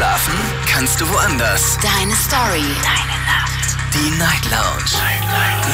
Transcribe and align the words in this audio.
Schlafen 0.00 0.32
kannst 0.64 0.98
du 0.98 1.06
woanders. 1.10 1.76
Deine 1.82 2.16
Story. 2.16 2.64
Deine 2.82 3.18
Nacht. 3.26 3.76
Die 3.92 4.10
Night 4.16 4.46
Lounge. 4.50 4.96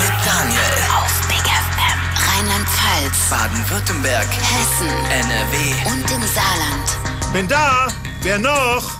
Mit 0.00 0.26
Daniel. 0.26 0.58
Auf 0.98 1.28
Big 1.28 1.44
FM. 1.46 2.00
Rheinland-Pfalz. 2.26 3.30
Baden-Württemberg. 3.30 4.26
Hessen. 4.26 4.88
NRW. 5.12 5.92
Und 5.92 6.10
im 6.10 6.22
Saarland. 6.26 7.32
Bin 7.32 7.46
da. 7.46 7.86
Wer 8.22 8.40
noch? 8.40 8.98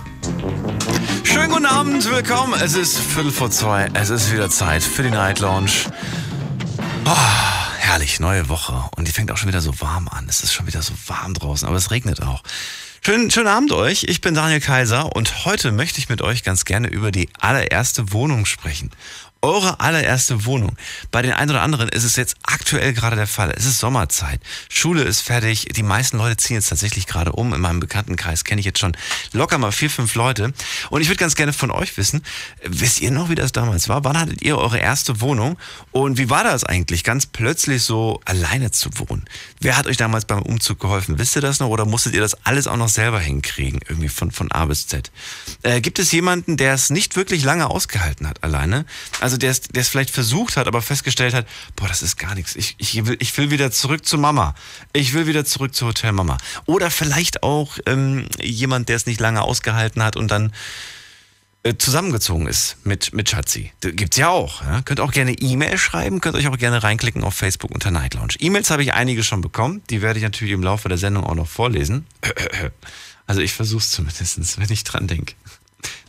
Schönen 1.25 1.51
guten 1.51 1.65
Abend, 1.65 2.09
willkommen. 2.09 2.57
Es 2.61 2.75
ist 2.75 2.97
Viertel 2.97 3.33
vor 3.33 3.51
zwei. 3.51 3.89
Es 3.95 4.09
ist 4.09 4.31
wieder 4.31 4.49
Zeit 4.49 4.81
für 4.81 5.03
die 5.03 5.11
Night 5.11 5.39
Lounge. 5.39 5.91
Oh, 7.03 7.11
herrlich, 7.79 8.21
neue 8.21 8.47
Woche. 8.47 8.81
Und 8.95 9.09
die 9.09 9.11
fängt 9.11 9.29
auch 9.33 9.37
schon 9.37 9.49
wieder 9.49 9.59
so 9.59 9.77
warm 9.81 10.07
an. 10.07 10.27
Es 10.29 10.41
ist 10.41 10.53
schon 10.53 10.67
wieder 10.67 10.81
so 10.81 10.93
warm 11.07 11.33
draußen, 11.33 11.67
aber 11.67 11.75
es 11.75 11.91
regnet 11.91 12.21
auch. 12.21 12.43
Schönen, 13.07 13.31
schönen 13.31 13.47
Abend 13.47 13.71
euch. 13.71 14.03
Ich 14.09 14.19
bin 14.19 14.33
Daniel 14.33 14.59
Kaiser 14.59 15.15
und 15.15 15.45
heute 15.45 15.71
möchte 15.71 15.97
ich 15.99 16.09
mit 16.09 16.21
euch 16.21 16.43
ganz 16.43 16.65
gerne 16.65 16.89
über 16.89 17.09
die 17.09 17.29
allererste 17.39 18.11
Wohnung 18.11 18.45
sprechen 18.45 18.91
eure 19.41 19.79
allererste 19.79 20.45
Wohnung. 20.45 20.75
Bei 21.11 21.21
den 21.21 21.33
einen 21.33 21.51
oder 21.51 21.61
anderen 21.61 21.89
ist 21.89 22.03
es 22.03 22.15
jetzt 22.15 22.35
aktuell 22.43 22.93
gerade 22.93 23.15
der 23.15 23.27
Fall. 23.27 23.53
Es 23.55 23.65
ist 23.65 23.79
Sommerzeit. 23.79 24.39
Schule 24.69 25.03
ist 25.03 25.21
fertig. 25.21 25.67
Die 25.75 25.83
meisten 25.83 26.17
Leute 26.17 26.37
ziehen 26.37 26.55
jetzt 26.55 26.69
tatsächlich 26.69 27.07
gerade 27.07 27.31
um. 27.31 27.53
In 27.53 27.61
meinem 27.61 27.79
Bekanntenkreis 27.79 28.43
kenne 28.43 28.59
ich 28.59 28.65
jetzt 28.65 28.79
schon 28.79 28.95
locker 29.33 29.57
mal 29.57 29.71
vier, 29.71 29.89
fünf 29.89 30.15
Leute. 30.15 30.53
Und 30.89 31.01
ich 31.01 31.07
würde 31.07 31.19
ganz 31.19 31.35
gerne 31.35 31.53
von 31.53 31.71
euch 31.71 31.97
wissen, 31.97 32.23
wisst 32.63 33.01
ihr 33.01 33.11
noch, 33.11 33.29
wie 33.29 33.35
das 33.35 33.51
damals 33.51 33.89
war? 33.89 34.03
Wann 34.03 34.19
hattet 34.19 34.41
ihr 34.41 34.57
eure 34.57 34.79
erste 34.79 35.21
Wohnung? 35.21 35.57
Und 35.91 36.17
wie 36.17 36.29
war 36.29 36.43
das 36.43 36.63
eigentlich, 36.63 37.03
ganz 37.03 37.25
plötzlich 37.25 37.83
so 37.83 38.21
alleine 38.25 38.71
zu 38.71 38.89
wohnen? 38.99 39.25
Wer 39.59 39.77
hat 39.77 39.87
euch 39.87 39.97
damals 39.97 40.25
beim 40.25 40.41
Umzug 40.41 40.79
geholfen? 40.79 41.19
Wisst 41.19 41.35
ihr 41.35 41.41
das 41.41 41.59
noch? 41.59 41.67
Oder 41.67 41.85
musstet 41.85 42.13
ihr 42.13 42.21
das 42.21 42.45
alles 42.45 42.67
auch 42.67 42.77
noch 42.77 42.89
selber 42.89 43.19
hinkriegen? 43.19 43.79
Irgendwie 43.87 44.09
von, 44.09 44.31
von 44.31 44.51
A 44.51 44.65
bis 44.65 44.87
Z. 44.87 45.11
Äh, 45.63 45.81
gibt 45.81 45.99
es 45.99 46.11
jemanden, 46.11 46.57
der 46.57 46.73
es 46.73 46.89
nicht 46.89 47.15
wirklich 47.15 47.43
lange 47.43 47.69
ausgehalten 47.69 48.27
hat 48.27 48.43
alleine? 48.43 48.85
Also 49.19 49.26
es, 49.33 49.61
der 49.61 49.81
es 49.81 49.89
vielleicht 49.89 50.09
versucht 50.09 50.57
hat, 50.57 50.67
aber 50.67 50.81
festgestellt 50.81 51.33
hat, 51.33 51.47
boah, 51.75 51.87
das 51.87 52.01
ist 52.01 52.17
gar 52.17 52.35
nichts. 52.35 52.55
Ich, 52.55 52.75
ich, 52.77 53.05
will, 53.05 53.17
ich 53.19 53.37
will 53.37 53.51
wieder 53.51 53.71
zurück 53.71 54.05
zu 54.05 54.17
Mama. 54.17 54.55
Ich 54.93 55.13
will 55.13 55.27
wieder 55.27 55.45
zurück 55.45 55.75
zu 55.75 55.87
Hotel 55.87 56.11
Mama. 56.11 56.37
Oder 56.65 56.91
vielleicht 56.91 57.43
auch 57.43 57.77
ähm, 57.85 58.27
jemand, 58.41 58.89
der 58.89 58.95
es 58.95 59.05
nicht 59.05 59.19
lange 59.19 59.41
ausgehalten 59.41 60.03
hat 60.03 60.15
und 60.15 60.29
dann 60.29 60.51
äh, 61.63 61.77
zusammengezogen 61.77 62.47
ist 62.47 62.77
mit, 62.85 63.13
mit 63.13 63.29
Schatzi. 63.29 63.73
Gibt's 63.81 64.17
ja 64.17 64.29
auch. 64.29 64.61
Ja? 64.61 64.81
Könnt 64.83 64.99
auch 64.99 65.11
gerne 65.11 65.33
E-Mail 65.33 65.77
schreiben, 65.77 66.21
könnt 66.21 66.35
euch 66.35 66.47
auch 66.47 66.57
gerne 66.57 66.81
reinklicken 66.81 67.23
auf 67.23 67.35
Facebook 67.35 67.71
unter 67.71 67.91
Night 67.91 68.13
Lounge. 68.13 68.35
E-Mails 68.39 68.69
habe 68.69 68.83
ich 68.83 68.93
einige 68.93 69.23
schon 69.23 69.41
bekommen, 69.41 69.81
die 69.89 70.01
werde 70.01 70.19
ich 70.19 70.23
natürlich 70.23 70.53
im 70.53 70.63
Laufe 70.63 70.87
der 70.87 70.97
Sendung 70.97 71.25
auch 71.25 71.35
noch 71.35 71.47
vorlesen. 71.47 72.05
Also 73.29 73.41
ich 73.41 73.51
versuche 73.51 73.81
es 73.81 73.91
zumindest, 73.91 74.57
wenn 74.57 74.71
ich 74.71 74.85
dran 74.85 75.05
denke. 75.05 75.33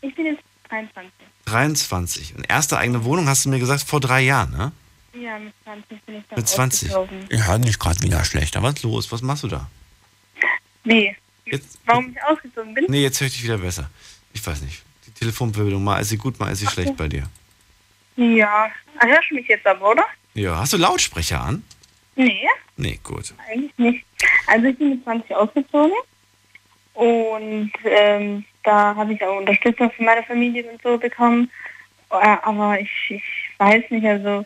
Ich 0.00 0.12
bin 0.16 0.26
jetzt 0.26 0.42
23. 0.68 1.12
23. 1.44 2.34
Und 2.36 2.50
erste 2.50 2.76
eigene 2.76 3.04
Wohnung 3.04 3.28
hast 3.28 3.44
du 3.44 3.50
mir 3.50 3.60
gesagt 3.60 3.84
vor 3.84 4.00
drei 4.00 4.22
Jahren, 4.22 4.50
ne? 4.50 4.72
Ja, 5.14 5.38
mit 5.38 5.54
20 5.62 6.02
bin 6.02 6.16
ich 6.16 6.24
dann 6.28 6.38
Mit 6.38 6.48
20. 6.48 6.88
ausgezogen. 6.92 7.26
Ja, 7.30 7.58
nicht 7.58 7.78
gerade 7.78 8.02
wieder 8.02 8.24
schlecht. 8.24 8.56
Aber 8.56 8.68
was 8.68 8.74
ist 8.76 8.82
los? 8.82 9.12
Was 9.12 9.22
machst 9.22 9.44
du 9.44 9.48
da? 9.48 9.70
Wie? 10.82 11.14
Jetzt, 11.44 11.78
Warum 11.86 12.10
ich 12.10 12.22
ausgezogen 12.24 12.74
bin? 12.74 12.86
Nee, 12.88 13.02
jetzt 13.02 13.20
höre 13.20 13.28
ich 13.28 13.34
dich 13.34 13.44
wieder 13.44 13.58
besser. 13.58 13.88
Ich 14.32 14.44
weiß 14.44 14.62
nicht. 14.62 14.82
Telefonverbindung, 15.22 15.84
mal 15.84 16.00
ist 16.00 16.08
sie 16.08 16.16
gut, 16.18 16.38
mal 16.40 16.50
ist 16.50 16.58
sie 16.58 16.66
schlecht 16.66 16.96
bei 16.96 17.06
dir. 17.08 17.24
Ja. 18.16 18.70
Ah, 18.98 19.06
hörst 19.06 19.30
du 19.30 19.36
mich 19.36 19.46
jetzt 19.46 19.66
aber, 19.66 19.90
oder? 19.92 20.04
Ja, 20.34 20.56
hast 20.58 20.72
du 20.72 20.76
Lautsprecher 20.76 21.40
an? 21.40 21.62
Nee, 22.16 22.46
Nee, 22.76 22.98
gut. 23.04 23.32
eigentlich 23.48 23.72
nicht. 23.78 24.04
Also 24.46 24.66
ich 24.66 24.76
bin 24.78 24.90
mit 24.90 25.04
20 25.04 25.34
ausgezogen 25.36 25.94
und 26.94 27.70
ähm, 27.84 28.44
da 28.64 28.94
habe 28.96 29.14
ich 29.14 29.22
auch 29.22 29.38
Unterstützung 29.38 29.90
von 29.92 30.04
meiner 30.04 30.22
Familie 30.24 30.64
und 30.70 30.82
so 30.82 30.98
bekommen. 30.98 31.50
Äh, 32.10 32.36
Aber 32.42 32.78
ich, 32.80 32.90
ich 33.08 33.22
weiß 33.58 33.84
nicht, 33.90 34.04
also 34.06 34.44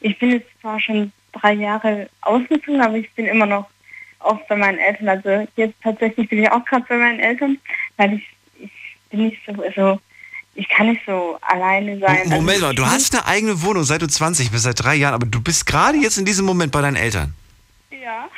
ich 0.00 0.18
bin 0.18 0.30
jetzt 0.32 0.48
zwar 0.60 0.78
schon 0.80 1.12
drei 1.32 1.54
Jahre 1.54 2.08
ausgezogen, 2.20 2.80
aber 2.80 2.96
ich 2.96 3.10
bin 3.14 3.26
immer 3.26 3.46
noch 3.46 3.68
oft 4.20 4.46
bei 4.48 4.56
meinen 4.56 4.78
Eltern. 4.78 5.08
Also 5.08 5.48
jetzt 5.56 5.74
tatsächlich 5.82 6.28
bin 6.28 6.42
ich 6.42 6.50
auch 6.50 6.64
gerade 6.64 6.84
bei 6.88 6.96
meinen 6.96 7.20
Eltern, 7.20 7.58
weil 7.96 8.14
ich, 8.14 8.28
ich 8.60 8.70
bin 9.10 9.26
nicht 9.26 9.40
so, 9.46 9.60
also 9.62 10.00
ich 10.58 10.68
kann 10.68 10.88
nicht 10.88 11.02
so 11.06 11.38
alleine 11.40 11.98
sein. 12.00 12.28
Moment 12.28 12.50
also, 12.50 12.66
mal, 12.66 12.74
du 12.74 12.84
hast 12.84 13.14
eine 13.14 13.24
eigene 13.26 13.62
Wohnung, 13.62 13.84
seit 13.84 14.02
du 14.02 14.08
20 14.08 14.50
bist, 14.50 14.64
seit 14.64 14.82
drei 14.82 14.96
Jahren, 14.96 15.14
aber 15.14 15.26
du 15.26 15.40
bist 15.40 15.66
gerade 15.66 15.96
jetzt 15.98 16.18
in 16.18 16.24
diesem 16.24 16.44
Moment 16.44 16.72
bei 16.72 16.82
deinen 16.82 16.96
Eltern. 16.96 17.32
Ja, 17.90 18.28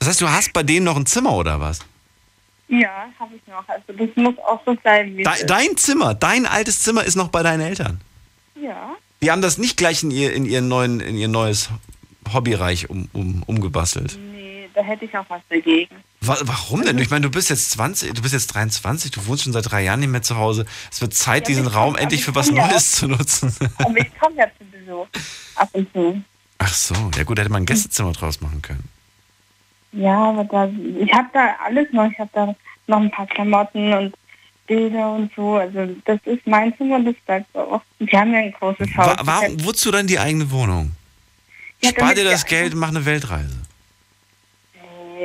Das 0.00 0.08
heißt, 0.08 0.20
du 0.20 0.28
hast 0.28 0.52
bei 0.52 0.64
denen 0.64 0.84
noch 0.84 0.96
ein 0.96 1.06
Zimmer 1.06 1.32
oder 1.32 1.60
was? 1.60 1.78
ja, 2.68 3.06
habe 3.20 3.36
ich 3.36 3.46
noch. 3.46 3.68
Also 3.68 3.92
das 3.92 4.08
muss 4.16 4.36
auch 4.38 4.60
so 4.64 4.76
sein, 4.82 5.16
wie 5.16 5.22
es 5.22 5.38
De 5.38 5.46
dein 5.46 5.76
Zimmer, 5.76 6.14
dein 6.14 6.44
altes 6.46 6.82
Zimmer 6.82 7.04
ist 7.04 7.14
noch 7.14 7.28
bei 7.28 7.42
deinen 7.42 7.60
Eltern. 7.60 8.00
Ja. 8.60 8.96
Die 9.22 9.30
haben 9.30 9.42
das 9.42 9.58
nicht 9.58 9.76
gleich 9.76 10.02
in 10.02 10.10
ihr, 10.10 10.32
in 10.32 10.44
ihr, 10.44 10.60
neuen, 10.60 11.00
in 11.00 11.16
ihr 11.16 11.28
neues 11.28 11.68
Hobbyreich 12.32 12.90
um, 12.90 13.08
um, 13.12 13.42
umgebastelt. 13.46 14.18
Nee, 14.18 14.33
da 14.74 14.82
hätte 14.82 15.04
ich 15.04 15.16
auch 15.16 15.24
was 15.28 15.40
dagegen. 15.48 15.94
Wa 16.20 16.36
warum 16.42 16.82
denn? 16.82 16.98
Ich 16.98 17.10
meine, 17.10 17.22
du 17.22 17.30
bist 17.30 17.50
jetzt 17.50 17.70
20, 17.72 18.14
du 18.14 18.22
bist 18.22 18.34
jetzt 18.34 18.48
23, 18.48 19.10
du 19.10 19.26
wohnst 19.26 19.44
schon 19.44 19.52
seit 19.52 19.70
drei 19.70 19.82
Jahren 19.82 20.00
nicht 20.00 20.08
mehr 20.10 20.22
zu 20.22 20.36
Hause. 20.36 20.66
Es 20.90 21.00
wird 21.00 21.14
Zeit, 21.14 21.44
Ja, 21.44 21.46
diesen 21.48 21.66
Raum 21.66 21.96
endlich 21.96 22.24
für 22.24 22.34
was 22.34 22.48
komm 22.48 22.56
ja 22.56 22.66
Neues 22.66 22.92
zu 22.92 23.08
nutzen. 23.08 23.54
Aber 23.78 23.96
ich 23.96 24.18
komme 24.18 24.36
ja 24.36 24.46
zu 24.58 24.64
Besuch. 24.64 25.06
Ab 25.56 25.68
und 25.72 25.92
zu. 25.92 26.22
Ach 26.58 26.74
so, 26.74 26.94
ja 27.16 27.24
gut, 27.24 27.38
hätte 27.38 27.50
man 27.50 27.62
ein 27.62 27.66
Gästezimmer 27.66 28.12
draus 28.12 28.40
machen 28.40 28.62
können. 28.62 28.88
Ja, 29.92 30.30
aber 30.30 30.44
da, 30.44 30.68
ich 31.00 31.12
habe 31.12 31.28
da 31.32 31.54
alles 31.64 31.86
noch. 31.92 32.10
Ich 32.10 32.18
habe 32.18 32.30
da 32.32 32.54
noch 32.86 33.00
ein 33.00 33.10
paar 33.10 33.26
Klamotten 33.26 33.92
und 33.92 34.14
Bilder 34.66 35.12
und 35.14 35.30
so. 35.36 35.56
Also 35.56 35.94
das 36.04 36.18
ist 36.24 36.46
mein 36.46 36.76
Zimmer, 36.76 37.00
das 37.00 37.14
bleibt 37.26 37.46
so 37.52 37.60
auch. 37.60 37.82
Wir 37.98 38.20
haben 38.20 38.32
ja 38.32 38.40
ein 38.40 38.52
großes 38.52 38.88
Haus. 38.96 39.06
Wa 39.06 39.16
warum, 39.22 39.64
wozu 39.64 39.90
dann 39.90 40.06
die 40.06 40.18
eigene 40.18 40.50
Wohnung? 40.50 40.92
Ja, 41.82 41.90
Spar 41.90 42.14
dir 42.14 42.24
das 42.24 42.44
Geld 42.46 42.74
und 42.74 42.80
mach 42.80 42.88
eine 42.88 43.04
Weltreise. 43.04 43.63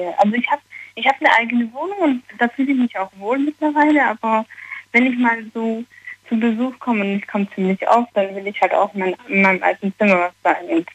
Nee, 0.05 0.13
Also 0.17 0.33
ich 0.35 0.49
habe 0.49 0.61
ich 0.95 1.05
hab 1.07 1.15
eine 1.19 1.31
eigene 1.33 1.71
Wohnung 1.73 1.97
und 1.99 2.23
da 2.37 2.47
fühle 2.49 2.71
ich 2.71 2.77
mich 2.77 2.97
auch 2.97 3.11
wohl 3.17 3.37
mittlerweile. 3.39 4.05
Aber 4.07 4.45
wenn 4.91 5.05
ich 5.05 5.17
mal 5.17 5.37
so 5.53 5.83
zu 6.27 6.39
Besuch 6.39 6.77
komme 6.79 7.01
und 7.01 7.17
ich 7.17 7.27
komme 7.27 7.47
ziemlich 7.55 7.87
oft, 7.87 8.09
dann 8.15 8.35
will 8.35 8.47
ich 8.47 8.59
halt 8.61 8.73
auch 8.73 8.93
in, 8.93 8.99
mein, 8.99 9.15
in 9.27 9.41
meinem 9.41 9.63
alten 9.63 9.93
Zimmer 9.97 10.19
was 10.19 10.33
sein 10.43 10.65
und 10.69 10.87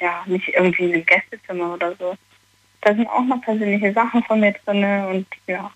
ja, 0.00 0.22
nicht 0.26 0.48
irgendwie 0.48 0.84
in 0.84 0.94
einem 0.94 1.06
Gästezimmer 1.06 1.74
oder 1.74 1.94
so. 1.96 2.16
Da 2.80 2.94
sind 2.94 3.06
auch 3.06 3.22
noch 3.24 3.40
persönliche 3.42 3.92
Sachen 3.92 4.22
von 4.24 4.40
mir 4.40 4.52
drin 4.64 4.82
und 5.04 5.26
ja, 5.46 5.70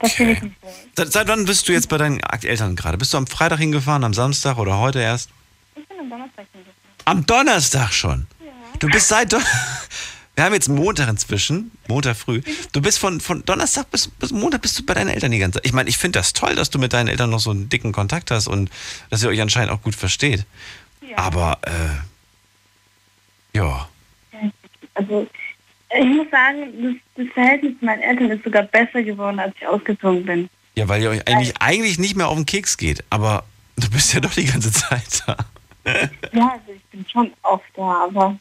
da 0.00 0.08
fühle 0.08 0.32
ich 0.32 0.38
Okay. 0.38 0.46
mich 0.48 0.62
wohl. 0.62 0.70
Seit, 0.94 1.12
seit 1.12 1.28
wann 1.28 1.44
bist 1.46 1.66
du 1.68 1.72
jetzt 1.72 1.88
bei 1.88 1.96
deinen 1.96 2.20
Eltern 2.42 2.76
gerade? 2.76 2.98
Bist 2.98 3.14
du 3.14 3.18
am 3.18 3.26
Freitag 3.26 3.58
hingefahren, 3.60 4.04
am 4.04 4.12
Samstag 4.12 4.58
oder 4.58 4.78
heute 4.78 5.00
erst? 5.00 5.30
Ich 5.74 5.86
bin 5.88 5.98
am 6.00 6.10
Donnerstag 6.10 6.44
hingefahren. 6.52 6.76
Am 7.06 7.24
Donnerstag 7.26 7.92
schon. 7.94 8.26
Ja. 8.40 8.52
Du 8.78 8.88
bist 8.88 9.08
seit 9.08 9.32
Don 9.32 9.42
Wir 10.34 10.44
haben 10.44 10.54
jetzt 10.54 10.68
Montag 10.68 11.08
inzwischen, 11.08 11.72
Montag 11.88 12.16
früh. 12.16 12.40
Du 12.72 12.80
bist 12.80 12.98
von, 12.98 13.20
von 13.20 13.44
Donnerstag 13.44 13.90
bis, 13.90 14.08
bis 14.08 14.32
Montag 14.32 14.62
bist 14.62 14.78
du 14.78 14.86
bei 14.86 14.94
deinen 14.94 15.08
Eltern 15.08 15.30
die 15.30 15.38
ganze 15.38 15.58
Zeit. 15.58 15.66
Ich 15.66 15.74
meine, 15.74 15.90
ich 15.90 15.98
finde 15.98 16.18
das 16.18 16.32
toll, 16.32 16.54
dass 16.54 16.70
du 16.70 16.78
mit 16.78 16.94
deinen 16.94 17.08
Eltern 17.08 17.28
noch 17.30 17.40
so 17.40 17.50
einen 17.50 17.68
dicken 17.68 17.92
Kontakt 17.92 18.30
hast 18.30 18.48
und 18.48 18.70
dass 19.10 19.22
ihr 19.22 19.28
euch 19.28 19.42
anscheinend 19.42 19.70
auch 19.70 19.82
gut 19.82 19.94
versteht. 19.94 20.46
Ja. 21.06 21.18
Aber, 21.18 21.58
äh, 21.62 23.58
ja. 23.58 23.88
Also 24.94 25.26
ich 25.98 26.06
muss 26.06 26.30
sagen, 26.30 26.72
das, 26.82 26.94
das 27.26 27.34
Verhältnis 27.34 27.78
zu 27.78 27.84
meinen 27.84 28.02
Eltern 28.02 28.30
ist 28.30 28.42
sogar 28.42 28.62
besser 28.62 29.02
geworden, 29.02 29.38
als 29.38 29.54
ich 29.60 29.66
ausgezogen 29.66 30.24
bin. 30.24 30.48
Ja, 30.74 30.88
weil 30.88 31.02
ihr 31.02 31.10
euch 31.10 31.28
eigentlich, 31.28 31.54
eigentlich 31.60 31.98
nicht 31.98 32.16
mehr 32.16 32.28
auf 32.28 32.36
den 32.36 32.46
Keks 32.46 32.78
geht. 32.78 33.04
Aber 33.10 33.44
du 33.76 33.90
bist 33.90 34.14
ja 34.14 34.20
doch 34.20 34.32
die 34.32 34.46
ganze 34.46 34.72
Zeit 34.72 35.22
da. 35.26 35.36
Ja, 36.32 36.52
also 36.52 36.72
ich 36.74 36.84
bin 36.90 37.04
schon 37.10 37.32
oft 37.42 37.64
da, 37.76 38.04
aber 38.04 38.38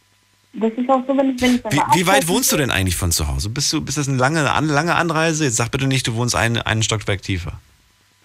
das 0.53 0.71
ist 0.73 0.89
auch 0.89 1.03
so, 1.07 1.15
wenn 1.17 1.35
ich, 1.35 1.41
wenn 1.41 1.55
ich 1.55 1.63
Wie, 1.63 1.99
wie 1.99 2.07
weit 2.07 2.27
wohnst 2.27 2.51
du 2.51 2.57
denn 2.57 2.71
eigentlich 2.71 2.95
von 2.95 3.11
zu 3.11 3.27
Hause? 3.27 3.49
Bist 3.49 3.71
du, 3.73 3.81
bist 3.81 3.97
das 3.97 4.07
eine 4.07 4.17
lange, 4.17 4.49
an- 4.51 4.67
lange 4.67 4.95
Anreise? 4.95 5.45
Jetzt 5.45 5.55
sag 5.57 5.71
bitte 5.71 5.87
nicht, 5.87 6.07
du 6.07 6.15
wohnst 6.15 6.35
einen, 6.35 6.57
einen 6.61 6.83
Stockwerk 6.83 7.21
tiefer. 7.21 7.53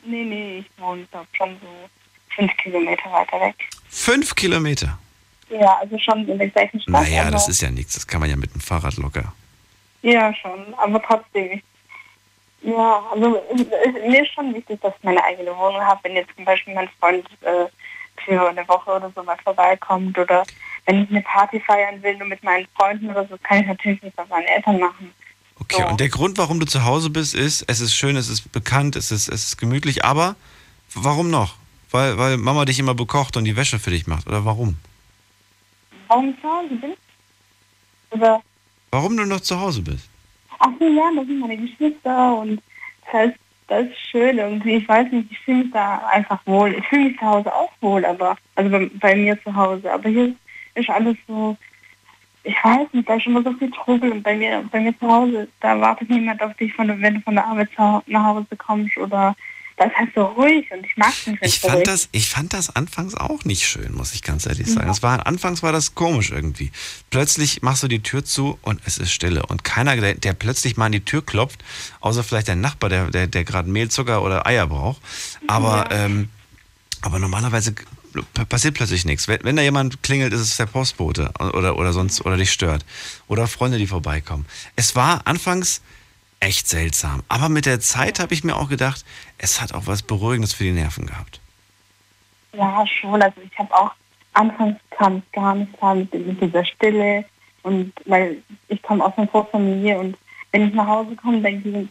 Nee, 0.04 0.24
nee, 0.24 0.58
ich 0.58 0.82
wohne 0.82 1.06
da 1.10 1.24
schon 1.32 1.56
so 1.60 1.66
fünf 2.34 2.56
Kilometer 2.58 3.10
weiter 3.10 3.40
weg. 3.40 3.56
Fünf 3.88 4.34
Kilometer. 4.34 4.98
Ja, 5.48 5.78
also 5.80 5.98
schon 5.98 6.28
in 6.28 6.38
der 6.38 6.48
gleichen 6.48 6.80
Stadt. 6.80 6.92
Naja, 6.92 7.30
das 7.30 7.48
ist 7.48 7.60
ja 7.60 7.70
nichts. 7.70 7.94
Das 7.94 8.06
kann 8.06 8.20
man 8.20 8.28
ja 8.30 8.36
mit 8.36 8.52
dem 8.52 8.60
Fahrrad 8.60 8.96
locker. 8.96 9.32
Ja, 10.02 10.32
schon, 10.34 10.74
aber 10.76 11.02
trotzdem. 11.02 11.62
Ja, 12.62 13.02
also 13.12 13.42
mir 14.06 14.22
ist 14.22 14.32
schon 14.32 14.52
wichtig, 14.54 14.80
dass 14.80 14.92
ich 14.98 15.04
meine 15.04 15.22
eigene 15.22 15.56
Wohnung 15.56 15.80
habe. 15.80 16.00
Wenn 16.02 16.14
jetzt 16.16 16.34
zum 16.34 16.44
Beispiel 16.44 16.74
mein 16.74 16.88
Freund 16.98 17.26
äh, 17.42 17.66
für 18.24 18.48
eine 18.48 18.66
Woche 18.66 18.90
oder 18.90 19.12
so 19.14 19.22
mal 19.22 19.36
vorbeikommt 19.44 20.18
oder 20.18 20.44
wenn 20.86 21.02
ich 21.02 21.10
eine 21.10 21.22
Party 21.22 21.60
feiern 21.60 22.02
will, 22.02 22.16
nur 22.16 22.28
mit 22.28 22.42
meinen 22.42 22.66
Freunden 22.76 23.10
oder 23.10 23.26
so, 23.28 23.36
kann 23.42 23.60
ich 23.60 23.66
natürlich 23.66 24.02
nicht 24.02 24.16
bei 24.16 24.24
meinen 24.26 24.46
Eltern 24.46 24.78
machen. 24.80 25.12
Okay, 25.58 25.82
So. 25.82 25.88
und 25.88 26.00
der 26.00 26.08
Grund, 26.08 26.38
warum 26.38 26.60
du 26.60 26.66
zu 26.66 26.84
Hause 26.84 27.10
bist, 27.10 27.34
ist, 27.34 27.62
es 27.66 27.80
ist 27.80 27.94
schön, 27.94 28.16
es 28.16 28.28
ist 28.28 28.52
bekannt, 28.52 28.94
es 28.96 29.10
ist, 29.10 29.28
es 29.28 29.44
ist 29.46 29.56
gemütlich, 29.58 30.04
aber 30.04 30.36
warum 30.94 31.30
noch? 31.30 31.54
Weil, 31.90 32.18
weil 32.18 32.36
Mama 32.36 32.64
dich 32.64 32.78
immer 32.78 32.94
bekocht 32.94 33.36
und 33.36 33.44
die 33.44 33.56
Wäsche 33.56 33.78
für 33.78 33.90
dich 33.90 34.06
macht, 34.06 34.26
oder 34.26 34.44
warum? 34.44 34.76
Warum 36.08 36.34
zu 36.40 36.48
Hause 36.48 36.74
bin? 36.76 36.92
Oder, 38.10 38.40
Warum 38.90 39.16
du 39.16 39.24
noch 39.24 39.40
zu 39.40 39.58
Hause 39.60 39.82
bist? 39.82 40.08
ach 40.58 40.70
so, 40.78 40.86
ja, 40.88 41.10
das 41.14 41.26
sind 41.26 41.38
meine 41.40 41.56
Geschwister 41.56 42.36
und 42.38 42.62
das 43.04 43.12
heißt, 43.12 43.34
das 43.68 43.86
ist 43.86 43.98
schön 44.10 44.38
irgendwie. 44.38 44.76
Ich 44.76 44.88
weiß 44.88 45.10
nicht, 45.12 45.30
ich 45.30 45.38
fühle 45.40 45.64
mich 45.64 45.72
da 45.72 45.98
einfach 46.12 46.38
wohl. 46.46 46.72
Ich 46.74 46.86
fühle 46.86 47.04
mich 47.10 47.18
zu 47.18 47.26
Hause 47.26 47.52
auch 47.52 47.70
wohl, 47.80 48.04
aber, 48.06 48.36
also 48.54 48.70
bei, 48.70 48.90
bei 49.00 49.16
mir 49.16 49.42
zu 49.42 49.54
Hause. 49.54 49.92
Aber 49.92 50.08
hier 50.08 50.28
ist 50.28 50.36
alles 50.90 51.16
so, 51.26 51.56
ich 52.44 52.56
weiß 52.62 52.88
nicht, 52.92 53.08
da 53.08 53.16
ist 53.16 53.26
immer 53.26 53.42
so 53.42 53.52
viel 53.54 53.70
Trubel 53.70 54.12
und 54.12 54.22
bei 54.22 54.36
mir, 54.36 54.64
bei 54.70 54.80
mir 54.80 54.96
zu 54.98 55.06
Hause, 55.06 55.48
da 55.60 55.80
wartet 55.80 56.10
niemand 56.10 56.40
auf 56.42 56.54
dich, 56.54 56.72
von, 56.74 56.88
wenn 57.00 57.14
du 57.14 57.20
von 57.20 57.34
der 57.34 57.46
Arbeit 57.46 57.70
nach 58.06 58.24
Hause 58.24 58.56
kommst 58.56 58.96
oder 58.96 59.34
da 59.76 59.84
ist 59.84 59.94
halt 59.94 60.10
so 60.14 60.22
ruhig 60.22 60.70
und 60.72 60.86
ich 60.86 60.96
mag 60.96 61.10
es 61.10 61.26
nicht, 61.26 61.42
Ich 61.42 61.62
ruhig 61.62 61.72
fand, 61.72 61.86
das, 61.86 62.08
ich 62.12 62.30
fand 62.30 62.52
das 62.54 62.74
anfangs 62.74 63.14
auch 63.14 63.44
nicht 63.44 63.66
schön, 63.66 63.94
muss 63.94 64.14
ich 64.14 64.22
ganz 64.22 64.46
ehrlich 64.46 64.68
sagen. 64.68 64.88
Es 64.88 65.02
war, 65.02 65.26
anfangs 65.26 65.62
war 65.62 65.72
das 65.72 65.94
komisch 65.94 66.30
irgendwie. 66.30 66.72
Plötzlich 67.10 67.60
machst 67.60 67.82
du 67.82 67.88
die 67.88 68.02
Tür 68.02 68.24
zu 68.24 68.58
und 68.62 68.80
es 68.86 68.96
ist 68.96 69.12
Stille. 69.12 69.44
Und 69.44 69.64
keiner, 69.64 69.96
der, 69.96 70.14
der 70.14 70.32
plötzlich 70.32 70.78
mal 70.78 70.86
an 70.86 70.92
die 70.92 71.04
Tür 71.04 71.24
klopft, 71.24 71.62
außer 72.00 72.24
vielleicht 72.24 72.48
dein 72.48 72.62
Nachbar, 72.62 72.88
der, 72.88 73.10
der, 73.10 73.26
der 73.26 73.44
gerade 73.44 73.68
Mehl, 73.68 73.90
Zucker 73.90 74.22
oder 74.22 74.46
Eier 74.46 74.66
braucht. 74.66 75.02
Aber, 75.46 75.90
ähm, 75.90 76.30
aber 77.02 77.18
normalerweise 77.18 77.74
passiert 78.48 78.74
plötzlich 78.74 79.04
nichts. 79.04 79.28
Wenn, 79.28 79.42
wenn 79.42 79.56
da 79.56 79.62
jemand 79.62 80.02
klingelt, 80.02 80.32
ist 80.32 80.40
es 80.40 80.56
der 80.56 80.66
Postbote 80.66 81.32
oder, 81.38 81.78
oder 81.78 81.92
sonst 81.92 82.24
oder 82.24 82.36
dich 82.36 82.52
stört. 82.52 82.84
Oder 83.28 83.46
Freunde, 83.46 83.78
die 83.78 83.86
vorbeikommen. 83.86 84.46
Es 84.76 84.96
war 84.96 85.22
anfangs 85.26 85.82
echt 86.40 86.68
seltsam. 86.68 87.22
Aber 87.28 87.48
mit 87.48 87.66
der 87.66 87.80
Zeit 87.80 88.20
habe 88.20 88.34
ich 88.34 88.44
mir 88.44 88.56
auch 88.56 88.68
gedacht, 88.68 89.04
es 89.38 89.60
hat 89.60 89.74
auch 89.74 89.86
was 89.86 90.02
Beruhigendes 90.02 90.52
für 90.52 90.64
die 90.64 90.72
Nerven 90.72 91.06
gehabt. 91.06 91.40
Ja, 92.52 92.84
schon. 92.86 93.22
Also 93.22 93.40
ich 93.42 93.58
habe 93.58 93.74
auch 93.74 93.92
anfangs 94.32 94.76
kam 94.90 95.18
ich 95.18 95.32
gar 95.32 95.54
nicht 95.54 95.72
klar 95.78 95.94
mit, 95.94 96.12
mit 96.12 96.40
dieser 96.40 96.64
Stille 96.64 97.24
und 97.62 97.92
weil 98.04 98.42
ich 98.68 98.80
komme 98.82 99.04
aus 99.04 99.12
einer 99.16 99.26
Großfamilie 99.26 99.98
und 99.98 100.16
wenn 100.52 100.68
ich 100.68 100.74
nach 100.74 100.86
Hause 100.86 101.16
komme, 101.16 101.40
dann 101.42 101.90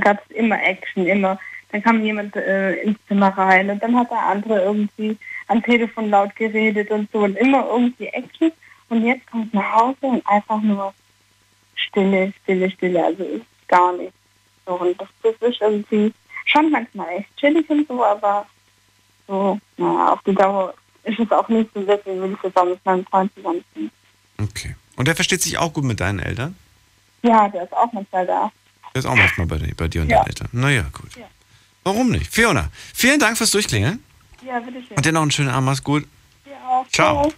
gab 0.00 0.22
es 0.28 0.36
immer 0.36 0.62
Action, 0.62 1.06
immer. 1.06 1.38
Dann 1.76 1.82
kam 1.82 2.02
jemand 2.02 2.34
äh, 2.36 2.72
ins 2.76 2.98
Zimmer 3.06 3.28
rein 3.36 3.68
und 3.68 3.82
dann 3.82 3.94
hat 3.98 4.10
der 4.10 4.18
andere 4.24 4.62
irgendwie 4.62 5.18
am 5.48 5.62
Telefon 5.62 6.08
laut 6.08 6.34
geredet 6.34 6.90
und 6.90 7.06
so 7.12 7.18
und 7.18 7.36
immer 7.36 7.66
irgendwie 7.68 8.06
Action. 8.06 8.50
Und 8.88 9.04
jetzt 9.04 9.30
komme 9.30 9.44
ich 9.44 9.52
nach 9.52 9.72
Hause 9.74 9.96
und 10.00 10.26
einfach 10.26 10.58
nur 10.62 10.94
Stille, 11.74 12.32
Stille, 12.42 12.70
Stille. 12.70 13.04
Also 13.04 13.24
ist 13.24 13.44
gar 13.68 13.94
nicht. 13.94 14.14
So, 14.64 14.72
und 14.80 14.98
das, 14.98 15.08
das 15.22 15.34
ist 15.50 15.60
irgendwie 15.60 16.14
schon 16.46 16.70
manchmal 16.70 17.08
echt 17.10 17.36
chillig 17.36 17.68
und 17.68 17.86
so, 17.88 18.02
aber 18.02 18.46
so, 19.28 19.58
naja, 19.76 20.12
auf 20.14 20.20
die 20.26 20.34
Dauer 20.34 20.72
ist 21.04 21.18
es 21.18 21.30
auch 21.30 21.48
nicht 21.50 21.68
so, 21.74 21.82
deswegen 21.82 22.22
will 22.22 22.32
ich 22.32 22.42
jetzt 22.42 22.56
auch 22.56 22.64
mit 22.64 22.82
meinem 22.86 23.04
Freund 23.04 23.30
zusammen 23.34 23.62
sein. 23.74 23.90
Okay. 24.40 24.74
Und 24.96 25.08
der 25.08 25.14
versteht 25.14 25.42
sich 25.42 25.58
auch 25.58 25.74
gut 25.74 25.84
mit 25.84 26.00
deinen 26.00 26.20
Eltern? 26.20 26.56
Ja, 27.22 27.48
der 27.48 27.64
ist 27.64 27.72
auch 27.74 27.92
manchmal 27.92 28.24
da. 28.26 28.50
Der 28.94 29.00
ist 29.00 29.06
auch 29.06 29.14
manchmal 29.14 29.46
bei, 29.46 29.58
dir- 29.58 29.74
bei 29.76 29.88
dir 29.88 30.00
und 30.00 30.08
Ja. 30.08 30.18
deinen 30.20 30.28
Eltern. 30.28 30.48
Naja, 30.52 30.86
gut. 30.90 31.14
Ja. 31.16 31.26
Warum 31.86 32.10
nicht? 32.10 32.34
Fiona, 32.34 32.68
vielen 32.92 33.20
Dank 33.20 33.38
fürs 33.38 33.52
Durchklingeln. 33.52 34.02
Ja, 34.44 34.58
bitteschön. 34.58 34.96
Und 34.96 35.06
dir 35.06 35.12
noch 35.12 35.22
einen 35.22 35.30
schönen 35.30 35.50
Abend. 35.50 35.66
Mach's 35.66 35.84
gut. 35.84 36.04
Ja, 36.44 36.56
auch. 36.68 36.88
Ciao. 36.88 37.32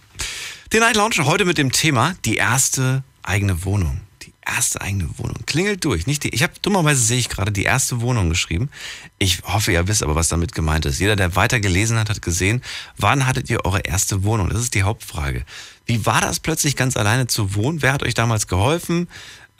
Die 0.73 0.79
Night 0.79 0.95
Lounge 0.95 1.23
heute 1.23 1.45
mit 1.45 1.59
dem 1.59 1.71
Thema 1.71 2.15
die 2.25 2.37
erste 2.37 3.03
eigene 3.21 3.63
Wohnung. 3.63 4.01
Die 4.23 4.33
erste 4.43 4.81
eigene 4.81 5.07
Wohnung. 5.17 5.35
Klingelt 5.45 5.85
durch. 5.85 6.07
Nicht 6.07 6.23
die, 6.23 6.29
ich 6.29 6.41
habe 6.41 6.53
dummerweise 6.63 6.99
sehe 6.99 7.19
ich 7.19 7.29
gerade 7.29 7.51
die 7.51 7.61
erste 7.61 8.01
Wohnung 8.01 8.27
geschrieben. 8.29 8.71
Ich 9.19 9.43
hoffe, 9.43 9.71
ihr 9.71 9.87
wisst 9.87 10.01
aber, 10.01 10.15
was 10.15 10.29
damit 10.29 10.55
gemeint 10.55 10.87
ist. 10.87 10.99
Jeder, 10.99 11.15
der 11.15 11.35
weiter 11.35 11.59
gelesen 11.59 11.99
hat, 11.99 12.09
hat 12.09 12.23
gesehen, 12.23 12.63
wann 12.97 13.27
hattet 13.27 13.51
ihr 13.51 13.63
eure 13.65 13.81
erste 13.81 14.23
Wohnung? 14.23 14.49
Das 14.49 14.61
ist 14.61 14.73
die 14.73 14.81
Hauptfrage. 14.81 15.45
Wie 15.85 16.07
war 16.07 16.21
das 16.21 16.39
plötzlich 16.39 16.75
ganz 16.75 16.97
alleine 16.97 17.27
zu 17.27 17.53
wohnen? 17.53 17.83
Wer 17.83 17.93
hat 17.93 18.01
euch 18.01 18.15
damals 18.15 18.47
geholfen? 18.47 19.09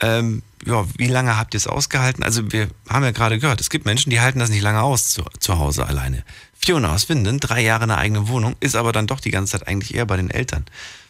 Ähm, 0.00 0.42
ja, 0.64 0.84
wie 0.96 1.06
lange 1.06 1.36
habt 1.36 1.54
ihr 1.54 1.58
es 1.58 1.66
ausgehalten? 1.66 2.22
Also 2.22 2.52
wir 2.52 2.68
haben 2.88 3.04
ja 3.04 3.10
gerade 3.10 3.38
gehört, 3.38 3.60
es 3.60 3.70
gibt 3.70 3.86
Menschen, 3.86 4.10
die 4.10 4.20
halten 4.20 4.38
das 4.38 4.50
nicht 4.50 4.62
lange 4.62 4.82
aus 4.82 5.10
zu, 5.10 5.22
zu 5.38 5.58
Hause 5.58 5.86
alleine. 5.86 6.24
Fiona 6.58 6.94
aus 6.94 7.08
Winden, 7.08 7.40
drei 7.40 7.62
Jahre 7.62 7.84
eine 7.84 7.96
eigene 7.98 8.28
Wohnung, 8.28 8.56
ist 8.60 8.76
aber 8.76 8.92
dann 8.92 9.06
doch 9.06 9.20
die 9.20 9.30
ganze 9.30 9.52
Zeit 9.58 9.68
eigentlich 9.68 9.94
eher 9.94 10.06
bei 10.06 10.16
den 10.16 10.30
Eltern. 10.30 10.66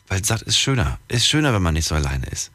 Weil 0.08 0.18
sie 0.18 0.24
sagt, 0.24 0.42
ist 0.42 0.58
schöner. 0.58 0.98
Ist 1.08 1.26
schöner, 1.26 1.52
wenn 1.52 1.62
man 1.62 1.74
nicht 1.74 1.86
so 1.86 1.94
alleine 1.94 2.26
ist. 2.26 2.50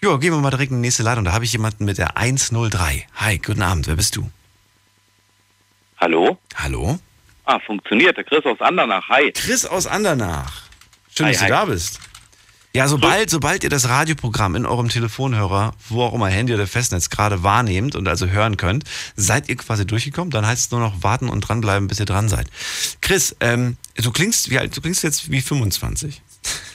Jo, 0.00 0.18
gehen 0.18 0.32
wir 0.32 0.40
mal 0.40 0.50
direkt 0.50 0.72
in 0.72 0.78
die 0.78 0.88
nächste 0.88 1.02
Leitung. 1.02 1.24
Da 1.24 1.32
habe 1.32 1.44
ich 1.44 1.52
jemanden 1.52 1.84
mit 1.84 1.96
der 1.98 2.16
103. 2.16 3.06
Hi, 3.16 3.38
guten 3.38 3.62
Abend, 3.62 3.86
wer 3.86 3.96
bist 3.96 4.16
du? 4.16 4.30
Hallo? 5.98 6.38
Hallo? 6.56 6.98
Ah, 7.44 7.58
funktioniert. 7.60 8.16
Der 8.16 8.24
Chris 8.24 8.44
aus 8.44 8.60
Andernach. 8.60 9.08
Hi. 9.08 9.32
Chris 9.32 9.64
aus 9.64 9.86
Andernach. 9.86 10.62
Schön, 11.14 11.26
Hi, 11.26 11.32
dass 11.32 11.38
du 11.40 11.44
hi. 11.44 11.50
da 11.50 11.64
bist. 11.66 12.00
Ja, 12.74 12.88
sobald, 12.88 13.28
sobald 13.28 13.64
ihr 13.64 13.70
das 13.70 13.88
Radioprogramm 13.90 14.56
in 14.56 14.64
eurem 14.64 14.88
Telefonhörer, 14.88 15.74
wo 15.90 16.02
auch 16.02 16.14
immer 16.14 16.28
Handy 16.28 16.54
oder 16.54 16.66
Festnetz 16.66 17.10
gerade 17.10 17.42
wahrnehmt 17.42 17.94
und 17.96 18.08
also 18.08 18.28
hören 18.28 18.56
könnt, 18.56 18.84
seid 19.14 19.50
ihr 19.50 19.56
quasi 19.56 19.86
durchgekommen. 19.86 20.30
Dann 20.30 20.46
heißt 20.46 20.66
es 20.66 20.70
nur 20.70 20.80
noch 20.80 21.02
warten 21.02 21.28
und 21.28 21.42
dranbleiben, 21.42 21.86
bis 21.86 22.00
ihr 22.00 22.06
dran 22.06 22.30
seid. 22.30 22.46
Chris, 23.02 23.36
ähm, 23.40 23.76
du 23.96 24.10
klingst 24.10 24.50
wie 24.50 24.58
alt? 24.58 24.74
Du 24.74 24.80
klingst 24.80 25.02
jetzt 25.02 25.30
wie 25.30 25.42
25. 25.42 26.22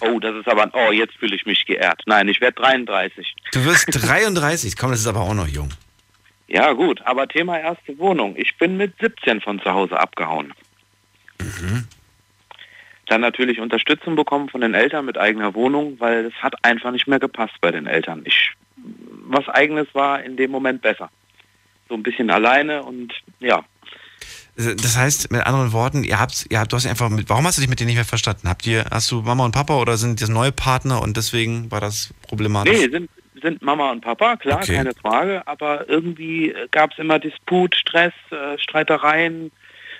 Oh, 0.01 0.19
das 0.19 0.35
ist 0.35 0.47
aber... 0.47 0.69
Oh, 0.73 0.91
jetzt 0.91 1.15
fühle 1.15 1.35
ich 1.35 1.47
mich 1.47 1.65
geehrt. 1.65 2.03
Nein, 2.05 2.27
ich 2.27 2.41
werde 2.41 2.61
33. 2.61 3.35
Du 3.51 3.65
wirst 3.65 3.87
33. 3.91 4.77
Komm, 4.77 4.91
das 4.91 4.99
ist 4.99 5.07
aber 5.07 5.21
auch 5.21 5.33
noch 5.33 5.47
jung. 5.47 5.69
Ja, 6.47 6.73
gut. 6.73 7.01
Aber 7.05 7.27
Thema 7.27 7.59
erste 7.59 7.97
Wohnung. 7.97 8.35
Ich 8.37 8.55
bin 8.57 8.77
mit 8.77 8.93
17 9.01 9.41
von 9.41 9.59
zu 9.59 9.71
Hause 9.71 9.99
abgehauen. 9.99 10.53
Dann 13.07 13.21
natürlich 13.21 13.59
Unterstützung 13.59 14.15
bekommen 14.15 14.49
von 14.49 14.61
den 14.61 14.73
Eltern 14.73 15.05
mit 15.05 15.17
eigener 15.17 15.53
Wohnung, 15.55 15.99
weil 15.99 16.25
es 16.25 16.33
hat 16.35 16.55
einfach 16.63 16.91
nicht 16.91 17.07
mehr 17.07 17.19
gepasst 17.19 17.55
bei 17.61 17.71
den 17.71 17.87
Eltern. 17.87 18.21
Ich, 18.25 18.51
was 19.27 19.47
eigenes 19.49 19.87
war 19.93 20.21
in 20.23 20.37
dem 20.37 20.51
Moment 20.51 20.81
besser. 20.81 21.09
So 21.89 21.95
ein 21.95 22.03
bisschen 22.03 22.29
alleine 22.29 22.83
und 22.83 23.13
ja, 23.39 23.63
Das 24.57 24.97
heißt, 24.97 25.31
mit 25.31 25.45
anderen 25.45 25.71
Worten, 25.71 26.03
ihr 26.03 26.19
habt, 26.19 26.47
ihr 26.49 26.59
habt, 26.59 26.71
du 26.71 26.75
hast 26.75 26.87
einfach 26.87 27.09
mit, 27.09 27.29
warum 27.29 27.45
hast 27.45 27.57
du 27.57 27.61
dich 27.61 27.69
mit 27.69 27.79
denen 27.79 27.87
nicht 27.87 27.95
mehr 27.95 28.05
verstanden? 28.05 28.49
Habt 28.49 28.65
ihr, 28.67 28.85
hast 28.91 29.09
du 29.11 29.21
Mama 29.21 29.45
und 29.45 29.51
Papa 29.51 29.75
oder 29.77 29.97
sind 29.97 30.21
das 30.21 30.29
neue 30.29 30.51
Partner 30.51 31.01
und 31.01 31.15
deswegen 31.15 31.71
war 31.71 31.79
das 31.79 32.13
problematisch? 32.27 32.73
Nee, 32.73 32.89
sind, 32.89 33.09
sind 33.41 33.61
Mama 33.61 33.91
und 33.91 34.01
Papa, 34.01 34.35
klar, 34.35 34.59
Okay. 34.63 34.75
keine 34.75 34.93
Frage. 34.95 35.47
Aber 35.47 35.87
irgendwie 35.87 36.53
gab 36.71 36.91
es 36.91 36.97
immer 36.97 37.19
Disput, 37.19 37.75
Stress, 37.75 38.13
äh, 38.31 38.57
Streitereien, 38.57 39.51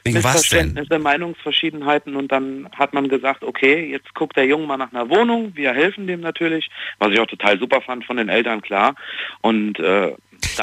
Wegen 0.08 0.24
was 0.24 0.50
denn? 0.50 0.74
Missverständnisse, 0.74 1.00
Meinungsverschiedenheiten. 1.00 2.16
Und 2.16 2.32
dann 2.32 2.70
hat 2.76 2.94
man 2.94 3.10
gesagt, 3.10 3.44
okay, 3.44 3.90
jetzt 3.92 4.14
guckt 4.14 4.38
der 4.38 4.46
Junge 4.46 4.68
mal 4.68 4.78
nach 4.78 4.92
einer 4.92 5.10
Wohnung. 5.10 5.52
Wir 5.56 5.74
helfen 5.74 6.08
dem 6.08 6.22
natürlich, 6.22 6.70
was 7.00 7.12
ich 7.12 7.20
auch 7.20 7.28
total 7.28 7.60
super 7.60 7.82
fand 7.82 8.06
von 8.06 8.18
den 8.18 8.30
Eltern, 8.30 8.62
klar. 8.62 8.96
Und 9.42 9.80
äh, 9.80 10.14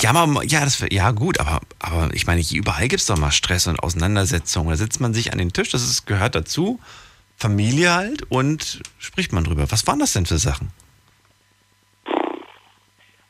Ja, 0.01 0.11
aber, 0.11 0.45
ja, 0.45 0.61
das, 0.61 0.85
ja 0.91 1.11
gut, 1.11 1.41
aber, 1.41 1.61
aber 1.79 2.11
ich 2.13 2.27
meine, 2.27 2.43
überall 2.53 2.89
gibt 2.89 3.01
es 3.01 3.07
doch 3.07 3.19
mal 3.19 3.31
Stress 3.31 3.67
und 3.67 3.81
Auseinandersetzungen. 3.81 4.71
Da 4.71 4.77
sitzt 4.77 5.01
man 5.01 5.15
sich 5.15 5.33
an 5.33 5.39
den 5.39 5.53
Tisch, 5.53 5.71
das 5.71 5.83
ist, 5.83 6.07
gehört 6.07 6.35
dazu. 6.35 6.81
Familie 7.37 7.93
halt 7.93 8.23
und 8.31 8.81
spricht 8.99 9.33
man 9.33 9.45
drüber. 9.45 9.71
Was 9.71 9.87
waren 9.87 9.99
das 9.99 10.13
denn 10.13 10.27
für 10.27 10.39
Sachen? 10.39 10.71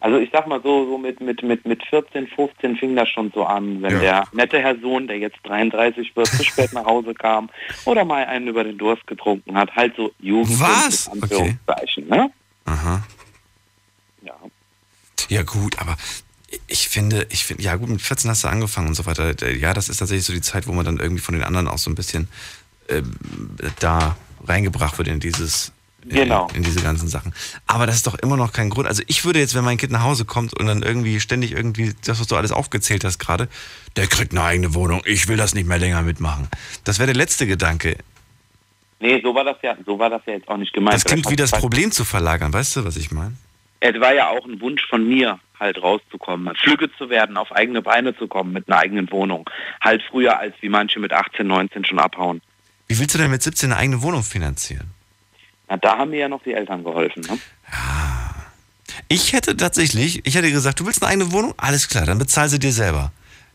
Also 0.04 0.18
ich 0.18 0.28
sag 0.30 0.46
mal 0.46 0.60
so, 0.62 0.84
so 0.86 0.98
mit, 0.98 1.22
mit, 1.22 1.42
mit, 1.42 1.64
mit 1.64 1.82
14, 1.88 2.26
15 2.28 2.76
fing 2.76 2.94
das 2.94 3.08
schon 3.08 3.32
so 3.34 3.46
an, 3.46 3.80
wenn 3.80 3.90
Ja. 3.94 4.00
der 4.00 4.24
nette 4.32 4.58
Herr 4.58 4.78
Sohn, 4.78 5.06
der 5.08 5.16
jetzt 5.18 5.38
33 5.44 6.14
wird, 6.14 6.26
zu 6.26 6.44
spät 6.44 6.74
nach 6.74 6.84
Hause 6.84 7.14
kam 7.14 7.48
oder 7.86 8.04
mal 8.04 8.26
einen 8.26 8.46
über 8.48 8.64
den 8.64 8.76
Durst 8.76 9.06
getrunken 9.06 9.56
hat, 9.56 9.74
halt 9.74 9.96
so 9.96 10.12
Jugend. 10.20 10.60
Was? 10.60 11.08
Anführungszeichen, 11.08 12.06
ne? 12.08 12.30
Aha. 12.66 13.02
Ja. 14.20 14.34
Ja 15.30 15.42
gut, 15.42 15.78
aber 15.78 15.96
ich 16.66 16.90
finde, 16.90 17.26
ich 17.30 17.46
finde, 17.46 17.62
ja 17.62 17.76
gut, 17.76 17.88
mit 17.88 18.02
14 18.02 18.30
hast 18.30 18.44
du 18.44 18.48
angefangen 18.48 18.88
und 18.88 18.94
so 18.94 19.06
weiter. 19.06 19.34
Ja, 19.56 19.72
das 19.72 19.88
ist 19.88 19.96
tatsächlich 19.96 20.26
so 20.26 20.34
die 20.34 20.42
Zeit, 20.42 20.66
wo 20.66 20.72
man 20.72 20.84
dann 20.84 20.98
irgendwie 20.98 21.22
von 21.22 21.34
den 21.34 21.44
anderen 21.44 21.66
auch 21.66 21.78
so 21.78 21.90
ein 21.90 21.94
bisschen 21.94 22.28
ähm, 22.90 23.16
da 23.80 24.18
reingebracht 24.46 24.98
wird 24.98 25.08
in 25.08 25.18
dieses 25.20 25.68
äh, 25.68 25.72
Genau. 26.06 26.48
in 26.54 26.62
diese 26.62 26.82
ganzen 26.82 27.08
Sachen. 27.08 27.34
Aber 27.66 27.86
das 27.86 27.96
ist 27.96 28.06
doch 28.06 28.14
immer 28.16 28.36
noch 28.36 28.52
kein 28.52 28.70
Grund. 28.70 28.86
Also 28.86 29.02
ich 29.06 29.24
würde 29.24 29.38
jetzt, 29.38 29.54
wenn 29.54 29.64
mein 29.64 29.78
Kind 29.78 29.92
nach 29.92 30.02
Hause 30.02 30.24
kommt 30.24 30.58
und 30.58 30.66
dann 30.66 30.82
irgendwie 30.82 31.20
ständig 31.20 31.52
irgendwie 31.52 31.94
das, 32.04 32.20
was 32.20 32.26
du 32.26 32.36
alles 32.36 32.52
aufgezählt 32.52 33.04
hast 33.04 33.18
gerade, 33.18 33.48
der 33.96 34.06
kriegt 34.06 34.32
eine 34.32 34.42
eigene 34.42 34.74
Wohnung, 34.74 35.02
ich 35.04 35.28
will 35.28 35.36
das 35.36 35.54
nicht 35.54 35.66
mehr 35.66 35.78
länger 35.78 36.02
mitmachen. 36.02 36.48
Das 36.84 36.98
wäre 36.98 37.06
der 37.06 37.16
letzte 37.16 37.46
Gedanke. 37.46 37.96
Nee, 39.00 39.20
so 39.22 39.34
war 39.34 39.44
das 39.44 39.56
ja, 39.62 39.76
so 39.84 39.98
war 39.98 40.10
das 40.10 40.22
ja 40.26 40.34
jetzt 40.34 40.48
auch 40.48 40.56
nicht 40.56 40.72
gemeint. 40.72 40.94
Das 40.94 41.04
klingt 41.04 41.30
wie 41.30 41.36
das 41.36 41.50
Problem 41.50 41.90
zu 41.90 42.04
verlagern, 42.04 42.52
weißt 42.52 42.76
du, 42.76 42.84
was 42.84 42.96
ich 42.96 43.10
meine? 43.10 43.34
Es 43.80 44.00
war 44.00 44.14
ja 44.14 44.30
auch 44.30 44.46
ein 44.46 44.60
Wunsch 44.60 44.86
von 44.88 45.06
mir, 45.06 45.38
halt 45.60 45.82
rauszukommen, 45.82 46.54
flügge 46.56 46.90
zu 46.96 47.10
werden, 47.10 47.36
auf 47.36 47.52
eigene 47.52 47.82
Beine 47.82 48.16
zu 48.16 48.28
kommen 48.28 48.52
mit 48.52 48.68
einer 48.68 48.78
eigenen 48.78 49.10
Wohnung. 49.10 49.48
Halt 49.80 50.02
früher, 50.10 50.38
als 50.38 50.54
wie 50.60 50.68
manche 50.68 51.00
mit 51.00 51.12
18, 51.12 51.46
19 51.46 51.84
schon 51.84 51.98
abhauen. 51.98 52.40
Wie 52.88 52.98
willst 52.98 53.14
du 53.14 53.18
denn 53.18 53.30
mit 53.30 53.42
17 53.42 53.72
eine 53.72 53.80
eigene 53.80 54.02
Wohnung 54.02 54.22
finanzieren? 54.22 54.90
Na, 55.74 55.78
da 55.78 55.98
haben 55.98 56.10
mir 56.10 56.20
ja 56.20 56.28
noch 56.28 56.42
die 56.42 56.52
Eltern 56.52 56.84
geholfen. 56.84 57.22
Ne? 57.22 57.38
Ich 59.08 59.32
hätte 59.32 59.56
tatsächlich, 59.56 60.24
ich 60.24 60.36
hätte 60.36 60.50
gesagt, 60.52 60.78
du 60.78 60.86
willst 60.86 61.02
eine 61.02 61.10
eigene 61.10 61.32
Wohnung? 61.32 61.52
Alles 61.56 61.88
klar, 61.88 62.06
dann 62.06 62.18
bezahl 62.18 62.48
sie 62.48 62.60
dir 62.60 62.72
selber. 62.72 63.10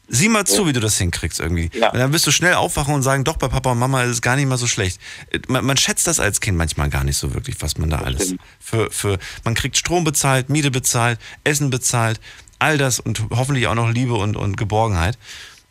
Sieh 0.10 0.28
mal 0.28 0.46
zu, 0.46 0.68
wie 0.68 0.74
du 0.74 0.80
das 0.80 0.98
hinkriegst 0.98 1.40
irgendwie. 1.40 1.70
Ja. 1.74 1.92
Und 1.92 2.00
dann 2.00 2.12
wirst 2.12 2.26
du 2.28 2.32
schnell 2.32 2.56
aufwachen 2.56 2.96
und 2.96 3.04
sagen, 3.04 3.24
doch, 3.24 3.38
bei 3.38 3.48
Papa 3.48 3.72
und 3.72 3.80
Mama 3.80 4.04
ist 4.04 4.10
es 4.10 4.22
gar 4.22 4.36
nicht 4.36 4.48
mal 4.48 4.58
so 4.58 4.68
schlecht. 4.68 5.00
Man, 5.48 5.64
man 5.64 5.78
schätzt 5.78 6.08
das 6.08 6.20
als 6.20 6.42
Kind 6.42 6.58
manchmal 6.58 6.90
gar 6.90 7.04
nicht 7.04 7.18
so 7.18 7.34
wirklich, 7.34 7.62
was 7.62 7.78
man 7.78 7.90
da 7.90 8.00
alles 8.00 8.36
für, 8.60 8.90
für, 8.92 9.20
man 9.46 9.54
kriegt 9.54 9.78
Strom 9.78 10.04
bezahlt, 10.04 10.50
Miete 10.50 10.72
bezahlt, 10.72 11.20
Essen 11.44 11.70
bezahlt, 11.70 12.20
all 12.58 12.78
das 12.78 13.00
und 13.00 13.22
hoffentlich 13.30 13.68
auch 13.68 13.76
noch 13.76 13.92
Liebe 13.92 14.16
und, 14.16 14.36
und 14.36 14.58
Geborgenheit. 14.58 15.18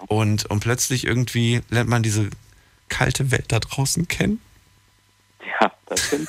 Und, 0.07 0.47
und 0.47 0.61
plötzlich 0.61 1.05
irgendwie 1.05 1.61
lernt 1.69 1.91
man 1.91 2.05
diese 2.05 2.31
kalte 2.89 3.33
Welt 3.33 3.47
da 3.49 3.59
draußen 3.59 4.07
kennen. 4.09 4.41
Ja, 5.61 5.73
das 5.87 6.07
stimmt. 6.07 6.29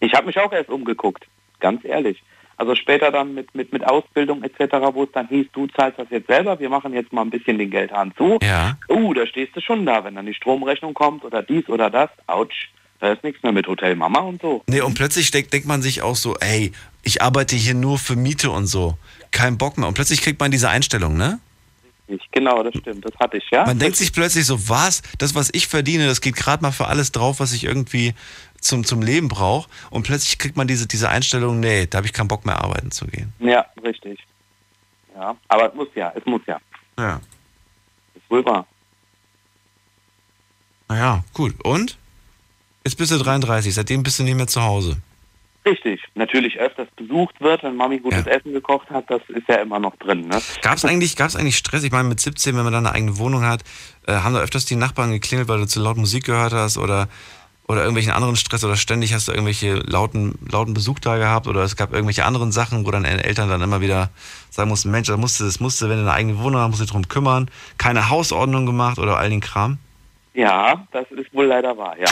Ich 0.00 0.14
habe 0.14 0.26
mich 0.26 0.38
auch 0.38 0.52
erst 0.52 0.70
umgeguckt, 0.70 1.26
ganz 1.60 1.84
ehrlich. 1.84 2.22
Also 2.56 2.74
später 2.74 3.10
dann 3.10 3.32
mit, 3.34 3.54
mit, 3.54 3.72
mit 3.72 3.86
Ausbildung 3.86 4.42
etc., 4.42 4.74
wo 4.92 5.04
es 5.04 5.12
dann 5.12 5.28
hieß, 5.28 5.46
du 5.52 5.66
zahlst 5.68 5.98
das 5.98 6.08
jetzt 6.10 6.26
selber, 6.26 6.60
wir 6.60 6.68
machen 6.68 6.92
jetzt 6.92 7.10
mal 7.10 7.22
ein 7.22 7.30
bisschen 7.30 7.56
den 7.56 7.70
Geldhahn 7.70 8.12
zu. 8.18 8.38
Ja. 8.42 8.76
Uh, 8.88 9.14
da 9.14 9.26
stehst 9.26 9.56
du 9.56 9.62
schon 9.62 9.86
da, 9.86 10.04
wenn 10.04 10.14
dann 10.14 10.26
die 10.26 10.34
Stromrechnung 10.34 10.92
kommt 10.92 11.24
oder 11.24 11.42
dies 11.42 11.68
oder 11.70 11.88
das. 11.88 12.10
Autsch, 12.26 12.68
da 12.98 13.12
ist 13.12 13.24
nichts 13.24 13.42
mehr 13.42 13.52
mit 13.52 13.66
Hotel 13.66 13.96
Mama 13.96 14.20
und 14.20 14.42
so. 14.42 14.62
Nee, 14.66 14.82
und 14.82 14.92
plötzlich 14.92 15.30
denkt, 15.30 15.54
denkt 15.54 15.66
man 15.66 15.80
sich 15.80 16.02
auch 16.02 16.16
so, 16.16 16.36
ey, 16.36 16.72
ich 17.02 17.22
arbeite 17.22 17.56
hier 17.56 17.72
nur 17.72 17.98
für 17.98 18.14
Miete 18.14 18.50
und 18.50 18.66
so. 18.66 18.98
Kein 19.30 19.56
Bock 19.56 19.78
mehr. 19.78 19.88
Und 19.88 19.94
plötzlich 19.94 20.20
kriegt 20.20 20.38
man 20.38 20.50
diese 20.50 20.68
Einstellung, 20.68 21.16
ne? 21.16 21.40
Ich, 22.10 22.28
genau, 22.32 22.62
das 22.62 22.74
stimmt, 22.76 23.04
das 23.04 23.14
hatte 23.20 23.36
ich, 23.36 23.44
ja. 23.50 23.64
Man 23.64 23.78
denkt 23.78 23.96
sich 23.96 24.12
plötzlich 24.12 24.44
so, 24.44 24.68
was? 24.68 25.02
Das, 25.18 25.34
was 25.34 25.50
ich 25.52 25.68
verdiene, 25.68 26.06
das 26.06 26.20
geht 26.20 26.34
gerade 26.34 26.62
mal 26.62 26.72
für 26.72 26.88
alles 26.88 27.12
drauf, 27.12 27.38
was 27.38 27.52
ich 27.52 27.64
irgendwie 27.64 28.14
zum, 28.60 28.84
zum 28.84 29.02
Leben 29.02 29.28
brauche. 29.28 29.68
Und 29.90 30.02
plötzlich 30.02 30.38
kriegt 30.38 30.56
man 30.56 30.66
diese, 30.66 30.86
diese 30.86 31.08
Einstellung, 31.08 31.60
nee, 31.60 31.86
da 31.86 31.98
habe 31.98 32.06
ich 32.06 32.12
keinen 32.12 32.28
Bock 32.28 32.44
mehr 32.44 32.62
arbeiten 32.62 32.90
zu 32.90 33.06
gehen. 33.06 33.32
Ja, 33.38 33.64
richtig. 33.82 34.18
Ja, 35.14 35.36
aber 35.48 35.68
es 35.68 35.74
muss 35.74 35.88
ja, 35.94 36.12
es 36.16 36.24
muss 36.26 36.42
ja. 36.46 36.58
Ja. 36.98 37.20
Ist 38.14 38.28
wohl 38.28 38.44
wahr. 38.44 38.66
Naja, 40.88 41.22
gut. 41.32 41.54
Und? 41.62 41.96
Jetzt 42.84 42.96
bist 42.96 43.12
du 43.12 43.18
33, 43.18 43.74
seitdem 43.74 44.02
bist 44.02 44.18
du 44.18 44.22
nicht 44.24 44.34
mehr 44.34 44.46
zu 44.46 44.62
Hause. 44.62 44.96
Richtig. 45.70 46.02
Natürlich 46.14 46.58
öfters 46.58 46.88
besucht 46.96 47.40
wird, 47.40 47.62
wenn 47.62 47.76
Mami 47.76 47.98
gutes 47.98 48.24
Ja. 48.24 48.32
Essen 48.32 48.52
gekocht 48.52 48.90
hat, 48.90 49.08
das 49.08 49.22
ist 49.28 49.48
ja 49.48 49.56
immer 49.56 49.78
noch 49.78 49.94
drin, 49.96 50.26
ne? 50.26 50.40
Gab 50.62 50.76
es 50.76 50.84
eigentlich, 50.84 51.14
gab's 51.16 51.36
eigentlich 51.36 51.56
Stress? 51.56 51.84
Ich 51.84 51.92
meine, 51.92 52.08
mit 52.08 52.18
17, 52.18 52.56
wenn 52.56 52.64
man 52.64 52.72
dann 52.72 52.86
eine 52.86 52.94
eigene 52.94 53.18
Wohnung 53.18 53.44
hat, 53.44 53.62
äh, 54.06 54.14
haben 54.14 54.34
da 54.34 54.40
öfters 54.40 54.64
die 54.64 54.74
Nachbarn 54.76 55.12
geklingelt, 55.12 55.48
weil 55.48 55.58
du 55.58 55.66
zu 55.66 55.80
laut 55.80 55.96
Musik 55.96 56.24
gehört 56.24 56.52
hast 56.52 56.76
oder, 56.76 57.08
oder 57.68 57.82
irgendwelchen 57.82 58.12
anderen 58.12 58.34
Stress 58.34 58.64
oder 58.64 58.74
ständig 58.76 59.14
hast 59.14 59.28
du 59.28 59.32
irgendwelche 59.32 59.74
lauten, 59.74 60.38
lauten 60.50 60.74
Besuch 60.74 60.98
da 60.98 61.18
gehabt 61.18 61.46
oder 61.46 61.62
es 61.62 61.76
gab 61.76 61.92
irgendwelche 61.92 62.24
anderen 62.24 62.50
Sachen, 62.50 62.84
wo 62.84 62.90
dann 62.90 63.04
deine 63.04 63.22
Eltern 63.22 63.48
dann 63.48 63.62
immer 63.62 63.80
wieder 63.80 64.10
sagen 64.50 64.70
mussten, 64.70 64.90
Mensch, 64.90 65.06
da 65.06 65.16
musst 65.16 65.38
du, 65.38 65.44
das 65.44 65.60
musst 65.60 65.80
du, 65.80 65.88
wenn 65.88 65.98
du 65.98 66.02
eine 66.02 66.12
eigene 66.12 66.38
Wohnung 66.38 66.60
hast, 66.60 66.70
musst 66.70 66.80
du 66.80 66.84
dich 66.84 66.92
drum 66.92 67.06
kümmern. 67.06 67.48
Keine 67.78 68.08
Hausordnung 68.10 68.66
gemacht 68.66 68.98
oder 68.98 69.18
all 69.18 69.30
den 69.30 69.40
Kram. 69.40 69.78
Ja, 70.40 70.86
das 70.90 71.06
ist 71.10 71.34
wohl 71.34 71.44
leider 71.44 71.76
wahr, 71.76 71.98
ja. 71.98 72.08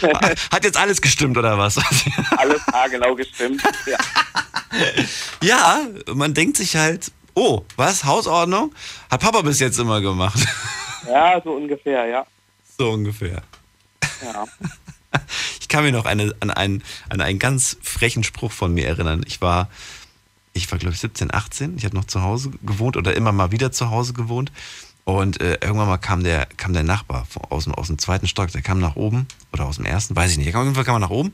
Hat 0.52 0.62
jetzt 0.62 0.76
alles 0.76 1.02
gestimmt 1.02 1.36
oder 1.36 1.58
was? 1.58 1.76
Alles 2.36 2.64
haargenau 2.68 3.16
gestimmt. 3.16 3.60
Ja. 3.84 3.98
ja, 5.42 5.80
man 6.14 6.34
denkt 6.34 6.56
sich 6.56 6.76
halt, 6.76 7.10
oh, 7.34 7.64
was, 7.74 8.04
Hausordnung? 8.04 8.72
Hat 9.10 9.22
Papa 9.22 9.40
bis 9.40 9.58
jetzt 9.58 9.76
immer 9.80 10.00
gemacht. 10.00 10.38
ja, 11.08 11.40
so 11.42 11.50
ungefähr, 11.54 12.06
ja. 12.06 12.24
so 12.78 12.90
ungefähr. 12.90 13.42
ja. 14.22 14.44
Ich 15.60 15.66
kann 15.66 15.82
mich 15.82 15.92
noch 15.92 16.06
eine, 16.06 16.32
an, 16.38 16.52
einen, 16.52 16.84
an 17.08 17.20
einen 17.20 17.40
ganz 17.40 17.76
frechen 17.82 18.22
Spruch 18.22 18.52
von 18.52 18.72
mir 18.72 18.86
erinnern. 18.86 19.24
Ich 19.26 19.40
war, 19.40 19.68
ich 20.52 20.70
war 20.70 20.78
glaube 20.78 20.94
ich 20.94 21.00
17, 21.00 21.34
18. 21.34 21.76
Ich 21.76 21.84
habe 21.84 21.96
noch 21.96 22.04
zu 22.04 22.22
Hause 22.22 22.52
gewohnt 22.62 22.96
oder 22.96 23.16
immer 23.16 23.32
mal 23.32 23.50
wieder 23.50 23.72
zu 23.72 23.90
Hause 23.90 24.12
gewohnt. 24.12 24.52
Und 25.08 25.40
äh, 25.40 25.54
irgendwann 25.62 25.88
mal 25.88 25.96
kam 25.96 26.22
der, 26.22 26.44
kam 26.58 26.74
der 26.74 26.82
Nachbar 26.82 27.26
aus, 27.48 27.64
dem- 27.64 27.74
aus 27.74 27.86
dem 27.86 27.96
zweiten 27.96 28.26
Stock, 28.28 28.52
der 28.52 28.60
kam 28.60 28.78
nach 28.78 28.94
oben 28.94 29.26
oder 29.54 29.64
aus 29.64 29.76
dem 29.76 29.86
ersten, 29.86 30.14
weiß 30.14 30.32
ich 30.32 30.36
nicht. 30.36 30.54
Auf 30.54 30.64
jeden 30.64 30.74
Fall 30.74 30.84
kam 30.84 30.96
er 30.96 30.98
nach 30.98 31.08
oben. 31.08 31.32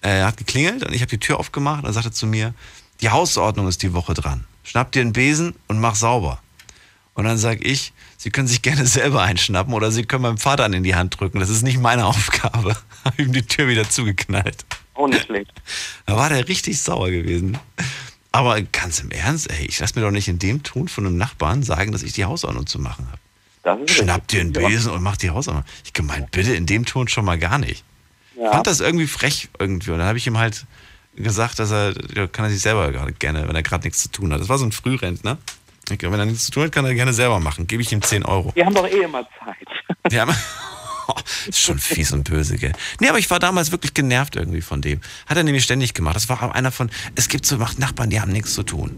Äh, 0.00 0.18
Er 0.18 0.26
hat 0.28 0.36
geklingelt 0.36 0.84
und 0.86 0.92
ich 0.94 1.00
habe 1.00 1.10
die 1.10 1.18
Tür 1.18 1.40
aufgemacht 1.40 1.82
und 1.82 1.90
er 1.90 1.92
sagte 1.92 2.12
zu 2.12 2.24
mir, 2.28 2.54
die 3.00 3.10
Hausordnung 3.10 3.66
ist 3.66 3.82
die 3.82 3.92
Woche 3.94 4.14
dran. 4.14 4.44
Schnapp 4.62 4.92
dir 4.92 5.00
einen 5.00 5.12
Besen 5.12 5.56
und 5.66 5.80
mach 5.80 5.96
sauber. 5.96 6.40
Und 7.14 7.24
dann 7.24 7.36
sage 7.36 7.64
ich, 7.64 7.92
Sie 8.16 8.30
können 8.30 8.46
sich 8.46 8.62
gerne 8.62 8.86
selber 8.86 9.22
einschnappen 9.22 9.74
oder 9.74 9.90
Sie 9.90 10.04
können 10.04 10.22
meinem 10.22 10.38
Vater 10.38 10.64
in 10.66 10.84
die 10.84 10.94
Hand 10.94 11.18
drücken. 11.18 11.40
Das 11.40 11.48
ist 11.50 11.62
nicht 11.64 11.80
meine 11.80 12.06
Aufgabe. 12.12 12.76
Habe 13.04 13.22
ihm 13.22 13.32
die 13.32 13.42
Tür 13.42 13.66
wieder 13.66 13.90
zugeknallt. 13.90 14.64
Auch 14.94 15.08
nicht 15.08 15.24
schlecht. 15.24 15.52
Da 16.06 16.16
war 16.16 16.28
der 16.28 16.46
richtig 16.46 16.80
sauer 16.80 17.10
gewesen. 17.10 17.58
Aber 18.36 18.60
ganz 18.60 19.00
im 19.00 19.10
Ernst, 19.10 19.50
ey, 19.50 19.64
ich 19.64 19.78
lass 19.80 19.94
mir 19.94 20.02
doch 20.02 20.10
nicht 20.10 20.28
in 20.28 20.38
dem 20.38 20.62
Ton 20.62 20.88
von 20.88 21.06
einem 21.06 21.16
Nachbarn 21.16 21.62
sagen, 21.62 21.90
dass 21.92 22.02
ich 22.02 22.12
die 22.12 22.26
Hausordnung 22.26 22.66
zu 22.66 22.78
machen 22.78 23.08
habe. 23.10 23.88
Schnapp 23.88 24.28
dir 24.28 24.42
einen. 24.42 24.52
Besen 24.52 24.92
und 24.92 25.02
mach 25.02 25.16
die 25.16 25.30
Hausordnung. 25.30 25.64
Ich 25.86 25.94
gemeint, 25.94 26.30
bitte 26.32 26.54
in 26.54 26.66
dem 26.66 26.84
Ton 26.84 27.08
schon 27.08 27.24
mal 27.24 27.38
gar 27.38 27.56
nicht. 27.56 27.82
Ja. 28.38 28.52
Fand 28.52 28.66
das 28.66 28.80
irgendwie 28.80 29.06
frech 29.06 29.48
irgendwie. 29.58 29.90
Und 29.90 30.00
dann 30.00 30.06
habe 30.06 30.18
ich 30.18 30.26
ihm 30.26 30.36
halt 30.36 30.66
gesagt, 31.14 31.58
dass 31.60 31.70
er, 31.70 31.94
ja, 32.14 32.26
kann 32.26 32.44
er 32.44 32.50
sich 32.50 32.60
selber 32.60 32.92
gerne, 33.18 33.48
wenn 33.48 33.56
er 33.56 33.62
gerade 33.62 33.84
nichts 33.84 34.02
zu 34.02 34.10
tun 34.10 34.30
hat. 34.34 34.40
Das 34.42 34.50
war 34.50 34.58
so 34.58 34.66
ein 34.66 34.72
Frührentner. 34.72 35.38
Wenn 35.88 36.20
er 36.20 36.26
nichts 36.26 36.44
zu 36.44 36.50
tun 36.50 36.64
hat, 36.64 36.72
kann 36.72 36.84
er 36.84 36.92
gerne 36.92 37.14
selber 37.14 37.40
machen. 37.40 37.66
Gebe 37.66 37.80
ich 37.80 37.90
ihm 37.90 38.02
10 38.02 38.26
Euro. 38.26 38.52
Wir 38.54 38.66
haben 38.66 38.74
doch 38.74 38.86
eh 38.86 39.02
immer 39.02 39.26
Zeit. 39.38 40.12
Haben, 40.20 40.36
ist 41.48 41.60
schon 41.60 41.78
fies 41.78 42.12
und 42.12 42.24
böse, 42.24 42.56
gell? 42.56 42.72
Nee, 43.00 43.08
aber 43.08 43.18
ich 43.18 43.30
war 43.30 43.38
damals 43.38 43.72
wirklich 43.72 43.94
genervt 43.94 44.36
irgendwie 44.36 44.60
von 44.60 44.82
dem. 44.82 45.00
Hat 45.26 45.36
er 45.36 45.42
nämlich 45.42 45.64
ständig 45.64 45.94
gemacht. 45.94 46.16
Das 46.16 46.28
war 46.28 46.42
auch 46.42 46.52
einer 46.52 46.72
von, 46.72 46.90
es 47.14 47.28
gibt 47.28 47.46
so 47.46 47.56
Nachbarn, 47.56 48.10
die 48.10 48.20
haben 48.20 48.32
nichts 48.32 48.54
zu 48.54 48.62
tun. 48.62 48.96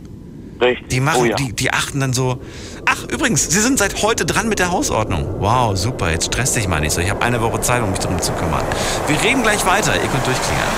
Richtig. 0.61 0.89
Die 0.89 1.01
machen, 1.01 1.21
oh, 1.21 1.25
ja. 1.25 1.37
die, 1.37 1.53
die 1.53 1.73
achten 1.73 2.01
dann 2.01 2.13
so. 2.13 2.43
Ach, 2.85 3.05
übrigens, 3.05 3.49
Sie 3.49 3.61
sind 3.61 3.79
seit 3.79 4.03
heute 4.03 4.27
dran 4.27 4.49
mit 4.49 4.59
der 4.59 4.73
Hausordnung. 4.73 5.41
Wow, 5.41 5.77
super, 5.77 6.11
jetzt 6.11 6.27
stress 6.27 6.53
dich 6.55 6.67
mal 6.67 6.81
nicht 6.81 6.93
so. 6.93 7.01
Ich 7.01 7.11
habe 7.11 7.23
eine 7.23 7.41
Woche 7.41 7.61
Zeit, 7.61 7.83
um 7.83 7.91
mich 7.91 8.01
darum 8.01 8.21
zu 8.21 8.33
kümmern. 8.33 8.65
Wir 9.07 9.23
reden 9.23 9.43
gleich 9.43 9.65
weiter. 9.65 9.95
Ihr 9.95 10.09
könnt 10.09 10.27
durchklingeln. 10.27 10.69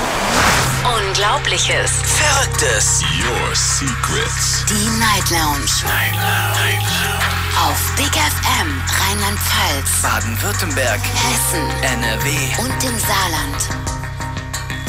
Unglaubliches. 1.08 1.92
Verrücktes. 2.04 3.02
Your 3.02 3.54
secrets. 3.54 4.64
Die 4.68 4.98
Night 4.98 5.30
Lounge. 5.30 5.70
Night 5.84 6.14
Lounge. 6.14 7.39
Auf 7.60 7.94
Big 7.94 8.06
FM 8.06 8.80
Rheinland-Pfalz, 8.88 10.02
Baden-Württemberg. 10.02 10.98
Hessen 10.98 11.60
NRW. 11.82 12.30
und 12.62 12.72
im 12.84 12.98
Saarland. 12.98 13.68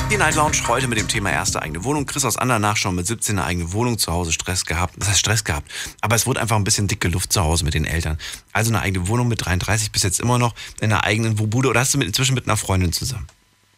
Die 0.10 0.16
Night 0.16 0.36
Lounge 0.36 0.56
heute 0.70 0.88
mit 0.88 0.98
dem 0.98 1.10
Thema 1.10 1.32
erste 1.32 1.62
eigene 1.62 1.84
Wohnung. 1.84 2.06
Chris 2.06 2.24
aus 2.24 2.38
Andernach 2.38 2.78
schon 2.78 2.96
mit 2.96 3.06
17 3.06 3.38
eine 3.38 3.46
eigene 3.46 3.74
Wohnung 3.74 3.98
zu 3.98 4.14
Hause 4.14 4.32
Stress 4.32 4.66
gehabt. 4.66 4.94
Das 4.98 5.10
heißt 5.10 5.20
Stress 5.20 5.44
gehabt. 5.44 5.70
Aber 6.00 6.16
es 6.16 6.26
wurde 6.26 6.40
einfach 6.40 6.56
ein 6.56 6.64
bisschen 6.64 6.88
dicke 6.88 7.10
Luft 7.10 7.34
zu 7.34 7.44
Hause 7.44 7.66
mit 7.66 7.74
den 7.74 7.84
Eltern. 7.84 8.18
Also 8.54 8.72
eine 8.72 8.82
eigene 8.82 9.10
Wohnung 9.10 9.28
mit 9.28 9.46
33 9.46 9.92
bis 9.92 10.04
jetzt 10.04 10.22
immer 10.22 10.40
noch 10.40 10.54
in 10.80 10.94
einer 10.94 11.04
eigenen 11.04 11.40
Wohnbude. 11.40 11.68
Oder 11.68 11.82
hast 11.82 11.94
du 11.94 11.98
mit, 11.98 12.08
inzwischen 12.08 12.36
mit 12.36 12.48
einer 12.48 12.56
Freundin 12.56 12.94
zusammen? 12.94 13.28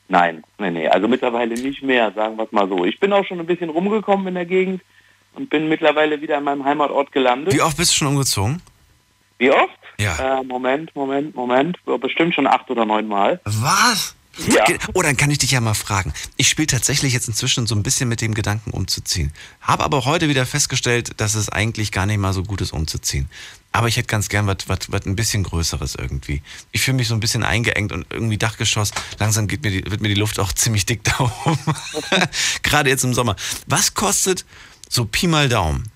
Nein, 0.08 0.44
nee, 0.60 0.70
nee. 0.70 0.88
Also 0.88 1.08
mittlerweile 1.08 1.56
nicht 1.56 1.82
mehr, 1.82 2.12
sagen 2.12 2.38
wir 2.38 2.44
es 2.44 2.52
mal 2.52 2.70
so. 2.70 2.86
Ich 2.86 3.00
bin 3.00 3.12
auch 3.12 3.26
schon 3.26 3.40
ein 3.40 3.48
bisschen 3.48 3.72
rumgekommen 3.72 4.28
in 4.28 4.36
der 4.36 4.46
Gegend 4.46 4.82
und 5.34 5.50
bin 5.50 5.68
mittlerweile 5.68 6.22
wieder 6.22 6.38
in 6.38 6.44
meinem 6.44 6.64
Heimatort 6.64 7.12
gelandet. 7.12 7.56
Wie 7.56 7.62
oft 7.62 7.76
bist 7.76 7.92
du 7.92 7.96
schon 7.96 8.10
umgezogen? 8.10 8.62
Wie 9.44 9.52
oft? 9.52 9.74
Ja. 10.00 10.40
Äh, 10.40 10.44
Moment, 10.44 10.96
Moment, 10.96 11.36
Moment. 11.36 11.78
Bestimmt 12.02 12.34
schon 12.34 12.48
acht 12.48 12.70
oder 12.70 12.86
neun 12.86 13.08
Mal. 13.08 13.42
Was? 13.44 14.16
Ja. 14.48 14.64
Oh, 14.96 15.02
dann 15.04 15.16
kann 15.16 15.30
ich 15.30 15.38
dich 15.38 15.52
ja 15.52 15.62
mal 15.62 15.76
fragen. 15.76 16.12
Ich 16.38 16.50
spiele 16.50 16.66
tatsächlich 16.66 17.14
jetzt 17.14 17.28
inzwischen 17.28 17.68
so 17.68 17.76
ein 17.76 17.84
bisschen 17.84 18.10
mit 18.10 18.20
dem 18.22 18.34
Gedanken 18.34 18.72
umzuziehen. 18.72 19.32
Habe 19.62 19.84
aber 19.84 20.06
heute 20.06 20.28
wieder 20.30 20.46
festgestellt, 20.48 21.20
dass 21.22 21.36
es 21.36 21.50
eigentlich 21.50 21.92
gar 21.92 22.08
nicht 22.08 22.18
mal 22.18 22.34
so 22.34 22.42
gut 22.42 22.62
ist 22.62 22.74
umzuziehen. 22.74 23.30
Aber 23.72 23.88
ich 23.88 23.98
hätte 23.98 24.08
ganz 24.08 24.30
gern 24.30 24.48
was, 24.48 24.58
was, 24.68 24.92
was 24.92 25.06
ein 25.06 25.16
bisschen 25.16 25.44
Größeres 25.44 25.96
irgendwie. 25.96 26.42
Ich 26.72 26.82
fühle 26.82 26.98
mich 26.98 27.08
so 27.10 27.14
ein 27.14 27.20
bisschen 27.20 27.44
eingeengt 27.44 27.92
und 27.92 28.08
irgendwie 28.12 28.38
Dachgeschoss. 28.40 28.92
Langsam 29.20 29.48
geht 29.48 29.64
mir 29.64 29.70
die, 29.70 29.92
wird 29.92 30.02
mir 30.02 30.10
die 30.10 30.20
Luft 30.20 30.40
auch 30.40 30.52
ziemlich 30.54 30.86
dick 30.88 31.04
da 31.04 31.20
oben. 31.46 31.60
Gerade 32.64 32.90
jetzt 32.90 33.04
im 33.04 33.14
Sommer. 33.14 33.36
Was 33.68 33.94
kostet, 33.94 34.46
so 34.90 35.06
Pi 35.06 35.28
mal 35.28 35.48
Daumen, 35.50 35.92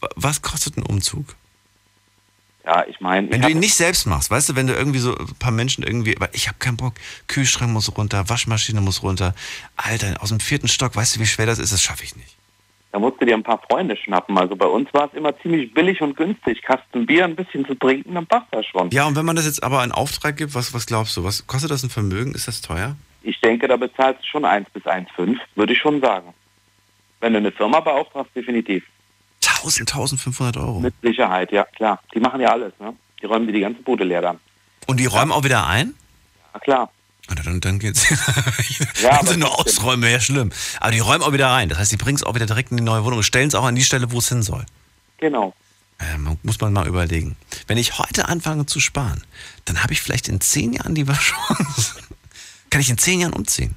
wa- 0.00 0.08
was 0.16 0.42
kostet 0.42 0.76
ein 0.76 0.82
Umzug? 0.82 1.36
Ja, 2.66 2.84
ich 2.88 3.00
meine, 3.00 3.30
Wenn 3.30 3.40
ich 3.40 3.46
du 3.46 3.52
ihn 3.52 3.60
nicht 3.60 3.74
selbst 3.74 4.06
machst, 4.06 4.30
weißt 4.30 4.48
du, 4.50 4.56
wenn 4.56 4.66
du 4.66 4.74
irgendwie 4.74 4.98
so 4.98 5.16
ein 5.16 5.34
paar 5.38 5.52
Menschen 5.52 5.84
irgendwie, 5.84 6.16
aber 6.16 6.28
ich 6.34 6.48
habe 6.48 6.58
keinen 6.58 6.76
Bock, 6.76 6.94
Kühlschrank 7.28 7.72
muss 7.72 7.96
runter, 7.96 8.28
Waschmaschine 8.28 8.80
muss 8.80 9.04
runter. 9.04 9.34
Alter, 9.76 10.20
aus 10.20 10.30
dem 10.30 10.40
vierten 10.40 10.66
Stock, 10.66 10.96
weißt 10.96 11.16
du, 11.16 11.20
wie 11.20 11.26
schwer 11.26 11.46
das 11.46 11.60
ist? 11.60 11.72
Das 11.72 11.80
schaffe 11.80 12.02
ich 12.02 12.16
nicht. 12.16 12.36
da 12.90 12.98
musst 12.98 13.20
du 13.20 13.24
dir 13.24 13.34
ein 13.34 13.42
paar 13.44 13.62
Freunde 13.70 13.96
schnappen. 13.96 14.36
Also 14.36 14.56
bei 14.56 14.66
uns 14.66 14.92
war 14.92 15.06
es 15.06 15.14
immer 15.14 15.38
ziemlich 15.40 15.72
billig 15.72 16.00
und 16.02 16.16
günstig. 16.16 16.60
Kasten 16.62 17.06
Bier, 17.06 17.24
ein 17.24 17.36
bisschen 17.36 17.64
zu 17.66 17.74
trinken, 17.76 18.14
dann 18.14 18.26
passt 18.26 18.48
das 18.50 18.66
schon. 18.66 18.90
Ja, 18.90 19.06
und 19.06 19.14
wenn 19.16 19.24
man 19.24 19.36
das 19.36 19.46
jetzt 19.46 19.62
aber 19.62 19.84
in 19.84 19.92
Auftrag 19.92 20.36
gibt, 20.36 20.54
was, 20.54 20.74
was 20.74 20.86
glaubst 20.86 21.16
du? 21.16 21.22
Was 21.22 21.46
kostet 21.46 21.70
das 21.70 21.84
ein 21.84 21.90
Vermögen? 21.90 22.34
Ist 22.34 22.48
das 22.48 22.60
teuer? 22.62 22.96
ich 23.26 23.40
denke, 23.40 23.66
da 23.66 23.76
bezahlst 23.76 24.22
du 24.22 24.26
schon 24.26 24.44
1 24.44 24.70
bis 24.70 24.84
1,5, 24.84 25.36
würde 25.56 25.72
ich 25.72 25.78
schon 25.78 26.00
sagen. 26.00 26.32
Wenn 27.20 27.32
du 27.32 27.38
eine 27.38 27.50
Firma 27.50 27.80
beauftragst, 27.80 28.34
definitiv. 28.36 28.84
1000, 29.58 29.90
1500 29.92 30.56
Euro. 30.56 30.80
Mit 30.80 30.94
Sicherheit, 31.02 31.52
ja, 31.52 31.64
klar. 31.64 32.00
Die 32.14 32.20
machen 32.20 32.40
ja 32.40 32.48
alles, 32.48 32.72
ne? 32.80 32.94
Die 33.20 33.26
räumen 33.26 33.46
dir 33.46 33.52
die 33.52 33.60
ganze 33.60 33.82
Bude 33.82 34.04
leer 34.04 34.22
dann. 34.22 34.38
Und 34.86 34.98
die 35.00 35.06
räumen 35.06 35.32
auch 35.32 35.44
wieder 35.44 35.66
ein? 35.66 35.94
Ja, 36.54 36.60
klar. 36.60 36.90
Ah, 37.28 37.34
Dann, 37.34 37.60
dann 37.60 37.78
geht's. 37.80 38.06
Ja, 39.02 39.20
sie 39.24 39.36
nur 39.36 39.58
ausräumen, 39.58 40.02
wäre 40.02 40.12
ja 40.14 40.20
schlimm. 40.20 40.52
Aber 40.80 40.92
die 40.92 41.00
räumen 41.00 41.22
auch 41.22 41.32
wieder 41.32 41.48
rein. 41.48 41.68
Das 41.68 41.78
heißt, 41.78 41.90
die 41.92 41.96
bringen 41.96 42.16
es 42.16 42.22
auch 42.22 42.34
wieder 42.36 42.46
direkt 42.46 42.70
in 42.70 42.76
die 42.76 42.82
neue 42.84 43.04
Wohnung 43.04 43.18
und 43.18 43.24
stellen 43.24 43.48
es 43.48 43.54
auch 43.56 43.64
an 43.64 43.74
die 43.74 43.82
Stelle, 43.82 44.12
wo 44.12 44.18
es 44.18 44.28
hin 44.28 44.42
soll. 44.42 44.64
Genau. 45.18 45.54
Ähm, 45.98 46.36
muss 46.42 46.60
man 46.60 46.72
mal 46.72 46.86
überlegen. 46.86 47.36
Wenn 47.66 47.78
ich 47.78 47.98
heute 47.98 48.28
anfange 48.28 48.66
zu 48.66 48.78
sparen, 48.80 49.24
dann 49.64 49.82
habe 49.82 49.92
ich 49.92 50.00
vielleicht 50.02 50.28
in 50.28 50.40
zehn 50.40 50.72
Jahren 50.74 50.94
die 50.94 51.04
Chance. 51.12 51.94
Kann 52.70 52.80
ich 52.80 52.90
in 52.90 52.98
zehn 52.98 53.20
Jahren 53.20 53.32
umziehen? 53.32 53.74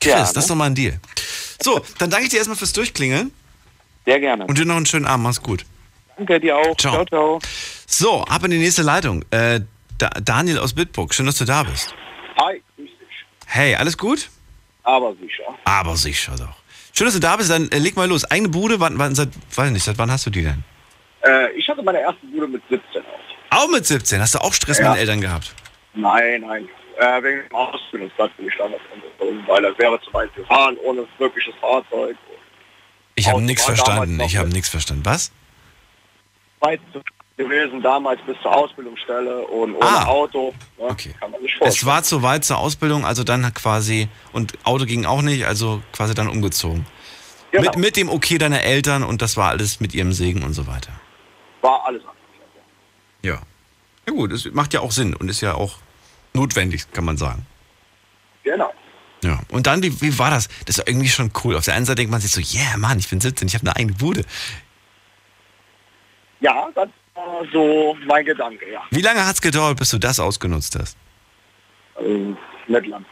Chris, 0.00 0.12
Ja, 0.12 0.18
das 0.20 0.30
ist 0.30 0.36
ne? 0.36 0.48
doch 0.48 0.54
mal 0.56 0.66
ein 0.66 0.74
Deal. 0.74 0.98
So, 1.62 1.80
dann 1.98 2.10
danke 2.10 2.24
ich 2.26 2.30
dir 2.30 2.38
erstmal 2.38 2.56
fürs 2.56 2.72
Durchklingeln 2.72 3.30
Sehr 4.06 4.20
gerne. 4.20 4.46
und 4.46 4.58
dir 4.58 4.64
noch 4.64 4.76
einen 4.76 4.86
schönen 4.86 5.06
Abend. 5.06 5.24
Mach's 5.24 5.42
gut. 5.42 5.64
Danke 6.16 6.40
dir 6.40 6.56
auch. 6.56 6.76
Ciao. 6.76 7.04
ciao. 7.04 7.06
ciao. 7.06 7.38
So, 7.86 8.22
ab 8.24 8.44
in 8.44 8.50
die 8.50 8.58
nächste 8.58 8.82
Leitung. 8.82 9.24
Äh, 9.30 9.60
da, 9.98 10.08
Daniel 10.22 10.58
aus 10.58 10.74
Bitburg, 10.74 11.12
schön, 11.14 11.26
dass 11.26 11.38
du 11.38 11.44
da 11.44 11.62
bist. 11.62 11.94
Hi, 12.40 12.62
grüß 12.76 12.86
dich. 12.88 13.24
Hey, 13.46 13.74
alles 13.74 13.96
gut? 13.98 14.28
Aber 14.82 15.14
sicher. 15.14 15.44
Aber 15.64 15.96
sicher 15.96 16.32
doch. 16.38 16.54
Schön, 16.96 17.06
dass 17.06 17.14
du 17.14 17.20
da 17.20 17.36
bist. 17.36 17.50
Dann 17.50 17.70
äh, 17.70 17.78
leg 17.78 17.96
mal 17.96 18.08
los. 18.08 18.24
Eigene 18.30 18.48
Bude, 18.48 18.80
wann, 18.80 18.98
wann, 18.98 19.14
seit, 19.14 19.28
weiß 19.54 19.70
nicht, 19.70 19.84
seit 19.84 19.98
wann 19.98 20.10
hast 20.10 20.26
du 20.26 20.30
die 20.30 20.42
denn? 20.42 20.62
Äh, 21.22 21.50
ich 21.52 21.68
hatte 21.68 21.82
meine 21.82 22.00
erste 22.00 22.26
Bude 22.26 22.48
mit 22.48 22.62
17 22.70 23.02
aus. 23.02 23.04
Auch 23.50 23.68
mit 23.68 23.84
17. 23.86 24.20
Hast 24.20 24.34
du 24.34 24.38
auch 24.38 24.52
Stress 24.52 24.78
Ja. 24.78 24.88
mit 24.90 24.96
den 24.96 25.00
Eltern 25.00 25.20
gehabt? 25.20 25.54
Nein, 25.94 26.42
nein. 26.42 26.68
Äh, 26.98 27.22
wegen 27.22 27.42
dem 27.48 27.54
Ausbildungsplatz 27.54 28.30
bin 28.36 28.46
ich 28.48 28.54
damals 28.56 28.80
umgezogen, 28.92 29.42
weil 29.46 29.64
er 29.64 29.76
wäre 29.78 30.00
zu 30.02 30.12
weit 30.12 30.34
gefahren, 30.34 30.76
ohne 30.84 31.06
wirkliches 31.18 31.54
Fahrzeug. 31.60 32.16
Ich 33.14 33.28
habe 33.28 33.42
nichts 33.42 33.64
verstanden. 33.64 34.20
Ich 34.20 34.36
habe 34.36 34.48
nichts 34.48 34.68
verstanden. 34.68 35.04
Was? 35.04 35.30
Weit 36.60 36.80
zu 36.92 37.00
gewesen 37.36 37.80
damals 37.82 38.20
bis 38.26 38.36
zur 38.42 38.54
Ausbildungsstelle 38.54 39.46
und 39.46 39.74
ohne 39.74 39.86
Ah. 39.86 40.04
Auto. 40.04 40.52
Ne, 40.78 40.84
Okay. 40.90 41.14
Es 41.62 41.86
war 41.86 42.02
zu 42.02 42.22
weit 42.22 42.44
zur 42.44 42.58
Ausbildung, 42.58 43.06
also 43.06 43.24
dann 43.24 43.54
quasi, 43.54 44.08
und 44.32 44.58
Auto 44.64 44.84
ging 44.84 45.06
auch 45.06 45.22
nicht, 45.22 45.46
also 45.46 45.82
quasi 45.94 46.14
dann 46.14 46.28
umgezogen. 46.28 46.84
genau. 47.50 47.64
Mit, 47.70 47.76
mit 47.76 47.96
dem 47.96 48.10
Okay 48.10 48.36
deiner 48.36 48.62
Eltern 48.62 49.02
und 49.02 49.22
das 49.22 49.38
war 49.38 49.48
alles 49.48 49.80
mit 49.80 49.94
ihrem 49.94 50.12
Segen 50.12 50.42
und 50.42 50.52
so 50.52 50.66
weiter. 50.66 50.92
war 51.62 51.82
alles 51.86 52.02
anders. 52.02 52.16
Ja. 53.22 53.40
Ja 54.06 54.12
gut, 54.12 54.32
es 54.32 54.44
macht 54.52 54.74
ja 54.74 54.80
auch 54.80 54.92
Sinn 54.92 55.14
und 55.16 55.30
ist 55.30 55.40
ja 55.40 55.54
auch 55.54 55.76
notwendig, 56.34 56.90
kann 56.92 57.04
man 57.06 57.16
sagen. 57.16 57.46
Genau. 58.44 58.70
Ja. 59.22 59.40
Und 59.50 59.66
dann, 59.66 59.82
wie, 59.82 60.00
wie 60.00 60.18
war 60.18 60.30
das? 60.30 60.48
Das 60.66 60.78
ist 60.78 60.88
irgendwie 60.88 61.08
schon 61.08 61.30
cool. 61.44 61.56
Auf 61.56 61.64
der 61.64 61.74
einen 61.74 61.84
Seite 61.84 61.96
denkt 61.96 62.10
man 62.10 62.20
sich 62.20 62.32
so, 62.32 62.40
yeah, 62.40 62.76
Mann, 62.76 62.98
ich 62.98 63.08
bin 63.08 63.20
17, 63.20 63.48
ich 63.48 63.54
habe 63.54 63.66
eine 63.66 63.76
eigene 63.76 63.92
Bude. 63.94 64.24
Ja, 66.40 66.70
das 66.74 66.88
war 67.14 67.44
so 67.52 67.96
mein 68.06 68.24
Gedanke, 68.24 68.70
ja. 68.70 68.82
Wie 68.90 69.02
lange 69.02 69.26
hat 69.26 69.34
es 69.34 69.42
gedauert, 69.42 69.78
bis 69.78 69.90
du 69.90 69.98
das 69.98 70.18
ausgenutzt 70.18 70.78
hast? 70.78 70.96
Also, 71.94 72.36
nicht 72.66 72.86
lang. 72.86 73.04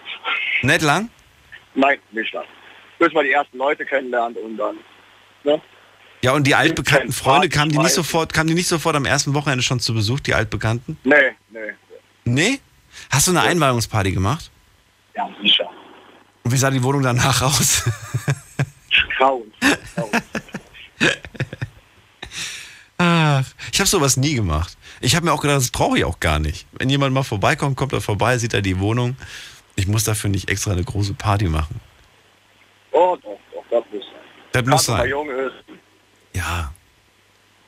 Nicht 0.62 0.82
lang? 0.82 1.10
Nein, 1.74 1.98
nicht 2.12 2.32
lang. 2.32 2.44
Bis 2.98 3.12
man 3.12 3.24
die 3.24 3.32
ersten 3.32 3.58
Leute 3.58 3.84
kennenlernt 3.84 4.36
und 4.38 4.56
dann. 4.56 4.76
Ne? 5.44 5.60
Ja, 6.22 6.32
und 6.32 6.46
die 6.46 6.54
altbekannten 6.54 7.12
Freunde, 7.12 7.48
kamen 7.48 7.70
die 7.70 7.78
nicht 7.78 7.92
sofort, 7.92 8.32
kamen 8.32 8.48
die 8.48 8.54
nicht 8.54 8.66
sofort 8.66 8.96
am 8.96 9.04
ersten 9.04 9.34
Wochenende 9.34 9.62
schon 9.62 9.78
zu 9.78 9.94
Besuch, 9.94 10.20
die 10.20 10.34
altbekannten? 10.34 10.98
Nee, 11.04 11.36
nee. 11.50 11.74
Nee? 12.24 12.60
Hast 13.10 13.28
du 13.28 13.30
eine 13.30 13.42
Einweihungsparty 13.42 14.12
gemacht? 14.12 14.50
Ja, 15.14 15.28
sicher. 15.40 15.67
Und 16.48 16.54
wie 16.54 16.56
sah 16.56 16.70
die 16.70 16.82
Wohnung 16.82 17.02
danach 17.02 17.42
aus? 17.42 17.82
Grauen. 19.18 19.52
Grauen. 19.94 20.10
Ach, 22.96 23.44
ich 23.70 23.78
habe 23.80 23.86
sowas 23.86 24.16
nie 24.16 24.32
gemacht. 24.34 24.78
Ich 25.02 25.14
habe 25.14 25.26
mir 25.26 25.32
auch 25.34 25.42
gedacht, 25.42 25.58
das 25.58 25.70
brauche 25.70 25.98
ich 25.98 26.06
auch 26.06 26.20
gar 26.20 26.38
nicht. 26.38 26.66
Wenn 26.72 26.88
jemand 26.88 27.12
mal 27.12 27.22
vorbeikommt, 27.22 27.76
kommt 27.76 27.92
er 27.92 28.00
vorbei, 28.00 28.38
sieht 28.38 28.54
er 28.54 28.62
die 28.62 28.80
Wohnung. 28.80 29.14
Ich 29.76 29.86
muss 29.88 30.04
dafür 30.04 30.30
nicht 30.30 30.48
extra 30.48 30.72
eine 30.72 30.82
große 30.82 31.12
Party 31.12 31.48
machen. 31.48 31.82
Oh, 32.92 33.14
doch, 33.22 33.38
doch, 33.52 33.64
das 33.70 33.84
muss 33.92 34.02
sein. 34.06 34.14
Das 34.52 34.64
muss 34.64 34.86
Gerade 34.86 35.10
wenn 35.10 35.16
man 35.16 35.28
sein. 35.28 35.36
jung 35.44 35.46
ist, 35.48 35.80
Ja. 36.34 36.72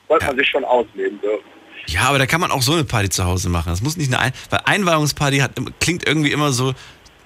sollte 0.07 0.25
Ja. 0.25 0.31
man 0.31 0.39
sich 0.39 0.49
schon 0.49 0.65
ausleben 0.65 1.21
dürfen. 1.21 1.45
Ja, 1.85 2.01
aber 2.05 2.17
da 2.17 2.25
kann 2.25 2.41
man 2.41 2.49
auch 2.49 2.63
so 2.63 2.73
eine 2.73 2.83
Party 2.83 3.09
zu 3.09 3.25
Hause 3.25 3.47
machen. 3.49 3.69
Das 3.69 3.81
muss 3.81 3.95
nicht 3.95 4.11
eine 4.11 4.19
Ein 4.19 4.33
weil 4.49 4.61
Einweihungsparty 4.65 5.37
hat, 5.37 5.51
klingt 5.79 6.07
irgendwie 6.07 6.31
immer 6.31 6.51
so, 6.51 6.73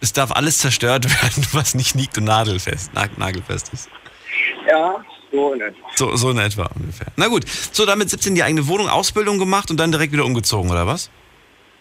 es 0.01 0.13
darf 0.13 0.31
alles 0.31 0.59
zerstört 0.59 1.05
werden, 1.23 1.45
was 1.53 1.75
nicht 1.75 1.95
liegt 1.95 2.17
und 2.17 2.25
nagelfest, 2.25 2.93
nag- 2.93 3.17
nagelfest 3.17 3.73
ist. 3.73 3.89
Ja, 4.69 5.03
so 5.31 5.53
in 5.53 5.61
etwa. 5.61 5.87
So, 5.95 6.15
so 6.15 6.29
in 6.31 6.37
etwa 6.37 6.69
ungefähr. 6.75 7.07
Na 7.15 7.27
gut, 7.27 7.43
so 7.47 7.85
damit 7.85 8.09
17 8.09 8.35
die 8.35 8.43
eigene 8.43 8.67
Wohnung, 8.67 8.89
Ausbildung 8.89 9.39
gemacht 9.39 9.69
und 9.71 9.79
dann 9.79 9.91
direkt 9.91 10.11
wieder 10.13 10.25
umgezogen, 10.25 10.69
oder 10.71 10.85
was? 10.87 11.09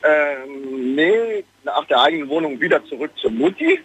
Ähm, 0.02 0.94
nee, 0.94 1.44
nach 1.64 1.84
der 1.86 2.00
eigenen 2.02 2.28
Wohnung 2.28 2.60
wieder 2.60 2.84
zurück 2.86 3.10
zur 3.20 3.30
Mutti 3.30 3.80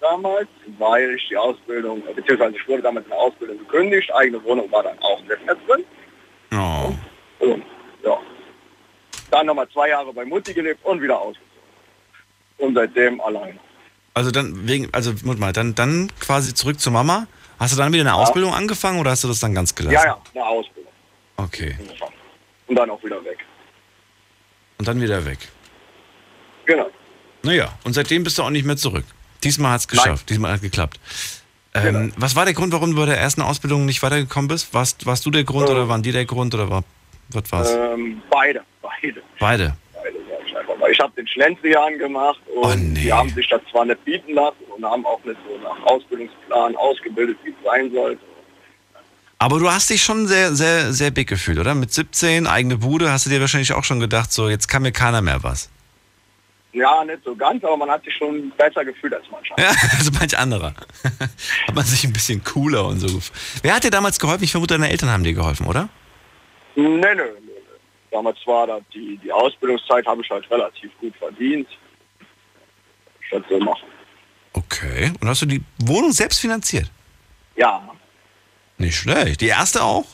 damals, 0.00 0.48
weil 0.78 1.14
ich 1.14 1.28
die 1.28 1.36
Ausbildung, 1.36 2.02
äh, 2.08 2.12
beziehungsweise 2.14 2.56
ich 2.56 2.68
wurde 2.68 2.82
damals 2.82 3.04
in 3.06 3.10
der 3.10 3.18
Ausbildung 3.18 3.58
gekündigt, 3.58 4.12
eigene 4.14 4.42
Wohnung 4.44 4.70
war 4.70 4.82
dann 4.82 4.98
auch 5.00 5.20
nicht 5.20 5.44
mehr 5.46 5.56
drin. 5.66 5.84
Oh. 6.52 6.92
Und 7.44 7.62
ja, 8.04 8.18
dann 9.30 9.46
nochmal 9.46 9.68
zwei 9.72 9.88
Jahre 9.90 10.12
bei 10.12 10.24
Mutti 10.24 10.52
gelebt 10.52 10.84
und 10.84 11.00
wieder 11.00 11.18
ausgezogen. 11.18 11.49
Und 12.60 12.74
seitdem 12.74 13.20
alleine. 13.20 13.58
Also 14.14 14.30
dann 14.30 14.66
wegen, 14.68 14.88
also 14.92 15.12
mal, 15.24 15.52
dann, 15.52 15.74
dann 15.74 16.10
quasi 16.20 16.54
zurück 16.54 16.80
zur 16.80 16.92
Mama. 16.92 17.26
Hast 17.58 17.72
du 17.74 17.76
dann 17.76 17.92
wieder 17.92 18.02
eine 18.02 18.14
Ausbildung 18.14 18.54
angefangen 18.54 18.98
oder 19.00 19.10
hast 19.10 19.24
du 19.24 19.28
das 19.28 19.40
dann 19.40 19.54
ganz 19.54 19.74
gelassen? 19.74 19.94
Ja, 19.94 20.04
ja, 20.04 20.18
eine 20.34 20.44
Ausbildung. 20.46 20.92
Okay. 21.36 21.76
Und 22.66 22.76
dann 22.76 22.88
auch 22.90 23.02
wieder 23.04 23.22
weg. 23.24 23.38
Und 24.78 24.88
dann 24.88 25.00
wieder 25.00 25.24
weg. 25.24 25.38
Genau. 26.66 26.90
Naja, 27.42 27.68
und 27.84 27.92
seitdem 27.94 28.24
bist 28.24 28.38
du 28.38 28.42
auch 28.42 28.50
nicht 28.50 28.64
mehr 28.66 28.76
zurück. 28.76 29.04
Diesmal 29.44 29.72
hat 29.72 29.80
es 29.80 29.88
geschafft, 29.88 30.28
diesmal 30.30 30.50
hat 30.52 30.56
es 30.56 30.62
geklappt. 30.62 31.00
Ähm, 31.74 31.82
Genau. 31.94 32.14
Was 32.16 32.34
war 32.36 32.44
der 32.44 32.54
Grund, 32.54 32.72
warum 32.72 32.90
du 32.90 32.96
bei 32.96 33.06
der 33.06 33.18
ersten 33.18 33.42
Ausbildung 33.42 33.86
nicht 33.86 34.02
weitergekommen 34.02 34.48
bist? 34.48 34.74
Warst, 34.74 35.06
warst 35.06 35.24
du 35.24 35.30
der 35.30 35.44
Grund 35.44 35.68
Äh. 35.68 35.72
oder 35.72 35.88
waren 35.88 36.02
die 36.02 36.12
der 36.12 36.24
Grund 36.26 36.54
oder 36.54 36.68
war, 36.68 36.84
was 37.30 37.52
war's? 37.52 37.70
Ähm, 37.72 38.22
beide, 38.30 38.62
beide. 38.82 39.22
Beide. 39.38 39.76
Ich 40.90 40.98
habe 41.00 41.12
den 41.16 41.26
Schlendrian 41.28 41.98
gemacht 41.98 42.40
und 42.54 42.64
Oh, 42.64 42.74
nee. 42.74 43.00
die 43.02 43.12
haben 43.12 43.28
sich 43.30 43.48
das 43.48 43.60
zwar 43.70 43.84
nicht 43.84 44.04
bieten 44.04 44.34
lassen 44.34 44.64
und 44.74 44.84
haben 44.84 45.04
auch 45.06 45.22
nicht 45.24 45.38
so 45.48 45.56
nach 45.62 45.80
Ausbildungsplan 45.86 46.76
ausgebildet, 46.76 47.36
wie 47.44 47.50
es 47.50 47.56
sein 47.64 47.90
sollte. 47.92 48.20
Aber 49.38 49.58
du 49.58 49.70
hast 49.70 49.88
dich 49.88 50.02
schon 50.02 50.26
sehr, 50.26 50.54
sehr, 50.54 50.92
sehr 50.92 51.10
big 51.10 51.28
gefühlt, 51.28 51.58
oder? 51.58 51.74
Mit 51.74 51.92
17, 51.92 52.46
eigene 52.46 52.76
Bude, 52.76 53.10
hast 53.10 53.24
du 53.26 53.30
dir 53.30 53.40
wahrscheinlich 53.40 53.72
auch 53.72 53.84
schon 53.84 53.98
gedacht, 54.00 54.32
so 54.32 54.48
jetzt 54.50 54.68
kann 54.68 54.82
mir 54.82 54.92
keiner 54.92 55.22
mehr 55.22 55.42
was. 55.42 55.70
Ja, 56.72 57.04
nicht 57.04 57.24
so 57.24 57.34
ganz, 57.34 57.64
aber 57.64 57.76
man 57.78 57.90
hat 57.90 58.04
sich 58.04 58.14
schon 58.14 58.52
besser 58.56 58.84
gefühlt 58.84 59.14
als 59.14 59.24
mancher. 59.30 59.54
Ja, 59.58 59.70
also 59.98 60.10
manch 60.18 60.36
anderer. 60.38 60.74
hat 61.66 61.74
man 61.74 61.84
sich 61.84 62.04
ein 62.04 62.12
bisschen 62.12 62.44
cooler 62.44 62.86
und 62.86 63.00
so. 63.00 63.08
Wer 63.62 63.74
hat 63.74 63.82
dir 63.84 63.90
damals 63.90 64.20
geholfen? 64.20 64.44
Ich 64.44 64.50
vermute, 64.52 64.74
deine 64.74 64.90
Eltern 64.90 65.08
haben 65.10 65.24
dir 65.24 65.32
geholfen, 65.34 65.66
oder? 65.66 65.88
Nö, 66.76 66.98
nö. 66.98 67.24
Damals 68.10 68.38
war 68.46 68.80
die, 68.92 69.18
die 69.22 69.32
Ausbildungszeit, 69.32 70.04
habe 70.06 70.22
ich 70.22 70.30
halt 70.30 70.50
relativ 70.50 70.90
gut 70.98 71.14
verdient. 71.16 71.68
Statt 73.20 73.44
so 73.48 73.58
machen. 73.60 73.86
Okay. 74.52 75.12
Und 75.20 75.28
hast 75.28 75.42
du 75.42 75.46
die 75.46 75.62
Wohnung 75.84 76.12
selbst 76.12 76.40
finanziert? 76.40 76.90
Ja, 77.56 77.88
Nicht 78.78 78.96
schlecht. 78.96 79.40
Die 79.40 79.48
erste 79.48 79.82
auch? 79.82 80.06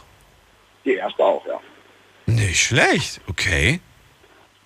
die 0.84 0.94
erste 0.94 1.22
auch, 1.24 1.44
ja. 1.46 1.58
Nicht 2.26 2.62
schlecht. 2.62 3.20
Okay. 3.28 3.80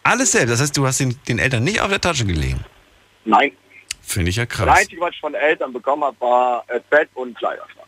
Alles 0.03 0.33
selbst. 0.33 0.51
Das 0.53 0.61
heißt, 0.61 0.77
du 0.77 0.87
hast 0.87 0.99
den, 1.01 1.19
den 1.29 1.39
Eltern 1.39 1.65
nicht 1.65 1.81
auf 1.81 1.89
der 1.89 2.01
Tasche 2.01 2.25
gelegen. 2.27 2.65
Nein, 3.25 3.53
Finde 4.03 4.31
ich 4.31 4.37
ja 4.37 4.45
das 4.47 4.57
krass. 4.57 4.79
Einzige, 4.81 5.01
was 5.01 5.15
ich 5.15 5.21
von 5.21 5.35
Eltern 5.35 5.73
bekommen 5.73 6.03
habe, 6.05 6.21
war 6.21 6.65
äh, 6.69 6.81
Bett 6.91 7.09
und 7.15 7.37
Kleiderschrank. 7.39 7.87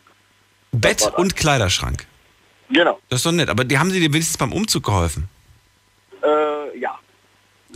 Bett 0.71 1.01
das. 1.01 1.13
und 1.15 1.35
Kleiderschrank. 1.35 2.07
Genau. 2.69 2.99
Das 3.09 3.19
ist 3.19 3.25
doch 3.25 3.31
nett. 3.31 3.49
Aber 3.49 3.63
die 3.65 3.77
haben 3.77 3.91
sie 3.91 3.99
dir 3.99 4.11
wenigstens 4.13 4.37
beim 4.37 4.53
Umzug 4.53 4.83
geholfen. 4.85 5.27
Äh, 6.23 6.77
ja, 6.79 6.97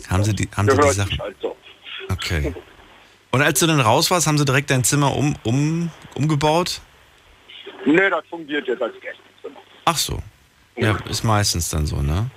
Haben 0.09 0.23
sie 0.23 0.33
die, 0.33 0.47
haben 0.55 0.69
sie 0.69 0.77
die 0.77 0.89
Sachen? 0.89 1.09
sich 1.09 1.19
halt 1.19 1.35
so. 1.41 1.55
Okay. 2.11 2.53
Und 3.31 3.41
als 3.41 3.59
du 3.59 3.67
dann 3.67 3.79
raus 3.81 4.09
warst, 4.09 4.25
haben 4.27 4.37
sie 4.37 4.45
direkt 4.45 4.69
dein 4.69 4.83
Zimmer 4.83 5.15
um, 5.15 5.35
um, 5.43 5.91
umgebaut? 6.15 6.81
Nee, 7.85 8.09
das 8.09 8.25
fungiert 8.29 8.67
jetzt 8.67 8.81
als 8.81 8.93
Gästezimmer. 8.95 9.59
Ach 9.85 9.97
so. 9.97 10.19
Ja, 10.77 10.97
ist 11.09 11.23
meistens 11.23 11.69
dann 11.69 11.85
so, 11.85 11.97
ne? 12.01 12.29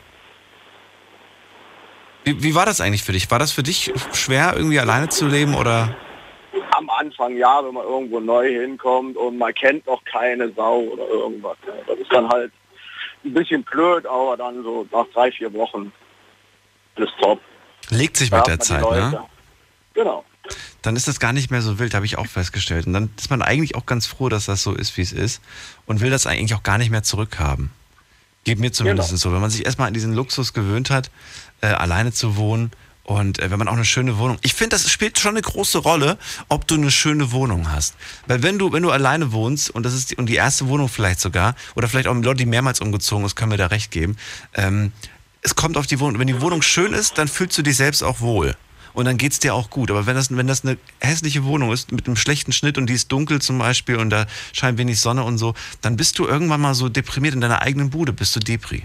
Wie, 2.24 2.42
wie 2.42 2.54
war 2.54 2.66
das 2.66 2.80
eigentlich 2.80 3.02
für 3.02 3.12
dich? 3.12 3.30
War 3.30 3.38
das 3.38 3.52
für 3.52 3.62
dich 3.62 3.92
schwer, 4.12 4.54
irgendwie 4.56 4.80
alleine 4.80 5.08
zu 5.08 5.26
leben 5.26 5.54
oder? 5.54 5.94
Am 6.72 6.90
Anfang 6.90 7.36
ja, 7.36 7.64
wenn 7.64 7.74
man 7.74 7.84
irgendwo 7.84 8.20
neu 8.20 8.48
hinkommt 8.48 9.16
und 9.16 9.38
man 9.38 9.54
kennt 9.54 9.86
noch 9.86 10.02
keine 10.04 10.50
Sau 10.52 10.80
oder 10.80 11.06
irgendwas. 11.06 11.56
Ja. 11.66 11.72
Das 11.86 11.98
ist 11.98 12.12
dann 12.12 12.28
halt 12.28 12.52
ein 13.24 13.34
bisschen 13.34 13.62
blöd, 13.64 14.06
aber 14.06 14.36
dann 14.36 14.62
so 14.62 14.86
nach 14.92 15.06
drei, 15.12 15.30
vier 15.32 15.52
Wochen 15.52 15.92
ist 16.96 17.12
top. 17.20 17.40
Legt 17.90 18.16
sich 18.16 18.30
Da 18.30 18.38
mit 18.38 18.46
der 18.46 18.60
Zeit, 18.60 18.82
ne? 18.82 19.22
Genau. 19.94 20.24
dann 20.82 20.96
ist 20.96 21.08
das 21.08 21.18
gar 21.20 21.32
nicht 21.32 21.50
mehr 21.50 21.62
so 21.62 21.78
wild, 21.78 21.94
habe 21.94 22.06
ich 22.06 22.16
auch 22.18 22.26
festgestellt. 22.26 22.86
Und 22.86 22.92
dann 22.92 23.10
ist 23.18 23.30
man 23.30 23.42
eigentlich 23.42 23.74
auch 23.74 23.86
ganz 23.86 24.06
froh, 24.06 24.28
dass 24.28 24.46
das 24.46 24.62
so 24.62 24.74
ist, 24.74 24.96
wie 24.96 25.02
es 25.02 25.12
ist 25.12 25.42
und 25.86 26.00
will 26.00 26.10
das 26.10 26.26
eigentlich 26.26 26.54
auch 26.54 26.62
gar 26.62 26.78
nicht 26.78 26.90
mehr 26.90 27.02
zurückhaben. 27.02 27.70
Geht 28.44 28.58
mir 28.58 28.72
zumindest 28.72 29.10
Genau. 29.10 29.18
so. 29.18 29.32
Wenn 29.32 29.40
man 29.40 29.50
sich 29.50 29.66
erstmal 29.66 29.88
an 29.88 29.94
diesen 29.94 30.14
Luxus 30.14 30.52
gewöhnt 30.54 30.90
hat, 30.90 31.10
äh, 31.60 31.66
alleine 31.66 32.12
zu 32.12 32.36
wohnen 32.36 32.70
und 33.04 33.38
äh, 33.38 33.50
wenn 33.50 33.58
man 33.58 33.68
auch 33.68 33.74
eine 33.74 33.84
schöne 33.84 34.18
Wohnung. 34.18 34.38
Ich 34.42 34.54
finde, 34.54 34.76
das 34.76 34.90
spielt 34.90 35.18
schon 35.18 35.32
eine 35.32 35.42
große 35.42 35.78
Rolle, 35.78 36.18
ob 36.48 36.66
du 36.66 36.76
eine 36.76 36.90
schöne 36.90 37.32
Wohnung 37.32 37.70
hast. 37.70 37.94
Weil 38.26 38.42
wenn 38.42 38.58
du, 38.58 38.72
wenn 38.72 38.82
du 38.82 38.90
alleine 38.90 39.32
wohnst 39.32 39.70
und 39.70 39.84
das 39.84 39.94
ist 39.94 40.12
die, 40.12 40.16
und 40.16 40.26
die 40.26 40.36
erste 40.36 40.68
Wohnung 40.68 40.88
vielleicht 40.88 41.20
sogar, 41.20 41.54
oder 41.74 41.88
vielleicht 41.88 42.06
auch 42.06 42.14
Leute, 42.14 42.36
die 42.36 42.46
mehrmals 42.46 42.80
umgezogen 42.80 43.24
ist, 43.24 43.36
können 43.36 43.50
mir 43.50 43.56
da 43.56 43.66
recht 43.66 43.90
geben, 43.90 44.16
ähm, 44.54 44.92
es 45.42 45.56
kommt 45.56 45.76
auf 45.76 45.86
die 45.86 45.98
Wohnung. 46.00 46.20
Wenn 46.20 46.26
die 46.26 46.40
Wohnung 46.40 46.62
schön 46.62 46.92
ist, 46.92 47.18
dann 47.18 47.26
fühlst 47.26 47.56
du 47.56 47.62
dich 47.62 47.76
selbst 47.76 48.02
auch 48.02 48.20
wohl. 48.20 48.56
Und 48.92 49.04
dann 49.04 49.16
geht's 49.16 49.38
dir 49.38 49.54
auch 49.54 49.70
gut. 49.70 49.90
Aber 49.90 50.06
wenn 50.06 50.16
das, 50.16 50.34
wenn 50.36 50.46
das 50.46 50.64
eine 50.64 50.76
hässliche 50.98 51.44
Wohnung 51.44 51.72
ist, 51.72 51.92
mit 51.92 52.06
einem 52.06 52.16
schlechten 52.16 52.52
Schnitt 52.52 52.76
und 52.76 52.86
die 52.86 52.94
ist 52.94 53.10
dunkel 53.10 53.40
zum 53.40 53.58
Beispiel 53.58 53.96
und 53.96 54.10
da 54.10 54.26
scheint 54.52 54.78
wenig 54.78 55.00
Sonne 55.00 55.22
und 55.22 55.38
so, 55.38 55.54
dann 55.80 55.96
bist 55.96 56.18
du 56.18 56.26
irgendwann 56.26 56.60
mal 56.60 56.74
so 56.74 56.88
deprimiert 56.88 57.34
in 57.34 57.40
deiner 57.40 57.62
eigenen 57.62 57.90
Bude, 57.90 58.12
bist 58.12 58.34
du 58.36 58.40
Depri. 58.40 58.84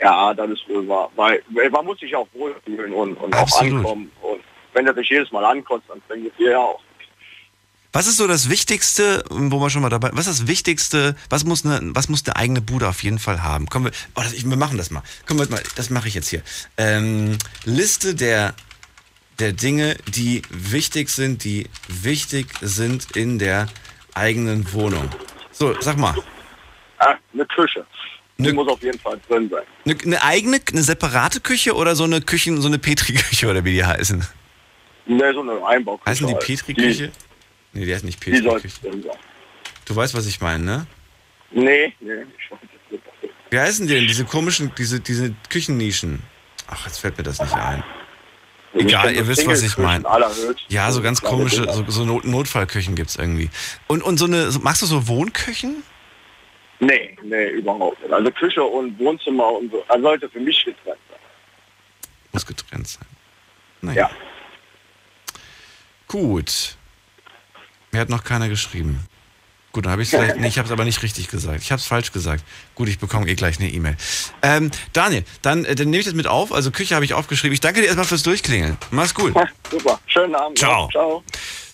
Ja, 0.00 0.34
das 0.34 0.50
ist 0.50 0.68
wohl 0.68 0.86
wahr. 0.88 1.10
Weil 1.16 1.42
man 1.70 1.84
muss 1.84 1.98
sich 2.00 2.14
auch 2.14 2.28
wohlfühlen 2.34 2.92
und, 2.92 3.14
und 3.16 3.34
auch 3.34 3.42
Absolut. 3.42 3.78
ankommen. 3.78 4.12
Und 4.22 4.40
wenn 4.74 4.84
du 4.84 4.94
dich 4.94 5.08
jedes 5.08 5.32
Mal 5.32 5.44
ankotzt, 5.44 5.88
dann 5.88 6.00
bringt 6.06 6.26
es 6.26 6.36
dir 6.36 6.52
ja 6.52 6.58
auch. 6.58 6.80
Was 7.92 8.06
ist 8.06 8.18
so 8.18 8.26
das 8.26 8.50
Wichtigste, 8.50 9.24
wo 9.30 9.58
wir 9.58 9.70
schon 9.70 9.80
mal 9.80 9.88
dabei, 9.88 10.10
was 10.12 10.26
ist 10.26 10.40
das 10.40 10.46
Wichtigste, 10.46 11.16
was 11.30 11.46
muss 11.46 11.64
eine, 11.64 11.94
was 11.94 12.10
muss 12.10 12.26
eine 12.26 12.36
eigene 12.36 12.60
Bude 12.60 12.88
auf 12.88 13.02
jeden 13.02 13.18
Fall 13.18 13.42
haben? 13.42 13.70
Kommen 13.70 13.86
wir, 13.86 13.92
oh, 14.16 14.20
das, 14.20 14.34
ich, 14.34 14.46
wir 14.46 14.56
machen 14.58 14.76
das 14.76 14.90
mal. 14.90 15.02
Kommen 15.26 15.40
wir 15.40 15.48
mal, 15.48 15.62
das 15.76 15.88
mache 15.88 16.06
ich 16.08 16.14
jetzt 16.14 16.28
hier. 16.28 16.42
Ähm, 16.76 17.38
Liste 17.64 18.14
der, 18.14 18.52
der 19.38 19.54
Dinge, 19.54 19.96
die 20.08 20.42
wichtig 20.50 21.08
sind, 21.08 21.42
die 21.42 21.70
wichtig 21.88 22.48
sind 22.60 23.16
in 23.16 23.38
der 23.38 23.66
eigenen 24.12 24.70
Wohnung. 24.74 25.08
So, 25.52 25.74
sag 25.80 25.96
mal. 25.96 26.14
Ah, 26.98 27.14
eine 27.32 27.46
Küche. 27.46 27.86
Die 28.38 28.42
Ne- 28.42 28.52
muss 28.52 28.68
auf 28.68 28.82
jeden 28.82 28.98
Fall 28.98 29.18
drin 29.28 29.48
sein. 29.50 29.62
Eine, 29.84 29.96
eine 30.04 30.22
eigene, 30.22 30.60
eine 30.70 30.82
separate 30.82 31.40
Küche 31.40 31.74
oder 31.74 31.96
so 31.96 32.04
eine 32.04 32.20
Küchen, 32.20 32.60
so 32.60 32.68
eine 32.68 32.78
Petri-Küche 32.78 33.48
oder 33.48 33.64
wie 33.64 33.72
die 33.72 33.84
heißen? 33.84 34.26
Ne, 35.06 35.32
so 35.32 35.40
eine 35.40 35.64
Einbauküche. 35.66 36.10
Heißen 36.10 36.26
die 36.26 36.34
halt. 36.34 36.44
Petri-Küche? 36.44 37.12
Nee, 37.72 37.84
die 37.86 37.94
heißt 37.94 38.04
nicht 38.04 38.24
Die, 38.26 38.30
die 38.32 38.38
soll 38.38 38.60
Petri-Küche. 38.60 38.90
drin 38.90 39.02
sein. 39.02 39.16
Du 39.86 39.96
weißt, 39.96 40.14
was 40.14 40.26
ich 40.26 40.40
meine, 40.40 40.64
ne? 40.64 40.86
Nee, 41.52 41.94
nee, 42.00 42.12
ich 42.38 42.50
weiß 42.50 42.58
nicht. 42.90 43.02
Wie 43.50 43.58
heißen 43.58 43.86
die 43.86 43.94
denn, 43.94 44.06
diese 44.08 44.24
komischen, 44.24 44.72
diese, 44.76 44.98
diese 45.00 45.32
Küchennischen? 45.48 46.20
Ach, 46.66 46.84
jetzt 46.86 46.98
fällt 46.98 47.16
mir 47.16 47.22
das 47.22 47.40
nicht 47.40 47.54
ein. 47.54 47.84
Egal, 48.74 49.14
ihr 49.14 49.26
wisst, 49.28 49.46
was 49.46 49.62
ich 49.62 49.78
meine. 49.78 50.04
Ja, 50.68 50.90
so 50.92 51.00
ganz 51.00 51.22
komische, 51.22 51.64
so, 51.72 51.84
so 51.88 52.04
Not 52.04 52.24
Notfallküchen 52.26 52.94
gibt's 52.96 53.16
irgendwie. 53.16 53.48
Und, 53.86 54.02
und 54.02 54.18
so 54.18 54.26
eine, 54.26 54.50
magst 54.60 54.82
du 54.82 54.86
so 54.86 55.06
Wohnküchen? 55.08 55.82
Nee, 56.80 57.16
nee, 57.22 57.48
überhaupt 57.50 58.00
nicht. 58.02 58.12
Also 58.12 58.30
Küche 58.30 58.62
und 58.62 58.98
Wohnzimmer 58.98 59.52
und 59.52 59.70
so. 59.70 59.84
Also 59.88 60.02
sollte 60.02 60.28
für 60.28 60.40
mich 60.40 60.64
getrennt 60.64 60.98
sein. 61.08 61.18
Muss 62.32 62.46
getrennt 62.46 62.88
sein. 62.88 63.06
Naja. 63.80 64.10
Ja. 64.10 64.10
Gut. 66.08 66.76
Mir 67.92 68.00
hat 68.00 68.08
noch 68.08 68.24
keiner 68.24 68.48
geschrieben. 68.48 69.06
Gut, 69.72 69.84
dann 69.84 69.92
habe 69.92 70.02
ich 70.02 70.12
es 70.12 70.14
vielleicht, 70.18 70.38
nee, 70.38 70.48
ich 70.48 70.58
habe 70.58 70.66
es 70.66 70.72
aber 70.72 70.84
nicht 70.84 71.02
richtig 71.02 71.28
gesagt. 71.28 71.62
Ich 71.62 71.72
habe 71.72 71.80
es 71.80 71.86
falsch 71.86 72.12
gesagt. 72.12 72.44
Gut, 72.74 72.88
ich 72.88 72.98
bekomme 72.98 73.26
eh 73.28 73.34
gleich 73.34 73.58
eine 73.58 73.70
E-Mail. 73.70 73.96
Ähm, 74.42 74.70
Daniel, 74.92 75.24
dann, 75.42 75.64
äh, 75.64 75.74
dann 75.74 75.90
nehme 75.90 76.00
ich 76.00 76.06
das 76.06 76.14
mit 76.14 76.26
auf. 76.26 76.52
Also 76.52 76.70
Küche 76.70 76.94
habe 76.94 77.04
ich 77.04 77.14
aufgeschrieben. 77.14 77.54
Ich 77.54 77.60
danke 77.60 77.80
dir 77.80 77.86
erstmal 77.86 78.06
fürs 78.06 78.22
Durchklingeln. 78.22 78.76
Mach's 78.90 79.14
gut. 79.14 79.34
Super. 79.70 80.00
Schönen 80.06 80.34
Abend. 80.34 80.58
Ciao. 80.58 80.88
Ciao. 80.90 81.22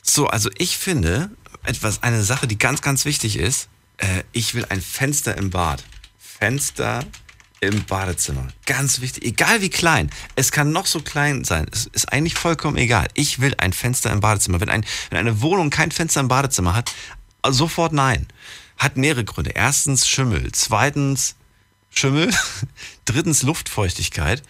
So, 0.03 0.27
also 0.27 0.51
ich 0.59 0.79
finde, 0.79 1.31
etwas, 1.65 2.03
eine 2.03 2.23
Sache, 2.23 2.47
die 2.47 2.59
ganz, 2.59 2.83
ganz 2.83 3.05
wichtig 3.05 3.38
ist, 3.38 3.69
äh, 4.03 4.25
ich 4.33 4.55
will 4.55 4.67
ein 4.67 4.81
Fenster 4.81 5.37
im 5.37 5.51
Bad. 5.51 5.85
Fenster 6.19 7.05
im 7.61 7.85
Badezimmer. 7.85 8.49
Ganz 8.67 9.01
wichtig, 9.01 9.25
egal 9.25 9.62
wie 9.62 9.71
klein. 9.71 10.11
Es 10.35 10.51
kann 10.51 10.73
noch 10.73 10.87
so 10.87 11.01
klein 11.01 11.45
sein. 11.45 11.67
Es 11.71 11.87
ist 11.87 12.12
eigentlich 12.12 12.35
vollkommen 12.35 12.77
egal. 12.77 13.07
Ich 13.15 13.41
will 13.41 13.55
ein 13.59 13.73
Fenster 13.73 14.11
im 14.11 14.21
Badezimmer. 14.21 14.61
Wenn, 14.61 14.69
ein, 14.69 14.85
wenn 15.11 15.19
eine 15.19 15.41
Wohnung 15.41 15.71
kein 15.71 15.93
Fenster 15.93 16.21
im 16.21 16.29
Badezimmer 16.29 16.75
hat, 16.75 16.93
sofort 17.49 17.93
nein. 17.93 18.27
Hat 18.77 18.97
mehrere 18.97 19.25
Gründe. 19.25 19.51
Erstens 19.51 20.09
Schimmel. 20.09 20.51
Zweitens 20.51 21.37
Schimmel. 21.91 22.35
Drittens 23.05 23.45
Luftfeuchtigkeit 23.45 24.43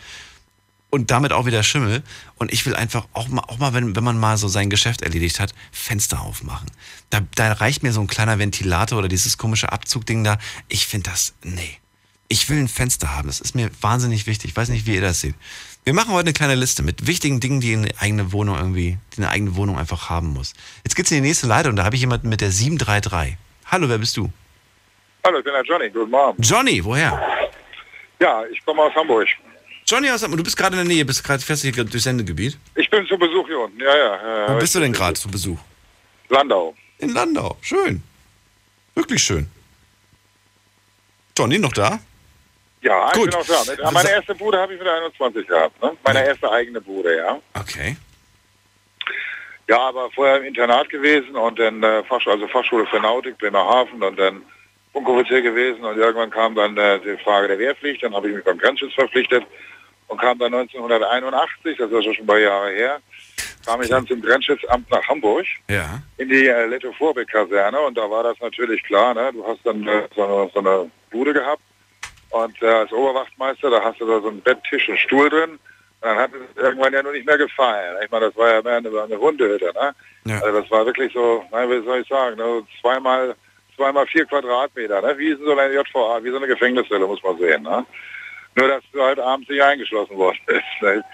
und 0.92 1.10
damit 1.10 1.32
auch 1.32 1.46
wieder 1.46 1.62
Schimmel. 1.62 2.02
Und 2.36 2.52
ich 2.52 2.66
will 2.66 2.76
einfach 2.76 3.06
auch 3.14 3.26
mal, 3.28 3.42
auch 3.48 3.58
mal 3.58 3.72
wenn, 3.72 3.96
wenn 3.96 4.04
man 4.04 4.18
mal 4.18 4.36
so 4.36 4.46
sein 4.46 4.68
Geschäft 4.68 5.00
erledigt 5.00 5.40
hat, 5.40 5.54
Fenster 5.72 6.20
aufmachen. 6.20 6.70
Da, 7.08 7.20
da 7.34 7.54
reicht 7.54 7.82
mir 7.82 7.92
so 7.92 8.02
ein 8.02 8.06
kleiner 8.06 8.38
Ventilator 8.38 8.98
oder 8.98 9.08
dieses 9.08 9.38
komische 9.38 9.72
Abzugding 9.72 10.22
da. 10.22 10.38
Ich 10.68 10.86
finde 10.86 11.10
das, 11.10 11.34
nee. 11.42 11.78
Ich 12.28 12.48
will 12.50 12.58
ein 12.58 12.68
Fenster 12.68 13.16
haben. 13.16 13.26
Das 13.26 13.40
ist 13.40 13.54
mir 13.54 13.70
wahnsinnig 13.80 14.26
wichtig. 14.26 14.50
Ich 14.50 14.56
weiß 14.56 14.68
nicht, 14.68 14.86
wie 14.86 14.94
ihr 14.94 15.00
das 15.00 15.22
seht. 15.22 15.34
Wir 15.84 15.94
machen 15.94 16.12
heute 16.12 16.26
eine 16.26 16.32
kleine 16.34 16.54
Liste 16.54 16.82
mit 16.82 17.06
wichtigen 17.06 17.40
Dingen, 17.40 17.60
die 17.60 17.74
eine 17.74 17.90
eigene 17.98 18.32
Wohnung 18.32 18.56
irgendwie, 18.56 18.98
die 19.14 19.18
eine 19.18 19.30
eigene 19.30 19.56
Wohnung 19.56 19.78
einfach 19.78 20.10
haben 20.10 20.28
muss. 20.34 20.52
Jetzt 20.84 20.94
geht's 20.94 21.10
in 21.10 21.22
die 21.22 21.28
nächste 21.28 21.46
Leitung. 21.46 21.74
Da 21.74 21.84
habe 21.84 21.96
ich 21.96 22.02
jemanden 22.02 22.28
mit 22.28 22.42
der 22.42 22.50
733. 22.50 23.36
Hallo, 23.66 23.88
wer 23.88 23.98
bist 23.98 24.16
du? 24.18 24.30
Hallo, 25.24 25.38
ich 25.38 25.44
bin 25.44 25.54
der 25.54 25.64
Johnny. 25.64 25.88
Guten 25.88 26.14
Abend. 26.14 26.46
Johnny, 26.46 26.84
woher? 26.84 27.20
Ja, 28.20 28.44
ich 28.44 28.62
komme 28.64 28.82
aus 28.82 28.94
Hamburg. 28.94 29.26
Johnny 29.92 30.10
aus 30.10 30.22
Hamburg. 30.22 30.38
Du 30.38 30.44
bist 30.44 30.56
gerade 30.56 30.74
in 30.74 30.88
der 30.88 30.96
Nähe, 30.96 31.04
bist 31.04 31.22
gerade 31.22 31.42
fährst 31.42 31.64
du 31.64 31.68
hier 31.68 31.84
durchs 31.84 32.04
Sendegebiet. 32.04 32.56
Ich 32.76 32.88
bin 32.88 33.06
zu 33.06 33.18
Besuch 33.18 33.46
hier 33.46 33.58
unten. 33.58 33.78
Ja, 33.78 33.94
ja. 33.94 34.48
Wo 34.48 34.52
ja 34.52 34.58
bist 34.58 34.74
du 34.74 34.80
denn 34.80 34.90
gerade 34.90 35.12
zu 35.12 35.30
Besuch? 35.30 35.58
Landau. 36.30 36.74
In 36.96 37.10
Landau. 37.10 37.58
Schön. 37.60 38.02
Wirklich 38.94 39.22
schön. 39.22 39.50
Johnny, 41.36 41.58
noch 41.58 41.74
da? 41.74 42.00
Ja, 42.80 43.08
ich 43.08 43.18
Gut. 43.18 43.30
bin 43.32 43.34
auch 43.34 43.44
da. 43.44 43.70
Mit, 43.70 43.92
meine 43.92 44.10
erste 44.10 44.34
Bude 44.34 44.58
habe 44.58 44.72
ich 44.72 44.78
mit 44.78 44.88
21 44.88 45.46
gehabt. 45.46 45.82
Ne? 45.82 45.92
Meine 46.04 46.26
erste 46.26 46.50
eigene 46.50 46.80
Bude, 46.80 47.14
ja. 47.14 47.38
Okay. 47.52 47.96
Ja, 49.68 49.78
aber 49.78 50.10
vorher 50.12 50.38
im 50.38 50.44
Internat 50.44 50.88
gewesen 50.88 51.36
und 51.36 51.58
dann 51.58 51.82
äh, 51.82 52.02
Fachschule, 52.04 52.36
also 52.36 52.48
Fachschule 52.48 52.86
für 52.86 52.98
Nautik, 52.98 53.36
Bremerhaven 53.36 54.02
und 54.02 54.18
dann 54.18 54.40
Funkoffizier 54.94 55.42
gewesen 55.42 55.84
und 55.84 55.98
irgendwann 55.98 56.30
kam 56.30 56.54
dann 56.54 56.78
äh, 56.78 56.98
die 57.00 57.22
Frage 57.22 57.48
der 57.48 57.58
Wehrpflicht, 57.58 58.02
dann 58.02 58.14
habe 58.14 58.28
ich 58.30 58.36
mich 58.36 58.44
beim 58.44 58.58
Grenzschutz 58.58 58.94
verpflichtet 58.94 59.44
und 60.12 60.20
kam 60.20 60.38
dann 60.38 60.52
1981, 60.54 61.76
das 61.78 61.90
ist 61.90 62.04
ja 62.04 62.14
schon 62.14 62.24
ein 62.24 62.26
paar 62.26 62.38
Jahre 62.38 62.70
her, 62.70 63.00
kam 63.64 63.80
ich 63.82 63.88
dann 63.88 64.06
zum 64.06 64.20
Grenzschutzamt 64.20 64.90
nach 64.90 65.06
Hamburg 65.08 65.46
Ja. 65.70 66.00
in 66.18 66.28
die 66.28 66.46
äh, 66.46 66.66
Letto 66.66 66.92
Vorbeck 66.92 67.28
Kaserne 67.28 67.80
und 67.80 67.96
da 67.96 68.08
war 68.10 68.22
das 68.22 68.38
natürlich 68.40 68.82
klar, 68.84 69.14
ne? 69.14 69.30
du 69.32 69.46
hast 69.46 69.60
dann 69.64 69.86
äh, 69.88 70.02
so, 70.14 70.22
eine, 70.24 70.50
so 70.52 70.60
eine 70.60 70.90
Bude 71.10 71.32
gehabt 71.32 71.62
und 72.30 72.60
äh, 72.62 72.66
als 72.66 72.92
Oberwachtmeister, 72.92 73.70
da 73.70 73.82
hast 73.82 74.00
du 74.00 74.06
da 74.06 74.20
so 74.20 74.28
ein 74.28 74.40
Bett, 74.40 74.58
Tisch 74.68 74.88
und 74.88 74.98
Stuhl 74.98 75.30
drin 75.30 75.52
und 75.52 75.58
dann 76.02 76.18
hat 76.18 76.30
es 76.34 76.62
irgendwann 76.62 76.92
ja 76.92 77.02
nur 77.02 77.12
nicht 77.12 77.26
mehr 77.26 77.38
gefallen. 77.38 77.96
Ich 78.04 78.10
meine, 78.10 78.26
das 78.26 78.36
war 78.36 78.52
ja 78.52 78.62
mehr 78.62 78.76
eine, 78.76 78.88
eine 79.02 79.18
Hundehütte, 79.18 79.72
ne? 79.74 79.94
Ja. 80.24 80.40
Also 80.40 80.60
das 80.60 80.70
war 80.70 80.84
wirklich 80.84 81.12
so, 81.12 81.44
nein, 81.52 81.70
wie 81.70 81.84
soll 81.84 82.00
ich 82.00 82.08
sagen, 82.08 82.36
ne? 82.36 82.62
zweimal, 82.80 83.34
zweimal 83.76 84.06
vier 84.06 84.24
Quadratmeter, 84.26 85.00
ne? 85.00 85.16
wie 85.18 85.32
so 85.34 85.56
eine 85.56 85.72
JVA, 85.72 86.22
wie 86.22 86.30
so 86.30 86.36
eine 86.36 86.46
Gefängniszelle, 86.48 87.06
muss 87.06 87.22
man 87.22 87.38
sehen. 87.38 87.62
Ne? 87.62 87.86
Nur, 88.54 88.68
dass 88.68 88.82
du 88.92 89.02
halt 89.02 89.18
abends 89.18 89.48
nicht 89.48 89.62
eingeschlossen 89.62 90.16
worden 90.16 90.38
bist. 90.46 90.64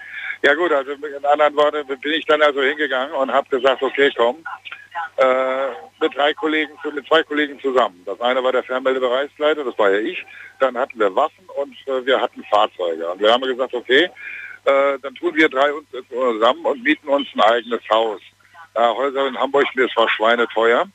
Ja 0.41 0.53
gut, 0.53 0.71
also 0.71 0.95
mit 0.95 1.25
anderen 1.25 1.53
Worten 1.57 1.85
bin 1.85 2.13
ich 2.13 2.25
dann 2.25 2.41
also 2.41 2.61
hingegangen 2.61 3.13
und 3.13 3.29
habe 3.29 3.49
gesagt, 3.49 3.83
okay, 3.83 4.09
komm, 4.15 4.37
äh, 5.17 5.67
mit 5.99 6.15
drei 6.15 6.33
Kollegen, 6.33 6.71
mit 6.93 7.05
zwei 7.07 7.23
Kollegen 7.23 7.59
zusammen. 7.59 8.01
Das 8.05 8.21
eine 8.21 8.41
war 8.41 8.53
der 8.53 8.63
Fernmeldebereichsleiter, 8.63 9.65
das 9.65 9.77
war 9.77 9.91
ja 9.91 9.99
ich. 9.99 10.25
Dann 10.61 10.77
hatten 10.77 10.97
wir 10.97 11.13
Waffen 11.13 11.45
und 11.57 11.75
äh, 11.87 12.05
wir 12.05 12.21
hatten 12.21 12.41
Fahrzeuge. 12.45 13.09
Und 13.09 13.19
wir 13.19 13.33
haben 13.33 13.41
gesagt, 13.41 13.73
okay, 13.73 14.09
äh, 14.63 14.99
dann 15.01 15.13
tun 15.15 15.35
wir 15.35 15.49
drei 15.49 15.73
uns 15.73 15.87
zusammen 16.09 16.65
und 16.65 16.83
mieten 16.83 17.09
uns 17.09 17.27
ein 17.35 17.41
eigenes 17.41 17.81
Haus. 17.89 18.21
Häuser 18.75 19.27
in 19.27 19.37
Hamburg, 19.37 19.65
das 19.75 19.91
war 19.97 20.07
schweineteuer. 20.07 20.85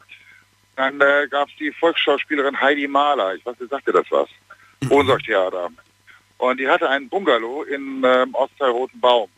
Dann 0.77 1.01
äh, 1.03 1.29
gab 1.29 1.49
es 1.49 1.57
die 1.57 1.71
Volksschauspielerin 1.73 2.59
Heidi 2.59 2.89
Mahler. 2.89 3.35
Ich 3.35 3.45
weiß 3.45 3.61
nicht, 3.61 3.71
sagt 3.71 3.87
ihr 3.87 3.93
das 3.93 4.07
was? 4.11 4.29
Ohnsorgtheater. 4.89 5.71
Und 6.39 6.59
die 6.59 6.69
hatte 6.69 6.89
einen 6.89 7.09
Bungalow 7.09 7.63
in 7.63 8.03
ähm, 8.05 8.35
Ostteil 8.35 8.71
Roten 8.71 9.01
Baum. 9.01 9.29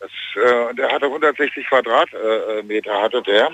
Das, 0.00 0.10
äh, 0.36 0.74
der 0.74 0.90
hatte 0.90 1.06
160 1.06 1.66
Quadratmeter, 1.66 2.90
äh, 2.90 3.02
hatte 3.02 3.22
der. 3.22 3.50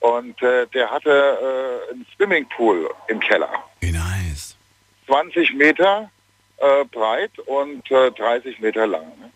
Und 0.00 0.40
äh, 0.42 0.66
der 0.68 0.90
hatte 0.90 1.10
äh, 1.10 1.92
einen 1.92 2.06
Swimmingpool 2.16 2.90
im 3.08 3.20
Keller. 3.20 3.50
Wie 3.80 3.92
nice. 3.92 4.56
20 5.06 5.54
Meter 5.54 6.10
äh, 6.58 6.84
breit 6.86 7.38
und 7.46 7.90
äh, 7.90 8.10
30 8.10 8.60
Meter 8.60 8.86
lang. 8.86 9.06
Ne? 9.20 9.30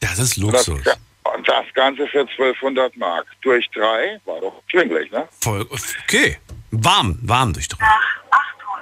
Das 0.00 0.18
ist 0.18 0.38
Und 0.38 0.52
das, 0.52 0.66
Luxus. 0.66 0.96
und 1.34 1.48
das 1.48 1.64
Ganze 1.74 2.06
für 2.08 2.20
1200 2.20 2.96
Mark. 2.96 3.26
Durch 3.42 3.68
drei 3.70 4.20
war 4.24 4.40
doch 4.40 4.62
schwinglich, 4.68 5.10
ne? 5.10 5.28
Voll, 5.40 5.66
okay. 5.70 6.38
Warm, 6.70 7.18
warm 7.22 7.52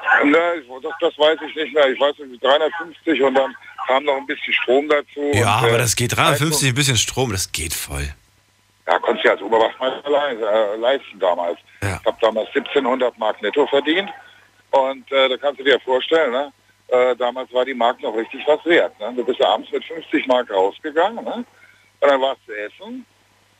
durchdrungen. 0.06 0.32
Ne, 0.32 0.80
das, 0.82 0.92
das 1.00 1.18
weiß 1.18 1.38
ich 1.48 1.54
nicht 1.54 1.74
mehr. 1.74 1.88
Ich 1.88 2.00
weiß 2.00 2.18
nicht, 2.18 2.42
350 2.42 3.22
und 3.22 3.34
dann 3.34 3.54
kam 3.86 4.04
noch 4.04 4.16
ein 4.16 4.26
bisschen 4.26 4.52
Strom 4.52 4.88
dazu. 4.88 5.30
Ja, 5.32 5.58
und, 5.58 5.64
aber 5.64 5.74
äh, 5.74 5.78
das 5.78 5.96
geht 5.96 6.16
350, 6.16 6.68
ein 6.68 6.74
bisschen 6.74 6.96
Strom, 6.96 7.32
das 7.32 7.52
geht 7.52 7.74
voll. 7.74 8.08
Ja, 8.86 8.98
konntest 9.00 9.24
du 9.24 9.30
als 9.30 9.42
Oberwachtmeister 9.42 10.10
le 10.10 10.74
äh, 10.74 10.76
leisten 10.76 11.18
damals. 11.18 11.58
Ja. 11.82 11.98
Ich 12.00 12.06
habe 12.06 12.18
damals 12.20 12.48
1700 12.48 13.18
Mark 13.18 13.42
netto 13.42 13.66
verdient. 13.66 14.10
Und 14.70 15.10
äh, 15.10 15.28
da 15.28 15.36
kannst 15.36 15.60
du 15.60 15.64
dir 15.64 15.80
vorstellen, 15.80 16.32
ne? 16.32 16.52
äh, 16.88 17.16
damals 17.16 17.52
war 17.52 17.64
die 17.64 17.74
Mark 17.74 18.00
noch 18.02 18.14
richtig 18.16 18.42
was 18.46 18.64
wert. 18.64 18.98
Ne? 19.00 19.12
Du 19.16 19.24
bist 19.24 19.40
ja 19.40 19.48
abends 19.48 19.70
mit 19.72 19.84
50 19.84 20.26
Mark 20.26 20.50
rausgegangen. 20.50 21.24
Ne? 21.24 21.44
Und 22.00 22.10
dann 22.10 22.20
warst 22.20 22.40
du 22.46 22.52
essen. 22.52 23.06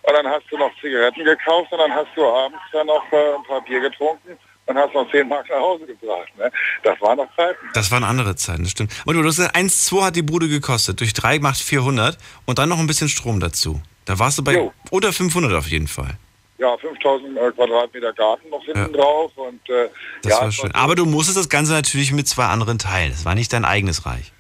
Und 0.03 0.15
dann 0.15 0.27
hast 0.29 0.45
du 0.51 0.59
noch 0.59 0.71
Zigaretten 0.81 1.25
gekauft 1.25 1.73
und 1.73 1.79
dann 1.79 1.93
hast 1.93 2.11
du 2.15 2.25
abends 2.25 2.61
dann 2.73 2.87
noch 2.87 3.05
äh, 3.13 3.35
ein 3.35 3.43
paar 3.43 3.61
Bier 3.63 3.81
getrunken 3.81 4.39
und 4.67 4.77
hast 4.77 4.95
noch 4.95 5.11
10 5.11 5.29
Mark 5.29 5.49
nach 5.49 5.57
Hause 5.59 5.87
gebracht. 5.87 6.29
Ne? 6.37 6.51
Das 6.83 7.01
waren 7.01 7.17
noch 7.19 7.29
Zeiten. 7.37 7.67
Das 7.75 7.91
waren 7.91 8.05
andere 8.05 8.37
Zeiten, 8.37 8.63
das 8.65 8.73
stimmt. 8.73 8.93
Und 9.05 9.15
du 9.15 9.21
hast 9.25 9.37
gesagt, 9.37 9.57
1,2 9.57 10.05
hat 10.05 10.17
die 10.17 10.23
Bude 10.23 10.49
gekostet. 10.49 11.01
Durch 11.01 11.13
3 11.13 11.39
macht 11.39 11.61
400 11.61 12.19
und 12.47 12.59
dann 12.59 12.69
noch 12.69 12.79
ein 12.79 12.87
bisschen 12.87 13.09
Strom 13.09 13.41
dazu. 13.41 13.81
Da 14.05 14.19
warst 14.19 14.39
du 14.39 14.45
bei 14.45 14.55
Jo. 14.55 14.73
unter 14.91 15.13
500 15.13 15.53
auf 15.55 15.67
jeden 15.69 15.89
Fall. 15.89 16.11
Ja, 16.59 16.77
5000 16.79 17.37
äh, 17.37 17.51
Quadratmeter 17.53 18.13
Garten 18.15 18.49
noch 18.51 18.65
hinten 18.65 18.81
Ja. 18.81 18.89
drauf. 18.89 19.33
Und, 19.37 19.69
äh, 19.69 19.89
Das 20.23 20.33
ja, 20.33 20.41
war 20.43 20.53
schön. 20.53 20.73
Aber 20.75 20.95
du 20.95 21.05
musstest 21.05 21.37
das 21.39 21.49
Ganze 21.49 21.73
natürlich 21.73 22.13
mit 22.13 22.27
zwei 22.29 22.47
anderen 22.47 22.79
teilen. 22.79 23.13
Es 23.13 23.25
war 23.25 23.35
nicht 23.35 23.53
dein 23.53 23.65
eigenes 23.65 24.07
Reich. 24.07 24.33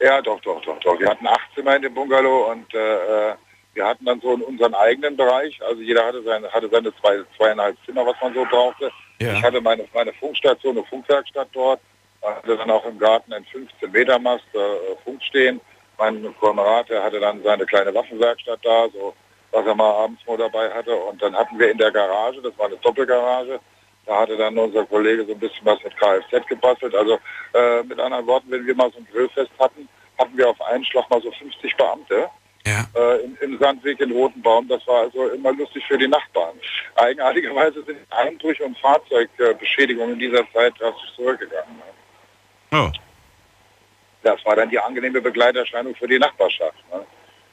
Ja, 0.00 0.20
doch, 0.22 0.40
doch, 0.42 0.60
doch, 0.62 0.78
doch. 0.80 0.98
Wir 1.00 1.08
hatten 1.08 1.26
acht 1.26 1.48
Zimmer 1.54 1.76
in 1.76 1.82
dem 1.82 1.94
Bungalow 1.94 2.52
und 2.52 2.72
äh, 2.74 3.30
äh, 3.30 3.34
wir 3.74 3.84
hatten 3.86 4.04
dann 4.04 4.20
so 4.20 4.34
in 4.34 4.42
unseren 4.42 4.74
eigenen 4.74 5.16
Bereich. 5.16 5.58
Also 5.66 5.80
jeder 5.82 6.04
hatte 6.06 6.22
seine, 6.22 6.48
hatte 6.52 6.68
seine 6.70 6.94
zwei, 7.00 7.18
zweieinhalb 7.36 7.76
Zimmer, 7.84 8.06
was 8.06 8.14
man 8.22 8.32
so 8.34 8.44
brauchte. 8.44 8.90
Ja. 9.18 9.32
Ich 9.34 9.42
hatte 9.42 9.60
meine, 9.60 9.86
meine 9.94 10.12
Funkstation, 10.14 10.76
eine 10.76 10.86
Funkwerkstatt 10.86 11.48
dort. 11.52 11.80
Hatte 12.22 12.56
dann 12.56 12.70
auch 12.70 12.84
im 12.84 12.98
Garten 12.98 13.32
einen 13.32 13.44
15 13.44 13.90
Meter 13.90 14.18
Mast 14.18 14.44
äh, 14.52 14.96
Funk 15.04 15.22
stehen. 15.22 15.60
Mein 15.98 16.34
Kamerad, 16.40 16.88
der 16.88 17.02
hatte 17.02 17.20
dann 17.20 17.42
seine 17.42 17.64
kleine 17.64 17.94
Waffenwerkstatt 17.94 18.58
da, 18.62 18.88
so 18.92 19.14
was 19.52 19.64
er 19.64 19.74
mal 19.74 20.04
abends 20.04 20.26
mal 20.26 20.36
dabei 20.36 20.70
hatte. 20.70 20.94
Und 20.94 21.22
dann 21.22 21.34
hatten 21.34 21.58
wir 21.58 21.70
in 21.70 21.78
der 21.78 21.92
Garage, 21.92 22.42
das 22.42 22.56
war 22.58 22.66
eine 22.66 22.76
Doppelgarage, 22.78 23.60
da 24.04 24.20
hatte 24.20 24.36
dann 24.36 24.58
unser 24.58 24.84
Kollege 24.86 25.24
so 25.24 25.32
ein 25.32 25.38
bisschen 25.38 25.64
was 25.64 25.82
mit 25.82 25.96
Kfz 25.96 26.46
gebastelt. 26.48 26.94
Also 26.94 27.18
äh, 27.54 27.82
mit 27.84 27.98
anderen 27.98 28.26
Worten, 28.26 28.50
wenn 28.50 28.66
wir 28.66 28.74
mal 28.74 28.90
so 28.92 28.98
ein 28.98 29.08
Grillfest 29.10 29.52
hatten, 29.58 29.88
hatten 30.18 30.36
wir 30.36 30.50
auf 30.50 30.60
einen 30.62 30.84
Schlag 30.84 31.08
mal 31.08 31.22
so 31.22 31.30
50 31.30 31.76
Beamte 31.76 32.28
Ja. 32.66 32.84
äh, 32.94 33.24
im, 33.24 33.38
im 33.40 33.58
Sandweg 33.58 34.00
in 34.00 34.10
Rotenbaum. 34.10 34.68
Das 34.68 34.86
war 34.86 35.02
also 35.02 35.28
immer 35.28 35.52
lustig 35.52 35.84
für 35.86 35.96
die 35.96 36.08
Nachbarn. 36.08 36.58
Eigenartigerweise 36.96 37.82
sind 37.84 37.98
Einbrüche 38.10 38.64
und 38.64 38.76
Fahrzeugbeschädigungen 38.78 40.14
in 40.14 40.18
dieser 40.18 40.50
Zeit 40.52 40.78
drastisch 40.78 41.14
zurückgegangen. 41.14 41.80
Oh. 42.72 42.90
Das 44.22 44.44
war 44.44 44.56
dann 44.56 44.68
die 44.68 44.78
angenehme 44.78 45.20
Begleiterscheinung 45.20 45.94
für 45.94 46.08
die 46.08 46.18
Nachbarschaft. 46.18 46.78
Ne? 46.92 47.06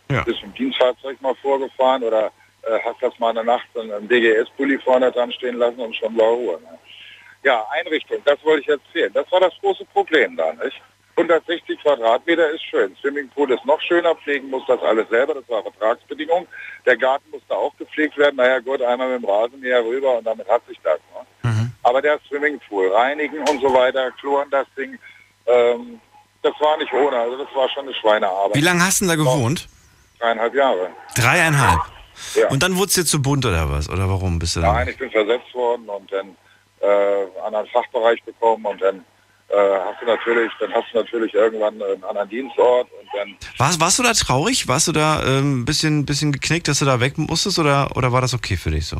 Ja. 0.10 0.24
Bist 0.24 0.42
im 0.42 0.54
Dienstfahrzeug 0.56 1.22
mal 1.22 1.36
vorgefahren 1.36 2.04
oder 2.04 2.32
äh, 2.64 2.80
hast 2.84 3.02
das 3.02 3.18
mal 3.20 3.30
in 3.30 3.36
der 3.36 3.44
Nacht 3.44 3.68
in 3.76 3.92
einem 3.92 4.08
DGS-Pulli 4.08 4.80
vorne 4.80 5.12
dran 5.12 5.32
stehen 5.32 5.58
lassen 5.58 5.80
und 5.80 5.96
schon 5.96 6.18
war 6.18 6.30
Ruhe. 6.30 6.60
Ne? 6.62 6.80
Ja, 7.44 7.66
Einrichtung, 7.72 8.18
das 8.26 8.44
wollte 8.44 8.62
ich 8.62 8.70
erzählen. 8.70 9.14
Das 9.14 9.32
war 9.32 9.42
das 9.42 9.54
große 9.60 9.86
Problem 9.86 10.36
da, 10.36 10.54
nicht? 10.54 10.82
160 11.16 11.80
Quadratmeter 11.82 12.50
ist 12.50 12.64
schön. 12.64 12.96
Swimmingpool 13.00 13.52
ist 13.52 13.66
noch 13.66 13.80
schöner, 13.82 14.16
pflegen 14.16 14.50
muss 14.50 14.64
das 14.68 14.82
alles 14.82 15.08
selber, 15.10 15.36
das 15.36 15.48
war 15.48 15.62
Vertragsbedingung. 15.62 16.48
Der 16.86 16.98
Garten 16.98 17.30
musste 17.32 17.56
auch 17.56 17.76
gepflegt 17.78 18.18
werden. 18.18 18.38
Naja 18.38 18.60
gut, 18.60 18.82
einmal 18.82 19.10
mit 19.14 19.22
dem 19.22 19.30
Rasenmäher 19.30 19.84
rüber 19.84 20.18
und 20.18 20.26
damit 20.26 20.50
hat 20.50 20.66
sich 20.68 20.80
das. 20.84 21.00
Ne? 21.44 21.50
Mhm. 21.52 21.72
Aber 21.84 22.02
der 22.02 22.20
Swimmingpool, 22.28 22.92
reinigen 22.94 23.40
und 23.40 23.62
so 23.62 23.74
weiter, 23.74 24.12
kloren 24.20 24.50
das 24.50 24.66
Ding, 24.76 24.98
ähm, 25.46 26.00
das 26.42 26.54
war 26.60 26.78
nicht 26.78 26.92
ohne. 26.94 27.16
Also 27.18 27.38
das 27.38 27.56
war 27.56 27.70
schon 27.70 27.86
eine 27.86 27.94
Schweinearbeit. 27.94 28.56
Wie 28.56 28.62
lange 28.62 28.84
hast 28.84 29.02
du 29.02 29.06
denn 29.06 29.18
da 29.18 29.24
gewohnt? 29.24 29.68
Dreieinhalb 30.20 30.56
Jahre. 30.56 30.90
Dreieinhalb. 31.16 31.80
Ja. 32.36 32.50
Und 32.50 32.64
dann 32.64 32.76
wurde 32.76 32.88
es 32.88 32.94
dir 32.94 33.06
zu 33.06 33.22
bunt 33.22 33.46
oder 33.46 33.70
was? 33.70 33.90
Oder 33.90 34.10
warum 34.10 34.40
bist 34.40 34.56
du 34.56 34.62
da? 34.62 34.74
Nein, 34.74 34.90
ich 34.90 34.98
bin 34.98 35.12
versetzt 35.12 35.54
worden 35.54 35.88
und 35.90 36.12
dann 36.12 36.36
äh, 36.82 37.42
an 37.46 37.56
einen 37.56 37.68
Fachbereich 37.68 38.22
bekommen 38.24 38.66
und 38.66 38.82
dann 38.82 39.06
hast 39.58 40.02
du 40.02 40.06
natürlich, 40.06 40.52
dann 40.60 40.74
hast 40.74 40.92
du 40.92 40.98
natürlich 40.98 41.34
irgendwann 41.34 41.82
einen 41.82 42.04
anderen 42.04 42.30
Dienstort 42.30 42.88
und 42.92 43.08
dann 43.14 43.36
Warst, 43.58 43.80
warst 43.80 44.00
du 44.00 44.04
da 44.04 44.14
traurig? 44.14 44.68
Warst 44.68 44.88
du 44.88 44.92
da 44.92 45.20
ein 45.20 45.38
ähm, 45.38 45.66
bisschen, 45.66 46.06
bisschen 46.06 46.32
geknickt, 46.32 46.68
dass 46.68 46.80
du 46.80 46.86
da 46.86 47.00
weg 47.00 47.18
musstest? 47.18 47.60
Oder, 47.60 47.96
oder 47.96 48.12
war 48.12 48.22
das 48.22 48.34
okay 48.34 48.58
für 48.58 48.72
dich 48.72 48.86
so? 48.86 48.98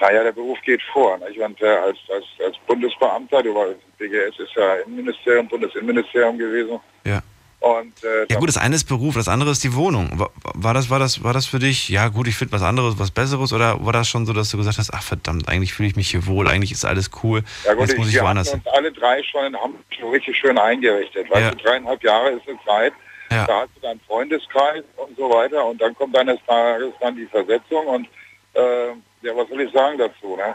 Naja, 0.00 0.22
der 0.22 0.32
Beruf 0.32 0.58
geht 0.62 0.82
vor. 0.92 1.18
Nicht? 1.18 1.38
Und 1.38 1.60
äh, 1.62 1.66
als, 1.66 1.98
als, 2.12 2.24
als 2.44 2.56
Bundesbeamter, 2.66 3.42
du 3.42 3.54
war, 3.54 3.66
BGS 3.98 4.38
ist 4.38 4.54
ja 4.54 4.76
Innenministerium, 4.86 5.48
Bundesinnenministerium 5.48 6.38
gewesen. 6.38 6.80
Ja. 7.04 7.20
Und 7.64 8.04
äh, 8.04 8.26
Ja 8.28 8.38
gut, 8.38 8.48
das 8.50 8.58
eine 8.58 8.74
ist 8.76 8.84
Beruf, 8.84 9.14
das 9.14 9.26
andere 9.26 9.50
ist 9.50 9.64
die 9.64 9.74
Wohnung. 9.74 10.10
War, 10.18 10.30
war, 10.54 10.74
das, 10.74 10.90
war, 10.90 10.98
das, 10.98 11.24
war 11.24 11.32
das 11.32 11.46
für 11.46 11.58
dich, 11.58 11.88
ja 11.88 12.08
gut, 12.08 12.28
ich 12.28 12.36
finde 12.36 12.52
was 12.52 12.62
anderes, 12.62 12.98
was 12.98 13.10
Besseres? 13.10 13.54
Oder 13.54 13.82
war 13.82 13.92
das 13.94 14.06
schon 14.06 14.26
so, 14.26 14.34
dass 14.34 14.50
du 14.50 14.58
gesagt 14.58 14.76
hast, 14.76 14.92
ach 14.92 15.02
verdammt, 15.02 15.48
eigentlich 15.48 15.72
fühle 15.72 15.88
ich 15.88 15.96
mich 15.96 16.10
hier 16.10 16.26
wohl, 16.26 16.46
eigentlich 16.46 16.72
ist 16.72 16.84
alles 16.84 17.10
cool, 17.22 17.42
ja, 17.64 17.72
gut, 17.72 17.88
jetzt 17.88 17.96
muss 17.96 18.08
ich 18.10 18.20
woanders 18.20 18.50
hin. 18.50 18.60
alle 18.74 18.92
drei 18.92 19.22
schon 19.22 19.46
in 19.46 19.56
Hamburg 19.56 19.80
schon 19.98 20.10
richtig 20.10 20.36
schön 20.36 20.58
eingerichtet. 20.58 21.30
Weißt 21.30 21.40
Ja. 21.40 21.50
du, 21.52 21.56
dreieinhalb 21.56 22.04
Jahre 22.04 22.30
ist 22.32 22.46
eine 22.46 22.58
Zeit, 22.66 22.92
Ja. 23.30 23.46
da 23.46 23.60
hast 23.60 23.70
du 23.76 23.80
deinen 23.80 24.00
Freundeskreis 24.06 24.84
und 24.96 25.16
so 25.16 25.30
weiter 25.30 25.64
und 25.64 25.80
dann 25.80 25.94
kommt 25.94 26.14
eines 26.18 26.38
Tages 26.46 26.92
dann 27.00 27.16
die 27.16 27.26
Versetzung 27.26 27.86
und 27.86 28.06
äh, 28.52 28.88
ja, 29.22 29.32
was 29.34 29.48
soll 29.48 29.62
ich 29.62 29.72
sagen 29.72 29.96
dazu? 29.96 30.36
Ne? 30.36 30.54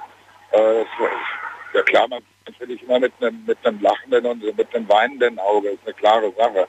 Äh, 0.52 0.86
ja 1.74 1.82
klar, 1.84 2.08
man 2.08 2.22
natürlich 2.48 2.84
immer 2.84 3.00
mit 3.00 3.14
einem 3.20 3.44
mit 3.48 3.58
einem 3.66 3.82
lachenden 3.82 4.26
und 4.28 4.44
mit 4.58 4.76
einem 4.76 4.88
weinenden 4.88 5.40
Auge, 5.40 5.70
ist 5.70 5.80
eine 5.86 5.94
klare 5.96 6.32
Sache. 6.38 6.68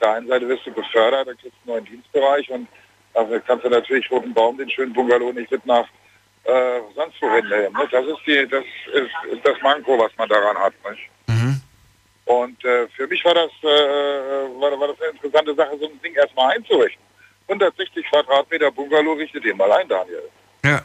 Auf 0.00 0.06
der 0.08 0.14
einen 0.16 0.28
Seite 0.28 0.48
wirst 0.48 0.64
du 0.64 0.72
befördert, 0.72 1.28
dann 1.28 1.36
kriegst 1.36 1.58
du 1.62 1.72
einen 1.74 1.84
neuen 1.84 1.84
Dienstbereich 1.84 2.50
und 2.50 2.66
dafür 3.12 3.38
kannst 3.40 3.66
du 3.66 3.68
natürlich 3.68 4.10
Roten 4.10 4.32
Baum, 4.32 4.56
den 4.56 4.70
schönen 4.70 4.94
Bungalow, 4.94 5.30
nicht 5.30 5.50
mit 5.50 5.66
nach 5.66 5.84
äh, 6.44 6.80
sonst 6.94 7.20
wohin 7.20 7.46
nehmen. 7.46 7.74
Ne? 7.74 7.86
Das 7.90 8.06
ist 8.06 8.16
die, 8.26 8.48
das 8.48 8.64
ist, 8.94 9.32
ist 9.34 9.44
das 9.46 9.60
Manko, 9.60 9.98
was 9.98 10.10
man 10.16 10.26
daran 10.30 10.56
hat. 10.56 10.72
Mhm. 11.26 11.60
Und 12.24 12.64
äh, 12.64 12.88
für 12.96 13.06
mich 13.08 13.22
war 13.26 13.34
das, 13.34 13.50
äh, 13.62 13.66
war, 14.58 14.80
war 14.80 14.88
das 14.88 15.02
eine 15.02 15.10
interessante 15.10 15.54
Sache, 15.54 15.76
so 15.78 15.84
ein 15.86 16.00
Ding 16.02 16.14
erstmal 16.14 16.56
einzurichten. 16.56 17.04
160 17.48 18.06
Quadratmeter 18.06 18.70
Bungalow 18.70 19.12
richtet 19.12 19.44
den 19.44 19.58
mal 19.58 19.70
ein, 19.72 19.86
Daniel. 19.86 20.22
Ja. 20.64 20.80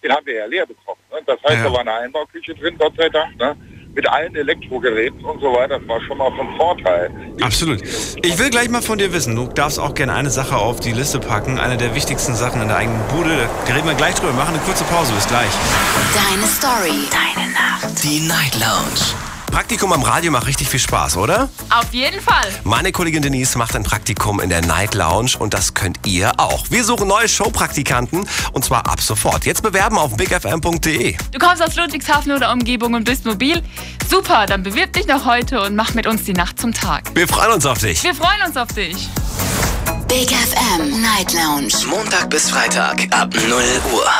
Den 0.00 0.12
haben 0.12 0.26
wir 0.26 0.34
ja 0.34 0.46
leer 0.46 0.64
bekommen. 0.66 1.00
Ne? 1.10 1.22
Das 1.26 1.42
heißt, 1.42 1.56
Ja. 1.56 1.64
da 1.64 1.72
war 1.72 1.80
eine 1.80 1.92
Einbauküche 1.94 2.54
drin, 2.54 2.78
Gott 2.78 2.94
sei 2.96 3.08
Dank, 3.08 3.36
ne? 3.36 3.56
Mit 3.94 4.08
allen 4.08 4.34
Elektrogeräten 4.34 5.24
und 5.24 5.40
so 5.40 5.52
weiter. 5.52 5.78
Das 5.78 5.88
war 5.88 6.00
schon 6.02 6.18
mal 6.18 6.30
von 6.36 6.56
Vorteil. 6.56 7.10
Absolut. 7.40 7.82
Ich 7.82 8.38
will 8.38 8.50
gleich 8.50 8.68
mal 8.68 8.82
von 8.82 8.98
dir 8.98 9.12
wissen, 9.12 9.34
du 9.36 9.46
darfst 9.46 9.78
auch 9.78 9.94
gerne 9.94 10.14
eine 10.14 10.30
Sache 10.30 10.56
auf 10.56 10.80
die 10.80 10.92
Liste 10.92 11.18
packen, 11.20 11.58
eine 11.58 11.76
der 11.76 11.94
wichtigsten 11.94 12.34
Sachen 12.34 12.62
in 12.62 12.68
der 12.68 12.76
eigenen 12.76 13.02
Bude. 13.08 13.48
Da 13.66 13.74
reden 13.74 13.86
wir 13.86 13.94
gleich 13.94 14.14
drüber. 14.14 14.32
Wir 14.32 14.38
machen 14.38 14.54
eine 14.54 14.64
kurze 14.64 14.84
Pause, 14.84 15.12
bis 15.12 15.26
gleich. 15.26 15.50
Deine 16.14 16.46
Story. 16.46 17.08
Deine 17.10 17.50
Nacht. 17.52 18.04
Die 18.04 18.20
Night 18.20 18.54
Lounge. 18.60 19.29
Praktikum 19.50 19.92
am 19.92 20.02
Radio 20.02 20.30
macht 20.30 20.46
richtig 20.46 20.68
viel 20.68 20.80
Spaß, 20.80 21.16
oder? 21.16 21.48
Auf 21.70 21.92
jeden 21.92 22.20
Fall. 22.20 22.46
Meine 22.64 22.92
Kollegin 22.92 23.22
Denise 23.22 23.56
macht 23.58 23.74
ein 23.74 23.82
Praktikum 23.82 24.40
in 24.40 24.48
der 24.48 24.62
Night 24.62 24.94
Lounge 24.94 25.32
und 25.38 25.54
das 25.54 25.74
könnt 25.74 26.06
ihr 26.06 26.32
auch. 26.38 26.64
Wir 26.70 26.84
suchen 26.84 27.08
neue 27.08 27.28
Showpraktikanten 27.28 28.26
und 28.52 28.64
zwar 28.64 28.86
ab 28.86 29.00
sofort. 29.00 29.44
Jetzt 29.46 29.62
bewerben 29.62 29.98
auf 29.98 30.16
bigfm.de. 30.16 31.16
Du 31.32 31.38
kommst 31.38 31.62
aus 31.62 31.76
Ludwigshafen 31.76 32.32
oder 32.32 32.52
Umgebung 32.52 32.94
und 32.94 33.04
bist 33.04 33.24
mobil? 33.26 33.62
Super, 34.08 34.46
dann 34.46 34.62
bewirb 34.62 34.92
dich 34.92 35.06
noch 35.06 35.24
heute 35.24 35.60
und 35.62 35.74
mach 35.76 35.94
mit 35.94 36.06
uns 36.06 36.24
die 36.24 36.32
Nacht 36.32 36.60
zum 36.60 36.72
Tag. 36.72 37.10
Wir 37.14 37.26
freuen 37.28 37.52
uns 37.52 37.66
auf 37.66 37.78
dich. 37.78 38.02
Wir 38.02 38.14
freuen 38.14 38.42
uns 38.46 38.56
auf 38.56 38.68
dich. 38.68 39.08
Big 40.08 40.30
FM 40.30 41.02
Night 41.02 41.32
Lounge. 41.32 41.72
Montag 41.88 42.30
bis 42.30 42.50
Freitag 42.50 43.06
ab 43.10 43.32
0 43.34 43.52
Uhr. 43.92 44.10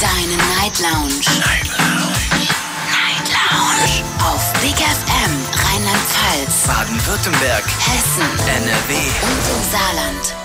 Deine 0.00 0.36
Night 0.58 0.78
Lounge. 0.78 1.20
Night 1.40 1.78
Lounge. 1.78 2.15
Lounge. 3.56 4.04
Auf 4.18 4.52
Big 4.60 4.76
FM 4.76 5.32
Rheinland-Pfalz, 5.64 6.66
Baden-Württemberg. 6.66 7.64
Hessen 7.64 8.28
NRW. 8.46 8.94
und 9.22 9.44
im 9.54 9.62
Saarland. 9.70 10.36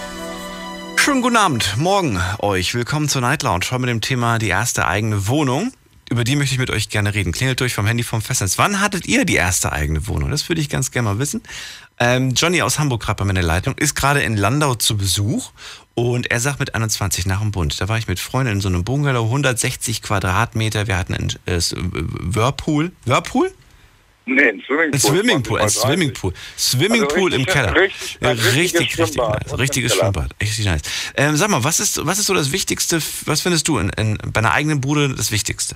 Schönen 0.95 1.21
guten 1.21 1.35
Abend, 1.37 1.75
morgen 1.77 2.21
euch. 2.39 2.73
Willkommen 2.73 3.09
zur 3.09 3.21
Night 3.21 3.43
Lounge. 3.43 3.65
Heute 3.71 3.79
mit 3.79 3.89
dem 3.89 4.01
Thema 4.01 4.37
die 4.39 4.47
erste 4.47 4.87
eigene 4.87 5.27
Wohnung. 5.27 5.73
Über 6.11 6.25
die 6.25 6.35
möchte 6.35 6.53
ich 6.53 6.59
mit 6.59 6.69
euch 6.69 6.89
gerne 6.89 7.13
reden. 7.13 7.31
Klingelt 7.31 7.61
durch 7.61 7.73
vom 7.73 7.85
Handy 7.87 8.03
vom 8.03 8.21
Festnetz. 8.21 8.57
Wann 8.57 8.81
hattet 8.81 9.05
ihr 9.07 9.23
die 9.23 9.35
erste 9.35 9.71
eigene 9.71 10.07
Wohnung? 10.07 10.29
Das 10.29 10.49
würde 10.49 10.59
ich 10.59 10.67
ganz 10.67 10.91
gerne 10.91 11.07
mal 11.07 11.19
wissen. 11.19 11.41
Ähm, 12.01 12.33
Johnny 12.33 12.61
aus 12.61 12.79
Hamburg, 12.79 13.01
gerade 13.01 13.15
bei 13.19 13.23
mir 13.23 13.29
in 13.31 13.35
der 13.35 13.45
Leitung, 13.45 13.75
ist 13.77 13.95
gerade 13.95 14.21
in 14.21 14.35
Landau 14.35 14.75
zu 14.75 14.97
Besuch 14.97 15.51
und 15.95 16.29
er 16.29 16.41
sagt 16.41 16.59
mit 16.59 16.75
21 16.75 17.25
nach 17.27 17.39
dem 17.39 17.51
Bund. 17.51 17.79
Da 17.79 17.87
war 17.87 17.97
ich 17.97 18.09
mit 18.09 18.19
Freunden 18.19 18.51
in 18.51 18.59
so 18.61 18.67
einem 18.67 18.83
Bungalow, 18.83 19.23
160 19.23 20.01
Quadratmeter. 20.01 20.85
Wir 20.87 20.97
hatten 20.97 21.13
einen 21.13 21.29
äh, 21.45 21.61
Whirlpool. 21.71 22.91
Whirlpool? 23.05 23.53
Nee, 24.25 24.49
ein 24.49 24.61
Swimmingpool. 24.67 24.91
Ein 24.91 24.99
Swimmingpool, 24.99 25.59
ein 25.61 25.69
20, 25.69 25.81
Swimmingpool. 25.81 26.33
Swimmingpool 26.57 27.31
Also 27.31 27.37
im 27.37 27.45
Keller. 27.45 27.73
richtig- 27.75 28.17
Ja, 28.19 28.29
richtig, 28.31 28.97
richtig 28.99 29.15
nice. 29.15 29.57
Richtiges. 29.57 29.95
Schwimmbad. 29.95 30.35
Richtig 30.41 30.65
nice. 30.65 30.81
Ähm, 31.15 31.37
sag 31.37 31.49
mal, 31.49 31.63
was 31.63 31.79
ist, 31.79 32.05
was 32.05 32.19
ist 32.19 32.25
so 32.25 32.33
das 32.33 32.51
Wichtigste, 32.51 33.01
was 33.25 33.41
findest 33.41 33.67
du 33.69 33.77
in, 33.77 33.89
in, 33.91 34.17
bei 34.33 34.39
einer 34.39 34.51
eigenen 34.51 34.81
Bude 34.81 35.15
das 35.15 35.31
Wichtigste? 35.31 35.75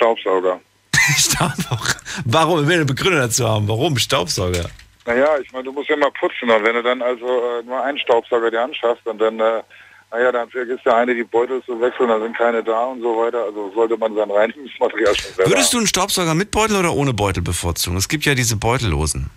Staubsauger. 0.00 0.60
Staubsauger. 1.16 2.00
Warum? 2.24 2.62
Ich 2.62 2.68
will 2.68 2.76
eine 2.76 2.84
Begründung 2.86 3.20
dazu 3.20 3.46
haben. 3.46 3.68
Warum 3.68 3.98
Staubsauger? 3.98 4.70
Naja, 5.04 5.28
ich 5.42 5.52
meine, 5.52 5.64
du 5.64 5.72
musst 5.72 5.90
ja 5.90 5.96
mal 5.96 6.10
putzen 6.12 6.48
und 6.48 6.64
wenn 6.64 6.74
du 6.74 6.82
dann 6.82 7.02
also 7.02 7.26
äh, 7.26 7.62
nur 7.64 7.82
einen 7.82 7.98
Staubsauger 7.98 8.50
dir 8.50 8.62
anschaffst 8.62 9.06
und 9.06 9.18
dann, 9.18 9.38
äh, 9.40 9.62
naja, 10.10 10.32
dann 10.32 10.48
vergisst 10.48 10.86
der 10.86 10.96
eine 10.96 11.14
die 11.14 11.24
Beutel 11.24 11.62
zu 11.64 11.78
wechseln, 11.80 12.08
dann 12.08 12.22
sind 12.22 12.36
keine 12.36 12.62
da 12.64 12.84
und 12.84 13.02
so 13.02 13.16
weiter. 13.18 13.44
Also 13.44 13.70
sollte 13.74 13.98
man 13.98 14.14
sein 14.14 14.30
Reinigungsmaterial 14.30 15.14
schon 15.14 15.34
selber 15.34 15.50
Würdest 15.50 15.72
du 15.74 15.78
einen 15.78 15.86
Staubsauger 15.86 16.34
mit 16.34 16.50
Beutel 16.50 16.76
oder 16.76 16.94
ohne 16.94 17.12
Beutel 17.12 17.42
bevorzugen? 17.42 17.98
Es 17.98 18.08
gibt 18.08 18.24
ja 18.24 18.34
diese 18.34 18.56
beutellosen. 18.56 19.30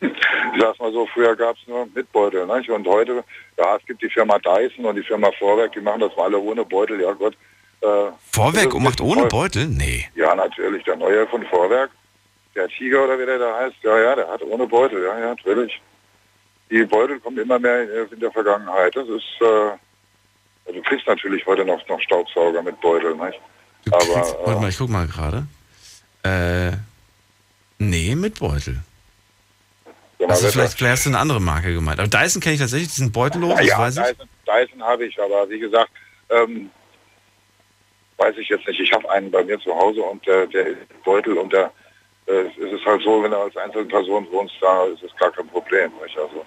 Ich 0.00 0.60
sag's 0.60 0.78
mal 0.78 0.92
so, 0.92 1.08
früher 1.12 1.34
gab 1.34 1.56
es 1.56 1.66
nur 1.66 1.88
mit 1.94 2.12
Beutel. 2.12 2.46
Nicht? 2.46 2.70
Und 2.70 2.86
heute, 2.86 3.24
ja, 3.58 3.76
es 3.76 3.86
gibt 3.86 4.02
die 4.02 4.10
Firma 4.10 4.38
Dyson 4.38 4.84
und 4.84 4.96
die 4.96 5.02
Firma 5.02 5.30
Vorwerk, 5.38 5.72
die 5.72 5.80
machen 5.80 6.00
das 6.00 6.14
mal 6.16 6.24
alle 6.24 6.38
ohne 6.38 6.64
Beutel. 6.64 7.00
Ja 7.00 7.12
Gott. 7.12 7.34
Äh, 7.82 8.12
Vorwerk 8.30 8.74
ist 8.74 8.80
macht 8.80 9.00
ohne 9.00 9.26
Beutel? 9.26 9.66
Nee. 9.66 10.08
Ja, 10.14 10.34
natürlich. 10.34 10.84
Der 10.84 10.96
neue 10.96 11.26
von 11.26 11.44
Vorwerk, 11.46 11.90
der 12.54 12.68
Tiger 12.68 13.04
oder 13.04 13.18
wie 13.18 13.26
der 13.26 13.38
da 13.38 13.58
heißt, 13.58 13.76
ja, 13.82 13.98
ja, 13.98 14.14
der 14.14 14.28
hat 14.28 14.42
ohne 14.42 14.66
Beutel. 14.66 15.02
Ja, 15.02 15.18
ja, 15.18 15.28
natürlich. 15.30 15.80
Die 16.70 16.84
Beutel 16.84 17.18
kommen 17.20 17.38
immer 17.38 17.58
mehr 17.58 17.82
in 18.10 18.20
der 18.20 18.30
Vergangenheit. 18.30 18.94
Das 18.94 19.08
ist, 19.08 19.24
äh, 19.40 20.72
du 20.72 20.82
kriegst 20.82 21.06
natürlich 21.06 21.44
heute 21.44 21.64
noch, 21.64 21.86
noch 21.88 22.00
Staubsauger 22.00 22.62
mit 22.62 22.80
Beutel, 22.80 23.16
nicht? 23.16 23.40
Du 23.84 23.92
Aber, 23.92 24.04
kriegst, 24.04 24.34
äh, 24.34 24.46
warte 24.46 24.60
mal, 24.60 24.68
ich 24.70 24.78
guck 24.78 24.88
mal 24.88 25.06
gerade. 25.06 25.46
Äh, 26.22 26.76
nee, 27.78 28.14
mit 28.14 28.38
Beutel. 28.38 28.78
Also 30.28 30.48
vielleicht, 30.48 30.74
vielleicht 30.74 30.92
hast 30.92 31.06
du 31.06 31.10
eine 31.10 31.18
andere 31.18 31.40
Marke 31.40 31.74
gemeint. 31.74 31.98
Aber 31.98 32.08
Dyson 32.08 32.40
kenne 32.40 32.54
ich 32.54 32.60
tatsächlich, 32.60 32.90
die 32.90 33.00
sind 33.00 33.12
beutellos, 33.12 33.56
das 33.56 33.66
ja, 33.66 33.78
weiß 33.78 33.96
ich. 33.96 34.02
Dyson, 34.04 34.28
Dyson 34.46 34.82
habe 34.84 35.04
ich, 35.04 35.20
aber 35.20 35.50
wie 35.50 35.58
gesagt, 35.58 35.90
ähm, 36.30 36.70
weiß 38.22 38.36
ich 38.38 38.48
jetzt 38.48 38.66
nicht. 38.66 38.80
Ich 38.80 38.92
habe 38.92 39.10
einen 39.10 39.30
bei 39.30 39.42
mir 39.42 39.58
zu 39.58 39.74
Hause 39.74 40.02
und 40.02 40.24
der, 40.26 40.46
der 40.46 40.76
Beutel 41.04 41.36
und 41.38 41.52
der 41.52 41.72
äh, 42.26 42.44
es 42.56 42.72
ist 42.72 42.86
halt 42.86 43.02
so, 43.02 43.22
wenn 43.22 43.32
du 43.32 43.36
als 43.36 43.56
Einzelperson 43.56 44.30
wohnst, 44.30 44.54
da 44.60 44.84
ist 44.84 45.02
es 45.02 45.14
gar 45.16 45.32
kein 45.32 45.48
Problem. 45.48 45.90
Nicht? 46.02 46.16
Also 46.16 46.44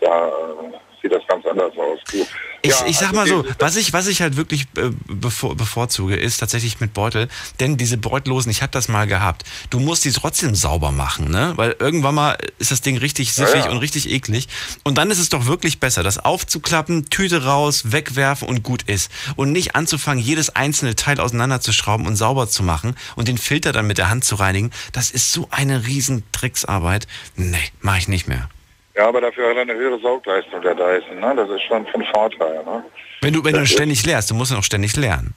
da 0.00 0.28
äh, 0.28 0.72
sieht 1.04 1.12
das 1.12 1.22
ganz 1.28 1.44
anders 1.46 1.72
aus. 1.76 1.98
Du, 2.10 2.26
Ich, 2.62 2.70
ja, 2.70 2.86
ich 2.86 2.96
sag 2.96 3.14
also 3.14 3.16
mal 3.16 3.26
so, 3.26 3.44
was 3.58 3.76
ich, 3.76 3.92
was 3.92 4.06
ich 4.06 4.22
halt 4.22 4.36
wirklich 4.36 4.62
äh, 4.78 4.90
bevor, 5.06 5.54
bevorzuge, 5.54 6.16
ist 6.16 6.38
tatsächlich 6.38 6.80
mit 6.80 6.94
Beutel. 6.94 7.28
Denn 7.60 7.76
diese 7.76 7.98
Beutellosen, 7.98 8.50
ich 8.50 8.62
habe 8.62 8.72
das 8.72 8.88
mal 8.88 9.06
gehabt. 9.06 9.44
Du 9.68 9.80
musst 9.80 10.06
die 10.06 10.12
trotzdem 10.12 10.54
sauber 10.54 10.90
machen, 10.90 11.30
ne? 11.30 11.52
Weil 11.56 11.76
irgendwann 11.78 12.14
mal 12.14 12.38
ist 12.58 12.70
das 12.70 12.80
Ding 12.80 12.96
richtig 12.96 13.36
Ja, 13.36 13.46
siffig 13.46 13.66
ja. 13.66 13.70
und 13.70 13.78
richtig 13.78 14.10
eklig. 14.10 14.48
Und 14.82 14.96
dann 14.96 15.10
ist 15.10 15.18
es 15.18 15.28
doch 15.28 15.44
wirklich 15.44 15.78
besser, 15.78 16.02
das 16.02 16.18
aufzuklappen, 16.18 17.10
Tüte 17.10 17.44
raus, 17.44 17.92
wegwerfen 17.92 18.48
und 18.48 18.62
gut 18.62 18.84
ist. 18.84 19.10
Und 19.36 19.52
nicht 19.52 19.76
anzufangen, 19.76 20.24
jedes 20.24 20.56
einzelne 20.56 20.96
Teil 20.96 21.20
auseinanderzuschrauben 21.20 22.06
und 22.06 22.16
sauber 22.16 22.48
zu 22.48 22.62
machen 22.62 22.96
und 23.14 23.28
den 23.28 23.36
Filter 23.36 23.72
dann 23.72 23.86
mit 23.86 23.98
der 23.98 24.08
Hand 24.08 24.24
zu 24.24 24.36
reinigen. 24.36 24.70
Das 24.92 25.10
ist 25.10 25.32
so 25.32 25.48
eine 25.50 25.86
riesen 25.86 26.22
Tricksarbeit. 26.32 27.06
Nee, 27.36 27.58
mache 27.82 27.98
ich 27.98 28.08
nicht 28.08 28.26
mehr. 28.26 28.48
Ja, 28.96 29.08
aber 29.08 29.20
dafür 29.20 29.50
hat 29.50 29.56
er 29.56 29.62
eine 29.62 29.74
höhere 29.74 29.98
Saugleistung, 30.00 30.62
der 30.62 30.74
Dyson. 30.74 31.18
Ne? 31.20 31.34
Das 31.36 31.50
ist 31.50 31.62
schon 31.62 31.86
von 31.86 32.04
Vorteil. 32.14 32.64
Ne? 32.64 32.84
Wenn 33.20 33.32
du, 33.32 33.42
wenn 33.44 33.54
du 33.54 33.60
Das 33.60 33.70
ständig 33.70 34.06
lehrst, 34.06 34.30
du 34.30 34.34
musst 34.34 34.52
ja 34.52 34.58
auch 34.58 34.64
ständig 34.64 34.96
lernen. 34.96 35.34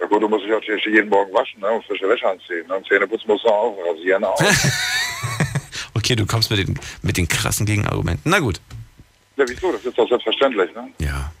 Ja 0.00 0.06
gut, 0.06 0.22
du 0.22 0.28
musst 0.28 0.44
dich 0.44 0.50
natürlich 0.50 0.84
jeden 0.86 1.08
Morgen 1.08 1.32
waschen 1.32 1.60
ne? 1.60 1.70
und 1.70 1.84
frische 1.84 2.08
Wäsche 2.08 2.28
anziehen. 2.28 2.66
Ne? 2.66 2.76
Und 2.76 2.86
Zähneputzen 2.86 3.28
musst 3.28 3.44
du 3.44 3.48
auch 3.48 3.76
rasieren 3.86 4.24
auch. 4.24 4.40
Okay, 5.96 6.16
du 6.16 6.26
kommst 6.26 6.50
mit 6.50 6.58
den, 6.58 6.78
mit 7.02 7.16
den 7.16 7.26
krassen 7.28 7.64
Gegenargumenten. 7.64 8.30
Na 8.30 8.38
gut. 8.38 8.60
ja, 9.36 9.44
wieso? 9.48 9.72
Das 9.72 9.84
ist 9.84 9.96
doch 9.96 10.06
selbstverständlich. 10.06 10.74
Ne? 10.74 10.90
Ja. 10.98 11.32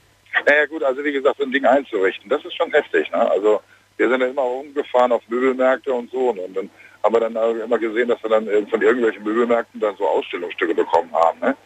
Naja 0.46 0.64
gut, 0.66 0.82
also 0.82 1.04
wie 1.04 1.12
gesagt, 1.12 1.36
so 1.38 1.44
ein 1.44 1.52
Ding 1.52 1.66
einzurichten, 1.66 2.30
das 2.30 2.42
ist 2.44 2.56
schon 2.56 2.70
heftig. 2.72 3.10
Ne? 3.10 3.30
Also 3.30 3.60
wir 3.96 4.08
sind 4.08 4.20
ja 4.20 4.28
immer 4.28 4.42
rumgefahren 4.42 5.12
auf 5.12 5.22
Möbelmärkte 5.28 5.92
und 5.92 6.10
so 6.10 6.30
und, 6.30 6.38
und 6.38 6.54
dann 6.56 6.70
haben 7.04 7.14
wir 7.14 7.20
dann 7.20 7.60
immer 7.60 7.78
gesehen, 7.78 8.08
dass 8.08 8.22
wir 8.22 8.30
dann 8.30 8.48
äh, 8.48 8.66
von 8.66 8.80
irgendwelchen 8.80 9.22
Möbelmärkten 9.22 9.78
dann 9.78 9.94
so 9.96 10.08
Ausstellungsstücke 10.08 10.74
bekommen 10.74 11.12
haben. 11.12 11.38
Ne? 11.38 11.56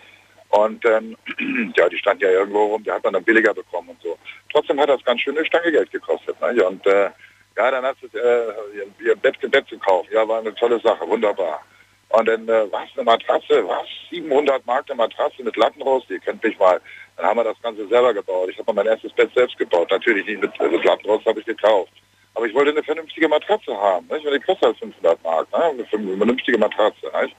Und 0.50 0.84
ähm, 0.84 1.16
ja, 1.76 1.88
die 1.88 1.98
standen 1.98 2.24
ja 2.24 2.30
irgendwo 2.30 2.64
rum, 2.66 2.82
die 2.82 2.90
hat 2.90 3.04
man 3.04 3.12
dann 3.12 3.22
billiger 3.22 3.54
bekommen 3.54 3.90
und 3.90 4.02
so. 4.02 4.18
Trotzdem 4.52 4.80
hat 4.80 4.88
das 4.88 5.04
ganz 5.04 5.20
schön 5.20 5.36
eine 5.36 5.46
Stange 5.46 5.70
Geld 5.70 5.90
gekostet. 5.92 6.36
Ne? 6.40 6.64
Und 6.64 6.84
äh, 6.86 7.10
ja, 7.56 7.70
dann 7.70 7.84
hast 7.84 8.02
du 8.02 8.06
äh, 8.18 9.04
ihr 9.04 9.14
Bett, 9.16 9.38
Bett 9.50 9.68
zu 9.68 9.78
kaufen. 9.78 10.08
Ja, 10.12 10.26
war 10.26 10.40
eine 10.40 10.54
tolle 10.56 10.80
Sache, 10.80 11.08
wunderbar. 11.08 11.62
Und 12.08 12.26
dann, 12.26 12.48
äh, 12.48 12.66
was, 12.72 12.88
eine 12.96 13.04
Matratze, 13.04 13.66
was, 13.68 13.86
700 14.10 14.66
Mark 14.66 14.86
eine 14.88 14.96
Matratze 14.96 15.44
mit 15.44 15.56
Lattenrost, 15.56 16.10
ihr 16.10 16.18
kennt 16.18 16.42
mich 16.42 16.58
mal. 16.58 16.80
Dann 17.16 17.26
haben 17.26 17.36
wir 17.36 17.44
das 17.44 17.60
Ganze 17.62 17.86
selber 17.86 18.12
gebaut. 18.12 18.48
Ich 18.50 18.58
habe 18.58 18.72
mein 18.72 18.86
erstes 18.86 19.12
Bett 19.12 19.30
selbst 19.34 19.56
gebaut. 19.56 19.90
Natürlich 19.90 20.26
nicht 20.26 20.40
mit, 20.40 20.72
mit 20.72 20.84
Lattenrost, 20.84 21.26
habe 21.26 21.40
ich 21.40 21.46
gekauft. 21.46 21.92
Aber 22.34 22.46
ich 22.46 22.54
wollte 22.54 22.70
eine 22.70 22.82
vernünftige 22.82 23.28
Matratze 23.28 23.76
haben. 23.76 24.06
Nicht? 24.10 24.24
Und 24.26 24.32
die 24.32 24.40
kostet 24.40 24.64
halt 24.64 24.78
500 24.78 25.22
Mark. 25.24 25.50
Ne? 25.52 25.64
Eine 25.64 25.82
vernün- 25.84 26.16
vernünftige 26.16 26.58
Matratze. 26.58 27.10
Nicht? 27.22 27.36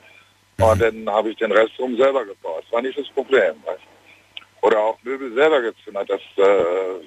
Und 0.59 0.81
dann 0.81 1.09
habe 1.09 1.29
ich 1.29 1.37
den 1.37 1.51
Rest 1.51 1.71
rum 1.79 1.95
selber 1.97 2.25
gebaut. 2.25 2.63
Das 2.63 2.71
war 2.73 2.81
nicht 2.81 2.97
das 2.97 3.07
Problem. 3.09 3.55
Nicht? 3.65 3.87
Oder 4.61 4.79
auch 4.79 4.97
Möbel 5.03 5.33
selber 5.33 5.61
gezimmert. 5.61 6.09
Das, 6.09 6.19
äh, 6.35 6.63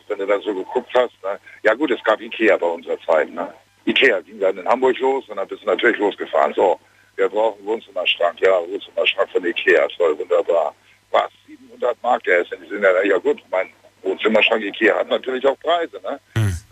wenn 0.09 0.19
du 0.19 0.27
da 0.27 0.41
so 0.41 0.55
geguckt 0.55 0.91
hast. 0.95 1.13
Ne? 1.23 1.39
Ja 1.63 1.75
gut, 1.75 1.91
es 1.91 2.03
gab 2.03 2.19
Ikea 2.21 2.57
bei 2.57 2.67
unserer 2.67 2.99
Zeit. 3.01 3.29
Ne? 3.31 3.53
Ikea 3.85 4.21
ging 4.21 4.41
dann 4.41 4.57
in 4.57 4.67
Hamburg 4.67 4.99
los 5.01 5.29
und 5.29 5.37
dann 5.37 5.49
bist 5.49 5.63
du 5.63 5.67
natürlich 5.67 5.99
losgefahren. 5.99 6.55
So, 6.55 6.81
wir 7.17 7.29
brauchen 7.29 7.59
einen 7.59 7.67
Wohnzimmerschrank. 7.67 8.41
Ja, 8.41 8.59
Wohnzimmerschrank 8.67 9.29
von 9.31 9.45
Ikea. 9.45 9.87
Toll, 9.99 10.19
wunderbar. 10.19 10.75
Was? 11.11 11.29
700 11.47 12.03
Mark, 12.03 12.23
der 12.25 12.39
ist 12.41 12.51
die 12.53 12.69
sind 12.71 12.83
ja, 12.83 13.03
ja 13.03 13.19
gut, 13.19 13.43
mein 13.51 13.69
Wohnzimmerschrank 14.03 14.63
Ikea 14.63 14.97
hat 14.97 15.09
natürlich 15.09 15.47
auch 15.47 15.59
Preise. 15.61 16.01
Ne? 16.03 16.21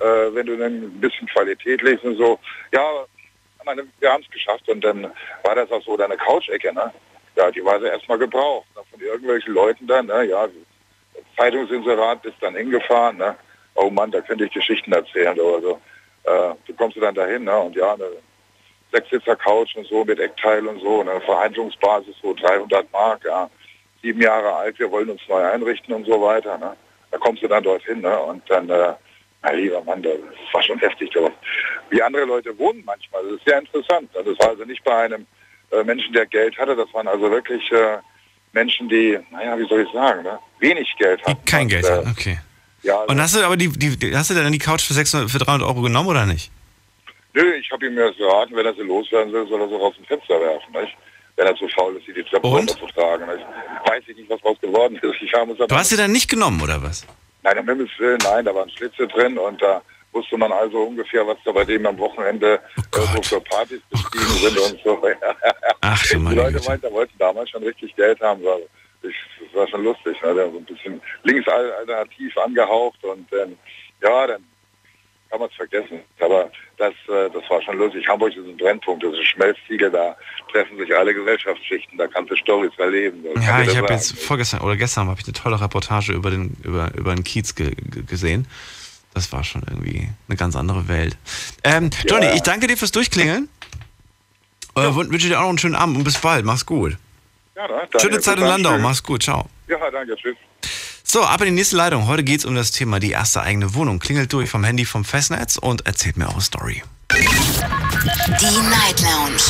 Äh, 0.01 0.35
wenn 0.35 0.47
du 0.47 0.57
dann 0.57 0.73
ein 0.83 1.01
bisschen 1.01 1.29
Qualität 1.29 1.83
legst 1.83 2.05
und 2.05 2.17
so. 2.17 2.39
Ja, 2.73 3.05
meine, 3.65 3.87
wir 3.99 4.13
haben 4.13 4.23
es 4.23 4.31
geschafft 4.31 4.69
und 4.69 4.83
dann 4.83 5.13
war 5.45 5.55
das 5.55 5.71
auch 5.71 5.83
so 5.83 5.97
deine 5.97 6.17
Couch-Ecke, 6.17 6.73
ne? 6.73 6.93
Ja, 7.37 7.51
die 7.51 7.65
war 7.65 7.81
sie 7.81 7.87
erstmal 7.87 8.19
gebraucht. 8.19 8.67
Ne? 8.75 8.83
Von 8.91 9.01
irgendwelchen 9.01 9.55
Leuten 9.55 9.87
dann, 9.87 10.07
ne? 10.07 10.25
Ja, 10.25 10.49
Zeitungsinserat 11.37 12.23
bist 12.23 12.37
dann 12.41 12.57
hingefahren, 12.57 13.19
ne? 13.19 13.37
Oh 13.75 13.91
Mann, 13.91 14.11
da 14.11 14.21
könnte 14.21 14.45
ich 14.45 14.53
Geschichten 14.53 14.93
erzählen 14.93 15.39
oder 15.39 15.61
so. 15.61 15.81
Äh, 16.25 16.55
du 16.67 16.75
kommst 16.75 16.97
du 16.97 17.01
dann 17.01 17.15
dahin, 17.15 17.45
ne? 17.45 17.59
Und 17.59 17.77
ja, 17.77 17.95
eine 17.95 18.11
Sechssitzer 18.93 19.37
Couch 19.37 19.77
und 19.77 19.87
so 19.87 20.05
mit 20.05 20.19
Eckteil 20.19 20.67
und 20.67 20.81
so, 20.81 21.01
eine 21.01 21.21
Verhandlungsbasis 21.21 22.17
so 22.21 22.35
300 22.35 22.91
Mark, 22.93 23.25
ja. 23.25 23.49
Sieben 24.03 24.21
Jahre 24.21 24.55
alt, 24.55 24.79
wir 24.79 24.91
wollen 24.91 25.11
uns 25.11 25.21
neu 25.29 25.45
einrichten 25.45 25.95
und 25.95 26.07
so 26.07 26.21
weiter, 26.21 26.59
ne? 26.59 26.77
Da 27.11 27.19
kommst 27.19 27.43
du 27.43 27.49
dann 27.49 27.63
dorthin, 27.63 28.01
ne? 28.01 28.19
Und 28.19 28.43
dann, 28.49 28.69
äh, 28.69 28.95
mein 29.43 29.57
lieber 29.57 29.83
Mann, 29.85 30.03
das 30.03 30.15
war 30.53 30.63
schon 30.63 30.79
heftig 30.79 31.11
dort. 31.13 31.33
Wie 31.91 32.03
andere 32.03 32.25
Leute 32.25 32.57
wohnen 32.59 32.83
manchmal, 32.85 33.23
das 33.25 33.33
ist 33.35 33.45
sehr 33.47 33.59
interessant. 33.59 34.11
Das 34.15 34.27
war 34.39 34.51
also 34.51 34.65
nicht 34.65 34.85
bei 34.85 34.97
einem 34.97 35.27
äh, 35.71 35.83
Menschen, 35.83 36.13
der 36.13 36.27
Geld 36.27 36.57
hatte, 36.59 36.77
das 36.77 36.93
waren 36.93 37.09
also 37.09 37.31
wirklich 37.31 37.71
äh, 37.73 37.99
Menschen, 38.53 38.89
die, 38.89 39.19
naja, 39.31 39.59
wie 39.59 39.67
soll 39.67 39.83
ich 39.83 39.93
sagen, 39.93 40.23
ne? 40.23 40.39
wenig 40.59 40.93
Geld 40.99 41.23
hatten. 41.25 41.45
Kein 41.45 41.69
Geld 41.69 41.85
Und, 41.85 42.07
äh, 42.07 42.11
okay. 42.11 42.39
Ja, 42.83 43.01
also, 43.01 43.13
Und 43.13 43.21
hast 43.21 43.37
du 43.37 43.45
aber 43.45 43.57
die, 43.57 43.69
die, 43.69 44.17
hast 44.17 44.31
du 44.31 44.35
dann 44.35 44.53
die 44.53 44.59
Couch 44.59 44.83
für 44.83 44.95
600, 44.95 45.31
für 45.31 45.39
300 45.39 45.67
Euro 45.69 45.83
genommen 45.83 46.09
oder 46.09 46.27
nicht? 46.27 46.51
nö, 47.35 47.55
ich 47.55 47.71
habe 47.71 47.87
ihm 47.87 47.97
ja 47.97 48.11
geraten, 48.11 48.55
wenn 48.57 48.67
er 48.67 48.75
sie 48.75 48.83
loswerden 48.83 49.33
will, 49.33 49.47
soll 49.49 49.61
er 49.61 49.69
sie 49.69 49.75
aus 49.75 49.95
dem 49.97 50.05
Fenster 50.05 50.41
werfen, 50.41 50.73
nicht? 50.73 50.97
Wenn 51.41 51.47
er 51.47 51.57
zu 51.57 51.67
faul 51.69 51.97
ist, 51.97 52.05
sie 52.05 52.13
die 52.13 52.23
Treppe 52.23 52.47
Und? 52.47 52.55
runter 52.59 52.77
zu 52.79 52.87
tragen. 52.89 53.25
Nicht? 53.25 53.47
Weiß 53.87 54.03
ich 54.07 54.15
nicht, 54.15 54.29
was 54.29 54.39
draus 54.43 54.61
geworden 54.61 54.97
ist. 55.01 55.23
Ich 55.23 55.33
habe 55.33 55.53
es 55.53 55.57
Du 55.57 55.75
hast 55.75 55.89
sie 55.89 55.97
dann 55.97 56.13
nicht 56.13 56.29
genommen 56.29 56.61
oder 56.61 56.83
was? 56.83 57.07
Nein, 57.43 57.59
um 57.61 57.67
Himmels 57.67 57.91
Willen, 57.97 58.19
nein, 58.23 58.45
da 58.45 58.55
waren 58.55 58.69
Schlitze 58.69 59.09
drin 59.09 59.39
und 59.39 59.63
da 59.63 59.81
wusste 60.13 60.37
man 60.37 60.53
also 60.53 60.83
ungefähr, 60.83 61.27
was 61.27 61.39
da 61.47 61.53
bei 61.53 61.65
dem 61.65 61.87
am 61.87 61.97
Wochenende 61.97 62.61
äh, 62.77 62.99
so 63.15 63.23
für 63.23 63.41
Partys 63.41 63.81
bestiegen 63.89 64.27
sind 64.27 64.59
und 64.59 64.81
so. 64.85 65.03
Ach 65.81 66.03
Die 66.03 66.17
Leute 66.17 66.53
Güte. 66.53 66.69
meinten, 66.69 66.93
wollten 66.93 67.19
damals 67.19 67.49
schon 67.49 67.63
richtig 67.63 67.97
Geld 67.97 68.21
haben. 68.21 68.45
War, 68.45 68.59
ich, 69.03 69.15
das 69.47 69.55
war 69.59 69.67
schon 69.69 69.83
lustig, 69.83 70.21
ne? 70.21 70.35
So 70.35 70.59
ein 70.59 70.65
bisschen 70.67 71.01
linksalternativ 71.23 72.37
angehaucht 72.37 73.03
und 73.03 73.27
ähm, 73.33 73.57
ja, 74.03 74.27
dann 74.27 74.45
kann 75.31 75.41
man 75.41 75.49
es 75.49 75.55
vergessen. 75.57 76.01
Aber 76.19 76.51
das, 76.77 76.93
äh, 77.09 77.31
das 77.33 77.49
war 77.49 77.63
schon 77.63 77.79
lustig. 77.79 78.07
Hamburg 78.09 78.35
ist 78.37 78.45
ein 78.47 78.57
Brennpunkt, 78.57 79.03
das 79.05 79.13
ist 79.13 79.21
ein 79.21 79.25
Schmelztiegel, 79.27 79.91
da 79.91 80.17
treffen 80.51 80.77
sich 80.79 80.95
alle 80.95 81.15
Gesellschaftsschichten, 81.15 81.97
da 81.99 82.07
kannst 82.09 82.31
du 82.31 82.37
Storys 82.37 82.73
erleben. 82.79 83.25
Ja, 83.41 83.63
ich 83.63 83.77
habe 83.77 83.93
jetzt 83.93 84.19
vorgestern 84.21 84.61
oder 84.61 84.77
gestern 84.77 85.09
habe 85.09 85.21
ich 85.21 85.27
eine 85.27 85.35
tolle 85.35 85.61
Reportage 85.61 86.13
über 86.13 86.31
den 86.31 86.57
über 86.65 86.93
über 86.97 87.15
den 87.15 87.25
Kiez 87.25 87.55
ge, 87.55 87.71
ge, 87.75 88.03
gesehen. 88.03 88.47
Das 89.15 89.33
war 89.33 89.43
schon 89.43 89.63
irgendwie 89.69 90.09
eine 90.29 90.37
ganz 90.37 90.55
andere 90.57 90.89
Welt. 90.89 91.17
Ähm, 91.65 91.91
Johnny, 92.09 92.27
Ja. 92.27 92.35
ich 92.35 92.43
danke 92.43 92.67
dir 92.67 92.77
fürs 92.77 92.93
Durchklingeln. 92.93 93.49
Äh, 94.77 94.87
und 94.87 95.11
wünsche 95.11 95.29
dir 95.29 95.39
auch 95.39 95.43
noch 95.43 95.49
einen 95.51 95.59
schönen 95.59 95.75
Abend 95.75 95.97
und 95.97 96.05
bis 96.05 96.19
bald. 96.19 96.45
Mach's 96.45 96.65
gut. 96.65 96.97
Ja? 97.57 97.67
Danke, 97.67 98.01
Schöne 98.01 98.21
Zeit 98.21 98.39
in. 98.39 98.45
Landau. 98.45 98.79
Mach's 98.79 99.03
gut. 99.03 99.23
Ciao. 99.25 99.49
Ja, 99.69 99.91
danke, 99.91 100.15
tschüss. 100.17 100.37
So, 101.13 101.25
ab 101.25 101.41
in 101.41 101.47
die 101.47 101.53
nächste 101.55 101.75
Leitung. 101.75 102.07
Heute 102.07 102.23
geht's 102.23 102.45
um 102.45 102.55
das 102.55 102.71
Thema 102.71 103.01
die 103.01 103.11
erste 103.11 103.43
eigene 103.43 103.75
Wohnung. 103.75 103.99
Klingelt 103.99 104.33
durch 104.33 104.49
vom 104.49 104.63
Handy 104.63 104.85
vom 104.85 105.05
Festnetz 105.05 105.57
und 105.57 105.85
erzählt 105.85 106.17
mir 106.17 106.29
eure 106.29 106.41
Story. 106.41 106.85
Die 107.11 108.45
Night 108.45 109.01
Lounge 109.01 109.43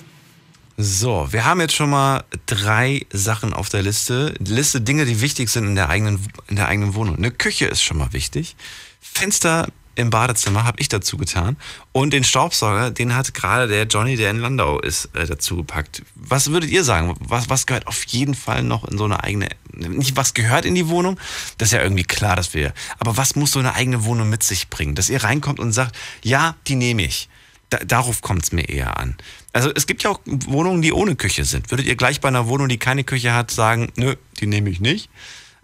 So, 0.76 1.26
wir 1.32 1.44
haben 1.44 1.60
jetzt 1.60 1.74
schon 1.74 1.90
mal 1.90 2.22
drei 2.46 3.06
Sachen 3.12 3.52
auf 3.52 3.70
der 3.70 3.82
Liste. 3.82 4.34
Liste 4.38 4.80
Dinge, 4.80 5.04
die 5.04 5.20
wichtig 5.20 5.48
sind 5.48 5.66
in 5.66 5.74
der 5.74 5.88
eigenen, 5.88 6.24
in 6.46 6.54
der 6.54 6.68
eigenen 6.68 6.94
Wohnung. 6.94 7.16
Eine 7.16 7.32
Küche 7.32 7.66
ist 7.66 7.82
schon 7.82 7.98
mal 7.98 8.12
wichtig. 8.12 8.54
Fenster 9.00 9.66
im 9.94 10.10
Badezimmer 10.10 10.64
habe 10.64 10.80
ich 10.80 10.88
dazu 10.88 11.16
getan. 11.16 11.56
Und 11.92 12.12
den 12.12 12.24
Staubsauger, 12.24 12.90
den 12.90 13.14
hat 13.14 13.34
gerade 13.34 13.68
der 13.68 13.84
Johnny, 13.84 14.16
der 14.16 14.30
in 14.30 14.38
Landau 14.38 14.80
ist, 14.80 15.06
äh, 15.14 15.26
dazu 15.26 15.56
gepackt. 15.56 16.02
Was 16.14 16.50
würdet 16.50 16.70
ihr 16.70 16.84
sagen? 16.84 17.14
Was, 17.20 17.48
was 17.48 17.66
gehört 17.66 17.86
auf 17.86 18.04
jeden 18.04 18.34
Fall 18.34 18.62
noch 18.62 18.84
in 18.84 18.98
so 18.98 19.04
eine 19.04 19.22
eigene, 19.22 19.48
nicht 19.72 20.16
was 20.16 20.34
gehört 20.34 20.64
in 20.64 20.74
die 20.74 20.88
Wohnung? 20.88 21.18
Das 21.58 21.68
ist 21.68 21.72
ja 21.72 21.82
irgendwie 21.82 22.04
klar, 22.04 22.36
dass 22.36 22.54
wir, 22.54 22.72
aber 22.98 23.16
was 23.16 23.36
muss 23.36 23.52
so 23.52 23.58
eine 23.58 23.74
eigene 23.74 24.04
Wohnung 24.04 24.28
mit 24.28 24.42
sich 24.42 24.68
bringen? 24.68 24.94
Dass 24.94 25.08
ihr 25.08 25.22
reinkommt 25.22 25.60
und 25.60 25.72
sagt, 25.72 25.96
ja, 26.22 26.56
die 26.66 26.76
nehme 26.76 27.02
ich. 27.02 27.28
Da, 27.70 27.78
darauf 27.78 28.20
kommt 28.20 28.44
es 28.44 28.52
mir 28.52 28.68
eher 28.68 28.98
an. 28.98 29.16
Also 29.52 29.70
es 29.74 29.86
gibt 29.86 30.02
ja 30.02 30.10
auch 30.10 30.20
Wohnungen, 30.26 30.82
die 30.82 30.92
ohne 30.92 31.16
Küche 31.16 31.44
sind. 31.44 31.70
Würdet 31.70 31.86
ihr 31.86 31.96
gleich 31.96 32.20
bei 32.20 32.28
einer 32.28 32.48
Wohnung, 32.48 32.68
die 32.68 32.78
keine 32.78 33.04
Küche 33.04 33.32
hat, 33.32 33.50
sagen, 33.50 33.92
nö, 33.96 34.16
die 34.40 34.46
nehme 34.46 34.70
ich 34.70 34.80
nicht? 34.80 35.08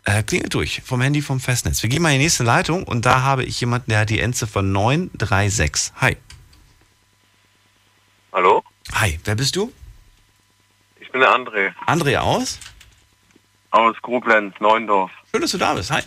Äh, 0.04 0.22
klingelt 0.22 0.54
durch 0.54 0.80
vom 0.84 1.00
Handy 1.02 1.20
vom 1.20 1.40
Festnetz. 1.40 1.82
Wir 1.82 1.90
gehen 1.90 2.00
mal 2.02 2.10
in 2.10 2.18
die 2.18 2.24
nächste 2.24 2.42
Leitung 2.42 2.84
und 2.84 3.04
da 3.04 3.22
habe 3.22 3.44
ich 3.44 3.60
jemanden, 3.60 3.90
der 3.90 4.00
hat 4.00 4.10
die 4.10 4.20
Endziffer 4.20 4.62
936. 4.62 5.92
Hi. 6.00 6.16
Hallo? 8.32 8.62
Hi, 8.94 9.20
wer 9.24 9.34
bist 9.34 9.56
du? 9.56 9.72
Ich 11.00 11.10
bin 11.12 11.20
der 11.20 11.30
André 11.34 11.72
André 11.86 12.16
aus? 12.18 12.58
aus 13.72 13.96
Koblenz, 14.02 14.54
Neuendorf. 14.58 15.10
Schön, 15.30 15.42
dass 15.42 15.50
du 15.52 15.58
da 15.58 15.74
bist. 15.74 15.90
Hi. 15.90 16.02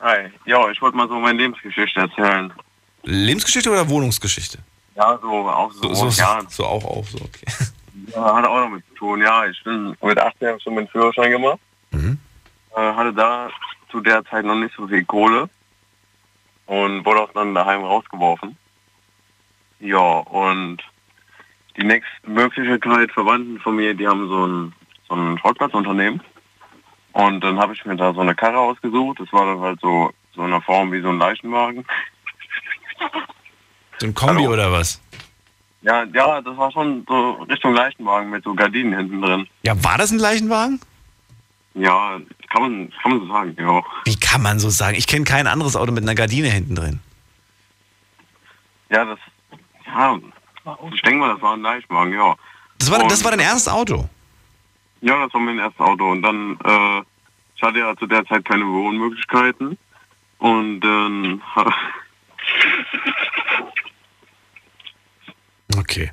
Hi. 0.00 0.30
Ja, 0.44 0.68
ich 0.70 0.80
wollte 0.80 0.96
mal 0.96 1.08
so 1.08 1.14
meine 1.18 1.38
Lebensgeschichte 1.38 2.00
erzählen. 2.00 2.52
Lebensgeschichte 3.02 3.70
oder 3.70 3.88
Wohnungsgeschichte? 3.88 4.58
Ja, 4.94 5.18
so 5.20 5.28
auch 5.48 5.72
so, 5.72 5.94
So, 5.94 6.10
so, 6.10 6.22
ja, 6.22 6.40
so 6.48 6.66
auch 6.66 6.84
auf, 6.84 7.08
so 7.10 7.18
okay. 7.18 7.46
ja, 8.14 8.36
hat 8.36 8.44
auch 8.46 8.60
damit 8.60 8.84
zu 8.90 8.94
tun. 8.94 9.20
Ja, 9.22 9.46
ich 9.46 9.62
bin 9.64 9.96
mit 10.02 10.18
18 10.18 10.60
schon 10.60 10.74
meinen 10.74 10.88
Führerschein 10.88 11.30
gemacht. 11.30 11.58
Mhm. 11.90 12.18
Äh, 12.74 12.80
hatte 12.94 13.12
da 13.12 13.50
zu 13.90 14.00
der 14.00 14.24
Zeit 14.24 14.44
noch 14.44 14.54
nicht 14.54 14.74
so 14.76 14.88
viel 14.88 15.04
Kohle 15.04 15.48
und 16.66 17.04
wurde 17.04 17.20
auch 17.20 17.32
dann 17.32 17.54
daheim 17.54 17.82
rausgeworfen. 17.82 18.56
Ja, 19.80 19.98
und 19.98 20.78
die 21.76 21.84
nächste 21.84 22.30
Möglichkeit, 22.30 23.12
Verwandten 23.12 23.58
von 23.60 23.76
mir, 23.76 23.94
die 23.94 24.06
haben 24.06 24.28
so 24.28 24.46
ein, 24.46 24.72
so 25.08 25.14
ein 25.14 25.38
Schrottplatzunternehmen. 25.38 26.20
Und 27.12 27.42
dann 27.42 27.58
habe 27.58 27.74
ich 27.74 27.84
mir 27.84 27.96
da 27.96 28.14
so 28.14 28.20
eine 28.20 28.34
Karre 28.34 28.58
ausgesucht. 28.58 29.20
Das 29.20 29.32
war 29.32 29.44
dann 29.44 29.60
halt 29.60 29.80
so, 29.80 30.10
so 30.34 30.44
in 30.44 30.50
der 30.50 30.62
Form 30.62 30.92
wie 30.92 31.02
so 31.02 31.08
ein 31.08 31.18
Leichenwagen. 31.18 31.84
So 33.98 34.06
ein 34.06 34.14
Kombi 34.14 34.42
Hallo. 34.42 34.54
oder 34.54 34.72
was? 34.72 35.00
Ja, 35.82 36.04
ja, 36.04 36.40
das 36.40 36.56
war 36.56 36.70
schon 36.70 37.04
so 37.08 37.32
Richtung 37.50 37.74
Leichenwagen 37.74 38.30
mit 38.30 38.44
so 38.44 38.54
Gardinen 38.54 38.96
hinten 38.96 39.20
drin. 39.20 39.48
Ja, 39.64 39.74
war 39.84 39.98
das 39.98 40.12
ein 40.12 40.18
Leichenwagen? 40.18 40.80
Ja, 41.74 42.20
kann 42.52 42.62
man, 42.62 42.92
kann 43.02 43.10
man 43.12 43.20
so 43.20 43.26
sagen, 43.28 43.56
ja. 43.58 43.82
Wie 44.04 44.16
kann 44.16 44.42
man 44.42 44.58
so 44.58 44.68
sagen? 44.68 44.96
Ich 44.96 45.06
kenne 45.06 45.24
kein 45.24 45.46
anderes 45.46 45.74
Auto 45.74 45.90
mit 45.90 46.02
einer 46.02 46.14
Gardine 46.14 46.48
hinten 46.48 46.74
drin. 46.74 47.00
Ja, 48.90 49.06
das, 49.06 49.18
ja, 49.86 50.18
ich 50.92 51.02
denke 51.02 51.18
mal, 51.18 51.32
das 51.32 51.40
war 51.40 51.54
ein 51.54 51.62
Leichenwagen, 51.62 52.12
ja. 52.12 52.36
Das 52.78 52.90
war, 52.90 52.98
das 53.08 53.24
war 53.24 53.30
dein 53.30 53.40
erstes 53.40 53.68
Auto? 53.68 54.08
Ja, 55.00 55.24
das 55.24 55.32
war 55.32 55.40
mein 55.40 55.58
erstes 55.58 55.80
Auto. 55.80 56.10
Und 56.10 56.22
dann, 56.22 56.58
äh, 56.62 57.02
ich 57.56 57.62
hatte 57.62 57.78
ja 57.78 57.96
zu 57.96 58.06
der 58.06 58.24
Zeit 58.26 58.44
keine 58.44 58.66
Wohnmöglichkeiten. 58.66 59.78
Und 60.38 60.80
dann, 60.80 61.40
Okay. 65.78 66.10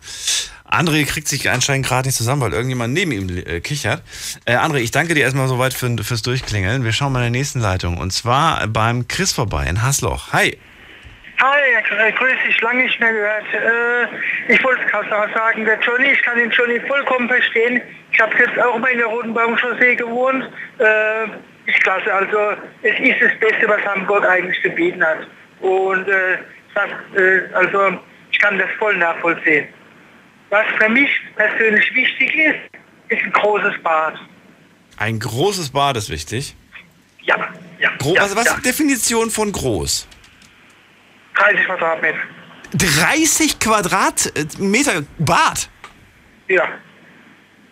André 0.70 1.04
kriegt 1.06 1.28
sich 1.28 1.50
anscheinend 1.50 1.88
gerade 1.88 2.08
nicht 2.08 2.16
zusammen, 2.16 2.42
weil 2.42 2.54
irgendjemand 2.54 2.94
neben 2.94 3.12
ihm 3.12 3.28
äh, 3.30 3.60
kichert. 3.60 4.04
Äh, 4.46 4.56
André, 4.56 4.78
ich 4.78 4.92
danke 4.92 5.16
dir 5.16 5.22
erstmal 5.22 5.48
soweit 5.48 5.74
für, 5.74 5.90
fürs 6.04 6.22
Durchklingeln. 6.22 6.84
Wir 6.84 6.92
schauen 6.92 7.12
mal 7.12 7.26
in 7.26 7.34
der 7.34 7.40
nächsten 7.40 7.60
Leitung. 7.60 7.98
Und 7.98 8.12
zwar 8.12 8.68
beim 8.68 9.08
Chris 9.08 9.34
vorbei 9.34 9.66
in 9.68 9.82
Hasloch. 9.82 10.32
Hi. 10.32 10.58
Hi, 11.42 12.12
grüß 12.12 12.34
dich, 12.46 12.62
lange 12.62 12.84
nicht 12.84 13.00
mehr 13.00 13.14
gehört. 13.14 13.46
Äh, 13.54 14.54
ich 14.54 14.64
wollte 14.64 14.86
gerade 14.86 15.10
sagen, 15.34 15.66
der 15.66 15.80
Johnny, 15.80 16.10
ich 16.12 16.22
kann 16.22 16.38
den 16.38 16.52
Johnny 16.52 16.80
vollkommen 16.82 17.28
verstehen. 17.30 17.82
Ich 18.12 18.20
habe 18.20 18.36
jetzt 18.38 18.60
auch 18.60 18.78
mal 18.78 18.92
in 18.92 18.98
der 19.00 19.08
Rotenbaumchaussee 19.08 19.96
gewohnt. 19.96 20.44
Äh, 20.78 21.26
ich 21.66 21.80
klasse, 21.80 22.14
also 22.14 22.62
es 22.84 23.00
ist 23.00 23.22
das 23.22 23.40
Beste, 23.40 23.68
was 23.68 23.82
Hamburg 23.86 24.26
eigentlich 24.26 24.62
zu 24.62 24.70
bieten 24.70 25.04
hat. 25.04 25.28
Und 25.62 26.08
äh, 26.10 26.38
das, 26.76 26.90
äh, 27.20 27.42
also 27.54 28.00
ich 28.32 28.40
kann 28.40 28.60
das 28.60 28.70
voll 28.78 28.98
nachvollziehen. 28.98 29.68
Was 30.50 30.66
für 30.78 30.90
mich 30.90 31.10
persönlich 31.36 31.94
wichtig 31.94 32.36
ist, 32.36 32.60
ist 33.10 33.24
ein 33.24 33.32
großes 33.32 33.82
Bad. 33.84 34.16
Ein 34.98 35.20
großes 35.20 35.70
Bad 35.70 35.98
ist 35.98 36.10
wichtig. 36.10 36.56
Ja, 37.22 37.54
ja. 37.80 37.92
Gro 37.98 38.16
ja, 38.16 38.24
was 38.24 38.36
was 38.36 38.46
ja. 38.46 38.52
ist 38.54 38.58
die 38.60 38.70
Definition 38.70 39.30
von 39.30 39.52
groß? 39.52 40.08
30 41.36 41.66
Quadratmeter. 41.66 42.20
30 42.74 43.60
Quadratmeter 43.60 45.04
Bad? 45.20 45.70
Ja. 46.48 46.68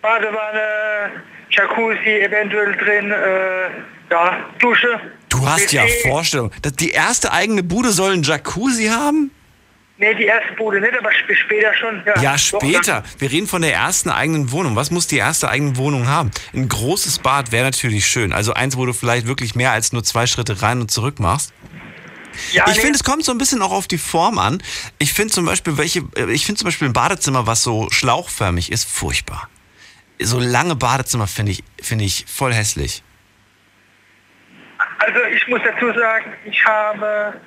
Badewanne, 0.01 1.23
Jacuzzi 1.49 2.21
eventuell 2.21 2.75
drin, 2.77 3.11
äh, 3.11 3.69
ja, 4.09 4.45
Dusche. 4.59 4.99
Du 5.29 5.45
hast 5.45 5.71
ja. 5.73 5.83
Vorstellung. 6.03 6.51
dass 6.61 6.73
Die 6.73 6.91
erste 6.91 7.31
eigene 7.31 7.63
Bude 7.63 7.91
soll 7.91 8.13
einen 8.13 8.23
Jacuzzi 8.23 8.87
haben? 8.87 9.31
Nee, 9.99 10.13
die 10.13 10.25
erste 10.25 10.53
Bude 10.53 10.79
nicht, 10.79 10.93
aber 10.97 11.09
sp 11.09 11.33
später 11.33 11.73
schon. 11.73 12.03
Ja, 12.05 12.21
Ja, 12.21 12.31
Doch, 12.33 12.39
später. 12.39 13.03
Wir 13.17 13.31
reden 13.31 13.47
von 13.47 13.63
der 13.63 13.73
ersten 13.73 14.09
eigenen 14.09 14.51
Wohnung. 14.51 14.75
Was 14.75 14.91
muss 14.91 15.07
die 15.07 15.17
erste 15.17 15.49
eigene 15.49 15.75
Wohnung 15.77 16.07
haben? 16.07 16.29
Ein 16.53 16.69
großes 16.69 17.19
Bad 17.19 17.51
wäre 17.51 17.65
natürlich 17.65 18.05
schön. 18.05 18.31
Also 18.31 18.53
eins, 18.53 18.77
wo 18.77 18.85
du 18.85 18.93
vielleicht 18.93 19.25
wirklich 19.27 19.55
mehr 19.55 19.71
als 19.71 19.93
nur 19.93 20.03
zwei 20.03 20.27
Schritte 20.27 20.61
rein 20.61 20.81
und 20.81 20.91
zurück 20.91 21.19
machst. 21.19 21.51
Ja, 22.51 22.65
ich 22.67 22.75
nee. 22.75 22.81
finde, 22.81 22.95
es 22.95 23.03
kommt 23.03 23.25
so 23.25 23.31
ein 23.31 23.39
bisschen 23.39 23.63
auch 23.63 23.71
auf 23.71 23.87
die 23.87 23.97
Form 23.97 24.37
an. 24.37 24.61
Ich 24.99 25.13
finde 25.13 25.33
zum 25.33 25.45
Beispiel, 25.45 25.77
welche, 25.77 26.03
äh, 26.15 26.31
ich 26.31 26.45
finde 26.45 26.59
zum 26.59 26.67
Beispiel 26.67 26.87
ein 26.87 26.93
Badezimmer, 26.93 27.47
was 27.47 27.63
so 27.63 27.89
schlauchförmig 27.89 28.71
ist, 28.71 28.87
furchtbar. 28.87 29.49
So 30.19 30.39
lange 30.39 30.75
Badezimmer 30.75 31.25
finde 31.25 31.53
ich, 31.53 31.63
finde 31.81 32.05
ich 32.05 32.25
voll 32.27 32.53
hässlich. 32.53 33.03
Also 34.99 35.19
ich 35.35 35.47
muss 35.47 35.61
dazu 35.63 35.87
sagen, 35.97 36.33
ich 36.45 36.63
habe 36.65 37.39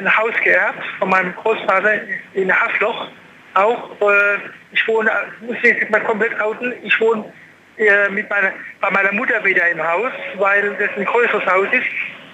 ein 0.00 0.16
Haus 0.16 0.34
geerbt 0.42 0.82
von 0.98 1.10
meinem 1.10 1.34
Großvater 1.36 2.00
in 2.34 2.50
Hasloch. 2.52 3.08
Auch, 3.54 3.90
äh, 4.00 4.38
ich 4.72 4.86
wohne, 4.86 5.10
muss 5.40 5.56
ich 5.62 5.76
jetzt 5.76 5.90
mal 5.90 6.00
komplett 6.02 6.40
outen, 6.40 6.72
ich 6.82 7.00
wohne 7.00 7.32
äh, 7.76 8.08
mit 8.10 8.28
meiner, 8.30 8.52
bei 8.80 8.90
meiner 8.90 9.12
Mutter 9.12 9.44
wieder 9.44 9.68
im 9.68 9.82
Haus, 9.82 10.12
weil 10.36 10.76
das 10.76 10.90
ein 10.96 11.04
größeres 11.04 11.46
Haus 11.46 11.66
ist. 11.72 11.86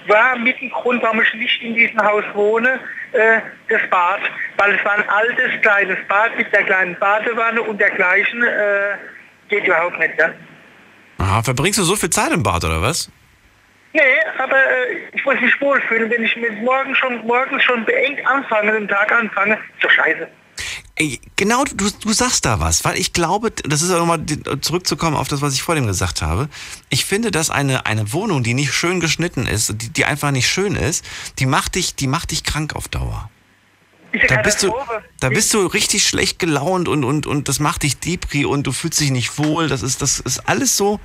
War 0.09 0.37
mit 0.37 0.61
dem 0.61 0.71
Grund, 0.71 1.03
warum 1.03 1.21
ich 1.21 1.35
nicht 1.35 1.62
in 1.62 1.75
diesem 1.75 2.01
Haus 2.01 2.25
wohne, 2.35 2.79
äh, 3.12 3.41
das 3.69 3.81
Bad. 3.91 4.21
Weil 4.57 4.75
es 4.75 4.85
war 4.85 4.93
ein 4.93 5.09
altes, 5.09 5.61
kleines 5.62 5.99
Bad 6.07 6.37
mit 6.37 6.53
der 6.53 6.62
kleinen 6.62 6.97
Badewanne 6.99 7.62
und 7.62 7.81
dergleichen. 7.81 8.43
Äh, 8.43 8.97
geht 9.49 9.67
überhaupt 9.67 9.99
nicht, 9.99 10.14
ja. 10.19 10.31
Aha, 11.19 11.43
verbringst 11.43 11.79
du 11.79 11.83
so 11.83 11.97
viel 11.97 12.11
Zeit 12.11 12.33
im 12.33 12.43
Bad 12.43 12.64
oder 12.64 12.83
was? 12.83 13.11
Nee, 13.97 14.03
aber 14.38 14.57
äh, 14.57 15.09
ich 15.14 15.24
muss 15.24 15.40
mich 15.40 15.59
wohlfühlen, 15.59 16.11
wenn 16.11 16.22
ich 16.22 16.36
mit 16.36 16.62
morgen 16.62 16.94
schon, 16.94 17.26
morgens 17.26 17.62
schon 17.62 17.82
beengt 17.86 18.26
anfange, 18.26 18.72
den 18.72 18.88
Tag 18.88 19.11
anfange, 19.11 19.57
doch 19.80 19.90
scheiße. 19.90 20.28
Ey, 20.97 21.18
genau, 21.36 21.64
du, 21.64 21.88
du 21.90 22.12
sagst 22.12 22.44
da 22.44 22.61
was, 22.61 22.84
weil 22.84 22.99
ich 22.99 23.14
glaube, 23.14 23.51
das 23.51 23.80
ist 23.80 23.90
auch 23.90 23.99
nochmal 23.99 24.20
zurückzukommen 24.61 25.16
auf 25.16 25.28
das, 25.28 25.40
was 25.40 25.55
ich 25.55 25.62
vor 25.62 25.74
dem 25.74 25.86
gesagt 25.86 26.20
habe. 26.20 26.51
Ich 26.90 27.07
finde, 27.07 27.30
dass 27.30 27.49
eine, 27.49 27.86
eine 27.86 28.12
Wohnung, 28.12 28.42
die 28.42 28.53
nicht 28.53 28.74
schön 28.74 29.01
geschnitten 29.01 29.47
ist, 29.47 29.80
die, 29.80 29.88
die 29.88 30.05
einfach 30.05 30.30
nicht 30.30 30.49
schön 30.49 30.74
ist, 30.74 31.03
die 31.38 31.47
macht 31.47 31.74
dich, 31.74 31.97
die 31.97 32.07
macht 32.07 32.32
dich 32.32 32.44
krank 32.44 32.76
auf 32.76 32.88
Dauer. 32.88 33.30
Da 34.28 34.42
bist 34.42 34.62
du, 34.62 34.74
da 35.20 35.30
bist 35.30 35.53
du 35.55 35.66
richtig 35.66 36.07
schlecht 36.07 36.38
gelaunt 36.38 36.88
und, 36.88 37.05
und, 37.05 37.26
und 37.26 37.49
das 37.49 37.61
macht 37.61 37.82
dich 37.82 37.99
depri 37.99 38.44
und 38.44 38.66
du 38.66 38.72
fühlst 38.72 39.01
dich 39.01 39.11
nicht 39.11 39.38
wohl. 39.38 39.68
Das 39.68 39.82
ist, 39.82 40.03
das 40.03 40.20
ist 40.20 40.49
alles 40.49 40.76
so 40.76 41.01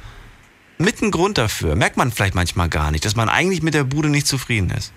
mit 0.82 1.02
ein 1.02 1.12
Grund 1.12 1.38
dafür. 1.38 1.76
Merkt 1.76 1.98
man 1.98 2.12
vielleicht 2.12 2.36
manchmal 2.36 2.70
gar 2.70 2.92
nicht, 2.92 3.06
dass 3.06 3.16
man 3.16 3.30
eigentlich 3.30 3.62
mit 3.62 3.74
der 3.74 3.84
Bude 3.84 4.10
nicht 4.10 4.28
zufrieden 4.28 4.70
ist. 4.72 4.94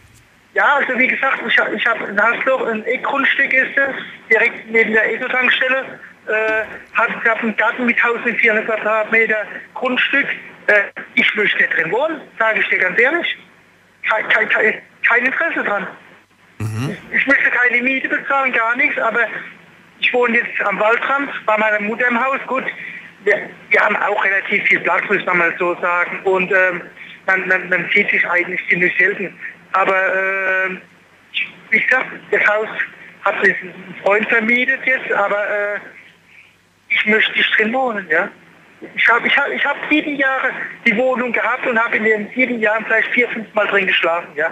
Ja, 0.55 0.77
also 0.77 0.99
wie 0.99 1.09
gesagt, 1.09 1.41
ich, 1.49 1.59
hab- 1.59 1.73
ich 1.73 1.85
habe 1.87 2.05
in 2.05 2.21
Hasloch 2.21 2.67
ein 2.67 2.85
E-Grundstück 2.87 3.53
ist 3.53 3.77
es, 3.77 3.95
direkt 4.31 4.71
neben 4.71 4.93
der 4.93 5.13
ESO-Tankstelle. 5.15 5.99
Äh, 6.27 6.65
hat, 6.95 7.09
ich 7.23 7.29
habe 7.29 7.41
einen 7.41 7.57
Garten 7.57 7.87
mit 7.87 7.97
1400 7.97 8.65
Quadratmeter 8.67 9.45
Grundstück. 9.75 10.27
Äh, 10.69 10.83
ich 11.15 11.35
möchte 11.35 11.65
drin 11.67 11.91
wohnen, 11.91 12.21
sage 12.39 12.61
ich 12.61 12.69
dir 12.69 12.79
ganz 12.79 12.99
ehrlich. 12.99 13.37
Kein, 14.09 14.29
kein, 14.29 14.49
kein, 14.49 14.75
kein 15.07 15.27
Interesse 15.27 15.65
dran. 15.65 15.87
Ich 17.13 17.27
möchte 17.27 17.51
keine 17.51 17.83
Miete 17.83 18.09
bezahlen, 18.09 18.53
gar 18.53 18.77
nichts, 18.77 18.99
aber 18.99 19.21
ich 20.01 20.13
wohne 20.13 20.39
jetzt 20.39 20.61
am 20.63 20.79
Waldrand 20.79 21.31
bei 21.47 21.57
meiner 21.59 21.81
Mutter 21.81 22.07
im 22.09 22.19
Haus. 22.25 22.39
Gut, 22.47 22.65
wir, 23.25 23.51
wir 23.71 23.81
haben 23.81 23.97
auch 23.97 24.25
relativ 24.25 24.65
viel 24.65 24.81
Platz, 24.81 25.03
muss 25.09 25.25
man 25.27 25.39
mal 25.39 25.55
so 25.59 25.75
sagen. 25.81 26.21
Und 26.25 26.53
ähm, 26.53 26.83
man, 27.27 27.49
man, 27.49 27.69
man 27.69 27.89
sieht 27.95 28.11
sich 28.11 28.27
eigentlich 28.29 28.61
ziemlich 28.69 28.95
selten. 28.99 29.39
Aber 29.73 30.71
ich- 31.33 31.49
wie 31.71 31.81
gesagt, 31.81 32.07
das 32.31 32.47
Haus 32.47 32.69
hat 33.25 33.45
sich 33.45 33.57
ein 33.63 33.95
Freund 34.05 34.29
vermietet 34.29 34.81
jetzt, 34.85 35.11
aber 35.13 35.49
äh, 35.49 35.79
ich 36.91 37.07
möchte 37.07 37.33
nicht 37.33 37.59
drin 37.59 37.73
wohnen, 37.73 38.07
ja. 38.09 38.29
Ich 38.95 39.09
habe 39.09 39.27
ich 39.27 39.37
hab, 39.37 39.49
ich 39.49 39.65
hab 39.65 39.77
sieben 39.91 40.15
Jahre 40.17 40.51
die 40.87 40.95
Wohnung 40.97 41.33
gehabt 41.33 41.67
und 41.67 41.79
habe 41.83 41.97
in 41.97 42.05
den 42.05 42.29
sieben 42.35 42.61
Jahren 42.61 42.85
vielleicht 42.85 43.09
vier, 43.13 43.27
fünf 43.31 43.53
Mal 43.55 43.67
drin 43.69 43.87
geschlafen, 43.87 44.29
ja. 44.37 44.51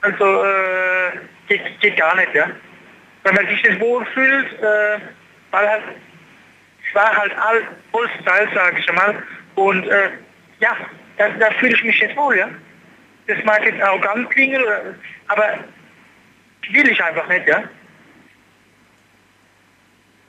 Also 0.00 0.44
äh, 0.44 1.10
geht, 1.48 1.80
geht 1.80 1.96
gar 1.96 2.16
nicht, 2.16 2.34
ja. 2.34 2.50
Wenn 3.22 3.34
man 3.34 3.46
sich 3.48 3.62
nicht 3.62 3.80
wohlfühlt, 3.80 4.52
äh, 4.60 4.98
weil 5.52 5.68
halt, 5.68 5.82
es 6.88 6.94
war 6.94 7.16
halt 7.16 7.32
all 7.36 7.62
all 7.92 8.08
Style, 8.20 8.48
sage 8.54 8.80
ich 8.80 8.92
mal. 8.92 9.22
Und 9.54 9.86
äh, 9.86 10.10
ja, 10.60 10.76
da, 11.16 11.28
da 11.30 11.50
fühle 11.52 11.74
ich 11.74 11.84
mich 11.84 12.00
nicht 12.00 12.16
wohl, 12.16 12.36
ja. 12.36 12.48
Das 13.26 13.42
mag 13.44 13.64
jetzt 13.64 13.80
arrogant 13.82 14.30
klingen, 14.30 14.62
aber 15.28 15.58
will 16.70 16.88
ich 16.88 17.02
einfach 17.02 17.28
nicht, 17.28 17.46
ja. 17.46 17.62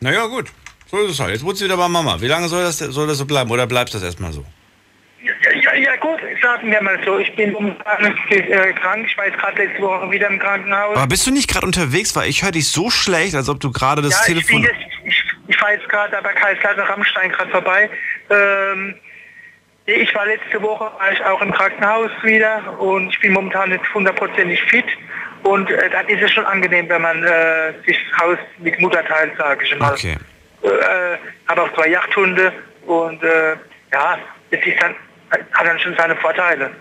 Naja, 0.01 0.25
gut. 0.25 0.51
So 0.87 0.97
ist 0.99 1.11
es 1.11 1.19
halt. 1.19 1.31
Jetzt 1.31 1.43
wohnst 1.43 1.61
du 1.61 1.65
wieder 1.65 1.77
bei 1.77 1.87
Mama. 1.87 2.19
Wie 2.19 2.27
lange 2.27 2.47
soll 2.47 2.63
das, 2.63 2.79
soll 2.79 3.07
das 3.07 3.17
so 3.17 3.25
bleiben? 3.25 3.51
Oder 3.51 3.67
bleibst 3.67 3.93
das 3.93 4.01
erstmal 4.01 4.31
so? 4.31 4.43
Ja, 5.21 5.33
ja, 5.51 5.75
ja 5.75 5.95
gut, 5.97 6.19
sagen 6.41 6.71
wir 6.71 6.81
mal 6.81 6.97
so, 7.03 7.19
ich 7.19 7.35
bin 7.35 7.51
momentan 7.51 8.15
äh, 8.29 8.73
krank, 8.73 9.05
ich 9.05 9.17
war 9.17 9.25
jetzt 9.25 9.37
gerade 9.37 9.61
letzte 9.61 9.81
Woche 9.81 10.09
wieder 10.09 10.29
im 10.29 10.39
Krankenhaus. 10.39 10.95
Aber 10.95 11.07
bist 11.07 11.27
du 11.27 11.31
nicht 11.31 11.49
gerade 11.49 11.65
unterwegs? 11.65 12.15
Weil 12.15 12.29
ich 12.29 12.41
höre 12.41 12.51
dich 12.51 12.69
so 12.69 12.89
schlecht, 12.89 13.35
als 13.35 13.49
ob 13.49 13.59
du 13.59 13.71
gerade 13.71 14.01
das 14.01 14.13
ja, 14.13 14.33
ich, 14.35 14.47
bin 14.47 14.61
Telefon... 14.61 14.63
jetzt, 14.63 14.93
ich, 15.03 15.09
ich 15.09 15.18
fahre 15.59 15.73
jetzt 15.73 15.89
gerade 15.89 16.17
bei 16.21 16.33
Kaiserslautern 16.33 16.87
Rammstein 16.87 17.31
gerade 17.31 17.51
vorbei. 17.51 17.89
Ähm, 18.29 18.95
ich 19.85 20.13
war 20.13 20.25
letzte 20.25 20.61
Woche 20.61 20.85
war 20.85 21.11
ich 21.11 21.23
auch 21.23 21.41
im 21.41 21.51
Krankenhaus 21.51 22.11
wieder 22.21 22.79
und 22.79 23.09
ich 23.09 23.19
bin 23.19 23.33
momentan 23.33 23.69
nicht 23.69 23.93
hundertprozentig 23.93 24.61
fit. 24.63 24.85
Und 25.43 25.69
äh, 25.71 25.89
dann 25.89 26.07
ist 26.07 26.21
es 26.21 26.31
schon 26.31 26.45
angenehm, 26.45 26.89
wenn 26.89 27.01
man 27.01 27.23
äh, 27.23 27.73
sich 27.85 27.97
das 28.09 28.19
Haus 28.21 28.37
mit 28.59 28.79
Mutter 28.79 29.03
teilt, 29.05 29.35
sage 29.37 29.63
ich 29.63 29.77
mal. 29.79 29.93
Okay. 29.93 30.17
Äh, 30.61 31.17
habe 31.47 31.61
auch 31.63 31.73
zwei 31.73 31.87
Jachthunde 31.87 32.51
und 32.85 33.23
äh, 33.23 33.55
ja, 33.93 34.19
das 34.51 34.65
ist 34.65 34.81
dann, 34.81 34.95
hat 35.31 35.65
dann 35.65 35.79
schon 35.79 35.95
seine 35.97 36.15
Vorteile. 36.17 36.71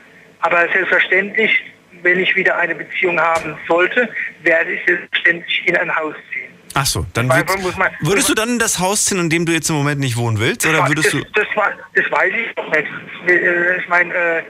Aber 0.40 0.68
selbstverständlich, 0.72 1.64
wenn 2.02 2.20
ich 2.20 2.34
wieder 2.34 2.56
eine 2.56 2.74
Beziehung 2.74 3.20
haben 3.20 3.56
sollte, 3.66 4.08
werde 4.42 4.72
ich 4.72 4.80
selbstverständlich 4.86 5.66
in 5.66 5.76
ein 5.76 5.94
Haus 5.94 6.14
ziehen. 6.32 6.47
Ach 6.74 6.86
so, 6.86 7.06
dann 7.14 7.28
Weil 7.28 7.46
würd, 7.48 7.76
man 7.78 7.88
würdest 8.00 8.28
du 8.28 8.34
dann 8.34 8.50
in 8.50 8.58
das 8.58 8.78
Haus 8.78 9.04
ziehen, 9.06 9.18
in 9.18 9.30
dem 9.30 9.46
du 9.46 9.52
jetzt 9.52 9.68
im 9.70 9.76
Moment 9.76 10.00
nicht 10.00 10.16
wohnen 10.16 10.38
willst? 10.38 10.66
Oder 10.66 10.86
würdest 10.88 11.06
das, 11.06 11.12
du... 11.22 11.24
das, 11.34 11.46
war- 11.56 11.72
das 11.94 12.10
weiß 12.10 12.32
ich 12.34 12.54
doch 12.54 12.68
nicht. 12.70 12.86
Äh, 13.26 13.78
Ich 13.80 13.88
meine, 13.88 14.14
äh, 14.14 14.42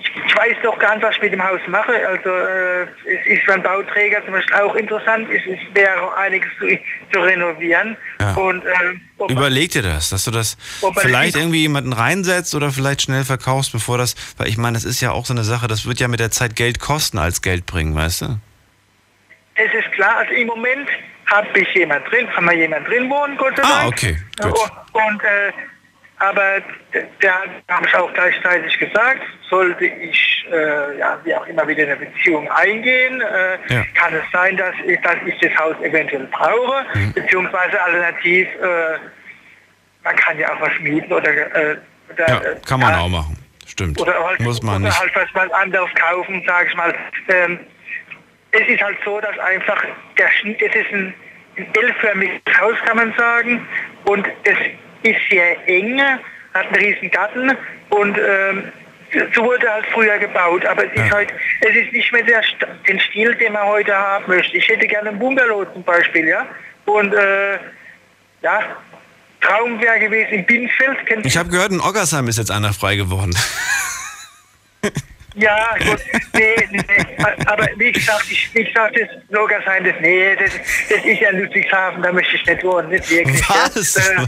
ich, 0.00 0.36
weiß 0.36 0.56
doch 0.62 0.78
gar 0.78 0.94
nicht, 0.94 1.04
was 1.04 1.16
ich 1.16 1.22
mit 1.22 1.32
dem 1.32 1.42
Haus 1.42 1.60
mache. 1.68 1.92
Also 2.06 2.28
äh, 2.28 2.82
es 3.06 3.38
ist 3.40 3.48
einen 3.50 3.62
Bauträger 3.62 4.22
zum 4.24 4.32
Beispiel 4.34 4.56
auch 4.56 4.74
interessant. 4.74 5.28
Es, 5.30 5.42
es 5.46 5.74
wäre 5.74 6.00
auch 6.02 6.16
einiges 6.16 6.48
zu, 6.58 6.66
zu 7.12 7.20
renovieren. 7.20 7.96
Ja. 8.20 8.34
Und 8.34 8.62
äh, 8.64 9.32
Überleg 9.32 9.72
dir 9.72 9.82
das, 9.82 10.10
dass 10.10 10.24
du 10.24 10.30
das 10.30 10.56
vielleicht 11.00 11.36
irgendwie 11.36 11.60
jemanden 11.62 11.92
reinsetzt 11.92 12.54
oder 12.54 12.70
vielleicht 12.70 13.02
schnell 13.02 13.24
verkaufst, 13.24 13.72
bevor 13.72 13.98
das, 13.98 14.14
weil 14.36 14.48
ich 14.48 14.56
meine, 14.58 14.74
das 14.74 14.84
ist 14.84 15.00
ja 15.00 15.10
auch 15.12 15.26
so 15.26 15.34
eine 15.34 15.44
Sache, 15.44 15.66
das 15.68 15.86
wird 15.86 16.00
ja 16.00 16.08
mit 16.08 16.20
der 16.20 16.30
Zeit 16.30 16.54
Geld 16.54 16.78
kosten 16.80 17.18
als 17.18 17.42
Geld 17.42 17.66
bringen, 17.66 17.94
weißt 17.94 18.22
du? 18.22 18.38
Es 19.56 19.72
ist 19.72 19.90
klar, 19.92 20.18
also 20.18 20.32
im 20.32 20.46
Moment 20.48 20.88
habe 21.26 21.58
ich 21.58 21.68
jemand 21.74 22.10
drin, 22.10 22.28
kann 22.34 22.44
man 22.44 22.56
jemand 22.58 22.86
drin 22.88 23.08
wohnen, 23.10 23.36
Gott 23.36 23.56
sei 23.56 23.62
Dank. 23.62 23.74
Ah, 23.74 23.86
okay, 23.88 24.16
gut. 24.42 24.70
Und 24.92 25.22
äh, 25.24 25.52
aber 26.18 26.62
der 27.20 27.34
habe 27.68 27.86
ich 27.86 27.94
auch 27.94 28.12
gleichzeitig 28.14 28.78
gesagt, 28.78 29.20
sollte 29.50 29.84
ich 29.84 30.46
äh, 30.50 30.98
ja, 30.98 31.18
wie 31.24 31.34
auch 31.34 31.46
immer 31.46 31.66
wieder 31.68 31.82
eine 31.84 31.96
Beziehung 31.96 32.50
eingehen, 32.52 33.20
äh, 33.20 33.58
Ja. 33.74 33.84
kann 33.94 34.14
es 34.14 34.22
sein, 34.32 34.56
dass 34.56 34.74
ich, 34.86 34.98
dass 35.02 35.16
ich 35.26 35.38
das 35.40 35.54
Haus 35.58 35.74
eventuell 35.82 36.24
brauche, 36.30 36.84
Mhm. 36.94 37.12
beziehungsweise 37.12 37.80
alternativ, 37.82 38.48
äh, 38.62 38.98
man 40.04 40.16
kann 40.16 40.38
ja 40.38 40.54
auch 40.54 40.60
was 40.60 40.78
mieten 40.80 41.12
oder, 41.12 41.30
äh, 41.32 41.76
oder 42.12 42.28
Ja, 42.28 42.40
äh, 42.52 42.56
kann 42.66 42.80
man 42.80 42.94
auch 42.94 43.08
machen. 43.08 43.36
Stimmt. 43.66 44.00
oder 44.00 44.14
halt, 44.24 44.40
Muss 44.40 44.62
man 44.62 44.76
oder 44.76 44.84
nicht. 44.86 44.98
halt 45.00 45.14
was 45.16 45.32
mal 45.34 45.52
anderes 45.52 45.90
kaufen, 45.96 46.42
sage 46.46 46.68
ich 46.68 46.74
mal. 46.76 46.94
Ähm, 47.28 47.60
es 48.60 48.68
ist 48.68 48.82
halt 48.82 48.96
so, 49.04 49.20
dass 49.20 49.38
einfach 49.38 49.82
der 50.18 50.28
Schnitt, 50.40 50.60
es 50.62 50.74
ist 50.74 50.92
ein, 50.92 51.14
ein 51.56 51.66
L-förmiges 51.74 52.40
Haus, 52.60 52.76
kann 52.84 52.96
man 52.96 53.14
sagen, 53.16 53.66
und 54.04 54.26
es 54.44 54.56
ist 55.02 55.20
sehr 55.30 55.56
eng, 55.68 56.00
hat 56.00 56.66
einen 56.66 56.74
riesen 56.76 57.10
Garten 57.10 57.56
und 57.90 58.18
ähm, 58.18 58.72
so 59.34 59.44
wurde 59.44 59.70
halt 59.70 59.86
früher 59.92 60.18
gebaut, 60.18 60.64
aber 60.66 60.84
es 60.86 60.92
ist 61.00 61.10
halt, 61.12 61.32
es 61.60 61.76
ist 61.76 61.92
nicht 61.92 62.12
mehr 62.12 62.22
der, 62.24 62.42
St- 62.42 62.66
den 62.88 62.98
Stil, 63.00 63.34
den 63.36 63.52
man 63.52 63.62
heute 63.64 63.94
haben 63.96 64.24
möchte. 64.26 64.56
Ich 64.56 64.68
hätte 64.68 64.86
gerne 64.86 65.10
einen 65.10 65.18
Bungalow 65.18 65.64
zum 65.72 65.84
Beispiel, 65.84 66.26
ja, 66.28 66.46
und 66.86 67.14
äh, 67.14 67.54
ja, 68.42 68.76
Traum 69.40 69.80
wäre 69.80 70.00
gewesen 70.00 70.30
im 70.32 70.44
Binnenfeld, 70.46 70.98
Ich 71.24 71.36
habe 71.36 71.48
gehört, 71.50 71.70
in 71.70 71.80
Oggersheim 71.80 72.26
ist 72.26 72.38
jetzt 72.38 72.50
einer 72.50 72.72
frei 72.72 72.96
geworden. 72.96 73.36
Ja, 75.38 75.68
gut. 75.84 76.00
Nee, 76.32 76.54
nee. 76.70 76.82
Aber 77.46 77.68
wie 77.76 77.92
gesagt, 77.92 78.24
ich, 78.30 78.48
wie 78.54 78.64
gesagt, 78.64 78.96
das 78.98 79.08
Loger 79.28 79.60
sein, 79.66 79.84
das, 79.84 79.94
nee, 80.00 80.34
das, 80.36 80.50
das 80.88 81.04
ist 81.04 81.20
ja 81.20 81.30
Ludwigshafen, 81.30 82.02
da 82.02 82.10
möchte 82.12 82.36
ich 82.36 82.46
nicht 82.46 82.64
wohnen, 82.64 82.88
nicht 82.88 83.10
wirklich. 83.10 83.42
Was? 83.48 83.94
Ja. 83.94 84.22
Äh, 84.22 84.26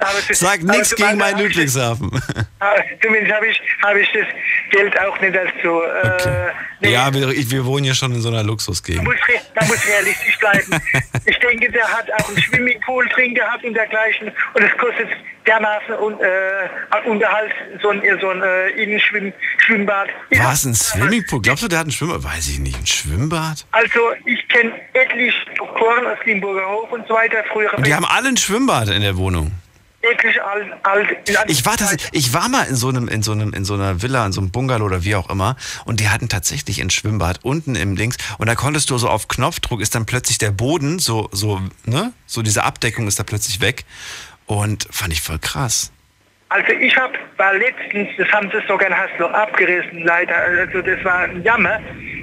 Was? 0.00 0.26
das- 0.28 0.38
Sag 0.40 0.60
aber 0.62 0.72
nichts 0.72 0.94
gegen 0.96 1.16
meinst, 1.18 1.20
mein 1.20 1.34
hab 1.34 1.40
ich 1.50 1.56
das- 1.56 1.74
Ludwigshafen. 1.76 2.22
ah, 2.60 2.74
Zumindest 3.02 3.32
habe 3.34 3.46
ich, 3.46 3.62
hab 3.82 3.96
ich 3.96 4.08
das 4.12 4.26
Geld 4.70 4.98
auch 5.00 5.20
nicht 5.20 5.34
dazu. 5.36 5.82
Äh, 5.82 6.52
nee, 6.80 6.92
Ja, 6.92 7.12
wir, 7.14 7.28
wir 7.30 7.64
wohnen 7.64 7.84
ja 7.84 7.94
schon 7.94 8.12
in 8.12 8.20
so 8.20 8.28
einer 8.28 8.42
Luxusgegend. 8.42 9.04
muss, 9.04 9.14
re- 9.28 9.40
man 9.54 9.68
muss 9.68 9.86
realistisch 9.86 10.36
bleiben. 10.38 10.82
ich 11.26 11.38
denke, 11.38 11.70
der 11.70 11.86
hat 11.88 12.10
auch 12.12 12.28
einen 12.28 12.38
Swimmingpool 12.38 13.08
drin 13.10 13.34
gehabt 13.34 13.64
und 13.64 13.74
dergleichen. 13.74 14.32
Und 14.54 14.62
es 14.62 14.76
kostet 14.78 15.08
dermaßen 15.46 15.94
un, 15.94 16.18
äh, 16.20 17.08
Unterhalt 17.08 17.52
so 17.82 17.90
ein, 17.90 18.02
so 18.20 18.28
ein 18.30 18.42
äh, 18.42 18.68
Innenschwimmbad. 18.70 20.08
War 20.30 20.52
es 20.52 20.64
ein 20.64 20.74
Swimmingpool? 20.74 21.42
Glaubst 21.42 21.64
du, 21.64 21.68
der 21.68 21.80
hat 21.80 21.86
ein 21.86 21.92
Schwimmbad? 21.92 22.24
Weiß 22.24 22.48
ich 22.48 22.58
nicht. 22.58 22.78
Ein 22.78 22.86
Schwimmbad? 22.86 23.66
Also 23.72 24.00
ich 24.24 24.48
kenne 24.48 24.72
etliche 24.92 25.36
Doktoren 25.56 26.06
aus 26.06 26.18
Limburger 26.24 26.68
Hof 26.68 26.92
und 26.92 27.06
so 27.08 27.14
weiter. 27.14 27.44
Früher 27.52 27.72
Und 27.74 27.86
die 27.86 27.94
haben 27.94 28.04
alle 28.04 28.28
ein 28.28 28.36
Schwimmbad 28.36 28.88
in 28.88 29.02
der 29.02 29.16
Wohnung. 29.16 29.52
etliche 30.02 30.44
alt, 30.44 30.66
alt 30.82 31.08
Ich 31.48 31.64
war, 31.64 31.76
das, 31.76 31.96
ich 32.12 32.32
war 32.32 32.48
mal 32.48 32.64
in 32.64 32.76
so, 32.76 32.88
einem, 32.88 33.08
in, 33.08 33.22
so 33.22 33.32
einem, 33.32 33.52
in 33.52 33.64
so 33.64 33.74
einer 33.74 34.02
Villa, 34.02 34.26
in 34.26 34.32
so 34.32 34.40
einem 34.40 34.50
Bungalow 34.50 34.84
oder 34.84 35.04
wie 35.04 35.14
auch 35.14 35.30
immer 35.30 35.56
und 35.84 36.00
die 36.00 36.08
hatten 36.08 36.28
tatsächlich 36.28 36.80
ein 36.80 36.90
Schwimmbad 36.90 37.40
unten 37.44 37.76
im 37.76 37.96
Dings 37.96 38.16
und 38.38 38.48
da 38.48 38.54
konntest 38.54 38.90
du 38.90 38.98
so 38.98 39.08
auf 39.08 39.28
Knopfdruck 39.28 39.80
ist 39.80 39.94
dann 39.94 40.06
plötzlich 40.06 40.38
der 40.38 40.50
Boden 40.50 40.98
so, 40.98 41.28
so, 41.32 41.60
ne? 41.84 42.12
So 42.26 42.42
diese 42.42 42.64
Abdeckung 42.64 43.06
ist 43.06 43.18
da 43.18 43.22
plötzlich 43.22 43.60
weg 43.60 43.84
und 44.58 44.86
fand 44.90 45.12
ich 45.12 45.20
voll 45.22 45.38
krass. 45.38 45.90
Also 46.48 46.70
ich 46.72 46.94
habe, 46.96 47.14
war 47.38 47.54
letztens, 47.54 48.08
das 48.18 48.28
haben 48.30 48.50
sie 48.52 48.58
sogar 48.68 48.88
in 48.88 48.94
Hasloch 48.94 49.30
abgerissen, 49.32 50.02
leider, 50.04 50.34
also 50.36 50.82
das 50.82 51.02
war 51.04 51.20
ein 51.20 51.42
Jammer. 51.42 51.78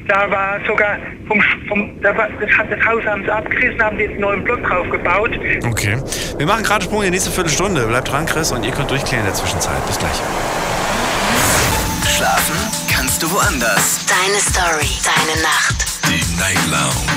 Da 0.08 0.30
war 0.30 0.60
sogar 0.68 0.98
vom, 1.28 1.42
vom 1.68 2.02
da 2.02 2.16
war, 2.18 2.30
das, 2.40 2.50
hat- 2.58 2.72
das 2.72 2.84
Haus 2.86 3.04
haben 3.06 3.24
sie 3.24 3.32
abgerissen, 3.32 3.82
haben 3.82 4.00
jetzt 4.00 4.12
einen 4.12 4.22
neuen 4.22 4.44
Block 4.44 4.64
drauf 4.64 4.88
gebaut. 4.90 5.32
Okay. 5.66 5.98
Wir 6.38 6.46
machen 6.48 6.64
gerade 6.64 6.84
Sprung 6.86 7.00
in 7.02 7.06
die 7.06 7.12
nächste 7.12 7.30
Viertelstunde. 7.32 7.86
Bleibt 7.88 8.12
dran, 8.12 8.26
Chris, 8.26 8.52
und 8.52 8.64
ihr 8.64 8.72
könnt 8.72 8.90
durchklären 8.90 9.22
in 9.22 9.26
der 9.32 9.36
Zwischenzeit. 9.36 9.86
Bis 9.88 9.98
gleich. 10.00 10.20
Schlafen 12.08 12.56
kannst 12.92 13.22
du 13.24 13.32
woanders. 13.32 14.06
Deine 14.08 14.40
Story, 14.40 14.90
deine 15.06 15.42
Nacht. 15.42 15.86
Die 16.06 16.22
Night 16.40 16.58
Lounge. 16.70 17.14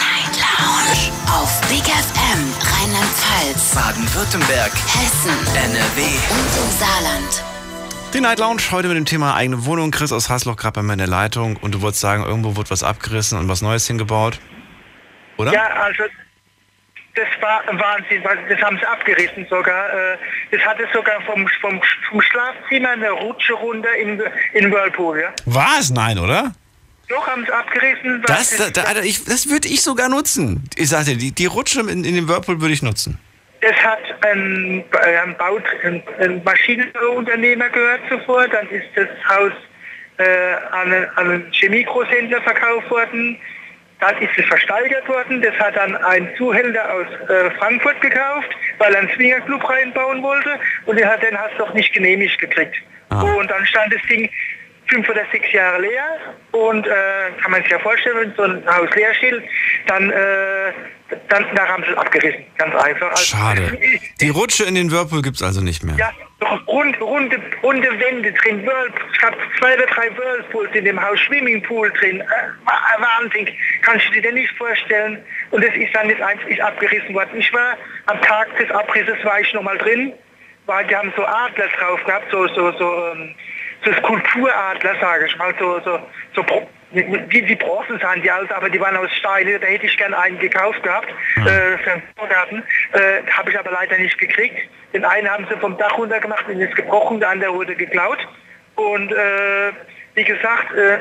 Night 0.00 0.36
Lounge. 0.36 1.12
Auf 1.30 1.60
Big 1.68 1.84
FM, 1.84 2.52
Rheinland-Pfalz, 3.10 3.74
Baden-Württemberg, 3.74 4.72
Hessen 4.72 5.30
NRW. 5.56 6.02
und 6.30 6.64
im 6.64 6.70
Saarland. 6.78 7.44
Die 8.14 8.20
Night 8.20 8.38
Lounge 8.38 8.62
heute 8.70 8.86
mit 8.88 8.96
dem 8.96 9.04
Thema 9.04 9.34
eigene 9.34 9.64
Wohnung. 9.64 9.90
Chris 9.90 10.12
aus 10.12 10.28
Hasloch 10.28 10.56
gerade 10.56 10.74
bei 10.74 10.82
mir 10.82 10.92
in 10.92 10.98
der 11.00 11.08
Leitung 11.08 11.56
und 11.56 11.74
du 11.74 11.82
wolltest 11.82 12.00
sagen, 12.02 12.22
irgendwo 12.24 12.54
wurde 12.56 12.70
was 12.70 12.84
abgerissen 12.84 13.38
und 13.38 13.48
was 13.48 13.62
Neues 13.62 13.86
hingebaut. 13.86 14.38
Oder? 15.38 15.52
Ja, 15.52 15.66
also 15.82 16.04
das 17.16 17.26
war 17.40 17.68
ein 17.68 17.80
Wahnsinn, 17.80 18.22
weil 18.22 18.38
das 18.48 18.60
haben 18.62 18.78
sie 18.78 18.86
abgerissen 18.86 19.44
sogar. 19.50 19.90
Äh, 19.92 20.16
Das 20.52 20.60
hatte 20.60 20.86
sogar 20.94 21.20
vom, 21.22 21.48
vom, 21.60 21.80
vom 22.08 22.20
Schlafzimmer 22.22 22.90
eine 22.90 23.10
Rutsche 23.10 23.54
runter 23.54 23.92
in, 23.96 24.22
in 24.52 24.70
Whirlpool, 24.70 25.20
ja. 25.20 25.32
Was? 25.46 25.90
Nein, 25.90 26.18
oder? 26.18 26.52
Doch, 27.10 27.26
haben 27.26 27.44
sie 27.44 27.52
abgerissen. 27.52 28.22
Das, 28.26 28.56
da, 28.56 28.70
da, 28.70 28.82
Alter, 28.84 29.02
ich, 29.02 29.24
das 29.24 29.50
würde 29.50 29.68
ich 29.68 29.82
sogar 29.82 30.08
nutzen. 30.08 30.64
Ich 30.76 30.88
sagte, 30.88 31.16
die, 31.16 31.32
die 31.32 31.46
Rutsche 31.46 31.80
in, 31.80 32.04
in 32.04 32.14
dem 32.14 32.28
Whirlpool 32.28 32.60
würde 32.60 32.72
ich 32.72 32.82
nutzen. 32.82 33.18
Das 33.60 33.74
hat 33.76 33.98
ein, 34.24 34.82
äh, 35.04 35.16
ein, 35.18 35.36
Baut, 35.36 35.64
ein, 35.84 36.02
ein 36.20 36.42
Maschinenunternehmer 36.44 37.68
gehört 37.68 38.00
zuvor, 38.08 38.48
dann 38.48 38.66
ist 38.70 38.86
das 38.94 39.08
Haus 39.28 39.52
äh, 40.16 40.24
an, 40.72 40.92
einen- 40.92 41.08
an 41.16 41.30
einen 41.30 41.52
Chemiegroßhändler 41.52 42.40
verkauft 42.42 42.88
worden, 42.90 43.36
dann 44.00 44.16
ist 44.22 44.30
es 44.38 44.46
versteigert 44.46 45.06
worden, 45.08 45.42
das 45.42 45.54
hat 45.58 45.76
dann 45.76 45.94
ein 45.96 46.30
Zuhälter 46.38 46.90
aus 46.94 47.06
äh, 47.28 47.50
Frankfurt 47.58 48.00
gekauft, 48.00 48.48
weil 48.78 48.94
er 48.94 49.00
einen 49.00 49.10
Swingerclub 49.10 49.68
reinbauen 49.68 50.22
wollte 50.22 50.58
und 50.86 50.98
der 50.98 51.10
hat 51.10 51.22
den 51.22 51.36
hast 51.36 51.52
doch 51.58 51.74
nicht 51.74 51.92
genehmigt 51.92 52.38
gekriegt. 52.38 52.76
Und 53.10 53.50
dann 53.50 53.66
stand 53.66 53.92
das 53.92 54.00
Ding 54.08 54.30
fünf 54.90 55.08
oder 55.08 55.22
sechs 55.32 55.50
Jahre 55.52 55.80
leer 55.80 56.04
und 56.52 56.86
äh, 56.86 56.90
kann 57.42 57.50
man 57.52 57.62
sich 57.62 57.70
ja 57.70 57.78
vorstellen, 57.78 58.16
wenn 58.20 58.34
so 58.34 58.42
ein 58.42 58.66
Haus 58.66 58.88
leer 58.94 59.14
steht, 59.14 59.42
dann 59.86 60.10
äh, 60.10 60.72
dann 61.28 61.44
da 61.56 61.66
haben 61.66 61.82
sie 61.84 61.90
es 61.90 61.96
abgerissen, 61.96 62.44
ganz 62.56 62.74
einfach. 62.76 63.10
Also, 63.10 63.24
Schade. 63.36 63.78
Die 64.20 64.28
Rutsche 64.28 64.64
in 64.64 64.74
den 64.76 64.92
Whirlpool 64.92 65.22
gibt's 65.22 65.42
also 65.42 65.60
nicht 65.60 65.82
mehr. 65.82 65.96
Ja, 65.98 66.12
doch 66.38 66.64
rund, 66.68 67.00
runde, 67.00 67.40
runde 67.64 67.88
Wände 67.98 68.32
drin, 68.32 68.64
Whirlpool, 68.64 69.00
ich 69.12 69.22
habe 69.22 69.36
zwei 69.58 69.74
oder 69.74 69.86
drei 69.86 70.16
Whirlpools 70.16 70.70
in 70.74 70.84
dem 70.84 71.02
Haus, 71.02 71.18
Swimmingpool 71.26 71.90
drin, 71.98 72.20
äh, 72.20 72.24
Wa- 72.64 72.80
Wahnsinn, 73.22 73.48
kannst 73.82 74.06
du 74.08 74.12
dir 74.12 74.22
denn 74.22 74.34
nicht 74.34 74.56
vorstellen. 74.56 75.18
Und 75.50 75.64
das 75.64 75.74
ist 75.74 75.92
dann 75.94 76.08
jetzt 76.08 76.22
einfach 76.22 76.46
ist 76.46 76.60
abgerissen 76.60 77.12
worden. 77.14 77.30
Ich 77.36 77.52
war 77.52 77.76
am 78.06 78.20
Tag 78.22 78.56
des 78.58 78.70
Abrisses 78.70 79.16
war 79.24 79.40
ich 79.40 79.52
noch 79.52 79.62
mal 79.62 79.78
drin, 79.78 80.12
weil 80.66 80.86
die 80.86 80.94
haben 80.94 81.12
so 81.16 81.24
Adler 81.24 81.66
drauf 81.78 82.04
gehabt, 82.04 82.26
so, 82.30 82.46
so, 82.48 82.70
so, 82.78 83.06
ähm, 83.12 83.34
so 83.84 83.92
Skulpturadler, 83.92 84.94
sage 85.00 85.26
ich 85.26 85.36
mal, 85.36 85.54
so, 85.58 85.80
so, 85.84 85.98
so 86.34 86.44
wie 86.92 87.42
die 87.42 87.54
Bronzen 87.54 87.98
sahen 88.00 88.20
die 88.22 88.30
aus, 88.30 88.50
aber 88.50 88.68
die 88.68 88.80
waren 88.80 88.96
aus 88.96 89.10
Steine, 89.18 89.58
da 89.58 89.66
hätte 89.66 89.86
ich 89.86 89.96
gern 89.96 90.12
einen 90.12 90.38
gekauft 90.38 90.82
gehabt, 90.82 91.08
äh, 91.36 91.78
für 91.78 91.92
einen 91.92 92.02
Vorgarten, 92.16 92.62
äh, 92.92 93.22
habe 93.30 93.50
ich 93.50 93.58
aber 93.58 93.70
leider 93.70 93.96
nicht 93.98 94.18
gekriegt. 94.18 94.56
Den 94.92 95.04
einen 95.04 95.28
haben 95.28 95.46
sie 95.48 95.56
vom 95.60 95.78
Dach 95.78 95.96
runter 95.96 96.18
gemacht 96.18 96.44
und 96.48 96.60
ist 96.60 96.74
gebrochen, 96.74 97.20
der 97.20 97.30
andere 97.30 97.54
wurde 97.54 97.76
geklaut. 97.76 98.18
Und 98.74 99.12
äh, 99.12 99.72
wie 100.14 100.24
gesagt, 100.24 100.72
äh, 100.74 100.98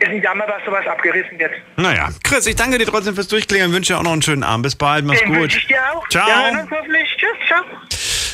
ist 0.00 0.10
ein 0.10 0.22
Jammer, 0.22 0.46
dass 0.46 0.64
sowas 0.66 0.86
abgerissen 0.86 1.38
wird. 1.38 1.52
Naja, 1.76 2.10
Chris, 2.24 2.46
ich 2.46 2.56
danke 2.56 2.76
dir 2.76 2.86
trotzdem 2.86 3.14
fürs 3.14 3.28
Durchklingen, 3.28 3.72
wünsche 3.72 3.94
dir 3.94 3.98
auch 3.98 4.02
noch 4.02 4.12
einen 4.12 4.22
schönen 4.22 4.42
Abend. 4.42 4.64
Bis 4.64 4.76
bald, 4.76 5.04
mach's 5.04 5.20
Den 5.20 5.32
gut. 5.32 5.54
ich 5.54 5.66
dir 5.66 5.80
auch. 5.94 6.06
Ciao. 6.08 6.28
Ja. 6.28 6.66
Tschüss, 7.16 7.46
ciao. 7.46 7.64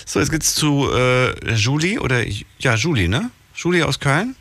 So, 0.06 0.18
jetzt 0.20 0.30
geht's 0.30 0.54
zu 0.54 0.90
äh, 0.92 1.52
Julie 1.52 2.00
oder 2.00 2.22
ja, 2.58 2.74
Julie, 2.74 3.08
ne? 3.08 3.30
Julie 3.58 3.84
aus 3.84 3.98
Köln? 3.98 4.36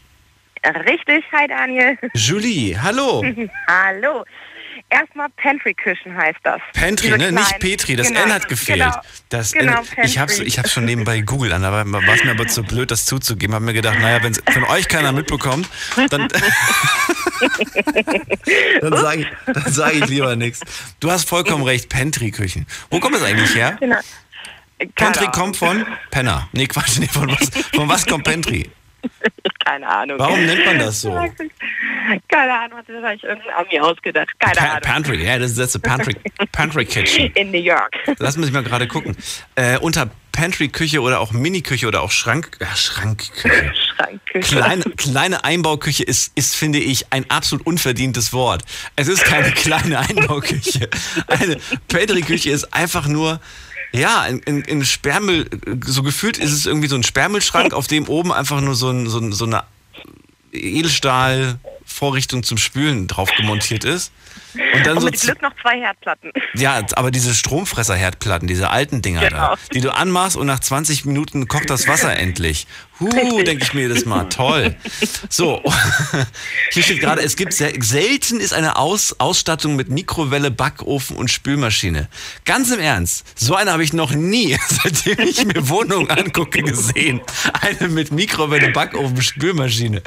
Richtig, 0.85 1.23
hi 1.31 1.47
Daniel. 1.47 1.97
Julie, 2.13 2.77
hallo. 2.79 3.23
Hallo. 3.67 4.23
Erstmal 4.89 5.29
Pantry-Küchen 5.29 6.15
heißt 6.15 6.37
das. 6.43 6.61
Pantry, 6.73 7.07
Diese 7.07 7.17
ne? 7.17 7.31
Nicht. 7.31 7.59
Petri, 7.59 7.95
das 7.95 8.09
Genau, 8.09 8.21
N 8.21 8.33
hat 8.33 8.47
gefehlt. 8.47 8.77
Genau. 8.79 8.95
Das 9.29 9.53
Genau, 9.53 9.79
N, 9.79 9.85
ich 10.03 10.17
Pantry. 10.17 10.43
ich 10.43 10.59
hab's 10.59 10.71
schon 10.71 10.85
nebenbei 10.85 11.17
gegoogelt 11.17 11.51
an, 11.51 11.65
aber 11.65 11.83
war 11.91 12.13
es 12.13 12.23
mir 12.23 12.29
aber 12.31 12.45
zu 12.47 12.61
blöd, 12.61 12.91
das 12.91 13.05
zuzugeben. 13.05 13.55
Hab 13.55 13.63
mir 13.63 13.73
gedacht, 13.73 13.97
naja, 13.99 14.21
wenn 14.21 14.35
von 14.35 14.63
euch 14.65 14.87
keiner 14.87 15.11
mitbekommt, 15.11 15.67
dann, 16.11 16.27
dann 18.81 18.97
sage 18.97 19.21
ich, 19.21 19.27
dann 19.51 19.73
sag 19.73 19.95
ich 19.95 20.05
lieber 20.07 20.35
nichts. 20.35 20.59
Du 20.99 21.09
hast 21.09 21.27
vollkommen 21.27 21.63
recht, 21.63 21.89
Pantry-Küchen. 21.89 22.67
Wo 22.91 22.99
kommt 22.99 23.15
das 23.15 23.23
eigentlich 23.23 23.55
her? 23.55 23.77
Genau. 23.79 23.97
Pantry 24.95 25.23
Ahnung. 25.25 25.31
kommt 25.33 25.57
von 25.57 25.87
Penner. 26.11 26.49
Nee, 26.51 26.67
Quatsch, 26.67 26.99
nee, 26.99 27.07
von 27.07 27.31
was, 27.31 27.49
von 27.73 27.89
was 27.89 28.05
kommt 28.05 28.25
Pantry? 28.25 28.69
Keine 29.65 29.87
Ahnung. 29.87 30.19
Warum 30.19 30.45
nennt 30.45 30.65
man 30.65 30.79
das 30.79 31.01
so? 31.01 31.11
Keine 32.29 32.53
Ahnung, 32.53 32.77
hat 32.77 32.87
sich 32.87 32.95
wahrscheinlich 32.95 33.23
irgendein 33.23 33.53
Ami 33.53 33.79
ausgedacht. 33.79 34.29
Keine 34.39 34.55
Pa 34.55 34.65
Ahnung. 34.65 34.81
Pantry, 34.81 35.25
ja, 35.25 35.39
das 35.39 35.51
ist 35.51 35.75
das 35.75 35.79
Pantry, 35.81 36.15
Pantry 36.51 36.85
Kitchen. 36.85 37.31
In 37.35 37.51
New 37.51 37.61
York. 37.61 37.93
Lass 38.19 38.37
mich 38.37 38.51
mal 38.51 38.63
gerade 38.63 38.87
gucken. 38.87 39.15
Äh, 39.55 39.77
unter 39.79 40.09
Pantry-Küche 40.31 41.01
oder 41.01 41.19
auch 41.19 41.31
Mini-Küche 41.31 41.87
oder 41.87 42.03
auch 42.03 42.11
Schrank, 42.11 42.57
ja, 42.61 42.75
Schrankküche. 42.75 43.73
Schrankküche. 43.73 44.55
Kleine, 44.55 44.83
kleine 44.95 45.43
Einbauküche 45.43 46.03
ist, 46.03 46.31
ist, 46.35 46.55
finde 46.55 46.77
ich, 46.77 47.11
ein 47.11 47.27
absolut 47.31 47.65
unverdientes 47.65 48.33
Wort. 48.33 48.61
Es 48.95 49.07
ist 49.07 49.23
keine 49.23 49.51
kleine 49.51 49.97
Einbauküche. 49.97 50.89
Eine 51.27 51.57
Pantry-Küche 51.87 52.51
ist 52.51 52.71
einfach 52.71 53.07
nur, 53.07 53.39
ja, 53.91 54.21
ein, 54.21 54.41
ein, 54.45 54.63
ein 54.69 54.85
Sperrmüll, 54.85 55.49
so 55.85 56.03
gefühlt 56.03 56.37
ist 56.37 56.51
es 56.51 56.65
irgendwie 56.65 56.87
so 56.87 56.95
ein 56.95 57.03
Sperrmüllschrank, 57.03 57.73
auf 57.75 57.87
dem 57.87 58.07
oben 58.07 58.31
einfach 58.31 58.61
nur 58.61 58.75
so, 58.75 58.89
ein, 58.89 59.07
so, 59.07 59.19
ein, 59.19 59.31
so 59.31 59.45
eine 59.45 59.63
Edelstahl-Vorrichtung 61.87 62.43
zum 62.43 62.57
Spülen 62.57 63.07
drauf 63.07 63.29
gemontiert 63.37 63.83
ist. 63.83 64.11
Und 64.73 64.85
dann 64.85 64.95
Und 64.97 65.01
so 65.01 65.05
mit 65.07 65.19
Glück 65.19 65.41
noch 65.41 65.51
zwei 65.61 65.79
Herdplatten. 65.79 66.31
ja, 66.55 66.81
aber 66.95 67.11
diese 67.11 67.33
Stromfresser-Herdplatten, 67.33 68.47
diese 68.47 68.69
alten 68.69 69.01
Dinger 69.01 69.21
Genau. 69.21 69.37
da, 69.37 69.55
die 69.73 69.81
du 69.81 69.93
anmachst 69.93 70.35
und 70.35 70.47
nach 70.47 70.59
20 70.59 71.05
Minuten 71.05 71.47
kocht 71.47 71.69
das 71.69 71.87
Wasser 71.87 72.15
endlich. 72.15 72.65
Huh, 72.99 73.43
denke 73.43 73.63
ich 73.63 73.73
mir 73.75 73.81
jedes 73.81 74.05
Mal, 74.05 74.23
toll. 74.29 74.75
So, 75.29 75.61
hier 76.71 76.81
steht 76.83 76.99
gerade, 76.99 77.21
es 77.21 77.35
gibt 77.35 77.53
sehr, 77.53 77.71
selten 77.79 78.39
ist 78.39 78.53
eine 78.53 78.77
Aus, 78.77 79.19
Ausstattung 79.19 79.75
mit 79.75 79.89
Mikrowelle, 79.89 80.49
Backofen 80.49 81.15
und 81.15 81.29
Spülmaschine. 81.29 82.07
Ganz 82.45 82.71
im 82.71 82.79
Ernst, 82.79 83.25
so 83.35 83.53
eine 83.53 83.71
habe 83.71 83.83
ich 83.83 83.93
noch 83.93 84.11
nie, 84.11 84.57
seitdem 84.69 85.19
ich 85.27 85.45
mir 85.45 85.69
Wohnungen 85.69 86.09
angucke, 86.09 86.63
gesehen. 86.63 87.21
Eine 87.61 87.89
mit 87.89 88.11
Mikrowelle, 88.11 88.71
Backofen, 88.71 89.21
Spülmaschine. 89.21 90.01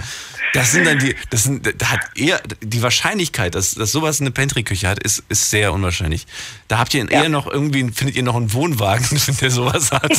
Das 0.52 0.72
sind 0.72 0.86
dann 0.86 0.98
die, 0.98 1.14
das 1.30 1.44
sind, 1.44 1.74
da 1.80 1.90
hat 1.90 2.00
eher, 2.16 2.40
die 2.60 2.82
Wahrscheinlichkeit, 2.82 3.54
dass, 3.54 3.74
dass 3.74 3.92
sowas 3.92 4.20
eine 4.20 4.30
Pantry-Küche 4.30 4.88
hat, 4.88 4.98
ist, 5.02 5.22
ist 5.28 5.50
sehr 5.50 5.72
unwahrscheinlich. 5.72 6.26
Da 6.68 6.78
habt 6.78 6.92
ihr 6.94 7.08
eher 7.10 7.28
noch 7.28 7.46
irgendwie, 7.46 7.88
findet 7.92 8.16
ihr 8.16 8.22
noch 8.22 8.36
einen 8.36 8.52
Wohnwagen, 8.52 9.06
der 9.40 9.50
sowas 9.50 9.92
hat. 9.92 10.10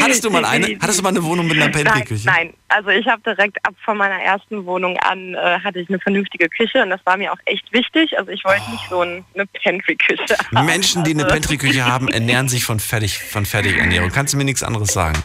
Hattest 0.00 0.24
du 0.24 0.30
mal 0.30 0.44
eine? 0.44 0.78
Hattest 0.80 0.98
du 0.98 1.02
mal 1.02 1.10
eine 1.10 1.22
Wohnung 1.22 1.46
mit 1.46 1.56
einer 1.56 1.68
Nein, 1.68 1.84
Pantry-Küche? 1.84 2.26
nein, 2.26 2.54
also 2.68 2.88
ich 2.90 3.06
habe 3.06 3.22
direkt 3.22 3.58
ab 3.66 3.74
von 3.84 3.96
meiner 3.98 4.20
ersten 4.22 4.64
Wohnung 4.66 4.96
an 4.98 5.34
äh, 5.34 5.58
hatte 5.62 5.80
ich 5.80 5.88
eine 5.88 5.98
vernünftige 5.98 6.48
Küche 6.48 6.82
und 6.82 6.90
das 6.90 7.00
war 7.04 7.16
mir 7.16 7.32
auch 7.32 7.38
echt 7.44 7.70
wichtig. 7.72 8.18
Also 8.18 8.30
ich 8.30 8.44
wollte 8.44 8.68
nicht 8.70 8.84
so 8.88 9.02
ein, 9.02 9.24
eine 9.34 9.46
Pantry-Küche 9.46 10.36
haben. 10.54 10.66
Menschen, 10.66 11.04
die 11.04 11.10
eine 11.12 11.24
Also- 11.24 11.34
Pantry-Küche 11.34 11.84
haben, 11.84 12.08
ernähren 12.08 12.48
sich 12.48 12.64
von, 12.64 12.80
Fertig, 12.80 13.18
von 13.18 13.44
Fertigernährung. 13.46 14.10
Kannst 14.10 14.32
du 14.32 14.38
mir 14.38 14.44
nichts 14.44 14.62
anderes 14.62 14.92
sagen? 14.92 15.22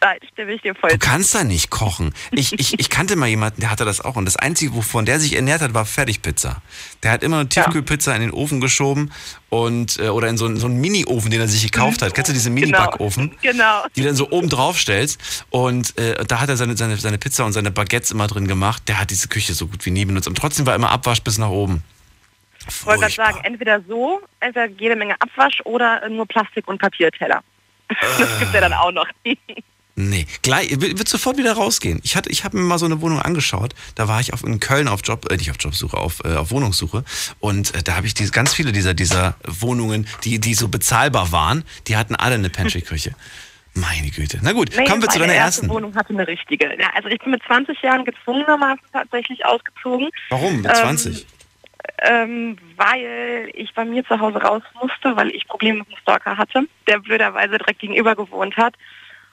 Nein, 0.00 0.18
stimme 0.32 0.52
ich 0.52 0.60
dir 0.62 0.74
voll 0.74 0.90
Du 0.90 0.98
kannst 0.98 1.34
da 1.34 1.42
nicht 1.42 1.70
kochen. 1.70 2.12
Ich, 2.30 2.52
ich, 2.52 2.74
ich 2.78 2.90
kannte 2.90 3.16
mal 3.16 3.28
jemanden, 3.28 3.60
der 3.60 3.70
hatte 3.70 3.84
das 3.86 4.00
auch. 4.02 4.16
Und 4.16 4.26
das 4.26 4.36
Einzige, 4.36 4.74
wovon 4.74 5.06
der 5.06 5.18
sich 5.18 5.34
ernährt 5.34 5.62
hat, 5.62 5.72
war 5.74 5.86
Fertigpizza. 5.86 6.60
Der 7.02 7.10
hat 7.12 7.22
immer 7.22 7.38
eine 7.40 7.48
Tiefkühlpizza 7.48 8.14
in 8.14 8.20
den 8.20 8.30
Ofen 8.30 8.60
geschoben 8.60 9.10
und 9.48 9.98
äh, 9.98 10.08
oder 10.08 10.28
in 10.28 10.36
so, 10.36 10.44
einen- 10.44 10.58
so 10.58 10.66
einen 10.66 10.80
Mini-Ofen, 10.80 11.30
den 11.30 11.40
er 11.40 11.48
sich 11.48 11.62
gekauft 11.62 12.02
hat. 12.02 12.14
Kennst 12.14 12.28
du 12.28 12.34
diese 12.34 12.50
Mini-Backofen? 12.50 13.36
Genau. 13.42 13.84
Die 13.96 14.02
dann 14.02 14.14
so 14.14 14.30
oben 14.30 14.48
drauf 14.50 14.78
stellst. 14.78 15.44
Und 15.50 15.96
äh, 15.98 16.24
da 16.26 16.40
hat 16.40 16.50
er 16.50 16.56
seine, 16.58 16.76
seine, 16.76 16.98
seine 16.98 17.16
Pizza 17.18 17.44
und 17.46 17.52
seine 17.54 17.70
Baguettes 17.70 18.10
immer 18.10 18.26
drin 18.26 18.46
gemacht. 18.46 18.82
Der 18.88 19.00
hat 19.00 19.10
diese 19.10 19.28
Küche 19.28 19.54
so 19.54 19.66
gut 19.66 19.84
wie 19.86 19.90
nie 19.90 20.04
benutzt. 20.04 20.28
Und 20.28 20.36
trotzdem 20.36 20.66
war 20.66 20.74
immer 20.74 20.90
Abwasch 20.90 21.20
bis 21.22 21.38
nach 21.38 21.48
oben. 21.48 21.82
Ich 22.68 22.84
wollte 22.84 23.00
gerade 23.00 23.14
sagen, 23.14 23.40
entweder 23.44 23.80
so, 23.88 24.20
entweder 24.40 24.66
jede 24.66 24.96
Menge 24.96 25.14
Abwasch 25.20 25.60
oder 25.64 26.06
nur 26.08 26.26
Plastik- 26.26 26.68
und 26.68 26.78
Papierteller. 26.80 27.42
Das 28.18 28.38
gibt's 28.40 28.52
ja 28.52 28.60
dann 28.60 28.72
auch 28.74 28.92
noch. 28.92 29.06
Nee, 29.98 30.26
gleich, 30.42 30.78
wird 30.78 31.08
sofort 31.08 31.38
wieder 31.38 31.54
rausgehen. 31.54 32.00
Ich, 32.04 32.16
hatte, 32.16 32.28
ich 32.28 32.44
habe 32.44 32.58
mir 32.58 32.64
mal 32.64 32.78
so 32.78 32.84
eine 32.84 33.00
Wohnung 33.00 33.18
angeschaut. 33.18 33.74
Da 33.94 34.08
war 34.08 34.20
ich 34.20 34.34
auf, 34.34 34.44
in 34.44 34.60
Köln 34.60 34.88
auf 34.88 35.00
Job, 35.02 35.32
äh, 35.32 35.36
nicht 35.38 35.50
auf 35.50 35.56
Jobsuche, 35.58 35.96
auf, 35.96 36.22
äh, 36.22 36.34
auf 36.34 36.50
Wohnungssuche. 36.50 37.02
Und 37.40 37.74
äh, 37.74 37.82
da 37.82 37.96
habe 37.96 38.06
ich 38.06 38.12
diese, 38.12 38.30
ganz 38.30 38.52
viele 38.52 38.72
dieser, 38.72 38.92
dieser 38.92 39.36
Wohnungen, 39.46 40.06
die, 40.24 40.38
die 40.38 40.52
so 40.52 40.68
bezahlbar 40.68 41.32
waren, 41.32 41.64
die 41.86 41.96
hatten 41.96 42.14
alle 42.14 42.34
eine 42.34 42.50
Pantry-Küche. 42.50 43.14
Meine 43.74 44.10
Güte. 44.10 44.38
Na 44.42 44.52
gut, 44.52 44.70
Nee, 44.76 44.84
kommen 44.84 45.00
wir 45.00 45.08
zu 45.08 45.18
deiner 45.18 45.34
erste 45.34 45.62
ersten. 45.62 45.74
Wohnung 45.74 45.94
hatte 45.94 46.10
eine 46.10 46.26
richtige. 46.26 46.78
Ja, 46.78 46.90
also 46.94 47.08
ich 47.08 47.18
bin 47.18 47.30
mit 47.30 47.42
20 47.44 47.80
Jahren 47.80 48.04
gezwungenermaßen 48.04 48.84
tatsächlich 48.92 49.44
ausgezogen. 49.46 50.10
Warum? 50.28 50.60
Mit 50.60 50.66
Ähm, 50.66 50.74
20? 50.74 51.26
Ähm, 52.02 52.58
weil 52.76 53.50
ich 53.54 53.72
bei 53.74 53.84
mir 53.84 54.04
zu 54.06 54.18
Hause 54.18 54.38
raus 54.38 54.62
musste, 54.80 55.16
weil 55.16 55.30
ich 55.30 55.46
Probleme 55.46 55.78
mit 55.78 55.88
einem 55.88 55.96
Stalker 55.98 56.36
hatte, 56.36 56.66
der 56.86 56.98
blöderweise 56.98 57.56
direkt 57.58 57.80
gegenüber 57.80 58.14
gewohnt 58.14 58.56
hat. 58.56 58.74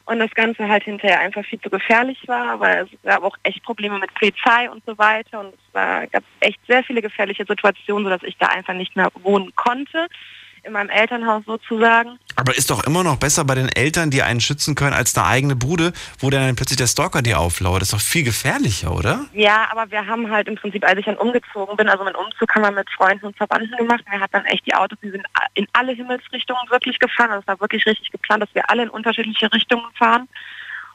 Und 0.06 0.20
das 0.20 0.32
Ganze 0.32 0.68
halt 0.68 0.84
hinterher 0.84 1.22
einfach 1.22 1.46
viel 1.46 1.62
zu 1.62 1.70
gefährlich 1.70 2.20
war, 2.28 2.60
weil 2.60 2.86
es 2.86 3.02
gab 3.04 3.24
auch 3.24 3.38
echt 3.44 3.64
Probleme 3.64 4.00
mit 4.00 4.14
Polizei 4.16 4.70
und 4.70 4.84
so 4.86 4.98
weiter. 4.98 5.40
Und 5.40 5.54
es 5.54 5.74
war, 5.74 6.08
gab 6.08 6.24
echt 6.42 6.60
sehr 6.68 6.84
viele 6.84 7.02
gefährliche 7.02 7.46
Situationen, 7.46 8.04
sodass 8.04 8.24
ich 8.24 8.36
da 8.38 8.48
einfach 8.48 8.74
nicht 8.74 8.96
mehr 8.98 9.10
wohnen 9.22 9.56
konnte. 9.56 10.08
In 10.64 10.72
meinem 10.72 10.90
Elternhaus 10.90 11.44
sozusagen. 11.46 12.18
Aber 12.36 12.56
ist 12.58 12.70
doch 12.70 12.86
immer 12.86 13.04
noch 13.04 13.18
besser 13.18 13.44
bei 13.44 13.56
den 13.56 13.70
Eltern, 13.70 14.10
die 14.10 14.24
einen 14.24 14.40
schützen 14.40 14.76
können, 14.76 14.94
als 14.94 15.16
eine 15.18 15.28
eigene 15.28 15.56
Bude, 15.56 15.92
wo 16.20 16.30
dann 16.30 16.56
plötzlich 16.56 16.78
der 16.78 16.88
Stalker 16.88 17.22
dir 17.22 17.40
auflauert. 17.40 17.82
Das 17.82 17.90
ist 17.90 17.94
doch 17.94 18.02
viel 18.02 18.24
gefährlicher, 18.24 18.96
oder? 18.96 19.26
Ja, 19.34 19.68
aber 19.72 19.92
wir 19.92 20.08
haben 20.08 20.32
halt 20.32 20.48
im 20.48 20.56
Prinzip, 20.56 20.86
als 20.86 20.98
ich 20.98 21.06
dann 21.06 21.18
umgezogen 21.18 21.76
bin, 21.76 21.90
also 21.90 22.04
mein 22.06 22.16
Umzug 22.16 22.56
haben 22.56 22.64
wir 22.64 22.72
mit 22.72 22.90
Freunden 22.92 23.26
und 23.26 23.38
Verwandten 23.38 23.76
gemacht. 23.76 24.04
Wir 24.10 24.20
hatten 24.20 24.32
dann 24.32 24.46
echt 24.46 24.66
die 24.66 24.74
Autos, 24.74 24.98
die 25.04 25.12
sind 25.12 25.26
in 25.54 25.68
alle 25.74 25.92
Himmelsrichtungen 25.92 26.70
wirklich 26.70 26.98
gefahren. 26.98 27.32
Also 27.32 27.42
es 27.42 27.48
war 27.48 27.60
wirklich 27.60 27.86
richtig 27.86 28.12
geplant, 28.12 28.42
dass 28.42 28.56
wir 28.56 28.70
alle 28.70 28.84
in 28.84 28.90
unterschiedliche 28.90 29.52
Richtungen 29.52 29.92
fahren. 29.96 30.30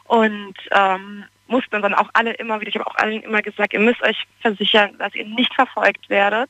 Und 0.05 0.55
ähm, 0.71 1.25
mussten 1.49 1.83
dann 1.83 1.95
auch 1.95 2.09
alle 2.13 2.33
immer 2.35 2.61
wieder, 2.61 2.69
ich 2.69 2.77
habe 2.77 2.87
auch 2.87 2.97
allen 2.97 3.23
immer 3.23 3.43
gesagt, 3.43 3.73
ihr 3.73 3.81
müsst 3.81 4.03
euch 4.03 4.25
versichern, 4.41 4.97
dass 4.99 5.15
ihr 5.15 5.27
nicht 5.27 5.53
verfolgt 5.55 6.09
werdet. 6.09 6.49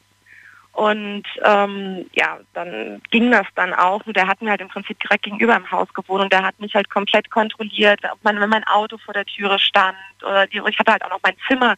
Und 0.73 1.25
ähm, 1.45 2.07
ja, 2.12 2.39
dann 2.55 3.03
ging 3.11 3.33
das 3.33 3.47
dann 3.57 3.75
auch. 3.75 4.07
Und 4.07 4.16
der 4.16 4.29
hat 4.29 4.41
mir 4.41 4.51
halt 4.51 4.61
im 4.61 4.69
Prinzip 4.69 4.99
direkt 5.01 5.25
gegenüber 5.25 5.57
im 5.57 5.71
Haus 5.71 5.93
gewohnt. 5.93 6.23
Und 6.23 6.33
der 6.33 6.45
hat 6.45 6.61
mich 6.61 6.75
halt 6.75 6.89
komplett 6.89 7.31
kontrolliert, 7.31 8.01
ob 8.12 8.19
mein, 8.23 8.41
wenn 8.41 8.49
mein 8.49 8.66
Auto 8.66 8.97
vor 8.99 9.14
der 9.14 9.25
Türe 9.25 9.59
stand 9.59 9.97
oder 10.23 10.47
die, 10.47 10.61
ich 10.69 10.79
hatte 10.79 10.93
halt 10.93 11.05
auch 11.05 11.11
noch 11.11 11.21
mein 11.23 11.37
Zimmer 11.49 11.75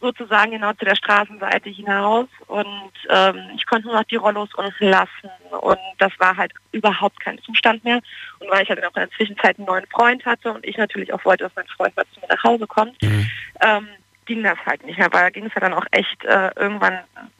sozusagen 0.00 0.50
genau 0.50 0.72
zu 0.74 0.84
der 0.84 0.96
Straßenseite 0.96 1.70
hinaus. 1.70 2.26
Und 2.46 2.92
ähm, 3.08 3.40
ich 3.54 3.64
konnte 3.66 3.86
nur 3.86 3.96
noch 3.96 4.04
die 4.04 4.16
Rollos 4.16 4.52
unten 4.54 4.88
lassen. 4.88 5.30
Und 5.60 5.78
das 5.98 6.12
war 6.18 6.36
halt 6.36 6.52
überhaupt 6.72 7.20
kein 7.20 7.40
Zustand 7.42 7.84
mehr. 7.84 8.00
Und 8.40 8.50
weil 8.50 8.62
ich 8.62 8.68
halt 8.68 8.84
auch 8.84 8.96
in 8.96 9.02
der 9.02 9.10
Zwischenzeit 9.10 9.58
einen 9.58 9.66
neuen 9.66 9.86
Freund 9.86 10.24
hatte 10.26 10.52
und 10.52 10.64
ich 10.66 10.76
natürlich 10.76 11.12
auch 11.12 11.24
wollte, 11.24 11.44
dass 11.44 11.56
mein 11.56 11.66
Freund 11.68 11.96
mal 11.96 12.04
zu 12.12 12.20
mir 12.20 12.28
nach 12.28 12.44
Hause 12.44 12.66
kommt, 12.66 12.96
ähm, 13.60 13.88
ging 14.26 14.42
das 14.42 14.58
halt 14.66 14.84
nicht 14.84 14.98
mehr, 14.98 15.12
weil 15.12 15.22
da 15.22 15.30
ging 15.30 15.46
es 15.46 15.54
ja 15.54 15.60
dann 15.60 15.74
auch 15.74 15.86
echt 15.90 16.24
äh, 16.24 16.50
irgendwann 16.56 16.98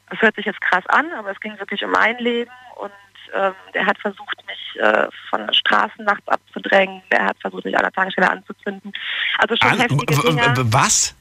das 0.09 0.21
hört 0.21 0.35
sich 0.35 0.45
jetzt 0.45 0.61
krass 0.61 0.85
an, 0.87 1.11
aber 1.17 1.31
es 1.31 1.39
ging 1.39 1.57
wirklich 1.59 1.83
um 1.83 1.91
mein 1.91 2.17
Leben 2.17 2.51
und 2.75 2.91
ähm, 3.33 3.53
der 3.73 3.85
hat 3.85 3.97
versucht, 3.99 4.37
mich 4.47 4.81
äh, 4.81 5.07
von 5.29 5.45
der 5.45 5.53
Straßen 5.53 6.05
nachts 6.05 6.27
abzudrängen. 6.27 7.01
Der 7.11 7.25
hat 7.25 7.37
versucht, 7.41 7.65
mich 7.65 7.75
an 7.75 7.83
der 7.83 7.91
Tankstelle 7.91 8.29
anzuzünden. 8.29 8.93
Also 9.37 9.55
schon 9.57 9.71
An, 9.71 9.79
heftige 9.79 10.73
was? 10.73 11.15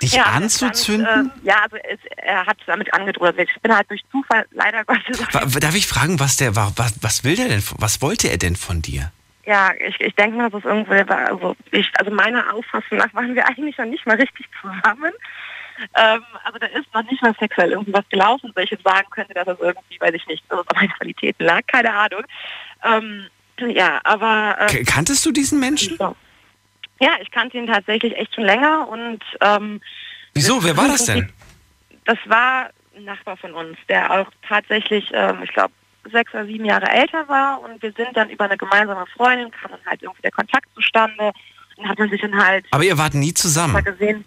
Dich 0.00 0.12
Ja, 0.12 0.24
anzuzünden? 0.24 1.06
Damit, 1.06 1.44
äh, 1.44 1.48
ja, 1.48 1.62
also 1.62 1.76
es, 1.76 1.98
er 2.16 2.46
hat 2.46 2.56
damit 2.66 2.92
angedroht. 2.94 3.34
Ich 3.36 3.60
bin 3.62 3.74
halt 3.74 3.90
durch 3.90 4.02
Zufall 4.12 4.46
leider 4.52 4.84
Gottes. 4.84 5.18
Darf 5.60 5.74
ich 5.74 5.86
fragen, 5.86 6.20
was 6.20 6.36
der 6.36 6.54
war? 6.54 6.72
Was, 6.76 6.94
was 7.02 7.24
will 7.24 7.34
der 7.34 7.48
denn? 7.48 7.62
Was 7.78 8.00
wollte 8.00 8.28
er 8.28 8.38
denn 8.38 8.56
von 8.56 8.80
dir? 8.80 9.12
Ja, 9.44 9.72
ich, 9.74 10.00
ich 10.00 10.14
denke 10.14 10.36
mal, 10.36 10.50
dass 10.50 10.60
es 10.60 10.64
irgendwie 10.64 11.08
war. 11.08 11.28
Also, 11.28 11.56
ich, 11.72 11.90
also 11.98 12.10
meiner 12.10 12.54
Auffassung 12.54 12.98
nach 12.98 13.12
waren 13.14 13.34
wir 13.34 13.46
eigentlich 13.48 13.76
noch 13.78 13.86
nicht 13.86 14.06
mal 14.06 14.16
richtig 14.16 14.46
zusammen. 14.60 15.12
Ähm, 15.94 16.22
also 16.44 16.58
da 16.58 16.66
ist 16.66 16.92
noch 16.94 17.02
nicht 17.10 17.22
mal 17.22 17.34
sexuell 17.40 17.72
irgendwie 17.72 17.92
was 17.92 18.08
gelaufen, 18.08 18.52
dass 18.54 18.64
ich 18.64 18.70
jetzt 18.70 18.84
sagen 18.84 19.08
könnte, 19.10 19.34
dass 19.34 19.46
das 19.46 19.58
irgendwie, 19.58 20.00
weiß 20.00 20.14
ich 20.14 20.26
nicht, 20.26 20.44
an 20.50 20.60
meinen 20.74 20.90
Qualitäten 20.90 21.44
lag, 21.44 21.62
keine 21.66 21.92
Ahnung. 21.92 22.22
Ähm, 22.84 23.26
ja, 23.58 24.00
aber... 24.04 24.56
Äh, 24.60 24.84
kanntest 24.84 25.24
du 25.26 25.32
diesen 25.32 25.58
Menschen? 25.60 25.96
So. 25.96 26.14
Ja, 27.00 27.16
ich 27.20 27.30
kannte 27.30 27.58
ihn 27.58 27.66
tatsächlich 27.66 28.16
echt 28.16 28.34
schon 28.34 28.44
länger 28.44 28.86
und... 28.88 29.22
Ähm, 29.40 29.80
Wieso? 30.34 30.62
Wer 30.62 30.76
war 30.76 30.88
das 30.88 31.06
denn? 31.06 31.32
Das 32.04 32.18
war 32.26 32.70
ein 32.96 33.04
Nachbar 33.04 33.36
von 33.36 33.54
uns, 33.54 33.76
der 33.88 34.10
auch 34.10 34.30
tatsächlich, 34.46 35.10
ähm, 35.12 35.42
ich 35.42 35.52
glaube, 35.52 35.72
sechs 36.10 36.32
oder 36.34 36.46
sieben 36.46 36.64
Jahre 36.64 36.86
älter 36.90 37.28
war 37.28 37.60
und 37.62 37.80
wir 37.82 37.92
sind 37.92 38.16
dann 38.16 38.30
über 38.30 38.44
eine 38.46 38.56
gemeinsame 38.56 39.06
Freundin, 39.16 39.50
kam 39.50 39.70
dann 39.70 39.80
halt 39.86 40.02
irgendwie 40.02 40.22
der 40.22 40.30
Kontakt 40.32 40.66
zustande 40.74 41.32
und 41.76 41.88
hat 41.88 41.98
man 41.98 42.10
sich 42.10 42.20
dann 42.20 42.36
halt 42.36 42.64
Aber 42.70 42.84
ihr 42.84 42.98
wart 42.98 43.14
nie 43.14 43.28
mal 43.28 43.34
zusammen. 43.34 43.84
gesehen. 43.84 44.24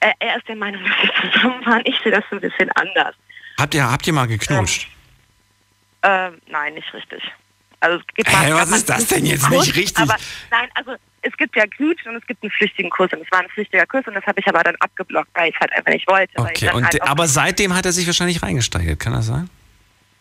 Er, 0.00 0.12
er 0.20 0.36
ist 0.36 0.46
der 0.48 0.56
Meinung, 0.56 0.82
dass 0.84 1.22
wir 1.24 1.32
zusammen 1.32 1.66
waren. 1.66 1.82
Ich 1.84 1.98
sehe 2.02 2.12
das 2.12 2.24
ein 2.30 2.40
bisschen 2.40 2.70
anders. 2.72 3.14
Habt 3.58 3.74
ihr, 3.74 3.90
habt 3.90 4.06
ihr 4.06 4.12
mal 4.12 4.26
geknutscht? 4.26 4.88
Ähm, 6.02 6.40
nein, 6.46 6.74
nicht 6.74 6.92
richtig. 6.94 7.22
Also 7.80 7.98
es 7.98 8.06
gibt 8.14 8.32
mal- 8.32 8.54
was 8.54 8.70
ist 8.70 8.88
das 8.88 9.06
denn 9.06 9.26
jetzt 9.26 9.46
Kuss, 9.48 9.66
nicht 9.66 9.76
richtig? 9.76 9.98
Aber 9.98 10.16
nein, 10.50 10.68
also 10.74 10.94
es 11.22 11.36
gibt 11.36 11.56
ja 11.56 11.66
Knutschen 11.66 12.12
und 12.12 12.16
es 12.16 12.26
gibt 12.26 12.42
einen 12.42 12.50
flüchtigen 12.52 12.90
Kuss 12.90 13.12
und 13.12 13.20
es 13.22 13.30
war 13.32 13.40
ein 13.40 13.48
flüchtiger 13.48 13.86
Kuss 13.86 14.06
und 14.06 14.14
das 14.14 14.24
habe 14.24 14.38
ich 14.40 14.46
aber 14.46 14.62
dann 14.62 14.76
abgeblockt, 14.76 15.28
weil 15.34 15.48
ich 15.48 15.54
es 15.54 15.60
halt 15.60 15.72
einfach 15.72 15.92
nicht 15.92 16.08
wollte. 16.08 16.32
Okay, 16.36 16.70
und, 16.72 16.84
halt 16.84 17.02
aber 17.02 17.26
seitdem 17.26 17.74
hat 17.74 17.86
er 17.86 17.92
sich 17.92 18.06
wahrscheinlich 18.06 18.42
reingesteigert, 18.42 18.98
kann 19.00 19.12
das 19.12 19.26
sein? 19.26 19.50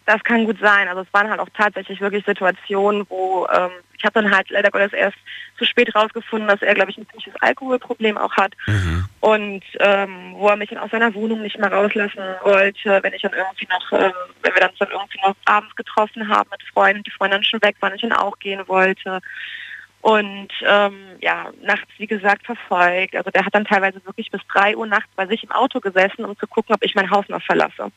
Das 0.08 0.24
kann 0.24 0.46
gut 0.46 0.58
sein. 0.60 0.88
Also 0.88 1.02
es 1.02 1.14
waren 1.14 1.30
halt 1.30 1.42
auch 1.42 1.50
tatsächlich 1.56 2.00
wirklich 2.00 2.26
Situationen, 2.26 3.06
wo 3.10 3.46
ähm, 3.54 3.72
ich 3.98 4.06
habe 4.06 4.22
dann 4.22 4.34
halt 4.34 4.50
leider 4.50 4.72
Gottes 4.72 4.94
erst 4.94 5.18
zu 5.58 5.66
spät 5.66 5.94
rausgefunden, 5.94 6.48
dass 6.48 6.62
er, 6.62 6.76
glaube 6.76 6.92
ich, 6.92 6.98
ein 6.98 7.08
ziemliches 7.10 7.36
Alkoholproblem 7.42 8.18
auch 8.18 8.32
hat. 8.38 8.54
Und 9.20 9.64
ähm, 9.80 10.34
wo 10.36 10.48
er 10.48 10.56
mich 10.56 10.70
dann 10.70 10.78
aus 10.78 10.92
seiner 10.92 11.14
Wohnung 11.14 11.42
nicht 11.42 11.60
mehr 11.60 11.72
rauslassen 11.72 12.24
wollte, 12.42 13.00
wenn 13.04 13.14
ich 13.14 13.22
dann 13.22 13.34
irgendwie 13.34 13.68
noch, 13.70 14.00
ähm, 14.00 14.14
wenn 14.44 14.54
wir 14.54 14.62
dann, 14.62 14.72
dann 14.80 14.92
irgendwie 14.92 15.20
noch 15.22 15.36
abends 15.44 15.76
getroffen 15.76 16.30
haben 16.30 16.50
mit 16.52 16.64
Freunden, 16.74 17.04
die 17.04 17.12
Freunde 17.12 17.36
dann 17.36 17.44
schon 17.44 17.62
weg 17.62 17.76
waren, 17.82 17.94
ich 17.94 18.02
dann 18.02 18.14
auch 18.14 18.40
gehen 18.40 18.66
wollte. 18.68 19.20
Und 20.00 20.50
ähm, 20.66 21.18
ja, 21.20 21.48
nachts, 21.62 21.90
wie 21.98 22.08
gesagt, 22.08 22.46
verfolgt. 22.46 23.14
Also 23.14 23.30
der 23.30 23.46
hat 23.46 23.54
dann 23.54 23.66
teilweise 23.66 24.06
wirklich 24.06 24.32
bis 24.32 24.42
drei 24.54 24.78
Uhr 24.78 24.88
nachts 24.88 25.10
bei 25.18 25.28
sich 25.28 25.44
im 25.44 25.52
Auto 25.52 25.82
gesessen, 25.82 26.24
um 26.24 26.38
zu 26.38 26.48
gucken, 26.48 26.74
ob 26.74 26.86
ich 26.86 26.96
mein 26.96 27.12
Haus 27.12 27.28
noch 27.28 27.42
verlasse. 27.42 27.92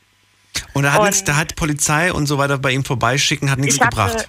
Und 0.74 0.82
da 0.84 0.92
hat, 0.92 1.00
Und- 1.00 1.06
nix, 1.06 1.24
da 1.24 1.36
hat 1.36 1.56
Polizei 1.56 2.12
und 2.12 2.26
so 2.26 2.38
weiter 2.38 2.58
bei 2.58 2.70
ihm 2.70 2.84
vorbeischicken, 2.84 3.50
hat 3.50 3.58
nichts 3.58 3.76
Ich 3.76 3.80
hatte- 3.82 3.90
gebracht. 3.96 4.28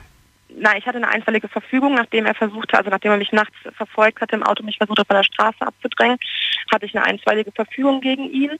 Nein, 0.54 0.78
ich 0.78 0.86
hatte 0.86 0.98
eine 0.98 1.08
einstweilige 1.08 1.48
Verfügung, 1.48 1.96
nachdem 1.96 2.26
er 2.26 2.36
versuchte, 2.36 2.78
also 2.78 2.90
nachdem 2.90 3.12
er 3.12 3.18
mich 3.18 3.32
nachts 3.32 3.56
verfolgt 3.76 4.22
hatte 4.22 4.36
im 4.36 4.44
Auto, 4.44 4.64
mich 4.64 4.78
versucht 4.78 5.00
hat, 5.00 5.08
von 5.08 5.16
der 5.16 5.24
Straße 5.24 5.62
abzudrängen, 5.62 6.18
hatte 6.72 6.86
ich 6.86 6.96
eine 6.96 7.06
einstweilige 7.06 7.52
Verfügung 7.52 8.02
gegen 8.02 8.30
ihn. 8.30 8.52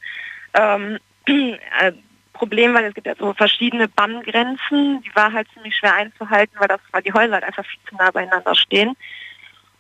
Ähm, 0.54 0.98
äh, 1.28 1.92
Problem 2.34 2.74
war, 2.74 2.84
es 2.84 2.96
gibt 2.96 3.06
ja 3.06 3.14
so 3.20 3.34
verschiedene 3.34 3.88
Banngrenzen, 3.88 5.04
die 5.04 5.16
war 5.16 5.32
halt 5.32 5.48
ziemlich 5.54 5.76
schwer 5.76 5.94
einzuhalten, 5.94 6.56
weil 6.60 6.70
das, 6.70 6.80
weil 6.92 7.04
die 7.04 7.14
Häuser 7.14 7.34
halt 7.34 7.44
einfach 7.44 7.66
viel 7.66 7.80
zu 7.88 7.96
nah 7.96 8.10
beieinander 8.10 8.56
stehen. 8.56 8.96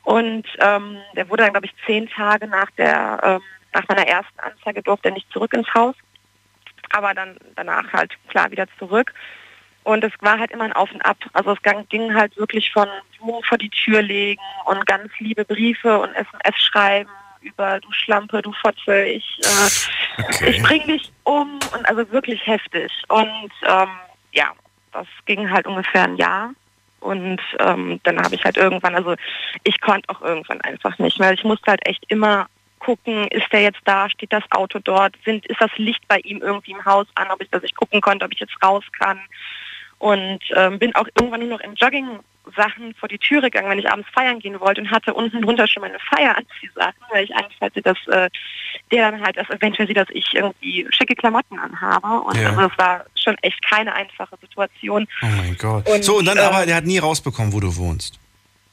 Und 0.04 0.45
ähm, 0.60 0.97
der 1.16 1.30
wurde 1.30 1.43
dann, 1.43 1.54
glaube 1.54 1.66
ich, 1.68 1.74
zehn 1.86 2.08
Tage 2.10 2.45
nach 2.47 2.70
der 2.78 3.20
ähm, 3.24 3.41
nach 3.74 3.88
meiner 3.88 4.06
ersten 4.06 4.39
Anzeige 4.39 4.84
durfte 4.84 5.10
er 5.10 5.14
nicht 5.14 5.32
zurück 5.32 5.54
ins 5.54 5.74
Haus, 5.74 5.95
aber 6.94 7.14
dann 7.14 7.38
danach 7.56 7.92
halt 7.94 8.14
klar 8.28 8.52
wieder 8.52 8.66
zurück. 8.78 9.14
Und 9.84 10.04
es 10.04 10.12
war 10.20 10.38
halt 10.38 10.52
immer 10.52 10.66
ein 10.66 10.74
Auf 10.74 10.92
und 10.92 11.02
Ab. 11.02 11.18
Also 11.34 11.54
es 11.54 11.88
ging 11.89 12.14
halt 12.14 12.38
wirklich 12.38 12.72
von 12.72 12.88
Blumen 13.18 13.44
vor 13.44 13.58
die 13.58 13.70
Tür 13.70 14.02
legen 14.02 14.42
und 14.66 14.86
ganz 14.86 15.12
liebe 15.20 15.44
Briefe 15.44 15.98
und 16.00 16.14
SMS 16.14 16.56
schreiben 16.58 17.10
über 17.42 17.80
du 17.80 17.92
Schlampe, 17.92 18.42
du 18.44 18.54
Fotze, 18.54 19.04
ich, 19.06 19.39
äh, 19.44 20.50
ich 20.50 20.62
bring 20.62 20.86
dich 20.86 21.12
um 21.24 21.60
und 21.74 21.86
also 21.88 22.10
wirklich 22.12 22.46
heftig. 22.46 22.92
Und 23.08 23.52
ähm, 23.68 23.89
ja, 24.32 24.52
das 24.92 25.08
ging 25.26 25.50
halt 25.50 25.66
ungefähr 25.66 26.04
ein 26.04 26.18
Jahr. 26.18 26.52
Und 27.00 27.42
ähm, 27.60 28.00
dann 28.04 28.22
habe 28.22 28.36
ich 28.36 28.44
halt 28.44 28.58
irgendwann, 28.58 28.96
also 28.96 29.16
ich 29.64 29.82
konnte 29.82 30.08
auch 30.10 30.22
irgendwann 30.22 30.62
einfach 30.62 31.00
nicht 31.00 31.20
mehr. 31.20 31.34
Ich 31.34 31.44
musste 31.44 31.72
halt 31.72 31.86
echt 31.88 32.06
immer 32.10 32.48
gucken, 32.82 33.28
ist 33.28 33.52
der 33.54 33.62
jetzt 33.62 33.82
da, 33.86 34.10
steht 34.10 34.34
das 34.34 34.44
Auto 34.50 34.80
dort, 34.80 35.16
sind, 35.24 35.46
ist 35.46 35.62
das 35.62 35.72
Licht 35.78 36.06
bei 36.08 36.18
ihm 36.20 36.42
irgendwie 36.42 36.72
im 36.72 36.84
Haus 36.84 37.06
an, 37.16 37.28
ob 37.30 37.42
ich, 37.42 37.50
dass 37.50 37.64
ich 37.64 37.76
gucken 37.76 38.02
konnte, 38.02 38.26
ob 38.26 38.34
ich 38.34 38.40
jetzt 38.40 38.62
raus 38.64 38.84
kann. 39.00 39.20
Und 40.00 40.40
ähm, 40.56 40.80
bin 40.80 40.96
auch 40.96 41.08
irgendwann 41.16 41.42
nur 41.42 41.50
noch 41.50 41.60
in 41.60 41.76
Jogging-Sachen 41.76 42.96
vor 42.96 43.08
die 43.08 43.20
Türe 43.20 43.52
gegangen, 43.52 43.70
wenn 43.70 43.78
ich 43.78 43.92
abends 43.92 44.10
feiern 44.12 44.40
gehen 44.40 44.60
wollte 44.60 44.82
und 44.82 44.90
hatte 44.90 45.14
unten 45.14 45.44
drunter 45.44 45.68
schon 45.68 45.82
meine 45.82 46.00
Feieranziehsachen, 46.00 47.04
weil 47.12 47.26
ich 47.26 47.36
Angst 47.36 47.62
hatte, 47.62 47.84
dass 47.84 48.00
äh, 48.08 48.28
der 48.92 49.12
dann 49.12 49.22
halt 49.22 49.38
das 49.38 49.48
eventuell 49.52 49.88
sieht, 49.88 49.98
dass 49.98 50.10
ich 50.10 50.26
irgendwie 50.34 50.88
schicke 50.90 51.14
Klamotten 51.14 51.60
anhabe. 51.60 52.22
Und 52.22 52.36
Ja. 52.36 52.50
also 52.50 52.62
es 52.62 52.78
war 52.80 53.06
schon 53.14 53.38
echt 53.44 53.62
keine 53.64 53.94
einfache 53.94 54.36
Situation. 54.42 55.08
Oh 55.22 55.28
mein 55.38 55.56
Gott. 55.56 55.88
Und, 55.88 56.04
so, 56.04 56.18
und 56.18 56.26
dann 56.26 56.38
äh, 56.38 56.42
aber, 56.42 56.66
der 56.66 56.78
hat 56.78 56.86
nie 56.86 56.98
rausbekommen, 56.98 57.54
wo 57.54 57.60
du 57.60 57.76
wohnst. 57.76 58.20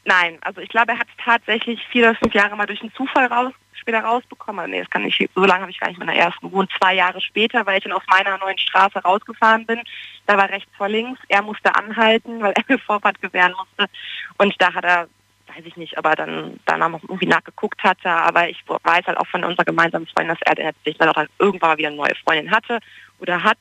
Nein, 0.06 0.38
also 0.40 0.62
ich 0.62 0.70
glaube, 0.70 0.92
er 0.92 0.98
hat 0.98 1.08
es 1.08 1.22
tatsächlich 1.22 1.78
vier 1.92 2.04
oder 2.08 2.14
fünf 2.14 2.32
Jahre 2.32 2.56
mal 2.56 2.64
durch 2.64 2.80
einen 2.80 2.94
Zufall 2.94 3.26
raus, 3.26 3.52
später 3.88 4.04
rausbekommen. 4.04 4.58
Aber 4.60 4.68
nee, 4.68 4.80
das 4.80 4.90
kann 4.90 5.02
nicht, 5.02 5.30
so 5.34 5.44
lange 5.44 5.62
habe 5.62 5.70
ich 5.70 5.80
gar 5.80 5.88
nicht 5.88 5.98
meiner 5.98 6.14
ersten 6.14 6.48
gewohnt. 6.48 6.70
Zwei 6.78 6.94
Jahre 6.94 7.20
später, 7.20 7.64
weil 7.64 7.78
ich 7.78 7.84
dann 7.84 7.92
auf 7.92 8.02
meiner 8.10 8.36
neuen 8.38 8.58
Straße 8.58 8.98
rausgefahren 8.98 9.64
bin. 9.64 9.80
Da 10.26 10.36
war 10.36 10.50
rechts 10.50 10.70
vor 10.76 10.88
links. 10.88 11.20
Er 11.28 11.42
musste 11.42 11.74
anhalten, 11.74 12.40
weil 12.40 12.52
er 12.52 12.64
mir 12.68 12.78
Vorfahrt 12.78 13.20
gewähren 13.22 13.54
musste. 13.56 13.90
Und 14.36 14.54
da 14.58 14.74
hat 14.74 14.84
er, 14.84 15.08
weiß 15.48 15.64
ich 15.64 15.76
nicht, 15.76 15.96
aber 15.96 16.14
dann 16.14 16.60
danach 16.66 16.90
noch 16.90 17.02
irgendwie 17.02 17.26
nachgeguckt 17.26 17.82
hatte. 17.82 18.10
Aber 18.10 18.48
ich 18.48 18.62
weiß 18.66 19.06
halt 19.06 19.16
auch 19.16 19.26
von 19.26 19.42
unserer 19.42 19.64
gemeinsamen 19.64 20.06
Freundin, 20.06 20.36
dass 20.36 20.56
er 20.56 20.72
sich 20.84 20.98
dann 20.98 21.08
auch 21.08 21.24
irgendwann 21.38 21.70
mal 21.70 21.78
wieder 21.78 21.88
eine 21.88 21.96
neue 21.96 22.14
Freundin 22.24 22.50
hatte 22.50 22.80
oder 23.20 23.42
hat. 23.42 23.58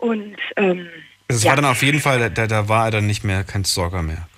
Und 0.00 0.36
ähm, 0.56 0.88
Es 1.28 1.44
ja. 1.44 1.50
war 1.50 1.56
dann 1.56 1.64
auf 1.64 1.82
jeden 1.82 2.00
Fall, 2.00 2.30
da, 2.30 2.46
da 2.46 2.68
war 2.68 2.86
er 2.86 2.90
dann 2.90 3.06
nicht 3.06 3.22
mehr 3.22 3.44
kein 3.44 3.64
Stalker 3.64 4.02
mehr. 4.02 4.28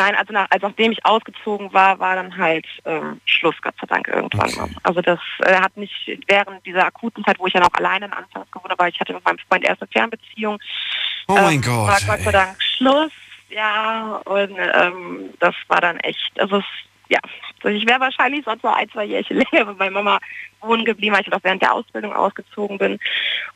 Nein, 0.00 0.14
also 0.14 0.32
nach, 0.32 0.46
als 0.48 0.62
nachdem 0.62 0.92
ich 0.92 1.04
ausgezogen 1.04 1.74
war, 1.74 1.98
war 1.98 2.16
dann 2.16 2.34
halt 2.34 2.64
ähm, 2.86 3.20
Schluss, 3.26 3.54
Gott 3.60 3.74
sei 3.78 3.86
Dank 3.86 4.08
irgendwann 4.08 4.50
mal. 4.54 4.68
Also 4.82 5.02
das 5.02 5.18
äh, 5.40 5.56
hat 5.56 5.76
nicht 5.76 5.92
während 6.26 6.64
dieser 6.64 6.86
akuten 6.86 7.22
Zeit, 7.22 7.38
wo 7.38 7.46
ich 7.46 7.52
ja 7.52 7.60
noch 7.60 7.74
alleine 7.74 8.06
in 8.06 8.12
Anfangs 8.14 8.50
gewohnt 8.50 8.70
habe, 8.70 8.82
weil 8.82 8.90
ich 8.90 8.98
hatte 8.98 9.12
mit 9.12 9.22
meinem 9.26 9.36
Freund 9.46 9.62
erst 9.62 9.82
eine 9.82 9.90
Fernbeziehung. 9.92 10.58
Oh 11.28 11.34
mein 11.34 11.56
ähm, 11.56 11.60
Gott, 11.60 12.08
War 12.08 12.16
Gott 12.16 12.20
sei. 12.24 12.32
Dank 12.32 12.62
Schluss, 12.62 13.12
ja. 13.50 14.22
Und 14.24 14.56
ähm, 14.58 15.34
das 15.38 15.54
war 15.68 15.82
dann 15.82 15.98
echt, 15.98 16.40
also 16.40 16.56
es, 16.56 16.64
ja. 17.10 17.18
Also 17.62 17.76
ich 17.76 17.86
wäre 17.86 18.00
wahrscheinlich 18.00 18.44
sonst 18.44 18.62
noch 18.62 18.74
ein, 18.74 18.88
zwei 18.90 19.04
Jährchen 19.04 19.36
länger 19.52 19.66
bei 19.66 19.74
meiner 19.74 19.90
Mama 19.90 20.18
wohnen 20.60 20.84
geblieben, 20.84 21.14
weil 21.14 21.22
ich 21.22 21.32
auch 21.32 21.40
während 21.42 21.62
der 21.62 21.74
Ausbildung 21.74 22.12
ausgezogen 22.12 22.78
bin. 22.78 22.98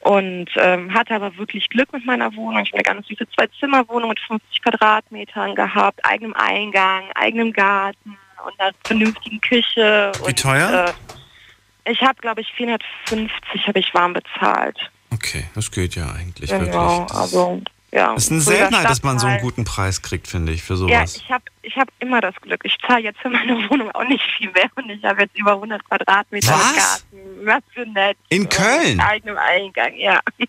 Und 0.00 0.50
ähm, 0.56 0.92
hatte 0.92 1.14
aber 1.14 1.36
wirklich 1.38 1.68
Glück 1.70 1.92
mit 1.92 2.04
meiner 2.04 2.34
Wohnung. 2.34 2.62
Ich 2.62 2.72
habe 2.72 2.78
eine 2.84 2.96
ganz 2.96 3.06
süße 3.06 3.26
Zwei-Zimmer-Wohnung 3.34 4.10
mit 4.10 4.20
50 4.20 4.62
Quadratmetern 4.62 5.54
gehabt, 5.54 6.00
eigenem 6.04 6.34
Eingang, 6.34 7.04
eigenem 7.14 7.52
Garten 7.52 8.18
und 8.44 8.60
einer 8.60 8.72
vernünftigen 8.84 9.40
Küche. 9.40 10.12
Wie 10.18 10.28
und, 10.28 10.38
teuer? 10.38 10.86
Äh, 10.88 11.90
ich 11.90 12.02
habe, 12.02 12.16
glaube 12.20 12.40
ich, 12.40 12.52
450 12.54 13.66
habe 13.66 13.78
ich 13.78 13.94
warm 13.94 14.14
bezahlt. 14.14 14.78
Okay, 15.12 15.44
das 15.54 15.70
geht 15.70 15.94
ja 15.94 16.10
eigentlich 16.10 16.50
genau, 16.50 16.60
wirklich. 16.60 17.08
Das 17.08 17.16
also 17.16 17.62
ja. 17.94 18.14
ist 18.14 18.30
eine 18.30 18.40
Seltenheit, 18.40 18.88
dass 18.90 19.02
man 19.02 19.18
so 19.18 19.26
einen 19.26 19.40
guten 19.40 19.64
Preis 19.64 20.02
kriegt, 20.02 20.26
finde 20.28 20.52
ich, 20.52 20.62
für 20.62 20.74
Ja, 20.74 20.78
sowas. 20.78 21.16
ich 21.16 21.30
habe 21.30 21.44
ich 21.62 21.76
hab 21.76 21.88
immer 22.00 22.20
das 22.20 22.34
Glück. 22.42 22.60
Ich 22.64 22.76
zahle 22.86 23.02
jetzt 23.04 23.20
für 23.20 23.30
meine 23.30 23.54
Wohnung 23.70 23.90
auch 23.92 24.04
nicht 24.08 24.24
viel 24.36 24.50
mehr 24.50 24.68
und 24.74 24.90
ich 24.90 25.02
habe 25.04 25.22
jetzt 25.22 25.38
über 25.38 25.52
100 25.52 25.82
Quadratmeter 25.88 26.52
Was? 26.52 27.04
mit 27.12 27.22
Garten. 27.22 27.46
Was 27.46 27.62
für 27.72 27.86
nett. 27.86 28.16
In 28.28 28.48
Köln? 28.48 29.00
Eigenem 29.00 29.38
Eingang, 29.38 29.94
ja. 29.96 30.20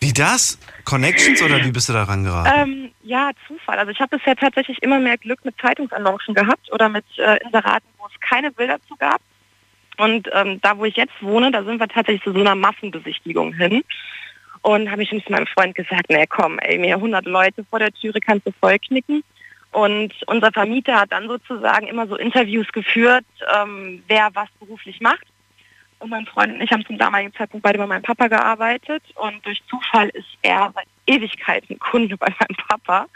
Wie 0.00 0.12
das? 0.12 0.58
Connections 0.84 1.40
oder 1.40 1.64
wie 1.64 1.70
bist 1.72 1.88
du 1.88 1.94
da 1.94 2.02
rangeraten? 2.04 2.52
ähm, 2.54 2.90
ja, 3.04 3.30
Zufall. 3.48 3.78
Also 3.78 3.90
ich 3.90 3.98
habe 4.00 4.18
bisher 4.18 4.36
tatsächlich 4.36 4.82
immer 4.82 4.98
mehr 5.00 5.16
Glück 5.16 5.42
mit 5.46 5.54
Zeitungsannoncen 5.58 6.34
gehabt 6.34 6.70
oder 6.72 6.90
mit 6.90 7.06
äh, 7.16 7.38
Inseraten, 7.42 7.88
wo 7.96 8.04
es 8.06 8.20
keine 8.20 8.50
Bilder 8.50 8.78
zu 8.86 8.96
gab. 8.96 9.22
Und 9.96 10.28
ähm, 10.34 10.60
da, 10.60 10.76
wo 10.76 10.84
ich 10.84 10.96
jetzt 10.96 11.14
wohne, 11.22 11.50
da 11.52 11.64
sind 11.64 11.80
wir 11.80 11.88
tatsächlich 11.88 12.22
zu 12.22 12.32
so 12.34 12.40
einer 12.40 12.54
Massenbesichtigung 12.54 13.54
hin. 13.54 13.82
Und 14.64 14.90
habe 14.90 15.02
ich 15.02 15.10
schon 15.10 15.22
zu 15.22 15.30
meinem 15.30 15.46
Freund 15.46 15.74
gesagt, 15.74 16.06
na 16.08 16.24
komm, 16.24 16.58
ey, 16.60 16.78
mir 16.78 16.94
100 16.94 17.26
Leute 17.26 17.64
vor 17.68 17.80
der 17.80 17.92
Türe 17.92 18.18
kannst 18.18 18.46
du 18.46 18.50
vollknicken. 18.62 19.22
Und 19.72 20.14
unser 20.26 20.50
Vermieter 20.52 20.98
hat 21.00 21.12
dann 21.12 21.28
sozusagen 21.28 21.86
immer 21.86 22.06
so 22.06 22.16
Interviews 22.16 22.66
geführt, 22.72 23.26
ähm, 23.54 24.02
wer 24.08 24.30
was 24.32 24.48
beruflich 24.58 25.02
macht. 25.02 25.26
Und 25.98 26.08
mein 26.08 26.24
Freund 26.24 26.54
und 26.54 26.62
ich 26.62 26.72
haben 26.72 26.86
zum 26.86 26.96
damaligen 26.96 27.34
Zeitpunkt 27.34 27.62
beide 27.62 27.76
bei 27.76 27.86
meinem 27.86 28.04
Papa 28.04 28.28
gearbeitet. 28.28 29.02
Und 29.16 29.44
durch 29.44 29.62
Zufall 29.68 30.08
ist 30.08 30.38
er 30.40 30.72
seit 30.74 30.86
Ewigkeiten 31.06 31.78
Kunde 31.78 32.16
bei 32.16 32.28
meinem 32.40 32.56
Papa. 32.66 33.06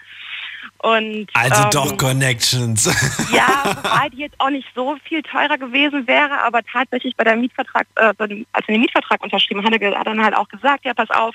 Und, 0.79 1.29
Also 1.35 1.63
ähm, 1.65 1.71
doch 1.71 1.97
Connections. 1.97 2.87
Ja, 3.33 3.63
wobei 3.83 4.09
die 4.11 4.19
jetzt 4.19 4.39
auch 4.39 4.51
nicht 4.51 4.69
so 4.75 4.97
viel 5.05 5.23
teurer 5.23 5.59
gewesen 5.59 6.07
wäre, 6.07 6.41
aber 6.43 6.61
tatsächlich 6.65 7.17
bei 7.17 7.25
der 7.25 7.37
Mietvertrag, 7.37 7.87
äh, 7.97 8.13
als 8.13 8.19
er 8.69 8.75
den 8.75 8.81
Mietvertrag 8.81 9.23
unterschrieben 9.23 9.65
hat, 9.65 9.73
hat 9.73 9.81
er 9.83 10.05
dann 10.05 10.23
halt 10.23 10.37
auch 10.37 10.49
gesagt, 10.49 10.85
ja, 10.85 10.95
pass 10.95 11.11
auf, 11.11 11.35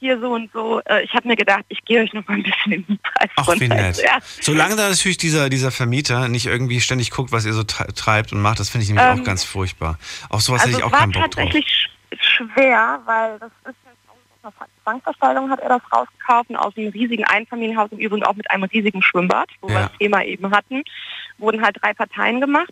hier 0.00 0.18
so 0.20 0.32
und 0.34 0.50
so. 0.52 0.80
Äh, 0.86 1.04
ich 1.04 1.14
habe 1.14 1.28
mir 1.28 1.36
gedacht, 1.36 1.62
ich 1.68 1.82
gehe 1.84 2.02
euch 2.02 2.12
noch 2.12 2.26
mal 2.26 2.34
ein 2.34 2.42
bisschen 2.42 2.72
den 2.72 2.84
Mietpreis 2.88 3.30
Ach, 3.36 3.48
wie 3.60 3.68
nett. 3.68 4.02
Ja. 4.02 4.18
Solange 4.40 4.74
da 4.74 4.88
natürlich 4.88 5.16
dieser, 5.16 5.48
dieser 5.48 5.70
Vermieter 5.70 6.28
nicht 6.28 6.46
irgendwie 6.46 6.80
ständig 6.80 7.10
guckt, 7.12 7.30
was 7.30 7.44
ihr 7.46 7.52
so 7.52 7.62
tre- 7.62 7.92
treibt 7.94 8.32
und 8.32 8.42
macht, 8.42 8.58
das 8.58 8.68
finde 8.68 8.82
ich 8.82 8.88
nämlich 8.90 9.06
Ähm, 9.06 9.20
auch 9.20 9.24
ganz 9.24 9.44
furchtbar. 9.44 9.98
Auf 10.28 10.42
sowas 10.42 10.62
also 10.62 10.72
hätte 10.76 10.80
ich 10.86 10.92
auch 10.92 10.98
keinen 10.98 11.12
Bock 11.12 11.30
drauf. 11.30 11.50
schwer, 12.20 13.00
weil 13.06 13.38
das 13.38 13.50
ist 13.64 13.76
aus 13.86 13.91
einer 14.42 14.52
Zwangsversteigerung 14.82 15.50
hat 15.50 15.60
er 15.60 15.68
das 15.68 15.82
rausgekauft 15.92 16.50
und 16.50 16.56
aus 16.56 16.76
einem 16.76 16.88
riesigen 16.88 17.24
Einfamilienhaus 17.24 17.92
im 17.92 17.98
Übrigen 17.98 18.24
auch 18.24 18.34
mit 18.34 18.50
einem 18.50 18.64
riesigen 18.64 19.02
Schwimmbad, 19.02 19.48
wo 19.60 19.68
wir 19.68 19.76
Ja. 19.76 19.82
das 19.88 19.98
Thema 19.98 20.24
eben 20.24 20.50
hatten, 20.50 20.82
wurden 21.38 21.62
halt 21.62 21.76
drei 21.80 21.94
Parteien 21.94 22.40
gemacht 22.40 22.70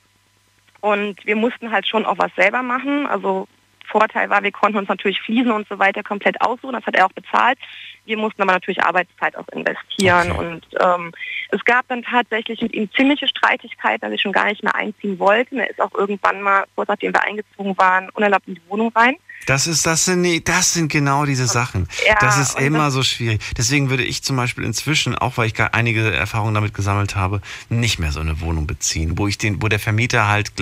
und 0.81 1.25
wir 1.25 1.37
mussten 1.37 1.71
halt 1.71 1.87
schon 1.87 2.05
auch 2.07 2.19
was 2.19 2.35
selber 2.37 2.63
machen. 2.63 3.07
Also 3.07 3.47
Vorteil 3.87 4.31
war, 4.31 4.43
wir 4.43 4.53
konnten 4.53 4.79
uns 4.79 4.89
natürlich 4.89 5.21
Fliesen 5.21 5.51
und 5.51 5.67
so 5.69 5.79
weiter 5.81 6.05
komplett 6.05 6.41
aussuchen, 6.41 6.75
das 6.75 6.87
hat 6.87 6.95
er 6.95 7.07
auch 7.07 7.13
bezahlt. 7.13 7.59
Wir 8.05 8.17
mussten 8.17 8.41
aber 8.43 8.53
natürlich 8.53 8.83
Arbeitszeit 8.83 9.37
auch 9.37 9.49
investieren 9.49 10.31
und 10.33 10.63
ähm, 10.81 11.13
es 11.51 11.65
gab 11.65 11.89
dann 11.89 12.03
tatsächlich 12.03 12.61
mit 12.63 12.73
ihm 12.73 12.89
ziemliche 12.93 13.27
Streitigkeiten, 13.27 14.03
dass 14.03 14.13
ich 14.13 14.21
schon 14.21 14.33
gar 14.33 14.47
nicht 14.47 14.63
mehr 14.63 14.75
einziehen 14.75 15.19
wollte. 15.19 15.57
Er 15.57 15.71
ist 15.71 15.81
auch 15.81 15.93
irgendwann 15.95 16.41
mal, 16.41 16.65
kurz 16.77 16.89
nachdem 16.89 17.13
wir 17.13 17.23
eingezogen 17.23 17.77
waren, 17.79 18.09
unerlaubt 18.11 18.47
in 18.47 18.55
die 18.55 18.63
Wohnung 18.69 18.93
rein. 18.95 19.17
Das 19.47 19.67
ist, 19.67 19.87
das 19.87 20.05
sind, 20.05 20.49
das 20.49 20.75
sind 20.75 20.93
genau 20.93 21.25
diese 21.25 21.47
Sachen. 21.47 21.89
Ja, 22.07 22.15
das 22.21 22.39
ist 22.39 22.61
immer 22.61 22.85
das- 22.87 22.95
so 22.95 23.03
schwierig. 23.03 23.41
Deswegen 23.57 23.91
würde 23.91 24.05
ich 24.05 24.23
zum 24.23 24.37
Beispiel 24.37 24.65
inzwischen, 24.65 25.15
auch 25.17 25.39
weil 25.39 25.47
ich 25.47 25.55
gar 25.55 25.75
einige 25.75 26.13
Erfahrungen 26.13 26.55
damit 26.55 26.75
gesammelt 26.75 27.17
habe, 27.17 27.41
nicht 27.69 27.99
mehr 27.99 28.13
so 28.13 28.21
eine 28.21 28.41
Wohnung 28.41 28.67
beziehen, 28.67 29.17
wo 29.19 29.27
ich 29.27 29.39
den, 29.39 29.61
wo 29.63 29.69
der 29.69 29.79
Vermieter 29.81 30.29
halt 30.29 30.53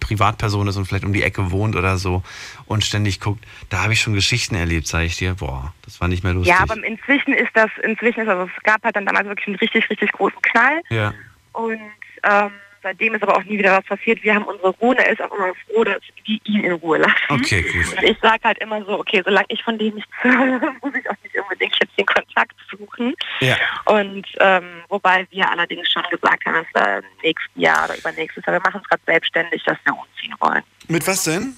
Privatperson 0.00 0.68
ist 0.68 0.76
und 0.76 0.86
vielleicht 0.86 1.04
um 1.04 1.12
die 1.12 1.22
Ecke 1.22 1.50
wohnt 1.50 1.76
oder 1.76 1.98
so 1.98 2.22
und 2.66 2.84
ständig 2.84 3.20
guckt. 3.20 3.44
Da 3.70 3.82
habe 3.82 3.92
ich 3.92 4.00
schon 4.00 4.14
Geschichten 4.14 4.54
erlebt, 4.54 4.86
sage 4.86 5.06
ich 5.06 5.16
dir. 5.16 5.34
Boah, 5.34 5.74
das 5.84 6.00
war 6.00 6.08
nicht 6.08 6.22
mehr 6.24 6.32
lustig. 6.32 6.54
Ja, 6.54 6.60
aber 6.62 6.74
inzwischen 6.84 7.34
ist 7.34 7.50
das, 7.54 7.70
inzwischen 7.82 8.20
ist 8.20 8.28
also 8.28 8.48
es 8.56 8.62
gab 8.62 8.82
halt 8.84 8.96
dann 8.96 9.04
damals 9.06 9.26
wirklich 9.26 9.48
einen 9.48 9.56
richtig, 9.56 9.88
richtig 9.90 10.12
großen 10.12 10.40
Knall. 10.42 10.80
ja. 10.90 11.12
Und 11.52 11.78
ähm, 12.22 12.50
seitdem 12.82 13.14
ist 13.14 13.22
aber 13.22 13.36
auch 13.36 13.44
nie 13.44 13.58
wieder 13.58 13.76
was 13.76 13.84
passiert. 13.84 14.22
Wir 14.22 14.34
haben 14.34 14.44
unsere 14.44 14.70
Ruhe, 14.70 14.96
er 14.98 15.12
ist 15.12 15.22
auch 15.22 15.32
immer 15.32 15.52
froh, 15.66 15.84
dass 15.84 16.00
wir 16.24 16.40
ihn 16.44 16.64
in 16.64 16.72
Ruhe 16.72 16.98
lassen. 16.98 17.14
Okay, 17.28 17.62
gut. 17.62 17.96
Und 17.96 18.02
ich 18.02 18.18
sage 18.20 18.40
halt 18.44 18.58
immer 18.58 18.84
so, 18.84 18.98
okay, 18.98 19.22
solange 19.24 19.46
ich 19.48 19.62
von 19.62 19.78
dem 19.78 19.94
nichts 19.94 20.10
höre, 20.20 20.60
muss 20.82 20.94
ich 20.94 21.08
auch 21.08 21.16
nicht 21.22 21.38
unbedingt 21.38 21.76
jetzt 21.80 21.98
den 21.98 22.06
Kontakt 22.06 22.54
suchen. 22.70 23.14
Ja. 23.40 23.56
Und 23.86 24.26
ähm, 24.40 24.82
wobei 24.88 25.26
wir 25.30 25.50
allerdings 25.50 25.90
schon 25.90 26.02
gesagt 26.10 26.44
haben, 26.46 26.64
dass 26.72 26.84
wir 26.84 26.98
im 26.98 27.04
nächsten 27.22 27.60
Jahr 27.60 27.84
oder 27.84 27.98
übernächstes 27.98 28.44
Jahr, 28.46 28.56
wir 28.56 28.60
machen 28.60 28.80
es 28.82 28.88
gerade 28.88 29.02
selbstständig, 29.06 29.62
dass 29.64 29.78
wir 29.84 29.94
umziehen 29.94 30.34
wollen. 30.40 30.62
Mit 30.88 31.06
was 31.06 31.24
denn? 31.24 31.56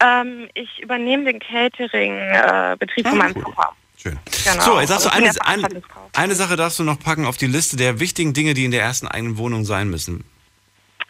Ähm, 0.00 0.48
ich 0.54 0.82
übernehme 0.82 1.24
den 1.24 1.38
Catering-Betrieb 1.38 3.06
von 3.08 3.18
meinem 3.18 3.34
Papa. 3.34 3.74
Schön. 4.04 4.18
Genau. 4.44 4.64
So, 4.64 4.80
jetzt 4.80 4.90
sagst 4.90 5.06
du, 5.06 5.12
eine, 5.12 5.30
eine, 5.46 5.82
eine 6.12 6.34
Sache 6.34 6.56
darfst 6.56 6.78
du 6.78 6.82
noch 6.84 6.98
packen 6.98 7.24
auf 7.24 7.38
die 7.38 7.46
Liste 7.46 7.78
der 7.78 8.00
wichtigen 8.00 8.34
Dinge, 8.34 8.52
die 8.52 8.66
in 8.66 8.70
der 8.70 8.82
ersten 8.82 9.08
eigenen 9.08 9.38
Wohnung 9.38 9.64
sein 9.64 9.88
müssen. 9.88 10.24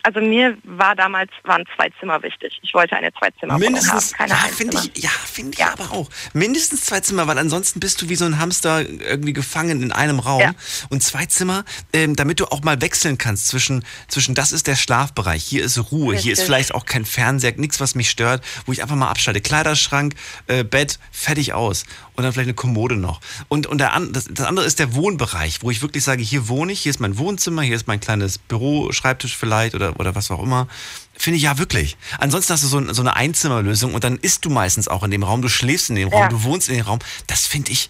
Also 0.07 0.21
mir 0.21 0.55
war 0.65 0.95
damals, 0.95 1.31
waren 1.45 1.65
zwei 1.75 1.89
Zimmer 1.99 2.23
wichtig. 2.23 2.61
Ich 2.63 2.75
wollte 2.75 2.95
eine 2.95 3.11
Zwei-Zimmer-Wohnung 3.15 3.73
Mindestens, 3.73 4.13
haben, 4.13 4.19
keine 4.19 4.31
ja, 4.33 4.49
finde 4.55 4.77
ich, 4.77 5.03
ja, 5.03 5.09
finde 5.09 5.53
ich 5.57 5.65
aber 5.65 5.93
auch. 5.93 6.11
Mindestens 6.35 6.85
zwei 6.85 7.01
Zimmer, 7.01 7.27
weil 7.27 7.39
ansonsten 7.39 7.81
bist 7.81 8.03
du 8.03 8.11
wie 8.11 8.15
so 8.15 8.27
ein 8.27 8.39
Hamster 8.39 8.87
irgendwie 8.87 9.33
gefangen 9.33 9.83
in 9.83 9.93
einem 9.93 10.19
Raum. 10.19 10.43
Ja. 10.43 10.55
Und 10.91 11.03
zwei 11.03 11.25
Zimmer, 11.25 11.65
ähm, 11.95 12.17
damit 12.17 12.39
du 12.39 12.45
auch 12.45 12.63
mal 12.63 12.83
wechseln 12.83 13.17
kannst 13.17 13.49
zwischen, 13.49 13.83
zwischen, 14.09 14.35
das 14.35 14.53
ist 14.53 14.67
der 14.67 14.77
Schlafbereich, 14.77 15.43
hier 15.43 15.65
ist 15.65 15.79
Ruhe, 15.91 16.15
hier 16.15 16.35
ist 16.35 16.41
Richtig. 16.41 16.45
vielleicht 16.45 16.75
auch 16.75 16.85
kein 16.85 17.07
Fernseher, 17.07 17.55
nichts, 17.57 17.81
was 17.81 17.95
mich 17.95 18.11
stört, 18.11 18.45
wo 18.67 18.73
ich 18.73 18.83
einfach 18.83 18.97
mal 18.97 19.09
abschalte. 19.09 19.41
Kleiderschrank, 19.41 20.15
äh, 20.49 20.65
Bett, 20.65 20.99
fertig 21.13 21.55
aus. 21.55 21.87
Und 22.15 22.25
dann 22.25 22.33
vielleicht 22.33 22.49
eine 22.49 22.55
Kommode 22.55 22.97
noch. 22.97 23.21
Und, 23.49 23.67
und 23.67 23.79
der, 23.79 23.99
das, 24.11 24.27
das 24.31 24.47
andere 24.47 24.67
ist 24.67 24.79
der 24.79 24.95
Wohnbereich, 24.95 25.63
wo 25.63 25.71
ich 25.71 25.81
wirklich 25.81 26.05
sage, 26.05 26.23
hier 26.23 26.47
wohne 26.47 26.73
ich, 26.73 26.81
hier 26.81 26.91
ist 26.91 27.01
mein 27.01 27.17
Wohnzimmer, 27.17 27.63
hier 27.63 27.75
ist 27.75 27.89
mein 27.89 28.01
kleines 28.01 28.37
Büro, 28.39 28.93
Schreibtisch 28.93 29.37
vielleicht 29.37 29.75
oder, 29.75 29.94
oder 29.99 30.15
was 30.15 30.31
auch 30.31 30.43
immer. 30.43 30.69
Finde 31.17 31.37
ich 31.37 31.43
ja 31.45 31.59
wirklich. 31.59 31.97
Ansonsten 32.19 32.53
hast 32.53 32.63
du 32.65 32.69
so, 32.69 32.93
so 32.93 33.03
eine 33.03 33.17
Einzimmerlösung 33.17 33.95
und 33.95 34.05
dann 34.05 34.17
isst 34.17 34.45
du 34.45 34.51
meistens 34.51 34.89
auch 34.89 35.03
in 35.03 35.11
dem 35.11 35.23
Raum, 35.23 35.43
du 35.43 35.49
schläfst 35.49 35.91
in 35.91 35.97
dem 35.97 36.09
Raum, 36.09 36.23
Ja. 36.23 36.29
du 36.29 36.43
wohnst 36.45 36.69
in 36.69 36.77
dem 36.77 36.87
Raum. 36.87 36.99
Das 37.27 37.47
finde 37.47 37.71
ich, 37.73 37.89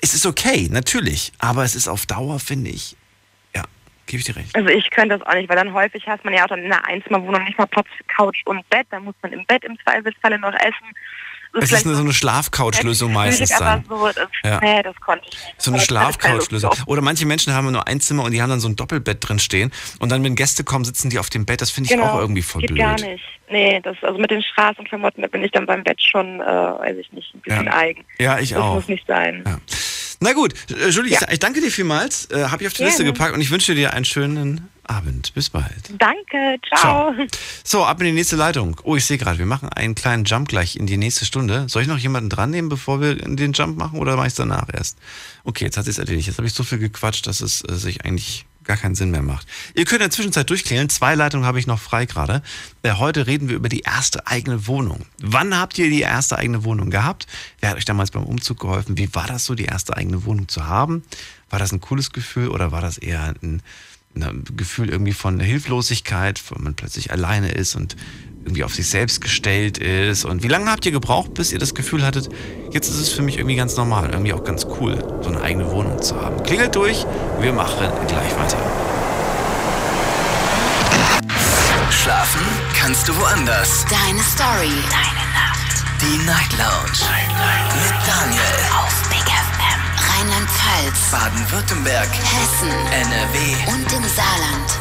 es 0.00 0.14
ist 0.14 0.26
okay, 0.26 0.68
natürlich. 0.70 1.32
Aber 1.38 1.64
es 1.64 1.74
ist 1.74 1.88
auf 1.88 2.06
Dauer, 2.06 2.40
finde 2.40 2.70
ich, 2.70 2.96
ja, 3.54 3.62
gebe 4.06 4.18
ich 4.20 4.24
dir 4.24 4.36
recht. 4.36 4.54
Also 4.56 4.68
ich 4.68 4.90
könnte 4.90 5.18
das 5.18 5.26
auch 5.26 5.34
nicht, 5.34 5.48
weil 5.48 5.56
dann 5.56 5.72
häufig 5.72 6.06
hast 6.06 6.24
man 6.24 6.34
ja 6.34 6.44
auch 6.44 6.48
dann 6.48 6.60
in 6.60 6.72
einer 6.72 6.84
Einzimmerwohnung 6.86 7.44
nicht 7.44 7.58
mal 7.58 7.66
Platz 7.66 7.86
für 7.96 8.04
Couch 8.04 8.40
und 8.46 8.68
Bett. 8.70 8.86
Dann 8.90 9.04
muss 9.04 9.14
man 9.22 9.32
im 9.32 9.44
Bett 9.46 9.64
im 9.64 9.78
Zweifelsfalle 9.84 10.38
noch 10.38 10.54
essen. 10.54 10.86
Es 11.60 11.70
ist 11.70 11.84
eine, 11.86 11.94
so 11.94 12.00
eine 12.02 12.12
Schlafcouch-Lösung 12.12 13.12
meistens 13.14 13.50
dann. 13.50 13.84
so, 13.88 14.06
das, 14.06 14.28
Ja. 14.44 14.58
Nee, 14.60 14.82
das 14.82 14.96
konnte 15.00 15.24
ich 15.30 15.34
nicht. 15.34 15.54
So 15.62 15.70
eine 15.72 15.80
Schlafcouch-Lösung. 15.80 16.70
Oder 16.86 17.02
manche 17.02 17.26
Menschen 17.26 17.52
haben 17.52 17.70
nur 17.70 17.86
ein 17.86 18.00
Zimmer 18.00 18.24
und 18.24 18.32
die 18.32 18.40
haben 18.40 18.50
dann 18.50 18.60
so 18.60 18.68
ein 18.68 18.76
Doppelbett 18.76 19.18
drin 19.28 19.38
stehen. 19.38 19.70
Und 19.98 20.10
dann, 20.10 20.24
wenn 20.24 20.34
Gäste 20.34 20.64
kommen, 20.64 20.84
sitzen 20.84 21.10
die 21.10 21.18
auf 21.18 21.28
dem 21.30 21.44
Bett. 21.44 21.60
Das 21.60 21.70
finde 21.70 21.92
ich 21.92 22.00
auch 22.00 22.18
irgendwie 22.18 22.42
voll 22.42 22.62
Genau. 22.62 22.74
geht 22.74 22.96
blöd. 22.96 23.02
gar 23.04 23.10
nicht. 23.12 23.24
Nee, 23.50 23.80
das, 23.82 23.96
also 24.02 24.18
mit 24.18 24.30
den 24.30 24.42
Straßenklamotten, 24.42 25.20
da 25.22 25.28
bin 25.28 25.44
ich 25.44 25.50
dann 25.52 25.66
beim 25.66 25.84
Bett 25.84 26.00
schon, 26.00 26.40
äh, 26.40 26.44
weiß 26.44 26.96
ich 26.98 27.12
nicht, 27.12 27.34
ein 27.34 27.40
bisschen 27.42 27.66
Ja. 27.66 27.72
eigen. 27.76 28.04
Ja, 28.18 28.38
ich 28.38 28.50
das 28.50 28.58
auch. 28.58 28.74
muss 28.76 28.88
nicht 28.88 29.06
sein. 29.06 29.44
Na 30.20 30.32
gut, 30.32 30.54
äh, 30.70 30.88
Julie, 30.88 31.12
ich- 31.14 31.32
ich 31.32 31.38
danke 31.38 31.60
dir 31.60 31.70
vielmals. 31.70 32.26
Äh, 32.30 32.44
Habe 32.48 32.62
ich 32.62 32.68
auf 32.68 32.72
die. 32.74 32.84
Liste 32.84 33.04
gepackt 33.04 33.34
und 33.34 33.40
ich 33.42 33.50
wünsche 33.50 33.74
dir 33.74 33.92
einen 33.92 34.04
schönen 34.04 34.68
Abend. 34.84 35.32
Bis 35.34 35.50
bald. 35.50 35.92
Danke, 35.98 36.58
ciao. 36.68 37.14
So, 37.64 37.84
ab 37.84 38.00
in 38.00 38.06
die 38.06 38.12
nächste 38.12 38.36
Leitung. 38.36 38.80
Oh, 38.84 38.96
ich 38.96 39.04
sehe 39.04 39.18
gerade, 39.18 39.38
wir 39.38 39.46
machen 39.46 39.68
einen 39.68 39.94
kleinen 39.94 40.24
Jump 40.24 40.48
gleich 40.48 40.76
in 40.76 40.86
die 40.86 40.96
nächste 40.96 41.24
Stunde. 41.24 41.68
Soll 41.68 41.82
ich 41.82 41.88
noch 41.88 41.98
jemanden 41.98 42.30
dran 42.30 42.50
nehmen, 42.50 42.68
bevor 42.68 43.00
wir 43.00 43.14
den 43.14 43.52
Jump 43.52 43.78
machen 43.78 43.98
oder 43.98 44.16
mache 44.16 44.26
ich 44.26 44.32
es 44.32 44.36
danach 44.36 44.68
erst? 44.72 44.98
Okay, 45.44 45.64
jetzt 45.64 45.76
hat 45.76 45.86
es 45.86 45.98
erledigt. 45.98 46.26
Jetzt 46.26 46.38
habe 46.38 46.46
ich 46.46 46.54
so 46.54 46.62
viel 46.64 46.78
gequatscht, 46.78 47.26
dass 47.26 47.40
es 47.40 47.62
äh, 47.68 47.74
sich 47.74 48.04
eigentlich 48.04 48.46
gar 48.64 48.76
keinen 48.76 48.94
Sinn 48.94 49.10
mehr 49.10 49.22
macht. 49.22 49.46
Ihr 49.74 49.84
könnt 49.84 50.00
in 50.00 50.08
der 50.08 50.10
Zwischenzeit 50.10 50.48
durchklären. 50.48 50.88
Zwei 50.88 51.14
Leitungen 51.14 51.46
habe 51.46 51.58
ich 51.58 51.66
noch 51.66 51.80
frei 51.80 52.06
gerade. 52.06 52.42
Äh, 52.82 52.92
heute 52.92 53.26
reden 53.26 53.48
wir 53.48 53.56
über 53.56 53.68
die 53.68 53.80
erste 53.80 54.26
eigene 54.26 54.66
Wohnung. 54.66 55.06
Wann 55.20 55.56
habt 55.56 55.78
ihr 55.78 55.88
die 55.88 56.02
erste 56.02 56.38
eigene 56.38 56.64
Wohnung 56.64 56.90
gehabt? 56.90 57.26
Wer 57.60 57.70
hat 57.70 57.76
euch 57.76 57.84
damals 57.84 58.10
beim 58.10 58.24
Umzug 58.24 58.60
geholfen? 58.60 58.98
Wie 58.98 59.14
war 59.14 59.26
das 59.26 59.44
so, 59.44 59.54
die 59.54 59.64
erste 59.64 59.96
eigene 59.96 60.24
Wohnung 60.24 60.48
zu 60.48 60.66
haben? 60.66 61.02
War 61.50 61.58
das 61.58 61.72
ein 61.72 61.80
cooles 61.80 62.12
Gefühl 62.12 62.48
oder 62.48 62.72
war 62.72 62.80
das 62.80 62.98
eher 62.98 63.34
ein, 63.42 63.62
ein 64.14 64.44
Gefühl 64.56 64.90
irgendwie 64.90 65.12
von 65.12 65.40
Hilflosigkeit, 65.40 66.40
wenn 66.50 66.64
man 66.64 66.74
plötzlich 66.74 67.10
alleine 67.10 67.52
ist 67.52 67.74
und 67.74 67.96
irgendwie 68.44 68.64
auf 68.64 68.74
sich 68.74 68.88
selbst 68.88 69.20
gestellt 69.20 69.78
ist? 69.78 70.24
Und 70.24 70.42
wie 70.42 70.48
lange 70.48 70.70
habt 70.70 70.84
ihr 70.86 70.92
gebraucht, 70.92 71.34
bis 71.34 71.52
ihr 71.52 71.58
das 71.58 71.74
Gefühl 71.74 72.04
hattet, 72.04 72.28
jetzt 72.72 72.88
ist 72.88 72.98
es 72.98 73.08
für 73.08 73.22
mich 73.22 73.38
irgendwie 73.38 73.56
ganz 73.56 73.76
normal, 73.76 74.10
irgendwie 74.10 74.32
auch 74.32 74.44
ganz 74.44 74.66
cool, 74.80 74.98
so 75.22 75.28
eine 75.28 75.40
eigene 75.40 75.70
Wohnung 75.70 76.00
zu 76.02 76.20
haben? 76.20 76.42
Klingelt 76.42 76.74
durch, 76.74 77.04
wir 77.40 77.52
machen 77.52 77.88
gleich 78.08 78.36
weiter. 78.36 78.58
Schlafen 82.02 82.40
kannst 82.74 83.08
du 83.08 83.16
woanders. 83.16 83.84
Deine 83.88 84.20
Story. 84.22 84.72
Deine 84.90 85.24
Nacht. 85.32 85.84
Die 86.00 86.18
Night 86.26 86.52
Lounge. 86.58 86.98
Mit 87.80 88.08
Daniel. 88.08 88.42
Auf. 88.74 89.01
Rheinland-Pfalz. 90.22 91.10
Baden-Württemberg. 91.10 92.08
Hessen. 92.08 92.68
NRW. 92.68 93.72
Und 93.72 93.92
im 93.92 94.08
Saarland. 94.08 94.78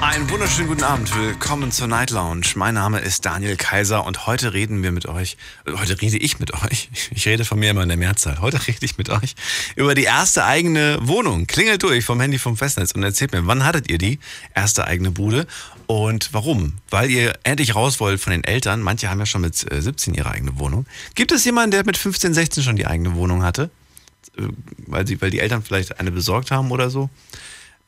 Einen 0.00 0.30
wunderschönen 0.30 0.68
guten 0.68 0.84
Abend. 0.84 1.14
Willkommen 1.14 1.70
zur 1.70 1.86
Night 1.86 2.08
Lounge. 2.08 2.46
Mein 2.54 2.72
Name 2.72 3.00
ist 3.00 3.26
Daniel 3.26 3.56
Kaiser 3.56 4.06
und 4.06 4.26
heute 4.26 4.54
reden 4.54 4.82
wir 4.82 4.90
mit 4.90 5.04
euch, 5.04 5.36
äh, 5.66 5.72
heute 5.72 6.00
rede 6.00 6.16
ich 6.16 6.38
mit 6.38 6.54
euch, 6.54 6.88
ich 7.10 7.26
rede 7.28 7.44
von 7.44 7.58
mir 7.58 7.72
immer 7.72 7.82
in 7.82 7.90
der 7.90 7.98
Mehrzahl, 7.98 8.40
heute 8.40 8.66
rede 8.66 8.78
ich 8.80 8.96
mit 8.96 9.10
euch 9.10 9.34
über 9.76 9.94
die 9.94 10.04
erste 10.04 10.46
eigene 10.46 10.96
Wohnung. 11.02 11.46
Klingelt 11.46 11.82
durch 11.82 12.06
vom 12.06 12.18
Handy 12.18 12.38
vom 12.38 12.56
Festnetz 12.56 12.92
und 12.92 13.02
erzählt 13.02 13.32
mir, 13.32 13.46
wann 13.46 13.66
hattet 13.66 13.90
ihr 13.90 13.98
die 13.98 14.18
erste 14.54 14.86
eigene 14.86 15.10
Bude 15.10 15.46
und 15.88 16.30
warum? 16.32 16.72
Weil 16.88 17.10
ihr 17.10 17.34
endlich 17.42 17.74
raus 17.74 18.00
wollt 18.00 18.18
von 18.18 18.30
den 18.30 18.44
Eltern. 18.44 18.80
Manche 18.80 19.10
haben 19.10 19.18
ja 19.18 19.26
schon 19.26 19.42
mit 19.42 19.70
äh, 19.70 19.82
17 19.82 20.14
ihre 20.14 20.30
eigene 20.30 20.58
Wohnung. 20.58 20.86
Gibt 21.14 21.32
es 21.32 21.44
jemanden, 21.44 21.72
der 21.72 21.84
mit 21.84 21.98
15, 21.98 22.32
16 22.32 22.62
schon 22.62 22.76
die 22.76 22.86
eigene 22.86 23.14
Wohnung 23.14 23.42
hatte? 23.42 23.68
Äh, 24.36 24.48
Weil, 24.86 25.06
sie, 25.06 25.20
weil 25.20 25.30
die 25.30 25.40
Eltern 25.40 25.62
vielleicht 25.62 25.98
eine 26.00 26.10
besorgt 26.10 26.50
haben 26.50 26.70
oder 26.70 26.90
so? 26.90 27.10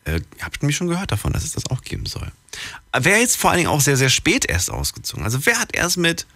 Äh, 0.04 0.20
habt 0.40 0.62
ihr 0.62 0.66
mich 0.66 0.76
schon 0.76 0.88
gehört 0.88 1.10
davon, 1.10 1.32
dass 1.32 1.44
es 1.44 1.52
das 1.52 1.66
auch 1.70 1.82
geben 1.82 2.06
soll. 2.06 2.30
Wer 2.96 3.18
jetzt 3.18 3.36
vor 3.36 3.50
allen 3.50 3.58
Dingen 3.58 3.70
auch 3.70 3.80
sehr, 3.80 3.96
sehr 3.96 4.08
spät 4.08 4.48
erst 4.48 4.70
ausgezogen? 4.70 5.24
Also 5.24 5.44
wer 5.44 5.58
hat 5.58 5.74
erst 5.74 5.96
mit 5.96 6.26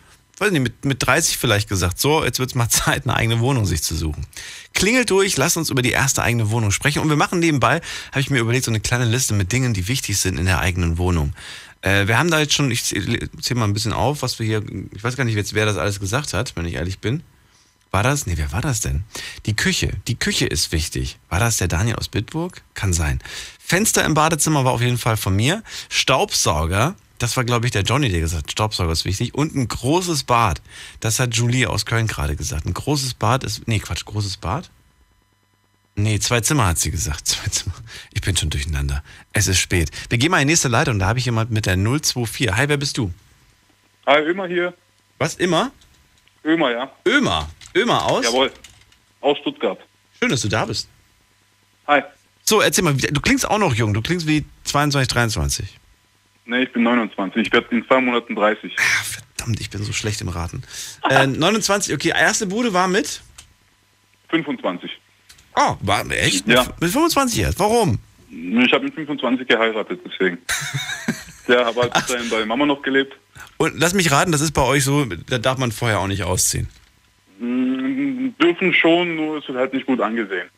weiß 0.40 0.52
nicht, 0.52 0.62
mit, 0.62 0.84
mit 0.84 1.06
30 1.06 1.36
vielleicht 1.36 1.68
gesagt, 1.68 2.00
so, 2.00 2.24
jetzt 2.24 2.38
wird's 2.38 2.54
mal 2.54 2.68
Zeit, 2.70 3.04
eine 3.04 3.14
eigene 3.14 3.40
Wohnung 3.40 3.66
sich 3.66 3.82
zu 3.82 3.94
suchen. 3.94 4.26
Klingelt 4.72 5.10
durch, 5.10 5.36
lasst 5.36 5.56
uns 5.56 5.70
über 5.70 5.82
die 5.82 5.90
erste 5.90 6.22
eigene 6.22 6.50
Wohnung 6.50 6.70
sprechen. 6.70 7.00
Und 7.00 7.10
wir 7.10 7.16
machen 7.16 7.38
nebenbei, 7.38 7.80
habe 8.10 8.20
ich 8.20 8.30
mir 8.30 8.40
überlegt, 8.40 8.64
so 8.64 8.70
eine 8.70 8.80
kleine 8.80 9.04
Liste 9.04 9.34
mit 9.34 9.52
Dingen, 9.52 9.74
die 9.74 9.86
wichtig 9.86 10.18
sind 10.18 10.38
in 10.38 10.46
der 10.46 10.60
eigenen 10.60 10.98
Wohnung. 10.98 11.34
Äh, 11.82 12.06
wir 12.06 12.18
haben 12.18 12.30
da 12.30 12.40
jetzt 12.40 12.54
schon, 12.54 12.70
ich 12.70 12.84
zähle 12.84 13.30
zähl 13.40 13.56
mal 13.56 13.64
ein 13.64 13.74
bisschen 13.74 13.92
auf, 13.92 14.22
was 14.22 14.38
wir 14.38 14.46
hier, 14.46 14.62
ich 14.94 15.04
weiß 15.04 15.16
gar 15.16 15.24
nicht 15.24 15.34
jetzt, 15.34 15.54
wer 15.54 15.66
das 15.66 15.76
alles 15.76 16.00
gesagt 16.00 16.32
hat, 16.32 16.56
wenn 16.56 16.64
ich 16.64 16.74
ehrlich 16.74 16.98
bin. 16.98 17.22
War 17.90 18.02
das? 18.04 18.26
Nee, 18.26 18.34
wer 18.36 18.52
war 18.52 18.60
das 18.60 18.80
denn? 18.80 19.02
Die 19.46 19.56
Küche. 19.56 19.90
Die 20.06 20.14
Küche 20.14 20.46
ist 20.46 20.70
wichtig. 20.70 21.18
War 21.28 21.40
das 21.40 21.56
der 21.56 21.68
Daniel 21.68 21.96
aus 21.96 22.08
Bitburg? 22.08 22.62
Kann 22.74 22.92
sein. 22.92 23.20
Fenster 23.58 24.04
im 24.04 24.14
Badezimmer 24.14 24.64
war 24.64 24.72
auf 24.72 24.80
jeden 24.80 24.98
Fall 24.98 25.16
von 25.16 25.34
mir. 25.34 25.62
Staubsauger. 25.88 26.94
Das 27.18 27.36
war, 27.36 27.44
glaube 27.44 27.66
ich, 27.66 27.72
der 27.72 27.82
Johnny, 27.82 28.08
der 28.08 28.20
gesagt 28.20 28.44
hat, 28.44 28.52
Staubsauger 28.52 28.92
ist 28.92 29.04
wichtig. 29.04 29.34
Und 29.34 29.54
ein 29.54 29.68
großes 29.68 30.24
Bad. 30.24 30.62
Das 31.00 31.18
hat 31.18 31.34
Julie 31.34 31.68
aus 31.68 31.84
Köln 31.84 32.06
gerade 32.06 32.36
gesagt. 32.36 32.64
Ein 32.64 32.74
großes 32.74 33.14
Bad 33.14 33.44
ist, 33.44 33.66
nee, 33.66 33.78
Quatsch, 33.80 34.04
großes 34.04 34.36
Bad? 34.36 34.70
Nee, 35.96 36.18
zwei 36.20 36.40
Zimmer 36.40 36.66
hat 36.66 36.78
sie 36.78 36.90
gesagt. 36.90 37.26
Zwei 37.26 37.48
Zimmer. 37.48 37.74
Ich 38.12 38.22
bin 38.22 38.36
schon 38.36 38.48
durcheinander. 38.50 39.02
Es 39.32 39.48
ist 39.48 39.58
spät. 39.58 39.90
Wir 40.08 40.16
gehen 40.16 40.30
mal 40.30 40.40
in 40.40 40.48
die 40.48 40.52
nächste 40.52 40.68
Leitung. 40.68 40.98
Da 40.98 41.06
habe 41.06 41.18
ich 41.18 41.24
jemand 41.24 41.50
mit 41.50 41.66
der 41.66 41.76
024. 41.76 42.52
Hi, 42.56 42.68
wer 42.68 42.76
bist 42.76 42.96
du? 42.96 43.12
Hi, 44.06 44.20
Ömer 44.20 44.46
hier. 44.46 44.72
Was, 45.18 45.34
immer? 45.34 45.72
Ömer, 46.44 46.70
ja. 46.70 46.90
Ömer. 47.06 47.50
Ömer 47.74 48.04
aus? 48.06 48.24
Jawohl. 48.24 48.50
Aus 49.20 49.38
Stuttgart. 49.38 49.78
Schön, 50.18 50.30
dass 50.30 50.42
du 50.42 50.48
da 50.48 50.64
bist. 50.64 50.88
Hi. 51.86 52.02
So, 52.42 52.60
erzähl 52.60 52.84
mal, 52.84 52.94
du 52.94 53.20
klingst 53.20 53.48
auch 53.48 53.58
noch 53.58 53.74
jung. 53.74 53.94
Du 53.94 54.02
klingst 54.02 54.26
wie 54.26 54.44
22, 54.64 55.08
23. 55.08 55.78
Nee, 56.46 56.62
ich 56.62 56.72
bin 56.72 56.82
29. 56.82 57.46
Ich 57.46 57.52
werde 57.52 57.68
in 57.70 57.86
zwei 57.86 58.00
Monaten 58.00 58.34
30. 58.34 58.74
Verdammt, 58.76 59.60
ich 59.60 59.70
bin 59.70 59.82
so 59.84 59.92
schlecht 59.92 60.20
im 60.20 60.28
Raten. 60.28 60.62
Äh, 61.08 61.26
29, 61.28 61.94
okay, 61.94 62.08
erste 62.08 62.46
Bude 62.46 62.72
war 62.72 62.88
mit? 62.88 63.22
25. 64.30 64.90
Oh, 65.56 65.76
war 65.80 66.08
echt? 66.10 66.46
Ja. 66.46 66.66
Mit 66.80 66.90
25 66.90 67.38
erst. 67.40 67.58
Warum? 67.58 67.98
Ich 68.30 68.72
habe 68.72 68.84
mit 68.84 68.94
25 68.94 69.46
geheiratet, 69.46 70.00
deswegen. 70.04 70.38
ja, 71.48 71.64
habe 71.64 71.82
halt 71.82 71.94
bis 71.94 72.06
dahin 72.06 72.30
bei 72.30 72.44
Mama 72.44 72.66
noch 72.66 72.82
gelebt. 72.82 73.14
Und 73.56 73.78
lass 73.78 73.92
mich 73.92 74.10
raten, 74.10 74.32
das 74.32 74.40
ist 74.40 74.52
bei 74.52 74.62
euch 74.62 74.84
so, 74.84 75.04
da 75.04 75.38
darf 75.38 75.58
man 75.58 75.72
vorher 75.72 76.00
auch 76.00 76.06
nicht 76.06 76.22
ausziehen. 76.22 76.68
Mm, 77.40 78.34
dürfen 78.40 78.72
schon, 78.74 79.16
nur 79.16 79.38
es 79.38 79.48
wird 79.48 79.56
halt 79.58 79.72
nicht 79.72 79.86
gut 79.86 80.00
angesehen. 80.00 80.48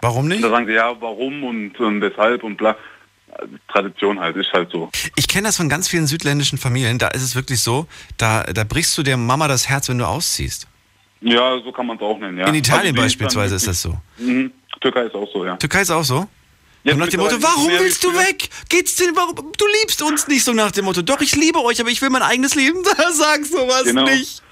Warum 0.00 0.26
nicht? 0.26 0.42
Da 0.42 0.48
sagen 0.50 0.66
sie, 0.66 0.72
ja, 0.72 0.94
warum 1.00 1.44
und, 1.44 1.78
und 1.78 2.00
weshalb 2.00 2.42
und 2.42 2.56
bla. 2.56 2.76
Tradition 3.68 4.20
halt, 4.20 4.36
ist 4.36 4.52
halt 4.52 4.70
so. 4.70 4.90
Ich 5.16 5.26
kenne 5.28 5.48
das 5.48 5.56
von 5.56 5.68
ganz 5.68 5.88
vielen 5.88 6.06
südländischen 6.06 6.56
Familien. 6.56 6.98
Da 6.98 7.08
ist 7.08 7.22
es 7.22 7.34
wirklich 7.34 7.60
so, 7.60 7.86
da, 8.16 8.44
da 8.44 8.62
brichst 8.64 8.96
du 8.96 9.02
der 9.02 9.16
Mama 9.16 9.48
das 9.48 9.68
Herz, 9.68 9.88
wenn 9.88 9.98
du 9.98 10.06
ausziehst. 10.06 10.68
Ja, 11.20 11.58
so 11.64 11.72
kann 11.72 11.86
man 11.86 11.96
es 11.96 12.02
auch 12.02 12.18
nennen, 12.18 12.38
ja. 12.38 12.46
In 12.46 12.54
Italien 12.54 12.94
Also 12.94 13.02
beispielsweise 13.02 13.56
ist 13.56 13.66
das 13.66 13.82
so. 13.82 13.96
Mhm. 14.18 14.52
Türkei 14.80 15.02
ist 15.06 15.14
auch 15.14 15.28
so, 15.32 15.44
ja. 15.44 15.56
Türkei 15.56 15.80
ist 15.82 15.90
auch 15.90 16.04
so? 16.04 16.28
Ja, 16.84 16.92
und 16.92 16.98
nach 17.00 17.08
dem 17.08 17.20
Motto, 17.20 17.42
warum 17.42 17.68
willst 17.68 18.04
du 18.04 18.12
weg? 18.12 18.48
Geht's 18.68 18.96
denn, 18.96 19.16
warum, 19.16 19.34
du 19.34 19.64
liebst 19.80 20.02
uns 20.02 20.28
nicht 20.28 20.44
so 20.44 20.52
nach 20.52 20.70
dem 20.70 20.84
Motto. 20.84 21.00
Doch, 21.02 21.20
ich 21.22 21.34
liebe 21.34 21.58
euch, 21.64 21.80
aber 21.80 21.88
ich 21.90 22.02
will 22.02 22.10
mein 22.10 22.22
eigenes 22.22 22.54
Leben. 22.54 22.82
Da 22.96 23.10
sagst 23.10 23.52
du 23.54 23.58
was 23.66 23.84
Genau. 23.84 24.04
nicht. 24.04 24.42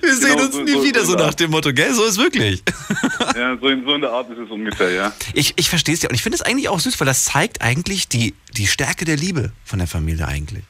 Wir 0.00 0.14
sehen 0.14 0.30
Genau, 0.32 0.44
uns 0.44 0.54
so- 0.54 0.62
nie 0.62 0.70
so- 0.72 0.84
wieder 0.84 1.04
so 1.04 1.14
nach 1.14 1.34
dem 1.34 1.50
Motto, 1.50 1.72
gell? 1.72 1.92
So 1.92 2.04
ist 2.04 2.18
wirklich. 2.18 2.62
Ja, 3.36 3.56
so 3.60 3.68
in, 3.68 3.84
so 3.84 3.94
in 3.94 4.00
der 4.00 4.10
Art 4.12 4.30
ist 4.30 4.38
es 4.38 4.50
ungefähr, 4.50 4.90
ja. 4.90 5.12
Ich, 5.34 5.52
ich 5.56 5.68
verstehe 5.68 5.94
es 5.94 6.02
ja. 6.02 6.08
Und 6.08 6.14
ich 6.14 6.22
finde 6.22 6.36
es 6.36 6.42
eigentlich 6.42 6.68
auch 6.68 6.80
süß, 6.80 6.98
weil 7.00 7.06
das 7.06 7.24
zeigt 7.26 7.60
eigentlich 7.62 8.08
die, 8.08 8.34
die 8.56 8.66
Stärke 8.66 9.04
der 9.04 9.16
Liebe 9.16 9.52
von 9.64 9.78
der 9.78 9.88
Familie 9.88 10.26
eigentlich. 10.26 10.64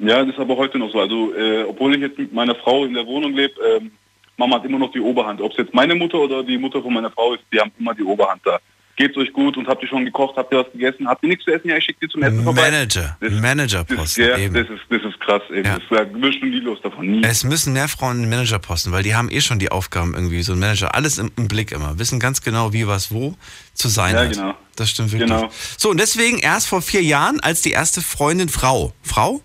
Ja, 0.00 0.24
das 0.24 0.34
ist 0.34 0.40
aber 0.40 0.56
heute 0.56 0.78
noch 0.78 0.90
so. 0.92 1.00
Also, 1.00 1.34
äh, 1.34 1.64
obwohl 1.64 1.94
ich 1.94 2.00
jetzt 2.00 2.18
mit 2.18 2.32
meiner 2.32 2.54
Frau 2.54 2.84
in 2.84 2.94
der 2.94 3.06
Wohnung 3.06 3.34
lebe, 3.34 3.54
ähm, 3.76 3.90
Mama 4.36 4.56
hat 4.56 4.64
immer 4.64 4.78
noch 4.78 4.90
die 4.92 5.00
Oberhand. 5.00 5.40
Ob 5.42 5.52
es 5.52 5.58
jetzt 5.58 5.74
meine 5.74 5.94
Mutter 5.94 6.18
oder 6.18 6.42
die 6.42 6.56
Mutter 6.56 6.80
von 6.82 6.92
meiner 6.94 7.10
Frau 7.10 7.34
ist, 7.34 7.42
die 7.52 7.60
haben 7.60 7.70
immer 7.78 7.94
die 7.94 8.02
Oberhand 8.02 8.40
da. 8.44 8.58
Geht's 9.00 9.16
euch 9.16 9.32
gut 9.32 9.56
und 9.56 9.66
habt 9.66 9.82
ihr 9.82 9.88
schon 9.88 10.04
gekocht, 10.04 10.36
habt 10.36 10.52
ihr 10.52 10.58
was 10.58 10.70
gegessen, 10.72 11.08
habt 11.08 11.22
ihr 11.22 11.30
nichts 11.30 11.44
zu 11.46 11.50
essen? 11.52 11.68
Ja, 11.68 11.76
ich 11.76 11.84
schicke 11.84 12.00
dir 12.06 12.08
zum 12.12 12.22
Essen 12.22 12.44
vorbei. 12.44 12.70
Manager, 12.70 13.16
Das, 13.18 13.32
Managerposten 13.32 14.24
ja, 14.26 14.36
eben. 14.36 14.52
das 14.52 14.68
ist, 14.68 14.80
das 14.90 15.02
ist 15.02 15.18
krass 15.20 15.40
eben. 15.48 15.64
Ja. 15.64 15.78
Das 15.78 15.82
da 15.90 16.20
wirst 16.20 16.42
du 16.42 16.46
nie 16.46 16.60
los 16.60 16.78
davon. 16.82 17.06
Nie. 17.10 17.22
Es 17.24 17.42
müssen 17.44 17.72
mehr 17.72 17.88
Frauen 17.88 18.28
Managerposten, 18.28 18.92
weil 18.92 19.02
die 19.02 19.14
haben 19.14 19.30
eh 19.30 19.40
schon 19.40 19.58
die 19.58 19.70
Aufgaben 19.70 20.12
irgendwie, 20.14 20.42
so 20.42 20.52
ein 20.52 20.58
Manager, 20.58 20.94
alles 20.94 21.16
im, 21.16 21.30
im 21.36 21.48
Blick 21.48 21.72
immer, 21.72 21.98
wissen 21.98 22.20
ganz 22.20 22.42
genau, 22.42 22.74
wie 22.74 22.86
was 22.86 23.10
wo 23.10 23.34
zu 23.72 23.88
sein 23.88 24.14
Ja, 24.14 24.20
hat. 24.22 24.32
genau. 24.32 24.54
Das 24.76 24.90
stimmt 24.90 25.12
wirklich. 25.12 25.30
Genau. 25.30 25.50
So, 25.78 25.88
und 25.90 25.98
deswegen 25.98 26.38
erst 26.38 26.68
vor 26.68 26.82
vier 26.82 27.02
Jahren 27.02 27.40
als 27.40 27.62
die 27.62 27.70
erste 27.70 28.02
Freundin 28.02 28.50
Frau. 28.50 28.92
Frau? 29.02 29.40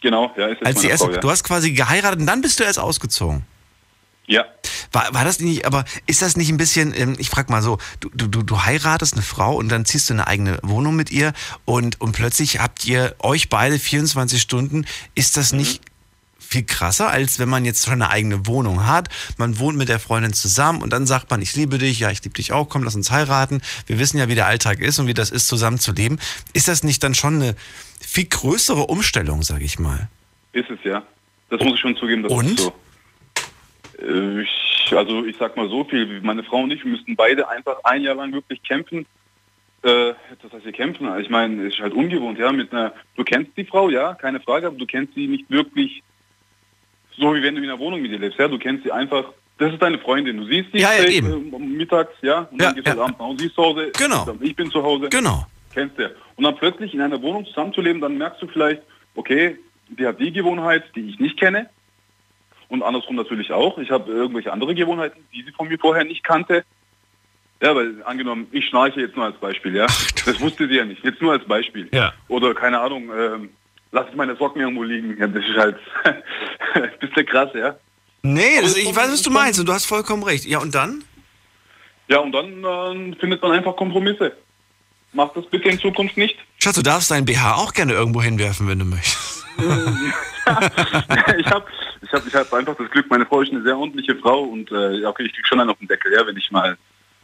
Genau, 0.00 0.32
ja, 0.38 0.46
ist 0.46 0.58
jetzt 0.60 0.66
Als 0.66 0.80
die 0.80 0.86
erste, 0.88 1.06
Frau, 1.06 1.14
ja. 1.14 1.20
du 1.20 1.30
hast 1.30 1.44
quasi 1.44 1.72
geheiratet 1.72 2.20
und 2.20 2.26
dann 2.26 2.40
bist 2.40 2.58
du 2.58 2.64
erst 2.64 2.78
ausgezogen. 2.78 3.42
Ja. 4.28 4.44
War, 4.92 5.12
war 5.12 5.24
das 5.24 5.40
nicht, 5.40 5.64
aber 5.66 5.84
ist 6.06 6.22
das 6.22 6.36
nicht 6.36 6.50
ein 6.50 6.56
bisschen, 6.58 6.94
ähm, 6.94 7.16
ich 7.18 7.28
frag 7.30 7.50
mal 7.50 7.62
so, 7.62 7.78
du, 8.00 8.08
du, 8.10 8.42
du- 8.42 8.64
heiratest 8.64 9.14
eine 9.14 9.22
Frau 9.22 9.56
und 9.56 9.68
dann 9.70 9.84
ziehst 9.84 10.08
du 10.10 10.14
eine 10.14 10.26
eigene 10.26 10.58
Wohnung 10.62 10.94
mit 10.96 11.10
ihr 11.10 11.32
und, 11.64 12.00
und 12.00 12.12
plötzlich 12.12 12.60
habt 12.60 12.84
ihr 12.86 13.14
euch 13.20 13.48
beide 13.48 13.78
24 13.78 14.40
Stunden. 14.40 14.84
Ist 15.14 15.36
das 15.36 15.52
Mhm. 15.52 15.58
nicht 15.58 15.80
viel 16.38 16.62
krasser, 16.64 17.08
als 17.10 17.38
wenn 17.38 17.48
man 17.48 17.64
jetzt 17.64 17.84
schon 17.84 17.94
eine 17.94 18.10
eigene 18.10 18.46
Wohnung 18.46 18.86
hat? 18.86 19.08
Man 19.38 19.58
wohnt 19.58 19.76
mit 19.78 19.88
der 19.88 19.98
Freundin 19.98 20.32
zusammen 20.34 20.82
und 20.82 20.92
dann 20.92 21.06
sagt 21.06 21.30
man, 21.30 21.40
ich 21.42 21.54
liebe 21.56 21.78
dich, 21.78 21.98
ja, 22.00 22.10
ich 22.10 22.22
liebe 22.22 22.34
dich 22.34 22.52
auch, 22.52 22.68
komm, 22.68 22.82
lass 22.84 22.94
uns 22.94 23.10
heiraten. 23.10 23.60
Wir 23.86 23.98
wissen 23.98 24.18
ja, 24.18 24.28
wie 24.28 24.34
der 24.34 24.46
Alltag 24.46 24.80
ist 24.80 24.98
und 24.98 25.06
wie 25.06 25.14
das 25.14 25.30
ist, 25.30 25.48
zusammen 25.48 25.78
zu 25.78 25.92
leben. 25.92 26.18
Ist 26.52 26.68
das 26.68 26.82
nicht 26.84 27.02
dann 27.02 27.14
schon 27.14 27.36
eine 27.36 27.56
viel 28.00 28.26
größere 28.26 28.86
Umstellung, 28.86 29.42
sag 29.42 29.62
ich 29.62 29.78
mal? 29.78 30.08
Ist 30.52 30.68
es 30.70 30.78
ja. 30.84 31.02
Das 31.50 31.60
muss 31.62 31.74
ich 31.76 31.80
schon 31.80 31.96
zugeben. 31.96 32.22
Das 32.24 32.32
Und? 32.32 32.46
Ist 32.58 32.60
so. 32.60 32.74
Äh, 34.00 34.42
Ich, 34.42 34.92
also 34.96 35.24
ich 35.24 35.36
sag 35.36 35.56
mal 35.56 35.68
so 35.68 35.84
viel, 35.84 36.20
meine 36.22 36.42
Frau 36.42 36.58
und 36.62 36.70
ich, 36.70 36.82
wir 36.84 36.90
müssten 36.92 37.14
beide 37.16 37.48
einfach 37.48 37.76
ein 37.84 38.02
Jahr 38.02 38.14
lang 38.14 38.32
wirklich 38.32 38.62
kämpfen. 38.62 39.06
Äh, 39.82 40.14
das 40.42 40.52
heißt, 40.52 40.64
wir 40.64 40.72
kämpfen. 40.72 41.08
Ich 41.20 41.28
meine, 41.30 41.66
es 41.66 41.74
ist 41.74 41.80
halt 41.80 41.92
ungewohnt, 41.92 42.38
ja. 42.38 42.50
Mit 42.52 42.72
einer, 42.72 42.92
du 43.16 43.24
kennst 43.24 43.56
die 43.56 43.64
Frau, 43.64 43.90
ja, 43.90 44.14
keine 44.14 44.40
Frage, 44.40 44.66
aber 44.68 44.76
du 44.76 44.86
kennst 44.86 45.14
sie 45.14 45.26
nicht 45.26 45.50
wirklich 45.50 46.02
so, 47.16 47.34
wie 47.34 47.42
wenn 47.42 47.54
du 47.56 47.62
in 47.62 47.68
einer 47.68 47.78
Wohnung 47.78 48.00
mit 48.00 48.10
ihr 48.12 48.18
lebst, 48.18 48.38
ja. 48.38 48.48
Du 48.48 48.58
kennst 48.58 48.84
sie 48.84 48.92
einfach. 48.92 49.24
Das 49.58 49.72
ist 49.72 49.82
deine 49.82 49.98
Freundin. 49.98 50.36
Du 50.36 50.44
siehst 50.44 50.70
sie 50.72 50.78
Ja, 50.78 50.92
ja, 50.94 51.02
äh, 51.04 51.20
mittags, 51.58 52.12
ja, 52.22 52.42
und 52.50 52.60
Ja, 52.60 52.66
dann 52.68 52.74
gehst 52.76 52.86
du 52.86 52.90
ja. 52.92 52.96
halt 52.96 53.00
abends 53.00 53.18
nach 53.18 53.26
Hause, 53.26 53.38
sie 53.40 53.46
ist 53.46 53.54
zu 53.56 53.62
Hause, 53.62 53.92
Genau. 53.98 54.36
ich 54.40 54.54
bin 54.56 54.70
zu 54.70 54.82
Hause. 54.82 55.08
Genau. 55.08 55.46
Kennst 55.74 55.98
du. 55.98 56.14
Und 56.36 56.44
dann 56.44 56.56
plötzlich 56.56 56.94
in 56.94 57.00
einer 57.00 57.20
Wohnung 57.20 57.44
zusammenzuleben, 57.44 58.00
dann 58.00 58.16
merkst 58.18 58.40
du 58.40 58.46
vielleicht, 58.46 58.82
okay, 59.16 59.58
die 59.88 60.06
hat 60.06 60.20
die 60.20 60.30
Gewohnheit, 60.32 60.84
die 60.94 61.08
ich 61.10 61.18
nicht 61.18 61.38
kenne. 61.38 61.68
Und 62.68 62.82
andersrum 62.82 63.16
natürlich 63.16 63.50
auch. 63.52 63.78
Ich 63.78 63.90
habe 63.90 64.12
irgendwelche 64.12 64.52
andere 64.52 64.74
Gewohnheiten, 64.74 65.24
die 65.32 65.42
sie 65.42 65.52
von 65.52 65.68
mir 65.68 65.78
vorher 65.78 66.04
nicht 66.04 66.22
kannte. 66.22 66.64
Ja, 67.60 67.74
weil 67.74 68.02
angenommen, 68.04 68.46
ich 68.52 68.66
schnarche 68.66 69.00
jetzt 69.00 69.16
nur 69.16 69.24
als 69.24 69.36
Beispiel, 69.38 69.74
ja. 69.74 69.86
Das 70.26 70.40
wusste 70.40 70.68
sie 70.68 70.74
ja 70.76 70.84
nicht. 70.84 71.02
Jetzt 71.02 71.20
nur 71.20 71.32
als 71.32 71.44
Beispiel. 71.46 71.88
Ja. 71.92 72.12
Oder 72.28 72.54
keine 72.54 72.78
Ahnung, 72.80 73.10
ähm, 73.16 73.50
lass 73.90 74.06
ich 74.10 74.14
meine 74.14 74.36
Socken 74.36 74.60
irgendwo 74.60 74.82
liegen. 74.82 75.16
Ja, 75.18 75.26
das 75.26 75.44
ist 75.44 75.56
halt 75.56 75.76
ein 76.74 76.90
bisschen 77.00 77.26
krass, 77.26 77.50
ja. 77.54 77.74
Nee, 78.22 78.58
es 78.62 78.76
ich 78.76 78.94
weiß, 78.94 79.12
was 79.12 79.22
du 79.22 79.30
meinst 79.30 79.58
und 79.58 79.66
du 79.68 79.72
hast 79.72 79.86
vollkommen 79.86 80.22
recht. 80.22 80.44
Ja, 80.44 80.58
und 80.58 80.74
dann? 80.74 81.04
Ja, 82.08 82.18
und 82.18 82.32
dann 82.32 82.64
äh, 82.64 83.16
findet 83.16 83.40
man 83.42 83.52
einfach 83.52 83.76
Kompromisse. 83.76 84.36
Mach 85.12 85.32
das 85.32 85.46
bitte 85.46 85.68
in 85.68 85.78
Zukunft 85.78 86.16
nicht. 86.16 86.36
Schatz, 86.58 86.76
du 86.76 86.82
darfst 86.82 87.10
deinen 87.10 87.24
BH 87.24 87.54
auch 87.54 87.72
gerne 87.72 87.94
irgendwo 87.94 88.20
hinwerfen, 88.20 88.68
wenn 88.68 88.78
du 88.78 88.84
möchtest. 88.84 89.37
ich 91.38 91.46
habe 91.50 91.66
ich 92.00 92.12
hab, 92.12 92.26
ich 92.26 92.34
hab 92.34 92.52
einfach 92.52 92.76
das 92.76 92.90
Glück, 92.90 93.10
meine 93.10 93.26
Frau 93.26 93.40
ist 93.42 93.52
eine 93.52 93.62
sehr 93.62 93.76
ordentliche 93.76 94.14
Frau 94.16 94.42
und 94.42 94.70
äh, 94.70 95.04
okay, 95.04 95.24
ich 95.24 95.34
krieg 95.34 95.46
schon 95.46 95.60
einen 95.60 95.70
auf 95.70 95.78
den 95.78 95.88
Deckel, 95.88 96.12
ja, 96.12 96.26
wenn 96.26 96.36
ich 96.36 96.50
mal 96.50 96.76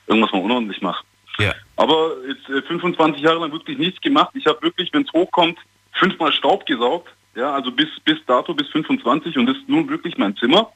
irgendwas 0.07 0.33
mal 0.33 0.43
unordentlich 0.43 0.83
mache. 0.83 1.05
Ja. 1.39 1.55
Aber 1.77 2.13
jetzt 2.29 2.49
äh, 2.49 2.63
25 2.63 3.23
Jahre 3.23 3.41
lang 3.41 3.53
wirklich 3.53 3.79
nichts 3.79 4.01
gemacht. 4.01 4.31
Ich 4.35 4.47
habe 4.47 4.63
wirklich, 4.63 4.93
wenn 4.93 5.03
es 5.03 5.13
hochkommt, 5.13 5.59
fünfmal 5.93 6.33
Staub 6.33 6.67
gesaugt. 6.67 7.09
Ja, 7.35 7.53
also 7.53 7.73
bis 7.73 7.89
bis 8.05 8.19
dato, 8.27 8.55
bis 8.55 8.69
25 8.69 9.37
und 9.39 9.47
das 9.47 9.57
ist 9.57 9.69
nun 9.69 9.89
wirklich 9.89 10.17
mein 10.19 10.37
Zimmer. 10.37 10.71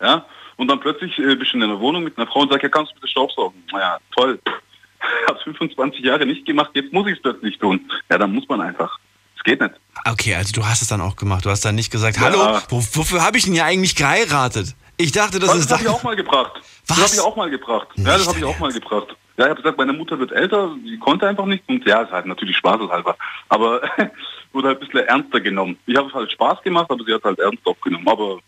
Ja, 0.00 0.26
und 0.56 0.68
dann 0.68 0.80
plötzlich 0.80 1.18
äh, 1.18 1.34
bist 1.34 1.52
du 1.52 1.58
in 1.58 1.62
einer 1.62 1.80
Wohnung 1.80 2.04
mit 2.04 2.18
einer 2.18 2.26
Frau 2.26 2.40
und 2.40 2.50
sagst, 2.50 2.62
ja, 2.62 2.68
kannst 2.68 2.92
du 2.92 2.94
bitte 2.96 3.08
Staub 3.08 3.32
saugen? 3.32 3.62
Naja, 3.72 3.98
toll. 4.14 4.38
Ich 4.44 5.28
habe 5.28 5.40
25 5.40 6.04
Jahre 6.04 6.26
nicht 6.26 6.46
gemacht, 6.46 6.70
jetzt 6.74 6.92
muss 6.92 7.06
ich 7.08 7.16
es 7.16 7.22
plötzlich 7.22 7.58
tun. 7.58 7.90
Ja, 8.10 8.18
dann 8.18 8.32
muss 8.32 8.48
man 8.48 8.60
einfach. 8.60 8.98
Es 9.44 9.50
geht 9.50 9.60
nicht. 9.60 9.74
Okay, 10.04 10.34
also 10.36 10.52
du 10.52 10.64
hast 10.64 10.82
es 10.82 10.88
dann 10.88 11.00
auch 11.00 11.16
gemacht. 11.16 11.44
Du 11.44 11.50
hast 11.50 11.64
dann 11.64 11.74
nicht 11.74 11.90
gesagt, 11.90 12.16
Ja. 12.16 12.22
hallo, 12.24 12.60
wo, 12.68 12.76
wofür 12.92 13.24
habe 13.24 13.36
ich 13.38 13.44
denn 13.44 13.54
ja 13.54 13.64
eigentlich 13.64 13.96
geheiratet? 13.96 14.74
Ich 14.98 15.10
dachte, 15.10 15.38
das 15.40 15.50
das 15.50 15.58
ist 15.60 15.70
das 15.70 15.78
habe 15.80 15.88
ich 15.88 15.94
auch 15.94 16.02
mal 16.02 16.14
gebracht. 16.16 16.52
Das 16.86 16.96
habe 16.98 17.10
ich 17.12 17.20
auch 17.20 17.34
mal 17.36 17.50
gebracht. 17.50 17.88
Ja, 17.96 18.16
das 18.18 18.28
habe 18.28 18.38
ich 18.38 18.44
auch 18.44 18.58
mal 18.58 18.72
gebracht. 18.72 19.08
Ja, 19.36 19.44
ich 19.46 19.50
habe 19.50 19.62
gesagt, 19.62 19.78
meine 19.78 19.92
Mutter 19.92 20.18
wird 20.18 20.30
älter, 20.30 20.70
sie 20.84 20.98
konnte 20.98 21.26
einfach 21.26 21.46
nicht 21.46 21.64
und 21.68 21.84
ja, 21.86 22.02
ist 22.02 22.12
halt 22.12 22.26
natürlich 22.26 22.56
spaßeshalber. 22.58 23.16
Aber 23.48 23.80
wurde 24.52 24.68
halt 24.68 24.80
ein 24.80 24.86
bisschen 24.86 25.06
ernster 25.08 25.40
genommen. 25.40 25.76
Ich 25.86 25.96
habe 25.96 26.08
es 26.08 26.14
halt 26.14 26.30
Spaß 26.30 26.62
gemacht, 26.62 26.86
aber 26.90 27.02
sie 27.04 27.14
hat 27.14 27.24
halt 27.24 27.38
ernst 27.40 27.64
aufgenommen. 27.64 28.06
Aber 28.06 28.38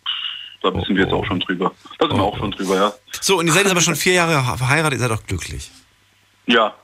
da 0.63 0.73
wissen 0.75 0.95
wir 0.95 1.05
jetzt 1.05 1.13
auch 1.13 1.25
schon 1.25 1.41
drüber. 1.41 1.73
Da 1.99 2.07
sind 2.07 2.17
wir 2.17 2.23
auch 2.25 2.37
schon 2.37 2.51
drüber, 2.53 2.77
ja. 2.77 2.93
So, 3.21 3.39
und 3.39 3.47
ihr 3.47 3.53
seid 3.53 3.63
jetzt 3.63 3.73
aber 3.73 3.81
schon 3.81 3.97
vier 3.97 4.13
Jahre 4.13 4.57
verheiratet, 4.59 5.01
ihr 5.01 5.09
seid 5.09 5.11
auch 5.19 5.27
glücklich. 5.27 5.71
Ja. 6.47 6.75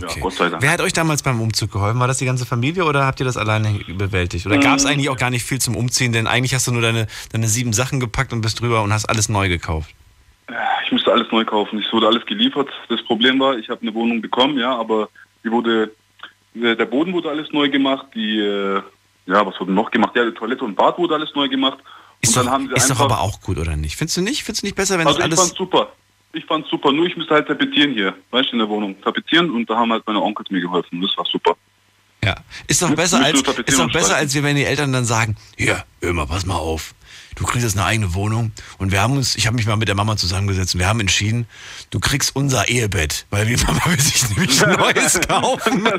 Ja, 0.00 0.08
Gott 0.20 0.32
sei 0.34 0.48
Dank. 0.48 0.62
Wer 0.62 0.70
hat 0.70 0.80
euch 0.80 0.92
damals 0.92 1.22
beim 1.22 1.40
Umzug 1.40 1.72
geholfen? 1.72 2.00
War 2.00 2.08
das 2.08 2.18
die 2.18 2.24
ganze 2.26 2.46
Familie 2.46 2.84
oder 2.84 3.04
habt 3.06 3.20
ihr 3.20 3.26
das 3.26 3.36
alleine 3.36 3.78
bewältigt? 3.96 4.46
Oder 4.46 4.58
gab 4.58 4.76
es 4.78 4.84
Ähm. 4.84 4.90
eigentlich 4.92 5.08
auch 5.10 5.16
gar 5.16 5.30
nicht 5.30 5.44
viel 5.44 5.60
zum 5.60 5.76
Umziehen? 5.76 6.12
Denn 6.12 6.26
eigentlich 6.26 6.54
hast 6.54 6.66
du 6.66 6.72
nur 6.72 6.82
deine, 6.82 7.06
deine 7.32 7.48
sieben 7.48 7.72
Sachen 7.72 8.00
gepackt 8.00 8.32
und 8.32 8.40
bist 8.40 8.60
drüber 8.60 8.82
und 8.82 8.92
hast 8.92 9.06
alles 9.06 9.28
neu 9.28 9.48
gekauft. 9.48 9.90
Ich 10.84 10.92
musste 10.92 11.10
alles 11.12 11.26
neu 11.32 11.44
kaufen. 11.44 11.80
Es 11.80 11.92
wurde 11.92 12.06
alles 12.06 12.24
geliefert. 12.26 12.68
Das 12.88 13.02
Problem 13.04 13.40
war, 13.40 13.58
ich 13.58 13.68
habe 13.68 13.82
eine 13.82 13.92
Wohnung 13.94 14.20
bekommen, 14.22 14.58
ja, 14.58 14.76
aber 14.76 15.08
die 15.44 15.50
wurde, 15.50 15.90
der 16.54 16.86
Boden 16.86 17.12
wurde 17.12 17.28
alles 17.30 17.50
neu 17.52 17.68
gemacht, 17.68 18.06
die, 18.14 18.38
äh, 18.38 18.80
ja, 19.26 19.44
was 19.44 19.58
wurde 19.58 19.72
noch 19.72 19.90
gemacht? 19.90 20.12
Ja, 20.14 20.24
die 20.24 20.32
Toilette 20.34 20.64
und 20.64 20.76
Bad 20.76 20.98
wurde 20.98 21.14
alles 21.14 21.30
neu 21.34 21.48
gemacht. 21.48 21.78
Und 22.24 22.36
dann 22.36 22.48
haben 22.50 22.68
sie 22.68 22.74
Ist 22.74 22.90
doch 22.90 23.00
aber 23.00 23.20
auch 23.20 23.40
gut, 23.40 23.58
oder 23.58 23.76
nicht? 23.76 23.96
Findest 23.96 24.16
du 24.16 24.22
nicht? 24.22 24.44
Findest 24.44 24.62
du 24.62 24.66
nicht 24.66 24.76
besser, 24.76 24.98
wenn 24.98 25.06
also 25.06 25.18
das 25.18 25.26
ich 25.32 25.38
alles. 25.38 25.50
super. 25.50 25.92
Ich 26.32 26.44
fand's 26.44 26.68
super. 26.70 26.92
Nur 26.92 27.06
ich 27.06 27.16
müsste 27.16 27.34
halt 27.34 27.48
tapezieren 27.48 27.92
hier, 27.92 28.14
weißt 28.30 28.50
du, 28.50 28.52
in 28.52 28.58
der 28.58 28.68
Wohnung. 28.68 29.00
Tapezieren 29.00 29.50
und 29.50 29.68
da 29.68 29.76
haben 29.76 29.92
halt 29.92 30.06
meine 30.06 30.20
Onkels 30.20 30.50
mir 30.50 30.60
geholfen. 30.60 31.00
Das 31.00 31.16
war 31.16 31.24
super. 31.24 31.56
Ja. 32.24 32.34
Ist 32.66 32.82
doch 32.82 32.94
besser, 32.94 33.22
als, 33.24 33.40
ist 33.40 33.78
doch 33.78 33.92
besser 33.92 34.16
als 34.16 34.34
wir, 34.34 34.42
wenn 34.42 34.56
die 34.56 34.64
Eltern 34.64 34.92
dann 34.92 35.04
sagen, 35.04 35.36
hier, 35.56 35.84
Ömer, 36.02 36.26
pass 36.26 36.44
mal 36.44 36.56
auf. 36.56 36.94
Du 37.36 37.44
kriegst 37.44 37.64
jetzt 37.64 37.76
eine 37.76 37.84
eigene 37.84 38.14
Wohnung 38.14 38.52
und 38.78 38.92
wir 38.92 39.02
haben 39.02 39.14
uns, 39.16 39.36
ich 39.36 39.46
habe 39.46 39.56
mich 39.56 39.66
mal 39.66 39.76
mit 39.76 39.88
der 39.88 39.94
Mama 39.94 40.16
zusammengesetzt 40.16 40.74
und 40.74 40.80
wir 40.80 40.88
haben 40.88 41.00
entschieden, 41.00 41.46
du 41.90 42.00
kriegst 42.00 42.34
unser 42.34 42.68
Ehebett, 42.68 43.26
weil 43.28 43.44
die 43.44 43.56
Mama 43.64 43.78
will 43.84 44.00
sich 44.00 44.26
nämlich 44.30 44.64
ein 44.64 44.72
neues 44.72 45.20
kaufen. 45.28 45.86
ich 45.86 45.92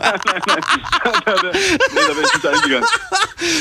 nicht 2.33 2.47
eingegangen. 2.47 2.87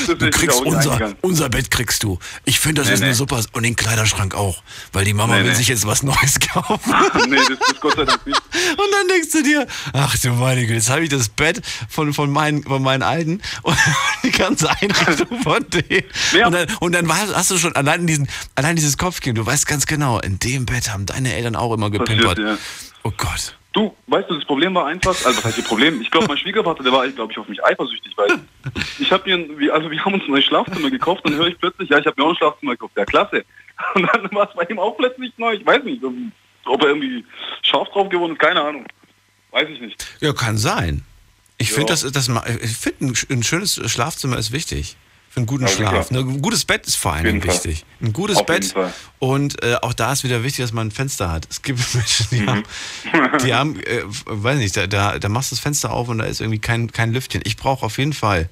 Das 0.07 0.09
wär 0.09 0.15
Du 0.17 0.31
kriegst 0.31 0.61
unser, 0.63 1.13
unser 1.21 1.51
Bett 1.51 1.71
kriegst 1.71 2.03
du. 2.03 2.19
Ich 2.47 2.59
finde, 2.61 2.81
das 2.81 2.89
Nee, 2.89 2.95
ist 2.95 3.01
nee. 3.01 3.07
eine 3.07 3.15
super 3.15 3.43
und 3.53 3.63
den 3.63 3.77
Kleiderschrank 3.77 4.35
auch, 4.35 4.63
weil 4.93 5.05
die 5.05 5.13
Mama 5.13 5.37
Nee, 5.37 5.45
will 5.45 5.55
sich 5.55 5.69
jetzt 5.69 5.87
was 5.87 6.03
Neues 6.03 6.41
kaufen. 6.41 6.95
nee, 7.29 7.37
das 7.37 7.51
ist 7.51 7.81
Gott 7.81 7.97
sei 7.97 8.05
Dank 8.07 8.27
nicht. 8.27 8.41
Und 8.71 8.91
dann 8.91 9.09
denkst 9.09 9.33
du 9.33 9.43
dir, 9.43 9.67
ach 9.93 10.17
du 10.19 10.31
meine 10.31 10.63
Güte, 10.63 10.73
jetzt 10.75 10.89
habe 10.89 11.03
ich 11.05 11.11
das 11.11 11.29
Bett 11.29 11.61
von, 11.91 12.15
von, 12.15 12.31
meinen, 12.31 12.63
von 12.63 12.83
meinen 12.83 13.03
Alten 13.03 13.43
und 13.63 13.77
die 14.23 14.31
ganze 14.31 14.71
Einrichtung 14.71 15.43
von 15.43 15.63
denen. 15.69 16.05
Und 16.47 16.53
dann, 16.53 16.67
und 16.81 16.93
dann 16.93 17.07
war, 17.07 17.19
hast 17.35 17.51
du 17.51 17.59
schon 17.59 17.66
allein, 17.75 18.07
diesen, 18.07 18.29
allein 18.55 18.77
dieses 18.77 18.97
Kopfkino, 18.99 19.35
du 19.43 19.47
weißt 19.47 19.67
ganz 19.67 19.87
genau, 19.87 20.21
in 20.21 20.39
dem 20.39 20.67
Bett 20.67 20.93
haben 20.93 21.07
deine 21.07 21.35
Eltern 21.35 21.57
auch 21.57 21.73
immer 21.75 21.91
gepimpert. 21.91 22.39
Ja. 22.39 22.59
Oh 23.03 23.13
Gott. 23.17 23.57
Du, 23.73 23.95
weißt 24.07 24.31
du, 24.31 24.37
das 24.37 24.45
Problem 24.47 24.75
war 24.75 24.87
einfach, 24.87 25.11
also 25.25 25.37
was 25.37 25.45
heißt 25.45 25.59
das 25.59 25.65
Problem? 25.67 26.01
Ich 26.01 26.11
glaube, 26.11 26.29
mein 26.29 26.39
Schwiegervater, 26.39 26.83
der 26.83 26.93
war, 26.93 27.07
glaube 27.09 27.33
ich, 27.33 27.39
auf 27.39 27.47
mich 27.47 27.63
eifersüchtig, 27.63 28.15
weil 28.17 28.39
ich 28.99 29.13
habe 29.13 29.29
mir, 29.29 29.73
also 29.75 29.91
wir 29.91 30.03
haben 30.03 30.15
uns 30.15 30.25
ein 30.25 30.31
neues 30.31 30.45
Schlafzimmer 30.47 30.91
gekauft 30.91 31.23
und 31.25 31.33
dann 31.33 31.41
höre 31.41 31.49
ich 31.49 31.59
plötzlich, 31.59 31.91
ja, 31.91 31.99
ich 31.99 32.07
habe 32.07 32.19
mir 32.19 32.27
auch 32.27 32.31
ein 32.33 32.37
Schlafzimmer 32.37 32.73
gekauft, 32.73 32.95
ja, 32.97 33.05
klasse. 33.05 33.45
Und 33.95 34.09
dann 34.11 34.31
war 34.33 34.49
es 34.49 34.57
bei 34.57 34.65
ihm 34.65 34.79
auch 34.79 34.97
plötzlich 34.97 35.33
neu, 35.37 35.53
ich 35.53 35.67
weiß 35.67 35.85
nicht, 35.85 36.03
ob 36.65 36.83
er 36.83 36.89
irgendwie 36.89 37.25
scharf 37.63 37.89
drauf 37.91 38.09
geworden 38.09 38.33
ist, 38.33 38.39
keine 38.39 38.63
Ahnung. 38.63 38.87
Weiß 39.51 39.69
ich 39.69 39.81
nicht. 39.81 40.07
Ja, 40.21 40.33
kann 40.33 40.57
sein. 40.57 41.03
Ich 41.59 41.69
Ja. 41.71 41.77
finde, 41.77 41.93
das, 41.93 42.01
das, 42.11 42.31
ich 42.63 42.77
find, 42.77 43.31
ein 43.31 43.43
schönes 43.43 43.81
Schlafzimmer 43.91 44.39
ist 44.39 44.53
wichtig. 44.53 44.97
Für 45.37 45.41
einen 45.41 45.47
guten 45.49 45.65
Ja, 45.65 45.69
Schlaf. 45.69 46.09
klar. 46.09 46.23
Ne, 46.25 46.31
Ein 46.33 46.41
gutes 46.41 46.65
Bett 46.65 46.87
ist 46.87 46.97
vor 46.97 47.13
allem 47.13 47.43
Fall. 47.43 47.51
wichtig. 47.53 47.85
Ein 48.01 48.15
gutes 48.15 48.39
Auf 48.39 48.47
Bett. 48.47 48.75
Und 49.19 49.63
äh, 49.63 49.75
auch 49.83 49.93
da 49.93 50.11
ist 50.13 50.25
wieder 50.25 50.43
wichtig, 50.43 50.65
dass 50.65 50.73
man 50.73 50.87
ein 50.89 50.91
Fenster 50.91 51.31
hat. 51.31 51.47
Es 51.51 51.61
gibt 51.61 51.79
Menschen, 51.95 52.27
die 52.31 52.41
Mhm. 52.41 52.49
haben, 52.49 52.63
die 53.45 53.55
haben 53.55 53.81
äh, 53.81 54.03
weiß 54.25 54.57
nicht, 54.59 54.75
da, 54.79 54.87
da, 54.87 55.19
da 55.19 55.29
machst 55.29 55.51
du 55.51 55.55
das 55.57 55.61
Fenster 55.61 55.93
auf 55.93 56.09
und 56.09 56.19
da 56.19 56.25
ist 56.25 56.41
irgendwie 56.41 56.59
kein, 56.59 56.91
kein 56.91 57.13
Lüftchen. 57.13 57.43
Ich 57.45 57.59
brauche 57.59 57.85
auf 57.85 57.99
jeden 57.99 58.15
Fall. 58.15 58.49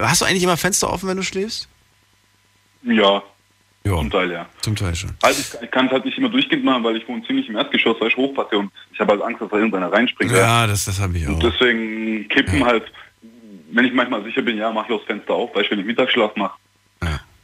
Hast 0.00 0.20
du 0.20 0.26
eigentlich 0.26 0.42
immer 0.42 0.58
Fenster 0.58 0.92
offen, 0.92 1.08
wenn 1.08 1.16
du 1.16 1.22
schläfst? 1.22 1.66
Ja, 2.82 3.22
Ja. 3.84 3.96
zum 3.96 4.10
Teil, 4.10 4.30
ja. 4.32 4.46
Zum 4.60 4.76
Teil 4.76 4.94
schon. 4.94 5.12
Also 5.22 5.40
ich, 5.62 5.70
kann 5.70 5.86
es 5.86 5.92
halt 5.92 6.04
nicht 6.04 6.18
immer 6.18 6.28
durchgehend 6.28 6.62
machen, 6.62 6.84
weil 6.84 6.96
ich 6.96 7.08
wohne 7.08 7.22
ziemlich 7.26 7.48
im 7.48 7.56
Erdgeschoss, 7.56 7.96
weil 8.00 8.08
ich 8.08 8.16
Hochpasse 8.18 8.58
und 8.58 8.70
ich 8.92 9.00
habe 9.00 9.12
halt 9.12 9.22
Angst, 9.22 9.40
dass 9.40 9.48
da 9.48 9.56
irgendeiner 9.56 9.90
reinspringt. 9.90 10.30
Ja, 10.30 10.66
das, 10.66 10.84
das 10.84 11.00
habe 11.00 11.16
ich 11.16 11.26
auch. 11.26 11.30
Und 11.32 11.42
deswegen 11.42 12.28
kippen 12.28 12.64
halt, 12.66 12.84
wenn 13.72 13.84
ich 13.84 13.92
manchmal 13.92 14.22
sicher 14.24 14.42
bin, 14.42 14.56
ja, 14.56 14.70
mache 14.70 14.86
ich 14.88 14.94
auch 14.94 14.98
das 14.98 15.06
Fenster 15.06 15.34
auf, 15.34 15.54
weil 15.54 15.64
ich, 15.64 15.70
wenn 15.70 15.80
ich 15.80 15.86
Mittagsschlaf 15.86 16.36
mache, 16.36 16.54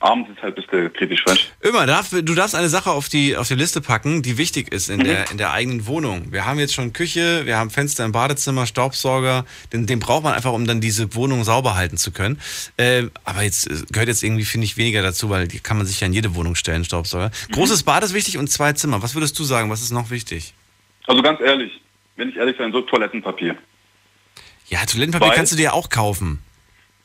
abends 0.00 0.30
ist 0.30 0.42
halt 0.42 0.56
ein 0.56 0.62
bisschen 0.62 0.92
kritisch, 0.92 1.24
weißt 1.26 1.52
Immer, 1.60 1.86
darf, 1.86 2.10
du 2.10 2.34
darfst 2.34 2.54
eine 2.54 2.68
Sache 2.68 2.90
auf 2.90 3.08
die, 3.08 3.36
auf 3.36 3.48
die 3.48 3.54
Liste 3.54 3.80
packen, 3.80 4.22
die 4.22 4.38
wichtig 4.38 4.72
ist 4.72 4.88
in, 4.90 5.00
der, 5.00 5.30
in 5.30 5.38
der 5.38 5.52
eigenen 5.52 5.86
Wohnung. 5.86 6.30
Wir 6.30 6.46
haben 6.46 6.58
jetzt 6.58 6.74
schon 6.74 6.92
Küche, 6.92 7.46
wir 7.46 7.56
haben 7.56 7.70
Fenster 7.70 8.04
im 8.04 8.12
Badezimmer, 8.12 8.66
Staubsauger, 8.66 9.44
den, 9.72 9.86
den 9.86 9.98
braucht 9.98 10.22
man 10.22 10.34
einfach, 10.34 10.52
um 10.52 10.66
dann 10.66 10.80
diese 10.80 11.14
Wohnung 11.14 11.42
sauber 11.44 11.74
halten 11.74 11.96
zu 11.96 12.12
können. 12.12 12.40
Äh, 12.76 13.04
aber 13.24 13.42
jetzt 13.42 13.68
äh, 13.68 13.84
gehört 13.90 14.08
jetzt 14.08 14.22
irgendwie, 14.22 14.44
finde 14.44 14.66
ich, 14.66 14.76
weniger 14.76 15.02
dazu, 15.02 15.30
weil 15.30 15.48
die 15.48 15.58
kann 15.58 15.76
man 15.76 15.86
sich 15.86 16.00
ja 16.00 16.06
in 16.06 16.12
jede 16.12 16.34
Wohnung 16.34 16.54
stellen, 16.54 16.84
Staubsauger. 16.84 17.30
Großes 17.50 17.82
Bad 17.82 18.04
ist 18.04 18.14
wichtig 18.14 18.38
und 18.38 18.48
zwei 18.48 18.72
Zimmer. 18.74 19.02
Was 19.02 19.14
würdest 19.14 19.38
du 19.38 19.44
sagen, 19.44 19.68
was 19.70 19.82
ist 19.82 19.90
noch 19.90 20.10
wichtig? 20.10 20.54
Also 21.06 21.22
ganz 21.22 21.40
ehrlich, 21.40 21.72
wenn 22.16 22.28
ich 22.28 22.36
ehrlich 22.36 22.56
sein 22.56 22.70
soll, 22.70 22.86
Toilettenpapier. 22.86 23.56
Ja, 24.68 24.84
Toilettenpapier 24.84 25.28
Weil- 25.28 25.36
kannst 25.36 25.52
du 25.52 25.56
dir 25.56 25.72
auch 25.74 25.88
kaufen. 25.88 26.42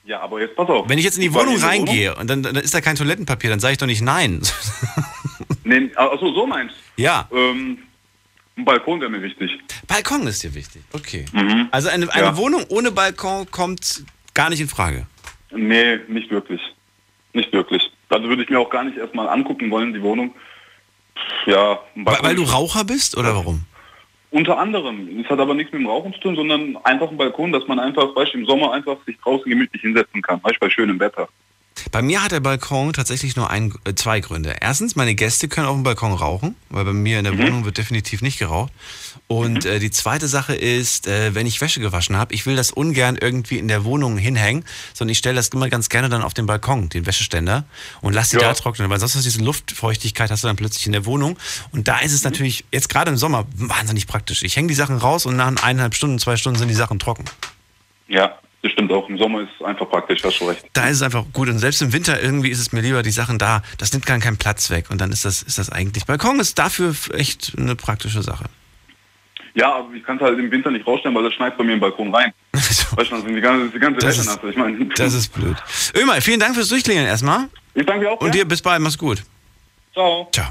Ja, 0.05 0.20
aber 0.20 0.41
jetzt 0.41 0.55
pass 0.57 0.68
auf. 0.68 0.89
Wenn 0.89 0.97
ich 0.97 1.05
jetzt 1.05 1.16
in 1.16 1.22
die 1.22 1.34
Wohnung 1.34 1.55
in 1.55 1.64
reingehe 1.64 2.14
und 2.16 2.30
dann, 2.30 2.43
dann 2.43 2.55
ist 2.57 2.74
da 2.74 2.82
kein 2.82 2.97
Toilettenpapier, 2.97 3.49
dann 3.49 3.61
sage 3.61 3.72
ich 3.74 3.78
doch 3.78 3.88
nicht 3.88 4.01
nein. 4.01 4.41
Nee, 5.66 5.89
achso, 5.95 6.34
so 6.34 6.45
meinst 6.45 6.76
Ja. 6.97 7.30
Ähm, 7.32 7.80
ein 8.57 8.66
Balkon 8.66 8.99
wäre 8.99 9.09
mir 9.09 9.22
wichtig. 9.22 9.49
Balkon 9.88 10.28
ist 10.28 10.43
dir 10.43 10.53
wichtig. 10.55 10.82
Okay. 10.91 11.24
Mhm. 11.32 11.70
Also 11.72 11.88
eine, 11.88 12.11
eine 12.14 12.24
Ja. 12.26 12.36
Wohnung 12.38 12.66
ohne 12.68 12.91
Balkon 12.91 13.49
kommt 13.49 14.03
gar 14.34 14.49
nicht 14.49 14.59
in 14.59 14.68
Frage. 14.68 15.07
Nee, 15.55 15.99
nicht 16.09 16.30
wirklich. 16.32 16.59
Nicht 17.32 17.53
wirklich. 17.53 17.82
Also 18.09 18.28
würde 18.28 18.43
ich 18.43 18.49
mir 18.49 18.59
auch 18.59 18.70
gar 18.70 18.84
nicht 18.84 18.97
erstmal 18.97 19.30
angucken 19.30 19.72
wollen, 19.72 19.93
die 19.93 20.01
Wohnung. 20.01 20.36
Ja, 21.45 21.80
ein 21.95 22.05
Weil, 22.05 22.16
Balkon. 22.16 22.26
weil 22.26 22.36
du 22.36 22.43
Raucher 22.43 22.84
bist 22.84 23.16
oder 23.16 23.34
warum? 23.34 23.64
Unter 24.34 24.57
anderem. 24.57 25.19
Es 25.23 25.29
hat 25.29 25.39
aber 25.39 25.53
nichts 25.53 25.71
mit 25.73 25.84
dem 25.84 25.88
Rauchen 25.88 26.11
zu 26.13 26.19
tun, 26.19 26.36
sondern 26.36 26.75
einfach 26.77 27.11
ein 27.11 27.17
Balkon, 27.17 27.51
dass 27.51 27.67
man 27.67 27.77
einfach, 27.77 28.15
weißt 28.15 28.34
im 28.34 28.47
Sommer 28.47 28.73
einfach 28.73 28.97
sich 29.05 29.15
draußen 29.19 29.47
gemütlich 29.47 29.84
hinsetzen 29.84 30.23
kann. 30.23 30.43
Weißt 30.43 30.59
bei 30.59 30.71
schönem 30.71 30.99
Wetter. 30.99 31.29
Bei 31.91 32.01
mir 32.01 32.24
hat 32.24 32.32
der 32.32 32.39
Balkon 32.39 32.93
tatsächlich 32.93 33.36
nur 33.36 33.49
ein, 33.49 33.74
äh, 33.84 33.93
zwei 33.95 34.19
Gründe. 34.19 34.55
Erstens, 34.61 34.95
meine 34.95 35.15
Gäste 35.15 35.47
können 35.47 35.67
auf 35.67 35.76
dem 35.76 35.84
Balkon 35.84 36.13
rauchen, 36.13 36.55
weil 36.69 36.86
bei 36.86 36.93
mir 36.93 37.19
in 37.19 37.26
der 37.26 37.38
Wohnung 37.38 37.65
wird 37.65 37.78
definitiv 37.78 38.21
nicht 38.21 38.39
geraucht. 38.39 38.71
Und 39.28 39.65
äh, 39.65 39.80
die 39.80 39.91
zweite 39.91 40.28
Sache 40.28 40.53
ist, 40.53 41.07
äh, 41.07 41.34
wenn 41.34 41.47
ich 41.47 41.61
Wäsche 41.61 41.80
gewaschen 41.80 42.15
habe, 42.17 42.34
ich 42.34 42.45
will 42.45 42.55
das 42.55 42.71
ungern 42.71 43.17
irgendwie 43.19 43.57
in 43.57 43.67
der 43.67 43.84
Wohnung 43.84 44.17
hinhängen, 44.17 44.63
sondern 44.93 45.11
ich 45.11 45.17
stelle 45.17 45.36
das 45.36 45.49
immer 45.49 45.69
ganz 45.69 45.89
gerne 45.89 46.09
dann 46.09 46.21
auf 46.21 46.34
den 46.34 46.45
Balkon, 46.45 46.89
den 46.89 47.05
Wäscheständer, 47.05 47.65
und 48.01 48.13
lass 48.13 48.30
die 48.30 48.36
Ja. 48.38 48.43
da 48.43 48.53
trocknen, 48.53 48.89
weil 48.89 48.99
sonst 48.99 49.15
hast 49.15 49.26
du 49.26 49.30
diese 49.30 49.43
Luftfeuchtigkeit 49.43 50.30
hast 50.30 50.43
du 50.43 50.47
dann 50.47 50.55
plötzlich 50.55 50.86
in 50.86 50.91
der 50.91 51.05
Wohnung. 51.05 51.38
Und 51.71 51.88
da 51.88 51.99
ist 51.99 52.13
es 52.13 52.24
natürlich 52.24 52.65
jetzt 52.71 52.89
gerade 52.89 53.09
im 53.11 53.17
Sommer 53.17 53.45
wahnsinnig 53.55 54.07
praktisch. 54.07 54.43
Ich 54.43 54.55
hänge 54.55 54.67
die 54.67 54.74
Sachen 54.76 54.97
raus 54.97 55.26
und 55.26 55.36
nach 55.36 55.47
eineinhalb 55.47 55.95
Stunden, 55.95 56.19
zwei 56.19 56.38
Stunden 56.38 56.59
sind 56.59 56.67
die 56.67 56.74
Sachen 56.76 56.99
trocken. 56.99 57.26
Ja, 58.07 58.38
das 58.64 58.72
stimmt 58.72 58.91
auch. 58.93 59.09
Im 59.09 59.18
Sommer 59.18 59.41
ist 59.41 59.49
es 59.59 59.66
einfach 59.66 59.89
praktisch, 59.89 60.24
hast 60.24 60.39
du 60.39 60.47
recht. 60.47 60.66
Da 60.72 60.88
ist 60.88 60.97
es 60.97 61.01
einfach 61.01 61.26
gut. 61.34 61.49
Und 61.49 61.59
selbst 61.59 61.82
im 61.82 61.91
Winter 61.91 62.22
irgendwie 62.22 62.49
ist 62.49 62.59
es 62.59 62.72
mir 62.72 62.80
lieber, 62.80 63.03
die 63.03 63.11
Sachen 63.11 63.38
da, 63.38 63.61
das 63.78 63.91
nimmt 63.91 64.05
gar 64.05 64.18
keinen 64.20 64.38
Platz 64.38 64.70
weg. 64.70 64.86
Und 64.89 65.01
dann 65.01 65.11
ist 65.11 65.26
das, 65.26 65.43
ist 65.43 65.57
das 65.57 65.70
eigentlich. 65.70 66.05
Balkon 66.05 66.39
ist 66.39 66.57
dafür 66.57 66.95
echt 67.14 67.53
eine 67.57 67.76
praktische 67.76 68.24
Sache. 68.24 68.45
Ja, 69.53 69.76
aber 69.76 69.93
ich 69.93 70.03
kann 70.03 70.16
es 70.16 70.24
halt 70.24 70.39
im 70.39 70.49
Winter 70.49 70.72
nicht 70.72 70.88
rausstellen, 70.88 71.14
weil 71.14 71.24
das 71.26 71.34
schneit 71.34 71.57
bei 71.57 71.64
mir 71.66 71.74
im 71.74 71.82
Balkon 71.82 72.16
rein. 72.16 72.32
weißt 72.53 73.11
du, 73.11 73.22
sind 73.22 73.36
die 73.36 73.41
ganze, 73.41 73.70
die 73.70 73.80
ganze 73.80 73.99
Das 73.99 74.18
ist-. 74.18 74.39
Ich 74.49 74.55
meine, 74.55 74.86
Das 74.95 75.14
ist 75.14 75.34
blöd. 75.34 75.57
Ömer, 75.95 76.22
vielen 76.22 76.39
Dank 76.39 76.55
fürs 76.55 76.70
Durchklingeln 76.70 77.05
erstmal. 77.05 77.49
Ich 77.74 77.86
danke 77.86 78.05
dir 78.05 78.11
auch. 78.11 78.22
Und 78.22 78.34
dir 78.34 78.45
bis 78.45 78.61
bald, 78.61 78.82
mach's 78.82 78.97
gut. 78.97 79.24
Ciao. 79.91 80.30
Ciao. 80.32 80.47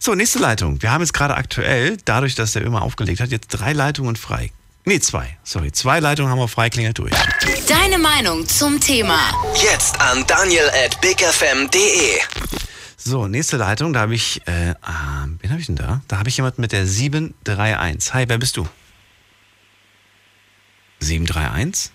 So, 0.00 0.14
nächste 0.14 0.38
Leitung. 0.38 0.80
Wir 0.82 0.92
haben 0.92 1.00
jetzt 1.00 1.12
gerade 1.12 1.34
aktuell, 1.34 1.96
dadurch, 2.04 2.36
dass 2.36 2.52
der 2.52 2.64
Ömer 2.64 2.82
aufgelegt 2.82 3.20
hat, 3.20 3.30
jetzt 3.30 3.48
drei 3.48 3.72
Leitungen 3.72 4.14
frei. 4.14 4.52
Nee, 4.88 5.00
zwei. 5.00 5.36
Sorry, 5.42 5.72
zwei 5.72 5.98
Leitungen 5.98 6.30
haben 6.30 6.38
wir 6.38 6.46
frei, 6.46 6.70
klingelt 6.70 6.96
durch. 6.98 7.12
Deine 7.66 7.98
Meinung 7.98 8.46
zum 8.46 8.78
Thema. 8.80 9.18
Jetzt 9.60 10.00
an 10.00 10.24
daniel 10.28 10.70
at 10.84 11.00
bigfm.de. 11.00 12.20
So, 12.96 13.26
nächste 13.26 13.56
Leitung, 13.56 13.92
da 13.92 14.02
habe 14.02 14.14
ich, 14.14 14.46
äh, 14.46 14.76
ah, 14.82 15.26
wen 15.40 15.50
habe 15.50 15.60
ich 15.60 15.66
denn 15.66 15.74
da? 15.74 16.02
Da 16.06 16.18
habe 16.18 16.28
ich 16.28 16.36
jemand 16.36 16.60
mit 16.60 16.70
der 16.70 16.86
731. 16.86 18.14
Hi, 18.14 18.28
wer 18.28 18.38
bist 18.38 18.56
du? 18.56 18.68
731? 21.00 21.90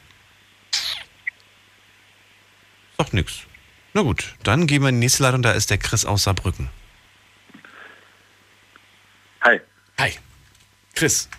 Doch 2.97 3.13
nix. 3.13 3.39
Na 3.93 4.01
gut, 4.01 4.35
dann 4.43 4.67
gehen 4.67 4.81
wir 4.81 4.89
in 4.89 4.95
die 4.95 5.05
nächste 5.05 5.23
Leitung, 5.23 5.41
da 5.41 5.53
ist 5.53 5.69
der 5.69 5.77
Chris 5.77 6.03
aus 6.03 6.23
Saarbrücken. 6.23 6.69
Hi. 9.43 9.61
Hi. 9.97 10.11
Chris. 10.93 11.29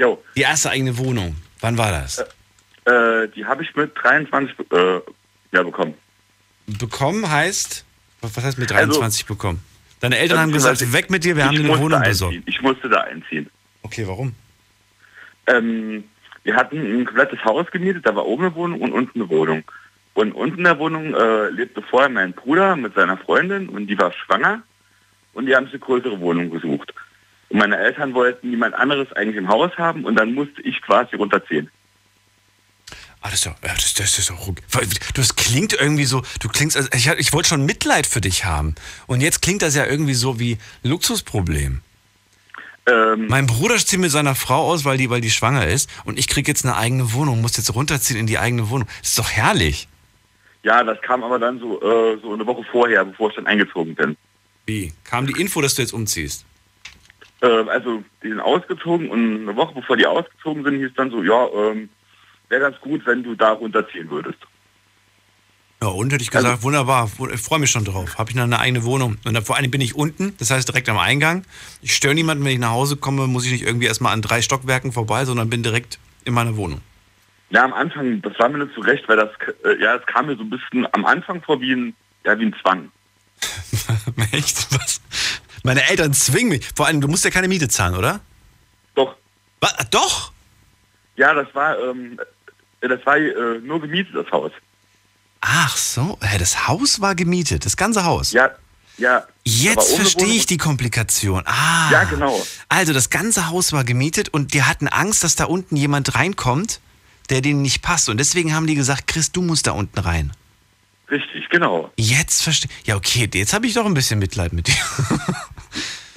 Jo. 0.00 0.22
Die 0.34 0.40
erste 0.40 0.70
eigene 0.70 0.96
Wohnung. 0.96 1.36
Wann 1.60 1.76
war 1.76 1.90
das? 1.90 2.18
Äh, 2.86 3.28
die 3.36 3.44
habe 3.44 3.62
ich 3.62 3.76
mit 3.76 3.92
23 3.94 4.56
äh, 4.72 5.00
ja, 5.52 5.62
bekommen. 5.62 5.94
Bekommen 6.66 7.30
heißt, 7.30 7.84
was 8.22 8.36
heißt 8.42 8.58
mit 8.58 8.72
Also- 8.72 8.92
23 8.92 9.26
bekommen? 9.26 9.62
Deine 10.00 10.16
Eltern 10.16 10.38
Also 10.38 10.42
haben 10.44 10.52
gesagt, 10.52 10.78
beziehungsweise 10.78 10.98
weg 11.04 11.10
mit 11.10 11.24
dir, 11.24 11.36
wir 11.36 11.44
haben 11.44 11.54
ich 11.54 11.60
dir 11.60 11.70
eine 11.70 11.78
Wohnung 11.78 12.02
besorgt. 12.02 12.36
Ich 12.46 12.62
musste 12.62 12.88
da 12.88 13.02
einziehen. 13.02 13.50
Okay, 13.82 14.06
warum? 14.06 14.34
Ähm, 15.46 16.04
wir 16.44 16.56
hatten 16.56 16.78
ein 16.78 17.04
komplettes 17.04 17.44
Haus 17.44 17.70
gemietet, 17.70 18.06
da 18.06 18.16
war 18.16 18.24
oben 18.24 18.46
eine 18.46 18.54
Wohnung 18.54 18.80
und 18.80 18.92
unten 18.92 19.20
eine 19.20 19.28
Wohnung. 19.28 19.62
Und 20.14 20.32
unten 20.32 20.56
in 20.58 20.64
der 20.64 20.78
Wohnung 20.78 21.12
äh, 21.14 21.50
lebte 21.50 21.82
vorher 21.82 22.08
mein 22.08 22.32
Bruder 22.32 22.76
mit 22.76 22.94
seiner 22.94 23.18
Freundin 23.18 23.68
und 23.68 23.88
die 23.88 23.98
war 23.98 24.10
schwanger 24.14 24.62
und 25.34 25.44
die 25.44 25.54
haben 25.54 25.66
sich 25.66 25.74
eine 25.74 25.80
größere 25.80 26.18
Wohnung 26.20 26.48
gesucht. 26.48 26.94
Und 27.50 27.58
meine 27.58 27.76
Eltern 27.78 28.14
wollten 28.14 28.50
niemand 28.50 28.74
anderes 28.74 29.12
eigentlich 29.12 29.36
im 29.36 29.48
Haus 29.48 29.76
haben 29.76 30.04
und 30.04 30.14
dann 30.16 30.34
musste 30.34 30.62
ich 30.62 30.80
quasi 30.82 31.16
runterziehen. 31.16 31.70
Ah, 33.22 33.28
das 33.28 33.34
ist 33.34 33.46
doch, 33.46 33.54
das, 33.60 33.94
das 33.94 34.18
ist 34.18 34.30
doch. 34.30 34.54
Das 35.14 35.36
klingt 35.36 35.74
irgendwie 35.74 36.06
so, 36.06 36.22
du 36.40 36.48
klingst, 36.48 36.76
also 36.76 36.88
ich, 36.94 37.06
ich 37.06 37.32
wollte 37.34 37.50
schon 37.50 37.66
Mitleid 37.66 38.06
für 38.06 38.22
dich 38.22 38.46
haben. 38.46 38.74
Und 39.06 39.20
jetzt 39.20 39.42
klingt 39.42 39.60
das 39.60 39.74
ja 39.74 39.84
irgendwie 39.84 40.14
so 40.14 40.40
wie 40.40 40.56
Luxusproblem. 40.82 41.82
Ähm, 42.86 43.26
mein 43.28 43.46
Bruder 43.46 43.76
zieht 43.76 44.00
mit 44.00 44.10
seiner 44.10 44.34
Frau 44.34 44.70
aus, 44.70 44.86
weil 44.86 44.96
die, 44.96 45.10
weil 45.10 45.20
die 45.20 45.30
schwanger 45.30 45.66
ist. 45.66 45.90
Und 46.04 46.18
ich 46.18 46.28
kriege 46.28 46.50
jetzt 46.50 46.64
eine 46.64 46.76
eigene 46.76 47.12
Wohnung, 47.12 47.42
muss 47.42 47.56
jetzt 47.58 47.74
runterziehen 47.74 48.18
in 48.18 48.26
die 48.26 48.38
eigene 48.38 48.70
Wohnung. 48.70 48.88
Das 49.00 49.10
ist 49.10 49.18
doch 49.18 49.30
herrlich. 49.30 49.86
Ja, 50.62 50.82
das 50.82 51.00
kam 51.02 51.22
aber 51.22 51.38
dann 51.38 51.58
so, 51.58 51.80
äh, 51.80 52.18
so 52.22 52.32
eine 52.32 52.46
Woche 52.46 52.64
vorher, 52.70 53.04
bevor 53.04 53.30
ich 53.30 53.36
dann 53.36 53.46
eingezogen 53.46 53.94
bin. 53.94 54.16
Wie? 54.66 54.92
Kam 55.04 55.26
die 55.26 55.38
Info, 55.38 55.60
dass 55.60 55.74
du 55.74 55.82
jetzt 55.82 55.92
umziehst? 55.92 56.44
Äh, 57.42 57.46
also 57.46 58.02
die 58.22 58.28
sind 58.28 58.40
ausgezogen 58.40 59.10
und 59.10 59.42
eine 59.42 59.56
Woche 59.56 59.74
bevor 59.74 59.96
die 59.96 60.06
ausgezogen 60.06 60.64
sind, 60.64 60.78
hieß 60.78 60.92
dann 60.96 61.10
so, 61.10 61.22
ja, 61.22 61.46
ähm, 61.48 61.88
wäre 62.48 62.62
ganz 62.62 62.80
gut, 62.80 63.04
wenn 63.06 63.22
du 63.22 63.34
da 63.34 63.52
runterziehen 63.52 64.10
würdest. 64.10 64.38
Ja, 65.82 65.88
und 65.88 66.12
hätte 66.12 66.22
ich 66.22 66.30
gesagt, 66.30 66.62
wunderbar, 66.62 67.10
ich 67.32 67.40
freue 67.40 67.58
mich 67.58 67.70
schon 67.70 67.86
drauf. 67.86 68.18
Habe 68.18 68.30
ich 68.30 68.36
noch 68.36 68.42
eine 68.42 68.58
eigene 68.58 68.84
Wohnung. 68.84 69.16
Und 69.24 69.32
dann 69.32 69.42
vor 69.42 69.56
allem 69.56 69.70
bin 69.70 69.80
ich 69.80 69.94
unten, 69.94 70.36
das 70.36 70.50
heißt 70.50 70.68
direkt 70.68 70.90
am 70.90 70.98
Eingang. 70.98 71.46
Ich 71.80 71.94
störe 71.94 72.14
niemanden, 72.14 72.44
wenn 72.44 72.52
ich 72.52 72.58
nach 72.58 72.72
Hause 72.72 72.96
komme, 72.96 73.26
muss 73.26 73.46
ich 73.46 73.52
nicht 73.52 73.62
irgendwie 73.62 73.86
erstmal 73.86 74.12
an 74.12 74.20
drei 74.20 74.42
Stockwerken 74.42 74.92
vorbei, 74.92 75.24
sondern 75.24 75.48
bin 75.48 75.62
direkt 75.62 75.98
in 76.26 76.34
meiner 76.34 76.56
Wohnung. 76.56 76.82
Ja, 77.48 77.64
am 77.64 77.72
Anfang, 77.72 78.20
das 78.20 78.38
war 78.38 78.50
mir 78.50 78.58
nicht 78.58 78.74
so 78.74 78.82
recht, 78.82 79.08
weil 79.08 79.16
das, 79.16 79.30
äh, 79.64 79.82
ja, 79.82 79.96
es 79.96 80.04
kam 80.04 80.26
mir 80.26 80.36
so 80.36 80.42
ein 80.42 80.50
bisschen 80.50 80.86
am 80.92 81.06
Anfang 81.06 81.42
vor 81.42 81.60
wie 81.62 81.72
ein, 81.72 81.94
ja, 82.24 82.38
wie 82.38 82.44
ein 82.44 82.54
Zwang. 82.60 82.92
Echt? 84.32 84.68
Was? 84.72 85.00
Meine 85.62 85.88
Eltern 85.88 86.12
zwingen 86.14 86.50
mich. 86.50 86.68
Vor 86.74 86.86
allem, 86.86 87.00
du 87.00 87.08
musst 87.08 87.24
ja 87.24 87.30
keine 87.30 87.48
Miete 87.48 87.68
zahlen, 87.68 87.94
oder? 87.94 88.20
Doch. 88.94 89.14
Was? 89.60 89.74
Doch? 89.90 90.32
Ja, 91.16 91.34
das 91.34 91.48
war, 91.54 91.78
ähm, 91.78 92.18
das 92.80 93.04
war 93.04 93.16
äh, 93.16 93.58
nur 93.62 93.80
gemietet, 93.80 94.14
das 94.14 94.30
Haus. 94.30 94.52
Ach 95.42 95.76
so, 95.76 96.18
hä, 96.20 96.38
das 96.38 96.68
Haus 96.68 97.00
war 97.00 97.14
gemietet, 97.14 97.64
das 97.64 97.76
ganze 97.76 98.04
Haus. 98.04 98.32
Ja, 98.32 98.50
ja. 99.00 99.26
Jetzt 99.44 99.96
verstehe 99.96 100.34
ich 100.34 100.46
die 100.46 100.58
Komplikation. 100.58 101.42
Ah. 101.46 101.90
Ja, 101.90 102.04
genau. 102.04 102.40
Also 102.68 102.92
das 102.92 103.08
ganze 103.08 103.48
Haus 103.48 103.72
war 103.72 103.84
gemietet 103.84 104.28
und 104.28 104.52
die 104.52 104.62
hatten 104.62 104.88
Angst, 104.88 105.24
dass 105.24 105.36
da 105.36 105.44
unten 105.46 105.76
jemand 105.76 106.14
reinkommt, 106.14 106.80
der 107.30 107.40
denen 107.40 107.62
nicht 107.62 107.80
passt. 107.80 108.10
Und 108.10 108.18
deswegen 108.18 108.54
haben 108.54 108.66
die 108.66 108.74
gesagt, 108.74 109.06
Chris, 109.06 109.32
du 109.32 109.40
musst 109.40 109.66
da 109.66 109.72
unten 109.72 109.98
rein. 109.98 110.32
Richtig, 111.10 111.48
genau. 111.48 111.90
Jetzt 111.96 112.42
verstehe 112.42 112.70
Ja, 112.84 112.96
okay, 112.96 113.28
jetzt 113.32 113.52
habe 113.52 113.66
ich 113.66 113.74
doch 113.74 113.86
ein 113.86 113.94
bisschen 113.94 114.18
Mitleid 114.18 114.52
mit 114.52 114.68
dir. 114.68 114.74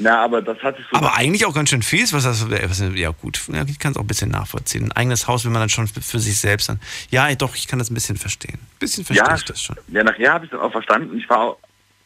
Na, 0.03 0.21
aber 0.21 0.41
das 0.41 0.61
hat 0.61 0.75
sich 0.75 0.85
so. 0.91 0.97
Aber 0.97 1.15
eigentlich 1.15 1.45
auch 1.45 1.55
ganz 1.55 1.69
schön 1.69 1.81
fies, 1.81 2.11
was 2.11 2.25
das. 2.25 2.49
Was, 2.49 2.83
ja, 2.95 3.11
gut, 3.11 3.39
ja, 3.51 3.63
ich 3.65 3.79
kann 3.79 3.93
es 3.93 3.97
auch 3.97 4.01
ein 4.01 4.07
bisschen 4.07 4.31
nachvollziehen. 4.31 4.83
Ein 4.83 4.91
eigenes 4.91 5.27
Haus 5.29 5.45
will 5.45 5.51
man 5.51 5.61
dann 5.61 5.69
schon 5.69 5.87
für, 5.87 6.19
sich 6.19 6.37
selbst 6.37 6.67
dann. 6.67 6.81
Ja, 7.09 7.33
doch, 7.35 7.55
ich 7.55 7.67
kann 7.69 7.79
das 7.79 7.89
ein 7.89 7.93
bisschen 7.93 8.17
verstehen. 8.17 8.59
Ein 8.59 8.79
bisschen 8.79 9.05
verstehe 9.05 9.25
ja, 9.25 9.35
ich 9.35 9.45
das 9.45 9.61
schon. 9.61 9.77
Ja, 9.87 10.03
nachher 10.03 10.33
habe 10.33 10.45
ich 10.45 10.51
das 10.51 10.59
auch 10.59 10.73
verstanden. 10.73 11.17
Ich 11.17 11.29
war 11.29 11.55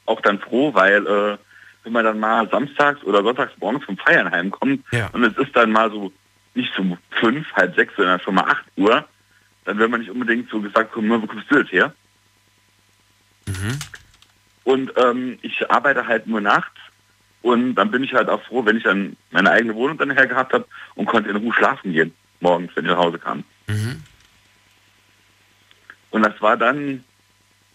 auch, 0.06 0.22
dann 0.22 0.40
froh, 0.40 0.74
weil 0.76 1.08
äh, 1.08 1.38
wenn 1.84 1.94
man 1.94 2.06
dann 2.06 2.20
mal 2.20 2.48
samstags 2.50 3.04
oder 3.04 3.24
sonntags 3.24 3.54
morgens 3.60 3.84
vom 3.84 3.98
Feiern 3.98 4.30
heimkommt 4.30 4.84
ja. 4.92 5.10
und 5.14 5.24
es 5.24 5.36
ist 5.38 5.56
dann 5.56 5.72
mal 5.72 5.90
so 5.90 6.12
nicht 6.54 6.72
so 6.76 6.98
fünf, 7.20 7.52
halb 7.54 7.76
sechs, 7.76 7.96
sondern 7.96 8.20
schon 8.20 8.36
mal 8.36 8.44
acht 8.44 8.66
Uhr, 8.78 9.06
dann 9.66 9.80
will 9.80 9.88
man 9.88 10.02
nicht 10.02 10.12
unbedingt 10.12 10.50
so 10.50 10.62
gesagt, 10.62 10.92
komm, 10.94 11.10
wo 11.10 11.26
kommst 11.26 11.50
du 11.50 11.58
jetzt 11.58 11.72
her? 11.72 11.94
Mhm. 13.48 13.80
Und 14.66 14.94
ähm, 14.98 15.40
ich 15.42 15.70
arbeite 15.72 16.06
halt 16.06 16.28
nur 16.28 16.42
nachts 16.42 16.78
und 17.48 17.76
dann 17.76 17.92
bin 17.92 18.04
ich 18.04 18.14
halt 18.14 18.28
auch 18.28 18.44
froh, 18.44 18.66
wenn 18.66 18.76
ich 18.76 18.84
dann 18.84 19.16
meine 19.32 19.52
eigene 19.52 19.74
Wohnung 19.74 19.98
dann 19.98 20.12
her 20.12 20.28
gehabt 20.28 20.52
habe 20.52 20.66
und 20.96 21.06
konnte 21.06 21.30
in 21.30 21.38
Ruhe 21.38 21.54
schlafen 21.54 21.94
gehen, 21.94 22.14
morgens, 22.42 22.72
wenn 22.76 22.84
ich 22.84 22.92
nach 22.92 22.98
Hause 22.98 23.20
kam. 23.20 23.46
Mhm. 23.68 24.04
Und 26.10 26.24
das 26.24 26.42
war 26.42 26.58
dann, 26.58 27.06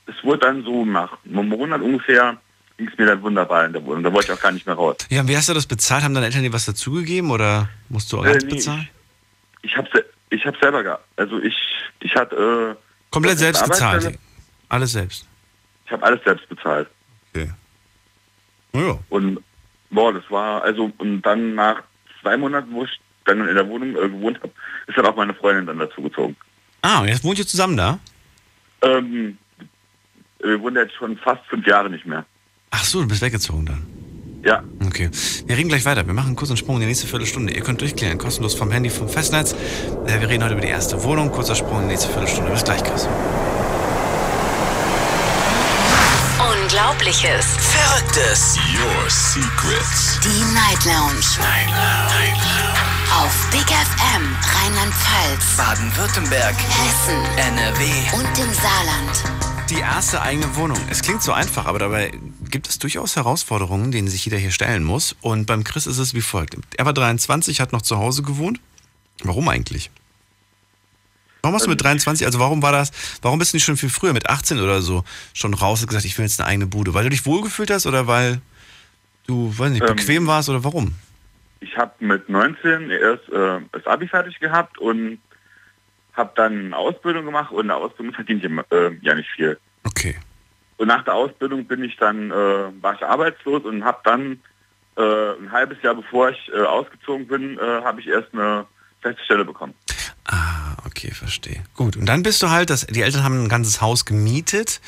es 0.07 0.23
wurde 0.23 0.41
dann 0.41 0.63
so 0.63 0.85
nach 0.85 1.17
einem 1.25 1.49
Monat 1.49 1.81
ungefähr, 1.81 2.37
ging 2.77 2.89
es 2.89 2.99
mir 2.99 3.07
dann 3.07 3.23
wunderbar 3.23 3.65
in 3.65 3.73
der 3.73 3.83
Wohnung. 3.83 4.03
Da 4.03 4.13
wollte 4.13 4.31
ich 4.31 4.39
auch 4.39 4.43
gar 4.43 4.53
nicht 4.53 4.67
mehr 4.67 4.75
raus. 4.75 4.97
Ja, 5.09 5.23
und 5.23 5.29
wie 5.29 5.37
hast 5.39 5.49
du 5.49 5.55
das 5.55 5.67
bezahlt? 5.67 6.05
Haben 6.05 6.13
deine 6.13 6.27
Eltern 6.27 6.43
dir 6.43 6.53
was 6.53 6.67
dazugegeben 6.67 7.31
oder 7.31 7.71
musst 7.89 8.13
du 8.13 8.19
auch 8.19 8.27
Äh, 8.27 8.39
nee, 8.43 8.51
bezahlen? 8.51 8.89
Ich 9.63 9.75
habe 9.75 9.89
ich 10.29 10.45
hab 10.45 10.55
selber 10.59 10.83
gehabt. 10.83 11.07
Also 11.17 11.41
ich, 11.41 11.57
ich 12.01 12.15
hatte... 12.15 12.77
Äh, 12.77 13.11
Komplett 13.11 13.39
selbst 13.39 13.65
bezahlt. 13.65 14.19
Alles 14.69 14.93
selbst. 14.93 15.27
Ich 15.87 15.93
habe 15.93 16.03
alles 16.03 16.23
selbst 16.25 16.47
bezahlt. 16.51 16.89
Okay. 17.33 17.51
Ja. 18.75 18.99
Und 19.09 19.43
boah, 19.93 20.13
das 20.13 20.25
war, 20.31 20.63
also, 20.63 20.91
und 20.99 21.23
dann 21.23 21.55
nach 21.55 21.83
zwei 22.21 22.37
Monaten, 22.37 22.73
wo 22.73 22.85
ich 22.85 23.01
dann 23.25 23.47
in 23.47 23.55
der 23.55 23.69
Wohnung 23.69 23.91
äh, 23.91 24.09
gewohnt 24.09 24.39
habe, 24.43 24.53
ist 24.89 24.99
dann 24.99 25.07
auch 25.07 25.17
meine 25.17 25.35
Freundin 25.35 25.67
dann 25.67 25.79
dazu 25.79 26.03
gezogen. 26.03 26.37
Ah, 26.83 27.01
und 27.01 27.09
jetzt 27.09 27.23
wohnt 27.23 27.39
ihr 27.39 27.47
zusammen 27.47 27.77
da? 27.77 27.99
Ähm, 28.83 29.39
wir 30.41 30.61
wohnen 30.61 30.77
jetzt 30.77 30.95
schon 30.95 31.17
fast 31.19 31.45
fünf 31.47 31.67
Jahre 31.67 31.89
nicht 31.89 32.05
mehr. 32.05 32.25
Ach 32.71 32.85
so, 32.85 33.03
du 33.03 33.09
bist 33.09 33.23
weggezogen 33.23 33.67
dann. 33.67 33.87
Ja. 34.45 34.65
Okay. 34.85 35.09
Wir 35.47 35.57
reden 35.57 35.69
gleich 35.69 35.85
weiter. 35.85 36.05
Wir 36.05 36.15
machen 36.15 36.29
einen 36.29 36.37
kurzen 36.37 36.57
Sprung 36.57 36.77
in 36.77 36.81
die 36.81 36.87
nächste 36.89 37.07
Viertelstunde. 37.07 37.53
Ihr 37.53 37.63
könnt 37.63 37.81
durchklären, 37.81 38.19
kostenlos 38.19 38.55
vom 38.55 38.73
Handy, 38.73 38.91
vom 38.91 39.09
Festnetz. 39.09 39.53
Äh, 39.53 40.21
Wir 40.21 40.29
reden 40.29 40.43
heute 40.43 40.55
über 40.55 40.63
die 40.63 40.69
erste 40.69 41.01
Wohnung. 41.05 41.31
Kurzer 41.31 41.55
Sprung 41.55 41.77
in 41.77 41.83
die 41.83 41.89
nächste 41.91 42.09
Viertelstunde. 42.09 42.51
Bis 42.51 42.65
gleich, 42.65 42.83
Chris. 42.83 43.09
Unglaubliches. 46.73 47.45
Verrücktes. 47.59 48.57
Your 48.57 49.11
Secrets. 49.11 50.19
Die 50.25 50.55
Night 50.55 50.83
Lounge. 50.87 51.21
Night 51.39 51.69
Lounge. 51.69 52.73
Auf 53.15 53.51
Big 53.51 53.67
FM 53.67 54.37
Rheinland-Pfalz, 54.55 55.57
Baden-Württemberg, 55.59 56.55
Hessen 56.57 57.25
NRW. 57.37 57.85
und 58.15 58.39
im 58.39 58.55
Saarland. 58.55 59.69
Die 59.69 59.81
erste 59.81 60.23
eigene 60.23 60.57
Wohnung. 60.57 60.79
Es 60.89 61.03
klingt 61.03 61.23
so 61.23 61.33
einfach, 61.33 61.67
aber 61.67 61.79
dabei 61.79 62.11
gibt 62.49 62.71
es 62.71 62.79
durchaus 62.79 63.17
Herausforderungen, 63.17 63.93
denen 63.93 64.09
sich 64.09 64.25
jeder 64.25 64.39
hier 64.39 64.51
stellen 64.51 64.83
muss. 64.83 65.15
Und 65.21 65.45
beim 65.45 65.65
Chris 65.65 65.87
ist 65.87 65.99
es 65.99 66.15
wie 66.15 66.23
folgt. 66.23 66.57
Er 66.79 66.87
war 66.87 66.95
23, 66.95 67.61
hat 67.61 67.73
noch 67.73 67.83
zu 67.83 67.99
Hause 67.99 68.23
gewohnt. 68.23 68.61
Warum 69.23 69.47
eigentlich? 69.51 69.91
Warum 71.43 71.57
hast 71.57 71.67
du 71.67 71.71
mit 71.71 71.83
23, 71.83 72.25
also 72.25 72.39
warum 72.39 72.63
war 72.63 72.71
das, 72.71 72.93
warum 73.21 73.41
bist 73.41 73.53
du 73.53 73.57
nicht 73.57 73.65
schon 73.65 73.77
viel 73.77 73.89
früher, 73.89 74.13
mit 74.13 74.31
18 74.31 74.61
oder 74.61 74.81
so, 74.81 75.03
schon 75.35 75.55
raus 75.55 75.81
und 75.81 75.89
gesagt, 75.89 76.05
ich 76.05 76.17
will 76.17 76.25
jetzt 76.25 76.41
eine 76.41 76.49
eigene 76.49 76.67
Bude? 76.69 76.95
Weil 76.95 77.03
du 77.03 77.11
dich 77.11 77.27
wohlgefühlt 77.27 77.69
hast 77.73 77.85
oder 77.85 78.07
weil 78.07 78.41
du, 79.27 79.53
weiß 79.59 79.73
nicht, 79.73 79.83
Ähm, 79.83 79.97
bequem 79.97 80.29
warst 80.29 80.49
oder 80.49 80.63
warum? 80.63 80.95
Ich 81.59 81.77
habe 81.77 81.93
mit 81.99 82.29
19 82.29 82.91
erst 82.91 83.29
äh, 83.31 83.59
das 83.73 83.85
Abi 83.87 84.07
fertig 84.07 84.39
gehabt 84.39 84.79
und 84.79 85.19
habe 86.13 86.31
dann 86.37 86.67
eine 86.67 86.77
Ausbildung 86.77 87.25
gemacht 87.25 87.51
und 87.51 87.63
eine 87.63 87.75
Ausbildung 87.75 88.15
verdient 88.15 88.45
äh, 88.45 88.93
ja 89.01 89.15
nicht 89.17 89.31
viel. 89.31 89.59
Okay. 89.83 90.17
Und 90.77 90.87
nach 90.87 91.05
der 91.05 91.15
Ausbildung 91.15 91.65
bin 91.65 91.83
ich 91.83 91.97
dann, 91.97 92.31
äh, 92.31 92.35
war 92.81 92.95
ich 92.95 93.03
arbeitslos 93.03 93.65
und 93.65 93.85
habe 93.85 93.99
dann 94.05 94.41
äh, 94.97 95.33
ein 95.41 95.51
halbes 95.51 95.83
Jahr 95.83 95.97
bevor 95.97 96.31
ich 96.31 96.53
äh, 96.55 96.61
ausgezogen 96.61 97.27
bin, 97.27 97.59
äh, 97.59 97.83
habe 97.83 98.01
ich 98.01 98.07
erst 98.07 98.33
eine 98.33 98.67
feste 99.01 99.25
Stelle 99.25 99.45
bekommen. 99.45 99.75
Ah, 100.27 100.77
okay, 100.87 101.11
verstehe. 101.13 101.63
Gut, 101.75 101.97
und 101.97 102.07
dann 102.07 102.23
bist 102.23 102.43
du 102.43 102.51
halt, 102.51 102.71
das, 102.71 102.87
die 102.87 103.03
Eltern 103.03 103.25
haben 103.25 103.45
ein 103.45 103.49
ganzes 103.49 103.81
Haus 103.81 104.05
gemietet 104.05 104.81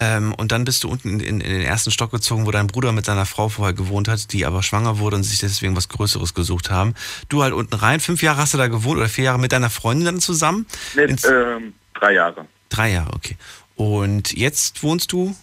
ähm, 0.00 0.32
und 0.34 0.52
dann 0.52 0.64
bist 0.64 0.84
du 0.84 0.88
unten 0.88 1.08
in, 1.08 1.20
in, 1.20 1.40
in 1.40 1.50
den 1.52 1.62
ersten 1.62 1.90
Stock 1.90 2.10
gezogen, 2.10 2.46
wo 2.46 2.50
dein 2.50 2.66
Bruder 2.66 2.92
mit 2.92 3.04
seiner 3.06 3.26
Frau 3.26 3.48
vorher 3.48 3.74
gewohnt 3.74 4.08
hat, 4.08 4.32
die 4.32 4.44
aber 4.46 4.62
schwanger 4.62 4.98
wurde 4.98 5.16
und 5.16 5.22
sich 5.24 5.38
deswegen 5.38 5.76
was 5.76 5.88
Größeres 5.88 6.34
gesucht 6.34 6.70
haben. 6.70 6.94
Du 7.28 7.42
halt 7.42 7.52
unten 7.54 7.74
rein, 7.74 8.00
fünf 8.00 8.22
Jahre 8.22 8.38
hast 8.38 8.54
du 8.54 8.58
da 8.58 8.68
gewohnt 8.68 8.98
oder 8.98 9.08
vier 9.08 9.24
Jahre 9.24 9.38
mit 9.38 9.52
deiner 9.52 9.70
Freundin 9.70 10.06
dann 10.06 10.20
zusammen? 10.20 10.66
Nee, 10.94 11.04
Ins- 11.04 11.24
ähm, 11.24 11.74
drei 11.94 12.14
Jahre. 12.14 12.46
Drei 12.68 12.92
Jahre, 12.92 13.12
okay. 13.14 13.36
Und 13.76 14.32
jetzt 14.32 14.82
wohnst 14.82 15.12
du? 15.12 15.34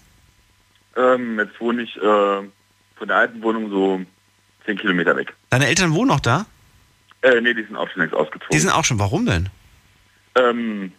Ähm, 0.97 1.39
jetzt 1.39 1.59
wohne 1.59 1.83
ich 1.83 1.95
äh, 1.97 2.01
von 2.01 3.07
der 3.07 3.17
alten 3.17 3.41
Wohnung 3.41 3.69
so 3.69 4.01
zehn 4.65 4.77
Kilometer 4.77 5.15
weg. 5.15 5.33
Deine 5.49 5.67
Eltern 5.67 5.93
wohnen 5.93 6.09
noch 6.09 6.19
da? 6.19 6.45
Äh, 7.21 7.41
nee, 7.41 7.53
die 7.53 7.63
sind 7.63 7.75
auch 7.75 7.89
schon 7.89 8.01
längst 8.01 8.15
ausgezogen. 8.15 8.49
Die 8.51 8.59
sind 8.59 8.71
auch 8.71 8.85
schon, 8.85 8.99
warum 8.99 9.25
denn? 9.25 9.49
ähm, 10.35 10.91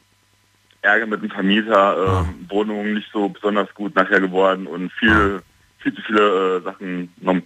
Ärger 0.83 1.07
mit 1.07 1.23
dem 1.23 1.31
Vermieter, 1.31 2.25
ähm, 2.27 2.47
Wohnungen 2.49 2.95
nicht 2.95 3.09
so 3.13 3.29
besonders 3.29 3.73
gut 3.75 3.95
nachher 3.95 4.21
geworden 4.21 4.67
und 4.67 4.91
viel, 4.93 5.43
viel 5.79 5.95
zu 5.95 6.03
viele 6.03 6.57
äh, 6.57 6.63
Sachen 6.63 7.13
noch, 7.21 7.37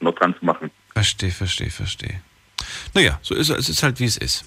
noch 0.00 0.14
dran 0.14 0.34
zu 0.38 0.44
machen. 0.44 0.70
Verstehe, 0.92 1.30
verstehe, 1.30 1.70
verstehe. 1.70 2.20
Naja, 2.94 3.18
so 3.22 3.34
ist 3.34 3.50
es. 3.50 3.58
Es 3.58 3.68
ist 3.68 3.82
halt, 3.82 3.98
wie 3.98 4.04
es 4.04 4.16
ist. 4.16 4.44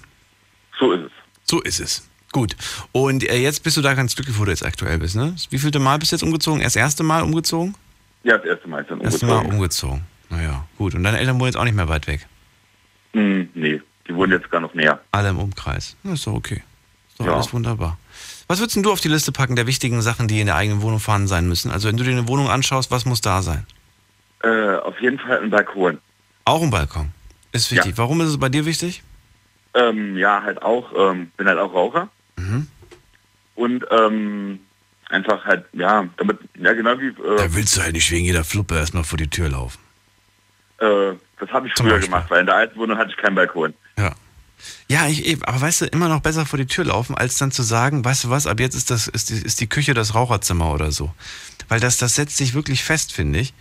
So 0.78 0.92
ist 0.92 1.04
es. 1.04 1.12
So 1.44 1.60
ist 1.60 1.80
es. 1.80 2.08
Gut. 2.32 2.56
Und 2.92 3.28
äh, 3.28 3.36
jetzt 3.36 3.62
bist 3.62 3.76
du 3.76 3.82
da 3.82 3.94
ganz 3.94 4.14
glücklich, 4.14 4.38
wo 4.38 4.44
du 4.44 4.50
jetzt 4.50 4.64
aktuell 4.64 4.98
bist, 4.98 5.16
ne? 5.16 5.34
Wie 5.50 5.58
vielte 5.58 5.78
Mal 5.78 5.98
bist 5.98 6.12
du 6.12 6.16
jetzt 6.16 6.22
umgezogen? 6.22 6.60
Erst 6.60 6.76
das 6.76 6.82
erste 6.82 7.02
Mal 7.02 7.22
umgezogen? 7.22 7.74
Ja, 8.22 8.36
das 8.38 8.46
erste 8.46 8.68
Mal 8.68 8.82
ist 8.82 8.90
dann 8.90 9.00
Erste 9.00 9.26
umgezogen. 9.26 9.48
Mal 9.48 9.54
umgezogen. 9.54 10.06
Naja, 10.30 10.66
gut. 10.76 10.94
Und 10.94 11.04
deine 11.04 11.18
Eltern 11.18 11.36
wohnen 11.38 11.46
jetzt 11.46 11.56
auch 11.56 11.64
nicht 11.64 11.76
mehr 11.76 11.88
weit 11.88 12.06
weg? 12.06 12.26
Hm, 13.14 13.48
nee, 13.54 13.80
die 14.06 14.14
wohnen 14.14 14.32
jetzt 14.32 14.50
gar 14.50 14.60
noch 14.60 14.74
näher. 14.74 15.00
Alle 15.12 15.30
im 15.30 15.38
Umkreis. 15.38 15.96
Na, 16.02 16.12
ist 16.14 16.26
doch 16.26 16.34
okay. 16.34 16.62
Ist 17.08 17.20
doch 17.20 17.26
Ja. 17.26 17.34
alles 17.34 17.52
wunderbar. 17.52 17.98
Was 18.46 18.60
würdest 18.60 18.76
denn 18.76 18.82
du 18.82 18.92
auf 18.92 19.00
die 19.00 19.08
Liste 19.08 19.32
packen 19.32 19.56
der 19.56 19.66
wichtigen 19.66 20.00
Sachen, 20.02 20.28
die 20.28 20.40
in 20.40 20.46
der 20.46 20.56
eigenen 20.56 20.80
Wohnung 20.82 21.00
vorhanden 21.00 21.28
sein 21.28 21.48
müssen? 21.48 21.70
Also 21.70 21.88
wenn 21.88 21.96
du 21.96 22.04
dir 22.04 22.12
eine 22.12 22.28
Wohnung 22.28 22.48
anschaust, 22.48 22.90
was 22.90 23.04
muss 23.04 23.20
da 23.20 23.42
sein? 23.42 23.66
Äh, 24.42 24.76
auf 24.76 24.98
jeden 25.00 25.18
Fall 25.18 25.42
ein 25.42 25.50
Balkon. 25.50 25.98
Auch 26.44 26.62
ein 26.62 26.70
Balkon. 26.70 27.10
Ist 27.52 27.70
wichtig. 27.72 27.94
Warum 27.96 28.20
ist 28.20 28.28
es 28.28 28.38
bei 28.38 28.48
dir 28.48 28.64
wichtig? 28.64 29.02
Ähm, 29.74 30.16
ja, 30.16 30.42
halt 30.42 30.62
auch, 30.62 30.92
ähm, 30.96 31.30
bin 31.36 31.46
halt 31.46 31.58
auch 31.58 31.72
Raucher. 31.74 32.08
Mhm. 32.36 32.68
Und 33.54 33.84
ähm, 33.90 34.60
einfach 35.10 35.44
halt, 35.44 35.64
ja, 35.72 36.06
damit, 36.16 36.38
ja 36.58 36.72
genau 36.72 36.98
wie, 36.98 37.08
äh, 37.08 37.36
Da 37.36 37.54
willst 37.54 37.76
du 37.76 37.82
halt 37.82 37.92
nicht 37.94 38.10
wegen 38.10 38.24
jeder 38.24 38.44
Fluppe 38.44 38.76
erstmal 38.76 39.04
vor 39.04 39.18
die 39.18 39.28
Tür 39.28 39.48
laufen. 39.50 39.78
Äh, 40.78 41.12
das 41.38 41.50
habe 41.50 41.68
ich 41.68 41.74
Zum 41.74 41.86
früher 41.86 41.94
Beispiel. 41.96 42.10
gemacht, 42.12 42.30
weil 42.30 42.40
in 42.40 42.46
der 42.46 42.56
alten 42.56 42.78
Wohnung 42.78 42.98
hatte 42.98 43.10
ich 43.10 43.16
keinen 43.16 43.34
Balkon. 43.34 43.74
Ja. 43.96 44.12
Ja, 44.88 45.06
ich, 45.06 45.24
eben, 45.24 45.44
aber 45.44 45.60
weißt 45.60 45.82
du, 45.82 45.84
immer 45.86 46.08
noch 46.08 46.20
besser 46.20 46.44
vor 46.44 46.58
die 46.58 46.66
Tür 46.66 46.86
laufen, 46.86 47.14
als 47.16 47.36
dann 47.38 47.52
zu 47.52 47.62
sagen, 47.62 48.04
weißt 48.04 48.24
du 48.24 48.30
was, 48.30 48.46
ab 48.46 48.58
jetzt 48.58 48.74
ist, 48.74 48.90
das, 48.90 49.06
ist, 49.06 49.30
die, 49.30 49.34
ist 49.34 49.60
die 49.60 49.68
Küche 49.68 49.94
das 49.94 50.14
Raucherzimmer 50.14 50.72
oder 50.72 50.90
so. 50.90 51.12
Weil 51.68 51.78
das, 51.78 51.96
das 51.98 52.16
setzt 52.16 52.36
sich 52.36 52.54
wirklich 52.54 52.82
fest, 52.82 53.12
finde 53.12 53.38
ich. 53.38 53.54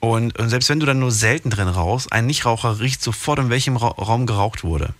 Und, 0.00 0.36
und 0.40 0.48
selbst 0.48 0.68
wenn 0.68 0.80
du 0.80 0.86
dann 0.86 0.98
nur 0.98 1.12
selten 1.12 1.50
drin 1.50 1.68
rauchst, 1.68 2.12
ein 2.12 2.26
Nichtraucher 2.26 2.80
riecht 2.80 3.02
sofort, 3.02 3.38
in 3.38 3.50
welchem 3.50 3.76
Ra 3.76 3.88
Raum 3.88 4.26
geraucht 4.26 4.64
wurde. 4.64 4.94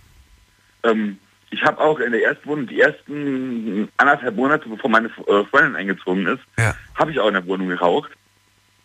Ähm, 0.83 1.17
ich 1.49 1.61
habe 1.63 1.77
auch 1.79 1.99
in 1.99 2.13
der 2.13 2.23
ersten 2.23 2.47
Wohnung, 2.47 2.67
die 2.67 2.79
ersten 2.79 3.89
anderthalb 3.97 4.35
Monate, 4.35 4.69
bevor 4.69 4.89
meine 4.89 5.07
äh, 5.09 5.43
Freundin 5.51 5.75
eingezogen 5.75 6.25
ist, 6.27 6.41
Ja. 6.57 6.73
habe 6.95 7.11
ich 7.11 7.19
auch 7.19 7.27
in 7.27 7.33
der 7.33 7.45
Wohnung 7.45 7.67
geraucht. 7.67 8.11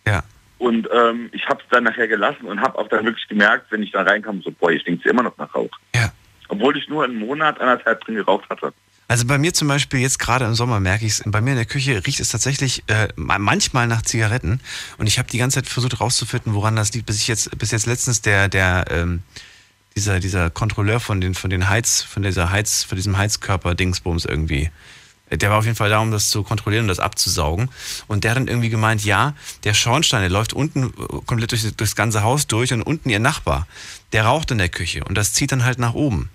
Ja. 0.06 0.22
Und 0.58 0.88
ähm, 0.92 1.30
ich 1.32 1.46
habe 1.46 1.60
es 1.62 1.68
dann 1.70 1.84
nachher 1.84 2.08
gelassen 2.08 2.44
und 2.46 2.60
habe 2.60 2.78
auch 2.78 2.88
dann 2.88 3.04
wirklich 3.04 3.28
gemerkt, 3.28 3.70
wenn 3.70 3.82
ich 3.82 3.92
da 3.92 4.02
reinkam, 4.02 4.42
so, 4.42 4.50
boah, 4.50 4.70
ich 4.72 4.82
stinkt 4.82 5.06
immer 5.06 5.22
noch 5.22 5.36
nach 5.38 5.54
Rauch. 5.54 5.70
Ja. 5.94 6.12
Obwohl 6.48 6.76
ich 6.76 6.88
nur 6.88 7.04
einen 7.04 7.18
Monat, 7.18 7.60
anderthalb 7.60 8.00
drin 8.04 8.16
geraucht 8.16 8.48
hatte. 8.50 8.72
Also 9.06 9.26
bei 9.26 9.38
mir 9.38 9.54
zum 9.54 9.68
Beispiel 9.68 10.00
jetzt 10.00 10.18
gerade 10.18 10.44
im 10.44 10.54
Sommer 10.54 10.80
merke 10.80 11.06
ich 11.06 11.12
es, 11.12 11.22
bei 11.24 11.40
mir 11.40 11.52
in 11.52 11.56
der 11.56 11.64
Küche 11.64 12.04
riecht 12.06 12.20
es 12.20 12.28
tatsächlich 12.28 12.82
äh, 12.88 13.08
ma- 13.16 13.38
manchmal 13.38 13.86
nach 13.86 14.02
Zigaretten 14.02 14.60
und 14.98 15.06
ich 15.06 15.18
habe 15.18 15.30
die 15.30 15.38
ganze 15.38 15.62
Zeit 15.62 15.68
versucht 15.68 15.98
rauszufinden, 16.00 16.52
woran 16.52 16.76
das 16.76 16.92
liegt, 16.92 17.06
bis 17.06 17.16
ich 17.16 17.28
jetzt, 17.28 17.56
bis 17.58 17.70
jetzt 17.70 17.86
letztens 17.86 18.20
der, 18.20 18.48
der, 18.48 18.84
ähm, 18.90 19.22
dieser, 19.96 20.20
dieser 20.20 20.50
Kontrolleur 20.50 21.00
von 21.00 21.22
den, 21.22 21.34
von 21.34 21.48
den 21.48 21.70
Heiz, 21.70 22.02
von 22.02 22.22
dieser 22.22 22.50
Heiz, 22.50 22.84
von 22.84 22.96
diesem 22.96 23.16
Heizkörper-Dingsbums 23.16 24.26
irgendwie, 24.26 24.70
der 25.30 25.50
war 25.50 25.58
auf 25.58 25.64
jeden 25.64 25.76
Fall 25.76 25.90
da, 25.90 25.98
um 25.98 26.10
das 26.10 26.30
zu 26.30 26.42
kontrollieren 26.42 26.84
und 26.84 26.88
das 26.88 27.00
abzusaugen. 27.00 27.70
Und 28.06 28.24
der 28.24 28.32
hat 28.32 28.38
dann 28.38 28.48
irgendwie 28.48 28.70
gemeint, 28.70 29.04
ja, 29.04 29.34
der 29.64 29.74
Schornstein, 29.74 30.20
der 30.20 30.30
läuft 30.30 30.52
unten 30.52 30.84
äh, 30.84 30.90
komplett 31.26 31.52
durch, 31.52 31.74
durchs 31.76 31.96
ganze 31.96 32.22
Haus 32.22 32.46
durch 32.46 32.72
und 32.72 32.82
unten 32.82 33.10
ihr 33.10 33.20
Nachbar, 33.20 33.66
der 34.12 34.24
raucht 34.24 34.50
in 34.50 34.58
der 34.58 34.68
Küche 34.68 35.04
und 35.04 35.16
das 35.16 35.32
zieht 35.32 35.52
dann 35.52 35.64
halt 35.64 35.78
nach 35.78 35.94
oben. 35.94 36.30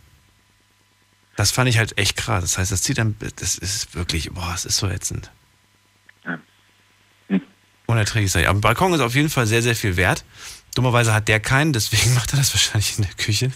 Das 1.35 1.51
fand 1.51 1.69
ich 1.69 1.77
halt 1.77 1.97
echt 1.97 2.15
krass. 2.15 2.43
Das 2.43 2.57
heißt, 2.57 2.71
das 2.71 2.83
zieht 2.83 2.99
dann, 2.99 3.15
das 3.37 3.55
ist 3.55 3.95
wirklich, 3.95 4.31
boah, 4.31 4.53
es 4.53 4.65
ist 4.65 4.77
so 4.77 4.87
ätzend. 4.87 5.31
Unerträglich. 7.85 8.31
sei. 8.31 8.47
Aber 8.47 8.59
Balkon 8.59 8.93
ist 8.93 9.01
auf 9.01 9.15
jeden 9.15 9.29
Fall 9.29 9.47
sehr, 9.47 9.61
sehr 9.61 9.75
viel 9.75 9.97
wert. 9.97 10.23
Dummerweise 10.75 11.13
hat 11.13 11.27
der 11.27 11.39
keinen, 11.39 11.73
deswegen 11.73 12.13
macht 12.15 12.33
er 12.33 12.37
das 12.37 12.53
wahrscheinlich 12.53 12.97
in 12.97 13.03
der 13.03 13.13
Küche. 13.13 13.51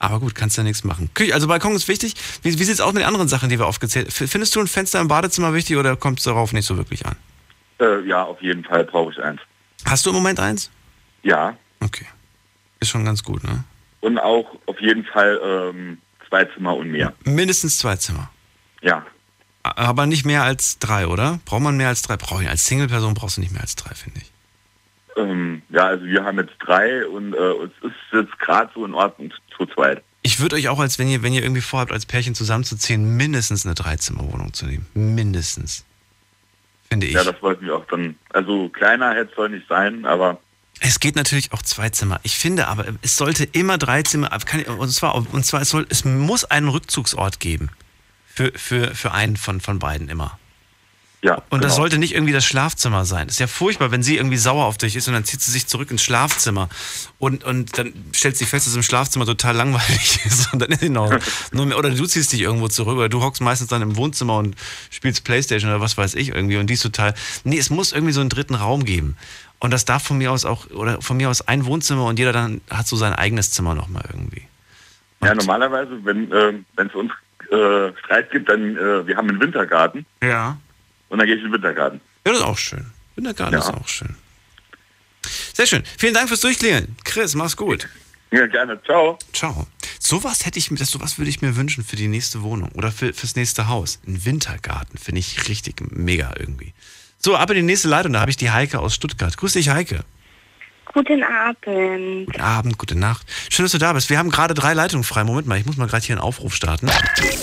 Aber 0.00 0.18
gut, 0.18 0.34
kannst 0.34 0.56
ja 0.56 0.62
nichts 0.62 0.82
machen. 0.82 1.10
Küche, 1.12 1.34
also 1.34 1.46
Balkon 1.46 1.74
ist 1.76 1.86
wichtig. 1.86 2.14
Wie, 2.42 2.58
wie 2.58 2.64
sieht 2.64 2.74
es 2.74 2.80
aus 2.80 2.94
mit 2.94 3.02
den 3.02 3.06
anderen 3.06 3.28
Sachen, 3.28 3.50
die 3.50 3.58
wir 3.58 3.66
aufgezählt 3.66 4.06
haben? 4.06 4.28
Findest 4.28 4.56
du 4.56 4.60
ein 4.60 4.66
Fenster 4.66 4.98
im 4.98 5.08
Badezimmer 5.08 5.52
wichtig 5.52 5.76
oder 5.76 5.94
kommt 5.94 6.18
es 6.18 6.24
darauf 6.24 6.54
nicht 6.54 6.64
so 6.64 6.78
wirklich 6.78 7.04
an? 7.04 7.16
Äh, 7.78 8.00
ja, 8.08 8.24
auf 8.24 8.40
jeden 8.42 8.64
Fall 8.64 8.84
brauche 8.84 9.12
ich 9.12 9.18
eins. 9.22 9.40
Hast 9.84 10.06
du 10.06 10.10
im 10.10 10.16
Moment 10.16 10.40
eins? 10.40 10.70
Ja. 11.22 11.54
Okay. 11.80 12.06
Ist 12.80 12.88
schon 12.88 13.04
ganz 13.04 13.22
gut, 13.22 13.44
ne? 13.44 13.62
Und 14.00 14.18
auch 14.18 14.46
auf 14.64 14.80
jeden 14.80 15.04
Fall 15.04 15.38
ähm, 15.44 15.98
zwei 16.28 16.46
Zimmer 16.46 16.74
und 16.74 16.90
mehr. 16.90 17.12
Mindestens 17.24 17.76
zwei 17.76 17.96
Zimmer. 17.96 18.30
Ja. 18.80 19.04
Aber 19.62 20.06
nicht 20.06 20.24
mehr 20.24 20.44
als 20.44 20.78
drei, 20.78 21.06
oder? 21.06 21.40
Braucht 21.44 21.60
man 21.60 21.76
mehr 21.76 21.88
als 21.88 22.00
drei? 22.00 22.16
Brauch 22.16 22.40
ich. 22.40 22.48
Als 22.48 22.64
Single-Person 22.64 23.12
brauchst 23.12 23.36
du 23.36 23.42
nicht 23.42 23.52
mehr 23.52 23.60
als 23.60 23.76
drei, 23.76 23.94
finde 23.94 24.20
ich. 24.20 24.32
Ähm, 25.16 25.62
ja, 25.70 25.86
also 25.86 26.04
wir 26.04 26.24
haben 26.24 26.38
jetzt 26.38 26.54
drei 26.60 27.06
und 27.06 27.34
äh, 27.34 27.38
es 27.38 27.70
ist 27.82 27.94
jetzt 28.12 28.38
gerade 28.38 28.70
so 28.74 28.84
in 28.84 28.94
Ordnung 28.94 29.32
zu 29.56 29.66
zweit. 29.66 30.02
Ich 30.22 30.40
würde 30.40 30.56
euch 30.56 30.68
auch, 30.68 30.78
als 30.78 30.98
wenn 30.98 31.08
ihr, 31.08 31.22
wenn 31.22 31.32
ihr 31.32 31.42
irgendwie 31.42 31.62
vorhabt, 31.62 31.92
als 31.92 32.06
Pärchen 32.06 32.34
zusammenzuziehen, 32.34 33.16
mindestens 33.16 33.64
eine 33.64 33.74
Dreizimmerwohnung 33.74 34.52
zu 34.52 34.66
nehmen. 34.66 34.86
Mindestens. 34.94 35.84
Finde 36.90 37.06
ich. 37.06 37.14
Ja, 37.14 37.24
das 37.24 37.40
wollten 37.40 37.66
wir 37.66 37.76
auch 37.76 37.86
dann. 37.86 38.16
Also 38.32 38.68
kleiner 38.68 39.14
hätte 39.14 39.30
es 39.30 39.36
soll 39.36 39.50
nicht 39.50 39.66
sein, 39.68 40.04
aber 40.04 40.38
Es 40.80 40.98
geht 40.98 41.16
natürlich 41.16 41.52
auch 41.52 41.62
zwei 41.62 41.88
Zimmer. 41.90 42.20
Ich 42.22 42.36
finde 42.36 42.66
aber, 42.66 42.86
es 43.02 43.16
sollte 43.16 43.44
immer 43.44 43.78
drei 43.78 44.02
Zimmer, 44.02 44.28
kann, 44.44 44.62
und 44.64 44.90
zwar, 44.90 45.14
und 45.14 45.46
zwar 45.46 45.62
es, 45.62 45.70
soll, 45.70 45.86
es 45.88 46.04
muss 46.04 46.44
einen 46.44 46.68
Rückzugsort 46.68 47.38
geben. 47.40 47.70
Für, 48.26 48.52
für, 48.56 48.94
für 48.94 49.12
einen 49.12 49.36
von, 49.36 49.60
von 49.60 49.78
beiden 49.78 50.08
immer. 50.08 50.38
Ja. 51.22 51.42
Und 51.50 51.62
das 51.62 51.72
genau. 51.72 51.82
sollte 51.82 51.98
nicht 51.98 52.14
irgendwie 52.14 52.32
das 52.32 52.46
Schlafzimmer 52.46 53.04
sein. 53.04 53.28
Ist 53.28 53.40
ja 53.40 53.46
furchtbar, 53.46 53.90
wenn 53.90 54.02
sie 54.02 54.16
irgendwie 54.16 54.38
sauer 54.38 54.64
auf 54.64 54.78
dich 54.78 54.96
ist 54.96 55.06
und 55.06 55.12
dann 55.12 55.24
zieht 55.24 55.42
sie 55.42 55.50
sich 55.50 55.66
zurück 55.66 55.90
ins 55.90 56.02
Schlafzimmer 56.02 56.70
und, 57.18 57.44
und 57.44 57.76
dann 57.76 57.92
stellt 58.12 58.38
sie 58.38 58.46
fest, 58.46 58.66
dass 58.66 58.74
im 58.74 58.82
Schlafzimmer 58.82 59.26
total 59.26 59.54
langweilig 59.54 60.20
ist. 60.24 60.52
Und 60.52 60.60
dann 60.62 60.70
ist 60.70 60.80
sie 60.80 60.88
noch, 60.88 61.12
nur 61.52 61.66
mehr, 61.66 61.78
oder 61.78 61.90
du 61.90 62.06
ziehst 62.06 62.32
dich 62.32 62.40
irgendwo 62.40 62.68
zurück 62.68 62.96
oder 62.96 63.10
du 63.10 63.22
hockst 63.22 63.42
meistens 63.42 63.68
dann 63.68 63.82
im 63.82 63.96
Wohnzimmer 63.96 64.38
und 64.38 64.56
spielst 64.88 65.24
Playstation 65.24 65.70
oder 65.70 65.80
was 65.80 65.98
weiß 65.98 66.14
ich 66.14 66.30
irgendwie 66.30 66.56
und 66.56 66.68
die 66.68 66.74
ist 66.74 66.82
total. 66.82 67.14
Nee, 67.44 67.58
es 67.58 67.68
muss 67.68 67.92
irgendwie 67.92 68.14
so 68.14 68.20
einen 68.20 68.30
dritten 68.30 68.54
Raum 68.54 68.84
geben. 68.84 69.16
Und 69.58 69.74
das 69.74 69.84
darf 69.84 70.02
von 70.02 70.16
mir 70.16 70.32
aus 70.32 70.46
auch, 70.46 70.70
oder 70.70 71.02
von 71.02 71.18
mir 71.18 71.28
aus 71.28 71.46
ein 71.46 71.66
Wohnzimmer 71.66 72.06
und 72.06 72.18
jeder 72.18 72.32
dann 72.32 72.62
hat 72.70 72.86
so 72.86 72.96
sein 72.96 73.12
eigenes 73.12 73.50
Zimmer 73.50 73.74
nochmal 73.74 74.04
irgendwie. 74.08 74.44
Ja, 75.22 75.34
normalerweise, 75.34 76.02
wenn 76.02 76.30
wenn 76.30 76.86
es 76.86 76.94
uns 76.94 77.12
äh, 77.50 77.92
Streit 77.98 78.30
gibt, 78.30 78.48
dann 78.48 78.74
äh, 78.74 79.06
wir 79.06 79.18
haben 79.18 79.28
einen 79.28 79.38
Wintergarten 79.38 80.06
Ja. 80.22 80.56
Und 81.10 81.18
dann 81.18 81.26
gehe 81.26 81.36
ich 81.36 81.42
in 81.42 81.48
den 81.48 81.52
Wintergarten. 81.52 82.00
Ja, 82.26 82.32
das 82.32 82.40
ist 82.40 82.46
auch 82.46 82.58
schön. 82.58 82.86
Wintergarten 83.16 83.52
Ja. 83.52 83.60
ist 83.60 83.68
auch 83.74 83.86
schön. 83.88 84.16
Sehr 85.54 85.66
schön. 85.66 85.82
Vielen 85.98 86.14
Dank 86.14 86.28
fürs 86.28 86.40
Durchklingeln. 86.40 86.96
Chris, 87.04 87.34
mach's 87.34 87.56
gut. 87.56 87.86
Ja, 88.30 88.46
gerne. 88.46 88.80
Ciao. 88.84 89.18
Ciao. 89.34 89.66
Sowas 89.98 90.46
hätte 90.46 90.58
ich 90.58 90.70
mir, 90.70 90.78
sowas 90.78 91.18
würde 91.18 91.28
ich 91.28 91.42
mir 91.42 91.56
wünschen 91.56 91.84
für 91.84 91.96
die 91.96 92.08
nächste 92.08 92.42
Wohnung 92.42 92.70
oder 92.72 92.90
für, 92.90 93.12
fürs 93.12 93.36
nächste 93.36 93.68
Haus. 93.68 93.98
Ein 94.06 94.24
Wintergarten 94.24 94.98
finde 94.98 95.18
ich 95.18 95.48
richtig 95.48 95.82
mega 95.92 96.32
irgendwie. 96.38 96.72
So, 97.18 97.36
ab 97.36 97.50
in 97.50 97.56
die 97.56 97.62
nächste 97.62 97.88
Leitung, 97.88 98.14
da 98.14 98.20
habe 98.20 98.30
ich 98.30 98.36
die 98.38 98.50
Heike 98.50 98.78
aus 98.78 98.94
Stuttgart. 98.94 99.36
Grüß 99.36 99.52
dich, 99.52 99.68
Heike. 99.68 100.04
Guten 100.92 101.22
Abend. 101.22 102.26
Guten 102.26 102.40
Abend, 102.40 102.78
gute 102.78 102.98
Nacht. 102.98 103.26
Schön, 103.48 103.64
dass 103.64 103.72
du 103.72 103.78
da 103.78 103.92
bist. 103.92 104.10
Wir 104.10 104.18
haben 104.18 104.30
gerade 104.30 104.54
drei 104.54 104.74
Leitungen 104.74 105.04
frei. 105.04 105.22
Moment 105.22 105.46
mal, 105.46 105.58
ich 105.58 105.66
muss 105.66 105.76
mal 105.76 105.86
gerade 105.86 106.04
hier 106.04 106.16
einen 106.16 106.22
Aufruf 106.22 106.54
starten. 106.54 106.88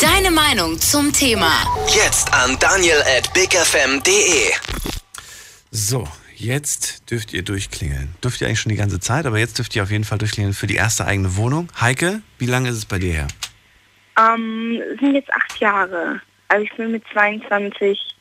Deine 0.02 0.32
Meinung 0.32 0.80
zum 0.80 1.14
Thema. 1.14 1.52
Jetzt 1.88 2.34
an 2.34 2.58
daniel 2.60 3.02
at 3.18 3.34
bigfm.de. 3.34 4.52
So, 5.72 6.08
jetzt 6.36 7.10
dürft 7.10 7.34
ihr 7.34 7.44
durchklingeln. 7.44 8.16
Dürft 8.22 8.42
ihr 8.42 8.48
eigentlich 8.48 8.60
schon 8.60 8.72
die 8.72 8.78
ganze 8.78 9.00
Zeit, 9.00 9.26
aber 9.26 9.38
jetzt 9.40 9.58
dürft 9.58 9.76
ihr 9.76 9.84
auf 9.84 9.92
jeden 9.92 10.04
Fall 10.04 10.18
durchklingeln 10.18 10.54
für 10.54 10.68
die 10.68 10.76
erste 10.76 11.06
eigene 11.06 11.38
Wohnung. 11.38 11.70
Heike, 11.80 12.22
wie 12.40 12.48
lange 12.48 12.70
ist 12.70 12.76
es 12.76 12.86
bei 12.86 13.00
dir 13.00 13.14
her? 13.14 13.28
Ähm, 14.20 14.82
sind 15.00 15.16
jetzt 15.16 15.32
acht 15.32 15.60
Jahre. 15.60 16.22
Also 16.50 16.66
ich 16.66 16.76
bin 16.76 16.92
mit 16.92 17.04
22 17.14 18.17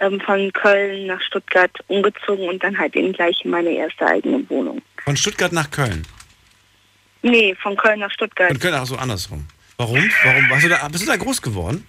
ähm, 0.00 0.20
von 0.20 0.52
Köln 0.52 1.06
nach 1.06 1.20
Stuttgart 1.22 1.72
umgezogen 1.88 2.48
und 2.48 2.62
dann 2.62 2.78
halt 2.78 2.94
eben 2.96 3.12
gleich 3.12 3.44
in 3.44 3.50
meine 3.50 3.70
erste 3.70 4.06
eigene 4.06 4.48
Wohnung. 4.48 4.82
Von 5.04 5.16
Stuttgart 5.16 5.52
nach 5.52 5.70
Köln. 5.70 6.06
Nee, 7.22 7.54
von 7.60 7.76
Köln 7.76 8.00
nach 8.00 8.10
Stuttgart. 8.10 8.48
Von 8.48 8.58
Köln 8.58 8.74
auch 8.74 8.86
so 8.86 8.96
andersrum. 8.96 9.46
Warum? 9.76 10.10
Warum? 10.24 10.50
Warst 10.50 10.64
du 10.64 10.68
da, 10.68 10.88
bist 10.88 11.04
du 11.04 11.08
da 11.08 11.16
groß 11.16 11.42
geworden? 11.42 11.84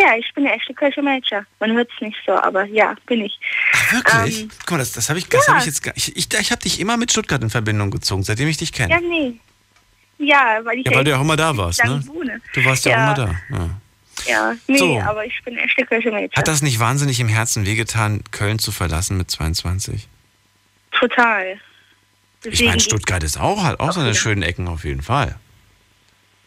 Ja, 0.00 0.16
ich 0.16 0.32
bin 0.32 0.46
eine 0.46 0.54
echte 0.54 0.72
Kölsche 0.74 1.02
Mädchen. 1.02 1.44
Man 1.58 1.72
hört 1.72 1.90
es 1.92 2.00
nicht 2.00 2.16
so, 2.24 2.32
aber 2.32 2.64
ja, 2.66 2.94
bin 3.06 3.24
ich. 3.24 3.38
Wirklich? 3.90 4.42
Ähm, 4.42 4.50
Guck 4.60 4.70
mal, 4.72 4.78
das, 4.78 4.92
das 4.92 5.08
habe 5.08 5.18
ich, 5.18 5.28
das 5.28 5.44
ja. 5.46 5.54
hab 5.54 5.60
ich 5.60 5.66
jetzt 5.66 5.82
gar 5.82 5.96
Ich, 5.96 6.16
ich, 6.16 6.32
ich 6.32 6.50
habe 6.52 6.62
dich 6.62 6.78
immer 6.78 6.96
mit 6.96 7.10
Stuttgart 7.10 7.42
in 7.42 7.50
Verbindung 7.50 7.90
gezogen, 7.90 8.22
seitdem 8.22 8.46
ich 8.46 8.58
dich 8.58 8.72
kenne. 8.72 8.94
Ja, 8.94 9.00
nee. 9.00 9.34
Ja, 10.18 10.60
weil 10.62 10.78
ich 10.78 10.86
Ja, 10.86 10.94
weil 10.94 11.04
du 11.04 11.10
ja 11.10 11.16
auch 11.16 11.22
immer 11.22 11.36
da 11.36 11.56
warst, 11.56 11.84
ne? 11.84 12.00
Wohne. 12.06 12.40
Du 12.52 12.64
warst 12.64 12.84
ja, 12.84 12.92
auch 12.92 13.16
immer 13.16 13.26
da. 13.26 13.56
Ja. 13.56 13.70
Ja, 14.28 14.54
nee, 14.66 14.76
So. 14.78 15.00
aber 15.00 15.24
ich 15.24 15.40
bin 15.44 15.56
echte 15.56 15.84
Kölsche 15.86 16.10
Mädchen. 16.10 16.36
Hat 16.36 16.46
das 16.48 16.60
nicht 16.62 16.78
wahnsinnig 16.78 17.18
im 17.20 17.28
Herzen 17.28 17.64
wehgetan, 17.66 18.22
Köln 18.30 18.58
zu 18.58 18.72
verlassen 18.72 19.16
mit 19.16 19.30
22? 19.30 20.06
Total. 20.92 21.58
Ich 22.44 22.62
meine, 22.64 22.78
Stuttgart 22.80 23.22
ist 23.22 23.38
auch, 23.40 23.64
hat 23.64 23.80
auch 23.80 23.92
seine 23.92 24.14
schönen 24.14 24.42
Ecken 24.42 24.68
auf 24.68 24.84
jeden 24.84 25.02
Fall. 25.02 25.36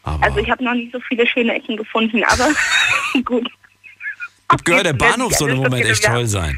Aber 0.03 0.23
Also 0.23 0.37
ich 0.39 0.49
habe 0.49 0.63
noch 0.63 0.73
nicht 0.73 0.91
so 0.91 0.99
viele 1.01 1.27
schöne 1.27 1.53
Ecken 1.55 1.75
gefunden, 1.77 2.23
aber 2.23 2.49
gut. 3.25 3.47
ich 3.47 4.49
hab 4.49 4.63
gehört, 4.65 4.85
der 4.85 4.93
Bahnhof 4.93 5.33
soll 5.33 5.51
im 5.51 5.57
Moment 5.57 5.85
echt 5.85 6.03
toll 6.03 6.27
sein. 6.27 6.57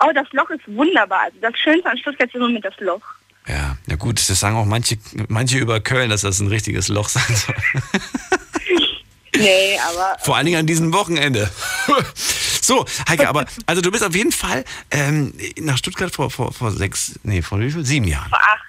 Oh, 0.00 0.10
das 0.14 0.26
Loch 0.32 0.50
ist 0.50 0.62
wunderbar. 0.66 1.20
Also 1.24 1.36
das 1.40 1.58
Schönste 1.58 1.88
an 1.90 1.98
Stuttgart 1.98 2.28
ist 2.28 2.34
im 2.34 2.40
Moment 2.42 2.64
das 2.64 2.74
Loch. 2.80 3.02
Ja, 3.46 3.76
na 3.86 3.96
gut, 3.96 4.18
das 4.18 4.40
sagen 4.40 4.56
auch 4.56 4.64
manche, 4.64 4.96
manche 5.28 5.58
über 5.58 5.78
Köln, 5.80 6.08
dass 6.10 6.22
das 6.22 6.40
ein 6.40 6.48
richtiges 6.48 6.88
Loch 6.88 7.08
sein 7.08 7.36
soll. 7.36 7.54
Nee, 9.38 9.78
aber 9.90 10.16
Vor 10.22 10.36
allen 10.36 10.46
Dingen 10.46 10.58
an 10.60 10.66
diesem 10.66 10.92
Wochenende. 10.92 11.50
so, 12.60 12.84
Heike, 13.08 13.28
aber 13.28 13.46
also 13.66 13.82
du 13.82 13.90
bist 13.90 14.04
auf 14.04 14.14
jeden 14.14 14.32
Fall 14.32 14.64
ähm, 14.90 15.34
nach 15.60 15.78
Stuttgart 15.78 16.14
vor, 16.14 16.30
vor, 16.30 16.52
vor 16.52 16.70
sechs, 16.70 17.18
nee, 17.22 17.42
vor 17.42 17.58
wie 17.60 17.70
viel? 17.70 17.84
Sieben 17.84 18.06
Jahren. 18.06 18.28
vor 18.28 18.38
acht. 18.38 18.60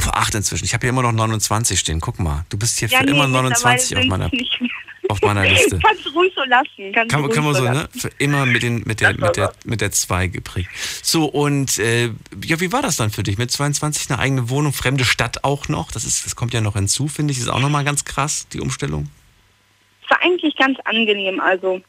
Vor 0.00 0.16
acht 0.16 0.34
inzwischen. 0.34 0.64
Ich 0.64 0.74
habe 0.74 0.82
hier 0.82 0.90
immer 0.90 1.02
noch 1.02 1.12
29 1.12 1.78
stehen. 1.78 2.00
Guck 2.00 2.18
mal, 2.20 2.44
du 2.50 2.56
bist 2.56 2.78
hier 2.78 2.88
Ja, 2.88 2.98
für 3.00 3.04
nee, 3.04 3.10
immer 3.10 3.26
mittlerweile 3.26 3.50
29 3.54 3.96
auf 3.98 4.04
meiner. 4.06 4.30
auf 5.08 5.20
meiner 5.22 5.44
Liste. 5.48 5.78
Kannst 5.84 6.04
du 6.04 6.10
ruhig 6.10 6.32
so 6.36 6.42
lassen. 6.44 6.92
Kannst 6.94 7.10
Kann, 7.10 7.22
man- 7.22 7.30
kann 7.30 7.44
man 7.44 7.56
ruhig 7.56 7.64
so, 7.66 7.72
ne? 7.72 7.82
lassen. 7.92 8.00
Für 8.00 8.10
immer 8.18 8.46
mit, 8.46 8.62
den, 8.62 8.82
mit, 8.86 9.00
der, 9.00 9.14
mit, 9.18 9.36
der, 9.36 9.52
mit 9.64 9.80
der 9.80 9.90
2 9.90 10.28
geprägt. 10.28 10.68
So, 11.02 11.24
und 11.24 11.78
äh, 11.78 12.10
ja, 12.44 12.60
wie 12.60 12.70
war 12.72 12.82
das 12.82 12.96
dann 12.96 13.10
für 13.10 13.22
dich? 13.22 13.38
Mit 13.38 13.50
22 13.50 14.10
eine 14.10 14.18
eigene 14.20 14.50
Wohnung, 14.50 14.72
fremde 14.72 15.04
Stadt 15.04 15.42
auch 15.44 15.68
noch? 15.68 15.90
Das, 15.90 16.04
ist, 16.04 16.26
das 16.26 16.36
kommt 16.36 16.52
ja 16.54 16.60
noch 16.60 16.74
hinzu, 16.74 17.08
finde 17.08 17.32
ich. 17.32 17.38
Das 17.38 17.46
ist 17.46 17.52
auch 17.52 17.60
nochmal 17.60 17.84
ganz 17.84 18.04
krass, 18.04 18.46
die 18.52 18.60
Umstellung. 18.60 19.08
War 20.08 20.22
eigentlich 20.22 20.56
ganz 20.56 20.78
angenehm. 20.84 21.40
Also 21.40 21.80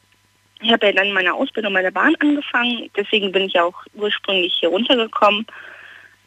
ich 0.60 0.72
habe 0.72 0.86
ja 0.86 0.92
dann 0.92 1.12
meine 1.12 1.32
Ausbildung 1.32 1.72
bei 1.72 1.82
der 1.82 1.90
Bahn 1.90 2.14
angefangen. 2.16 2.90
Deswegen 2.96 3.32
bin 3.32 3.44
ich 3.44 3.58
auch 3.58 3.74
ursprünglich 3.94 4.54
hier 4.60 4.68
runtergekommen. 4.68 5.46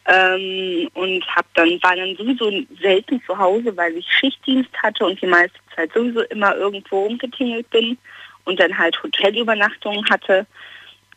Ähm, 0.06 0.90
und 0.92 1.24
hab 1.34 1.46
dann 1.54 1.82
war 1.82 1.96
dann 1.96 2.14
sowieso 2.16 2.50
selten 2.80 3.22
zu 3.24 3.38
Hause, 3.38 3.74
weil 3.74 3.96
ich 3.96 4.06
Schichtdienst 4.06 4.70
hatte 4.82 5.06
und 5.06 5.20
die 5.22 5.26
meiste 5.26 5.58
Zeit 5.74 5.90
sowieso 5.94 6.20
immer 6.24 6.54
irgendwo 6.56 7.06
umgetingelt 7.06 7.68
bin 7.70 7.96
und 8.44 8.60
dann 8.60 8.76
halt 8.76 9.02
Hotelübernachtungen 9.02 10.04
hatte. 10.10 10.46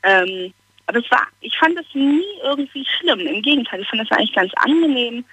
Ähm, 0.04 0.54
aber 0.86 1.00
es 1.00 1.12
war, 1.12 1.28
ich 1.42 1.58
fand 1.58 1.78
das 1.78 1.86
nie 1.94 2.24
irgendwie 2.44 2.86
schlimm. 2.86 3.20
Im 3.20 3.42
Gegenteil, 3.42 3.82
ich 3.82 3.90
fand 3.90 4.10
das 4.10 4.18
eigentlich 4.18 4.34
ganz 4.34 4.54
angenehm, 4.56 5.26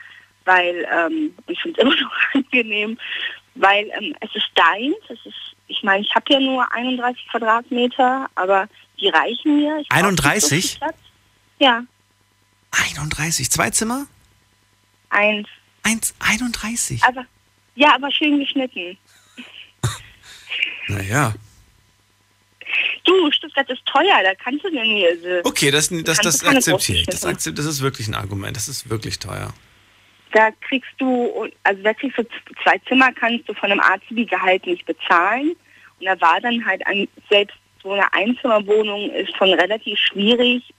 weil, 0.45 0.87
ähm, 0.93 1.33
ich 1.47 1.61
finde 1.62 1.81
es 1.81 1.87
immer 1.87 1.95
noch 1.95 2.12
angenehm, 2.35 2.99
weil 3.55 3.91
ähm, 3.99 4.15
es 4.21 4.35
ist 4.35 4.49
deins, 4.55 4.97
es 5.09 5.27
ist, 5.27 5.57
ich 5.69 5.83
meine, 5.83 6.03
ich 6.03 6.15
habe 6.15 6.33
ja 6.33 6.41
nur 6.41 6.71
31 6.73 7.27
Quadratmeter, 7.31 8.29
aber 8.35 8.69
die 9.01 9.09
reichen 9.09 9.57
mir. 9.57 9.79
Ich 9.81 9.89
brauch 9.89 10.11
nicht 10.11 10.23
so 10.23 10.29
31? 10.29 10.71
viel 10.71 10.79
Platz. 10.79 10.97
Ja, 11.59 11.83
31, 12.71 13.51
zwei 13.51 13.71
Zimmer? 13.71 14.07
eins. 15.15 15.49
Eins, 15.83 16.15
31. 16.19 17.03
Aber, 17.05 17.25
ja, 17.75 17.95
aber 17.95 18.11
schön 18.11 18.39
geschnitten. 18.39 18.97
Naja. 20.89 21.35
Du, 23.05 23.31
Stuttgart 23.31 23.69
ist 23.71 23.85
teuer, 23.87 24.23
da 24.23 24.35
kannst 24.35 24.65
du 24.65 24.71
denn 24.71 24.85
hier 24.85 25.17
so. 25.21 25.49
Okay, 25.49 25.71
das, 25.71 25.89
das, 25.89 26.19
das 26.19 26.41
keine 26.41 26.59
akzeptiere 26.59 27.01
ich. 27.01 27.07
Das, 27.07 27.25
akzept, 27.25 27.59
das 27.59 27.67
ist 27.67 27.81
wirklich 27.81 28.09
ein 28.09 28.15
Argument. 28.15 28.57
Das 28.57 28.69
ist 28.69 28.91
wirklich 28.91 29.19
teuer. 29.19 29.55
Da 30.35 30.51
kriegst 30.51 30.90
du, 30.98 31.48
also 31.62 31.82
da 31.82 31.94
kriegst 31.94 32.19
du 32.19 32.24
zwei 32.65 32.78
Zimmer, 32.89 33.12
kannst 33.12 33.48
du 33.48 33.55
von 33.55 33.70
einem 33.70 33.81
Azubi-Gehalt 33.81 34.66
nicht 34.66 34.85
bezahlen. 34.85 35.55
Und 36.01 36.06
da 36.06 36.20
war 36.20 36.40
dann 36.40 36.66
halt 36.66 36.85
ein, 36.89 37.06
selbst 37.31 37.56
so 37.81 37.93
eine 37.93 38.12
Einzimmerwohnung 38.12 39.11
ist 39.11 39.36
schon 39.36 39.52
relativ 39.55 39.97
schwierig, 39.97 40.74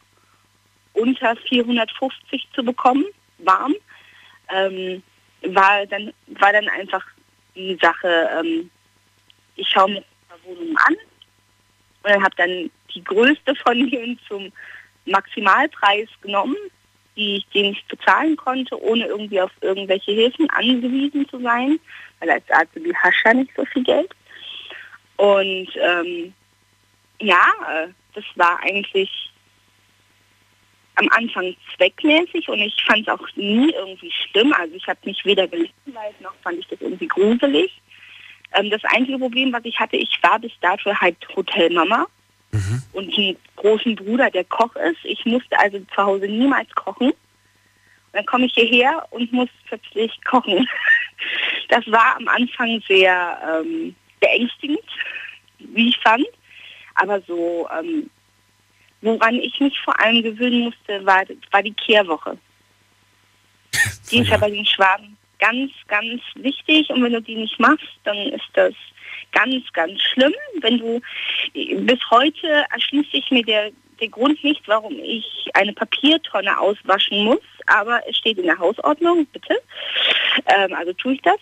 unter 0.92 1.38
450 1.38 2.48
zu 2.54 2.64
bekommen, 2.64 3.06
warm. 3.38 3.76
Ähm, 4.54 5.02
war 5.54 5.86
dann 5.86 6.12
war 6.28 6.52
dann 6.52 6.68
einfach 6.68 7.06
die 7.56 7.78
Sache, 7.82 8.30
ähm, 8.38 8.70
ich 9.56 9.70
schaue 9.70 9.92
mir 9.92 10.02
die 10.04 10.50
Wohnung 10.50 10.78
an 10.78 10.96
und 12.04 12.10
dann 12.10 12.24
habe 12.24 12.36
dann 12.36 12.70
die 12.94 13.04
größte 13.04 13.56
von 13.56 13.90
denen 13.90 14.20
zum 14.28 14.52
Maximalpreis 15.06 16.10
genommen, 16.22 16.58
die 17.16 17.38
ich 17.38 17.48
den 17.48 17.74
ich 17.74 17.86
bezahlen 17.86 18.36
konnte, 18.36 18.82
ohne 18.82 19.06
irgendwie 19.06 19.42
auf 19.42 19.52
irgendwelche 19.62 20.12
Hilfen 20.12 20.50
angewiesen 20.50 21.28
zu 21.30 21.40
sein, 21.42 21.80
weil 22.20 22.30
als 22.30 22.44
hast 22.50 22.68
du 22.76 22.82
ja 22.82 23.34
nicht 23.34 23.52
so 23.56 23.66
viel 23.66 23.84
Geld. 23.84 24.12
Und 25.18 25.70
ähm, 25.76 26.34
ja, 27.20 27.54
äh, 27.70 27.88
das 28.14 28.26
war 28.36 28.60
eigentlich 28.62 29.32
am 30.96 31.10
Anfang 31.10 31.56
zweckmäßig 31.76 32.48
und 32.48 32.60
ich 32.60 32.76
fand 32.86 33.02
es 33.02 33.08
auch 33.08 33.28
nie 33.36 33.72
irgendwie 33.72 34.12
schlimm. 34.12 34.54
Also 34.54 34.76
ich 34.76 34.88
habe 34.88 35.00
mich 35.04 35.24
weder 35.26 35.48
gelangweilt 35.48 36.22
noch 36.22 36.36
fand 36.42 36.60
ich 36.60 36.68
das 36.68 36.82
irgendwie 36.82 37.08
gruselig. 37.08 37.72
Ähm, 38.54 38.70
das 38.70 38.84
einzige 38.86 39.20
Problem, 39.20 39.52
was 39.52 39.66
ich 39.66 39.80
hatte, 39.80 39.98
ich 39.98 40.18
war 40.22 40.40
bis 40.40 40.52
dato 40.62 40.94
halt 40.94 41.18
Hotelmama 41.36 42.08
und 42.94 43.18
einen 43.18 43.38
großen 43.56 43.96
Bruder, 43.96 44.30
der 44.30 44.44
Koch 44.46 44.76
ist. 44.76 45.04
Ich 45.04 45.26
musste 45.26 45.58
also 45.60 45.80
zu 45.80 45.98
Hause 45.98 46.28
niemals 46.28 46.70
kochen. 46.76 47.10
Und 47.10 48.14
dann 48.14 48.26
komme 48.26 48.46
ich 48.46 48.54
hierher 48.54 49.06
und 49.12 49.32
muss 49.32 49.50
plötzlich 49.68 50.12
kochen. 50.24 50.68
Das 51.70 51.90
war 51.90 52.18
am 52.18 52.28
Anfang 52.28 52.84
sehr 52.88 53.40
ähm, 53.50 53.96
beängstigend, 54.20 54.84
wie 55.58 55.90
ich 55.90 55.98
fand. 55.98 56.26
Aber 56.94 57.20
so, 57.22 57.68
ähm, 57.76 58.10
woran 59.02 59.36
ich 59.36 59.60
mich 59.60 59.80
vor 59.80 60.00
allem 60.00 60.22
gewöhnen 60.22 60.66
musste, 60.66 61.04
war, 61.06 61.24
war 61.52 61.64
die 61.64 61.74
Kehrwoche. 61.74 62.38
Die 64.12 64.20
ist 64.20 64.30
ja 64.30 64.38
bei 64.38 64.52
den 64.52 64.66
Schwaben 64.66 65.18
ganz, 65.40 65.72
ganz 65.88 66.22
wichtig. 66.36 66.90
Und 66.90 67.04
wenn 67.04 67.14
du 67.14 67.22
die 67.22 67.36
nicht 67.36 67.60
machst, 67.60 67.88
dann 68.04 68.18
ist 68.18 68.50
das 68.54 68.74
ganz, 69.36 69.64
ganz 69.74 70.02
schlimm. 70.02 70.34
Wenn 70.62 70.80
du 70.80 71.02
bis 71.54 72.00
heute 72.10 72.66
erschließt 72.74 73.12
sich 73.12 73.30
mir 73.30 73.44
der, 73.44 73.72
der 74.00 74.08
Grund 74.10 74.44
nicht, 74.44 74.62
warum 74.68 74.98
ich 75.04 75.26
eine 75.54 75.74
Papiertonne 75.74 76.60
auswaschen 76.60 77.24
muss, 77.24 77.42
aber 77.68 78.02
es 78.10 78.18
steht 78.18 78.38
in 78.38 78.46
der 78.46 78.58
Hausordnung, 78.58 79.28
bitte. 79.32 79.56
Ähm, 80.48 80.74
also 80.74 80.94
tue 80.94 81.14
ich 81.14 81.22
das. 81.22 81.38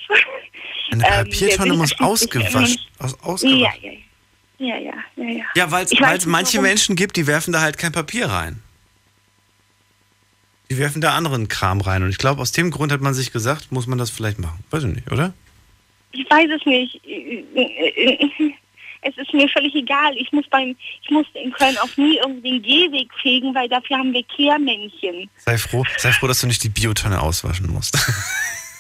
Eine 0.92 1.04
Ähm, 1.04 1.10
Papiertonne 1.30 1.70
der 1.70 1.78
muss 1.78 2.00
ausgewaschen. 2.00 2.80
Aus, 3.00 3.24
ausgewaschen. 3.24 3.60
Ja, 3.60 3.72
ja, 3.82 4.78
ja, 4.78 4.78
ja, 4.78 4.94
ja, 5.16 5.30
ja. 5.30 5.46
Ja, 5.56 5.72
weil 5.72 5.86
es 5.86 6.26
manche 6.26 6.58
warum. 6.58 6.68
Menschen 6.68 6.96
gibt, 6.96 7.16
die 7.16 7.28
werfen 7.28 7.54
da 7.54 7.62
halt 7.62 7.78
kein 7.78 7.92
Papier 7.92 8.28
rein. 8.28 8.62
Die 10.70 10.78
werfen 10.78 11.02
da 11.02 11.16
anderen 11.16 11.50
Kram 11.50 11.82
rein. 11.82 12.02
Und 12.04 12.10
ich 12.10 12.18
glaube, 12.18 12.42
aus 12.42 12.52
dem 12.52 12.72
Grund 12.72 12.92
hat 12.92 13.02
man 13.02 13.14
sich 13.14 13.32
gesagt, 13.32 13.72
muss 13.72 13.86
man 13.86 13.98
das 14.00 14.10
vielleicht 14.10 14.40
machen. 14.40 14.64
Weiß 14.72 14.84
ich 14.84 14.96
nicht, 14.96 15.12
oder? 15.12 15.34
Ich 16.14 16.30
weiß 16.30 16.50
es 16.56 16.66
nicht. 16.66 17.02
Es 19.06 19.18
ist 19.18 19.34
mir 19.34 19.50
völlig 19.50 19.76
egal. 19.76 20.16
Ich 20.16 20.32
muss 20.32 20.48
beim, 20.50 20.76
ich 21.02 21.10
musste 21.10 21.38
in 21.40 21.52
Köln 21.52 21.78
auch 21.80 21.98
nie 21.98 22.18
irgendwie 22.24 22.52
den 22.52 22.62
Gehweg 22.62 23.10
fegen, 23.22 23.54
weil 23.54 23.68
dafür 23.68 23.98
haben 23.98 24.14
wir 24.14 24.24
Kehrmännchen. 24.24 25.30
Sei 25.38 25.58
froh, 25.58 25.84
sei 25.98 26.14
froh, 26.14 26.28
dass 26.28 26.40
du 26.40 26.48
nicht 26.48 26.64
die 26.64 26.70
Biotonne 26.70 27.22
auswaschen 27.22 27.70
musst. 27.70 27.96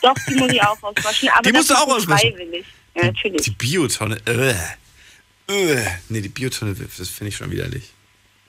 Doch, 0.01 0.15
die 0.30 0.35
muss 0.35 0.51
ich 0.51 0.61
auch 0.61 0.81
auswaschen. 0.81 1.30
Aber 1.30 1.41
Die 1.41 1.51
musst 1.51 1.69
du 1.69 1.73
auch 1.73 1.88
auswaschen? 1.88 2.31
Freiwillig. 2.31 2.65
Ja, 2.95 3.05
natürlich. 3.05 3.41
Die 3.41 3.51
Biotonne. 3.51 4.18
Äh. 4.26 5.51
Äh. 5.51 5.85
Nee, 6.10 6.22
die 6.22 6.30
Biotonne, 6.30 6.73
das 6.73 7.10
finde 7.10 7.30
ich 7.30 7.35
schon 7.35 7.51
widerlich. 7.51 7.91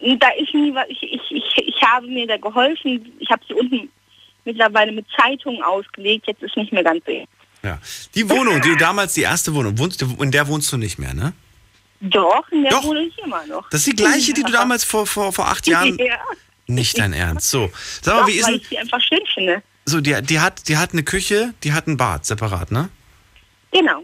Da 0.01 0.29
ist 0.39 0.55
nie 0.55 0.75
was. 0.75 0.87
Ich, 0.89 1.03
ich, 1.03 1.31
ich, 1.31 1.69
ich 1.69 1.83
habe 1.83 2.07
mir 2.07 2.27
da 2.27 2.37
geholfen. 2.37 3.13
Ich 3.19 3.31
habe 3.31 3.43
sie 3.49 3.55
unten 3.55 3.89
mittlerweile 4.45 4.93
mit 4.93 5.07
Zeitungen 5.19 5.63
ausgelegt. 5.63 6.27
Jetzt 6.27 6.43
ist 6.43 6.57
nicht 6.57 6.73
mehr 6.73 6.85
ganz 6.85 7.05
so. 7.05 7.27
Ja. 7.65 7.79
Die 8.15 8.29
Wohnung, 8.29 8.61
die 8.61 8.69
du 8.69 8.77
damals, 8.77 9.15
die 9.15 9.23
erste 9.23 9.55
Wohnung, 9.55 9.79
wohnst, 9.79 10.03
in 10.03 10.31
der 10.31 10.47
wohnst 10.49 10.71
du 10.73 10.77
nicht 10.77 10.99
mehr, 10.99 11.15
ne? 11.15 11.33
Doch, 12.01 12.47
in 12.51 12.63
der 12.63 12.71
Doch. 12.73 12.85
wohne 12.85 13.01
ich 13.03 13.19
immer 13.19 13.47
noch. 13.47 13.69
Das 13.71 13.81
ist 13.81 13.87
die 13.87 13.97
gleiche, 13.97 14.35
die 14.35 14.43
du 14.43 14.53
damals 14.53 14.85
vor, 14.85 15.07
vor, 15.07 15.33
vor 15.33 15.49
acht 15.49 15.67
Jahren. 15.67 15.97
Ja. 16.05 16.19
Nicht 16.67 16.99
dein 16.99 17.13
Ernst. 17.13 17.51
So. 17.51 17.71
Sag 18.01 18.15
mal, 18.15 18.21
Doch, 18.23 18.29
wie 18.29 18.33
ist 18.39 18.47
weil 18.47 18.55
ich 18.57 18.69
sie 18.69 18.79
einfach 18.79 19.01
schön 19.01 19.21
finde. 19.35 19.63
So, 19.85 20.01
die, 20.01 20.17
die, 20.23 20.41
hat, 20.41 20.67
die 20.69 20.79
hat 20.79 20.93
eine 20.93 21.03
Küche, 21.03 21.53
die 21.63 21.75
hat 21.75 21.87
ein 21.87 21.99
Bad 21.99 22.25
separat, 22.25 22.71
ne? 22.71 22.89
Genau. 23.71 24.03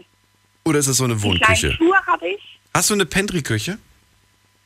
Oder 0.63 0.77
ist 0.77 0.87
das 0.87 0.97
so 0.97 1.05
eine 1.05 1.15
Die 1.15 1.23
Wohnküche? 1.23 1.69
kleinen 1.69 1.73
Schuhe 1.77 2.05
habe 2.05 2.27
ich. 2.29 2.59
Hast 2.73 2.89
du 2.91 2.93
eine 2.93 3.05
Pantry-Küche? 3.07 3.79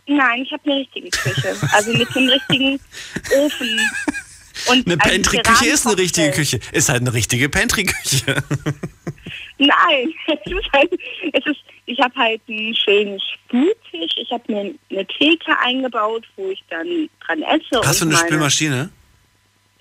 Nein, 0.07 0.41
ich 0.43 0.51
habe 0.51 0.61
eine 0.65 0.81
richtige 0.81 1.09
Küche. 1.09 1.55
Also 1.72 1.93
mit 1.93 2.15
einem 2.15 2.30
richtigen 2.30 2.80
Ofen. 3.38 3.80
Und 4.69 4.86
Eine 4.88 5.02
einem 5.02 5.22
Pantry-Küche 5.23 5.65
ist 5.68 5.86
eine 5.88 5.98
richtige. 5.98 6.32
Küche. 6.32 6.60
Ist 6.72 6.90
halt 6.90 7.02
eine 7.02 7.14
richtige 7.14 7.49
Pantry-Küche. 7.49 8.44
Nein, 9.57 10.14
es 10.27 10.52
ist 10.52 10.72
halt, 10.73 10.91
es 11.34 11.45
ist, 11.45 11.60
ich 11.86 11.99
habe 11.99 12.14
halt 12.15 12.41
einen 12.49 12.76
schönen 12.76 13.19
Spültisch. 13.19 14.11
Ich 14.18 14.32
habe 14.32 14.44
mir 14.52 14.73
eine 14.91 15.06
Theke 15.07 15.57
eingebaut, 15.64 16.26
wo 16.36 16.49
ich 16.49 16.64
dann 16.69 17.10
dran 17.26 17.41
esse. 17.44 17.82
Hast 17.86 18.02
du 18.02 18.06
eine 18.06 18.15
meine- 18.15 18.27
Spülmaschine? 18.27 18.90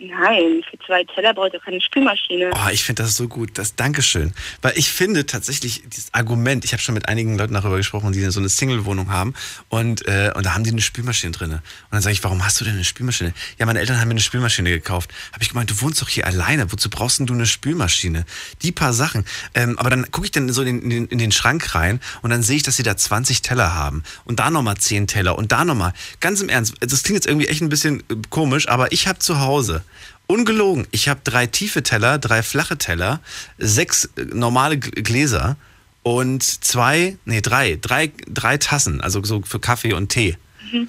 Nein, 0.08 0.62
für 0.68 0.78
zwei 0.86 1.04
Teller 1.04 1.32
braucht 1.34 1.52
ihr 1.54 1.60
keine 1.60 1.80
Spülmaschine. 1.80 2.50
Oh, 2.54 2.68
ich 2.70 2.84
finde 2.84 3.02
das 3.04 3.16
so 3.16 3.28
gut. 3.28 3.56
Das 3.58 3.74
Dankeschön. 3.76 4.32
Weil 4.62 4.72
ich 4.76 4.90
finde 4.90 5.24
tatsächlich 5.26 5.82
dieses 5.86 6.12
Argument, 6.12 6.64
ich 6.64 6.72
habe 6.72 6.82
schon 6.82 6.94
mit 6.94 7.08
einigen 7.08 7.38
Leuten 7.38 7.54
darüber 7.54 7.76
gesprochen, 7.76 8.12
die 8.12 8.20
so 8.30 8.40
eine 8.40 8.48
Single-Wohnung 8.48 9.10
haben 9.10 9.34
und, 9.68 10.06
äh, 10.08 10.32
und 10.34 10.44
da 10.44 10.54
haben 10.54 10.64
die 10.64 10.70
eine 10.70 10.80
Spülmaschine 10.80 11.32
drin. 11.32 11.52
Und 11.52 11.60
dann 11.90 12.02
sage 12.02 12.12
ich, 12.12 12.24
warum 12.24 12.44
hast 12.44 12.60
du 12.60 12.64
denn 12.64 12.74
eine 12.74 12.84
Spülmaschine? 12.84 13.32
Ja, 13.58 13.66
meine 13.66 13.80
Eltern 13.80 14.00
haben 14.00 14.08
mir 14.08 14.12
eine 14.12 14.20
Spülmaschine 14.20 14.70
gekauft. 14.70 15.10
Habe 15.32 15.42
ich 15.42 15.50
gemeint, 15.50 15.70
du 15.70 15.80
wohnst 15.80 16.02
doch 16.02 16.08
hier 16.08 16.26
alleine. 16.26 16.70
Wozu 16.72 16.90
brauchst 16.90 17.18
denn 17.20 17.26
du 17.26 17.34
eine 17.34 17.46
Spülmaschine? 17.46 18.24
Die 18.62 18.72
paar 18.72 18.92
Sachen. 18.92 19.24
Ähm, 19.54 19.78
aber 19.78 19.90
dann 19.90 20.10
gucke 20.10 20.26
ich 20.26 20.32
dann 20.32 20.50
so 20.52 20.62
in, 20.62 20.88
den- 20.90 21.06
in 21.06 21.18
den 21.18 21.32
Schrank 21.32 21.74
rein 21.74 22.00
und 22.22 22.30
dann 22.30 22.42
sehe 22.42 22.56
ich, 22.56 22.62
dass 22.62 22.76
sie 22.76 22.82
da 22.82 22.96
20 22.96 23.42
Teller 23.42 23.74
haben. 23.74 24.02
Und 24.24 24.38
da 24.40 24.50
nochmal 24.50 24.76
10 24.76 25.06
Teller 25.06 25.38
und 25.38 25.52
da 25.52 25.64
nochmal. 25.64 25.92
Ganz 26.20 26.40
im 26.40 26.48
Ernst, 26.48 26.74
das 26.80 27.02
klingt 27.02 27.16
jetzt 27.16 27.26
irgendwie 27.26 27.48
echt 27.48 27.62
ein 27.62 27.68
bisschen 27.68 28.00
äh, 28.10 28.16
komisch, 28.30 28.68
aber 28.68 28.92
ich 28.92 29.06
habe 29.06 29.18
zu 29.18 29.40
Hause 29.40 29.84
Ungelogen. 30.26 30.86
Ich 30.90 31.08
habe 31.08 31.20
drei 31.24 31.46
tiefe 31.46 31.82
Teller, 31.82 32.18
drei 32.18 32.42
flache 32.42 32.78
Teller, 32.78 33.20
sechs 33.58 34.06
äh, 34.16 34.24
normale 34.32 34.78
Gläser 34.78 35.56
und 36.02 36.42
zwei, 36.42 37.16
nee, 37.24 37.40
drei, 37.40 37.78
drei, 37.80 38.12
drei 38.28 38.56
Tassen, 38.58 39.00
also 39.00 39.22
so 39.24 39.42
für 39.42 39.60
Kaffee 39.60 39.92
und 39.92 40.08
Tee. 40.08 40.36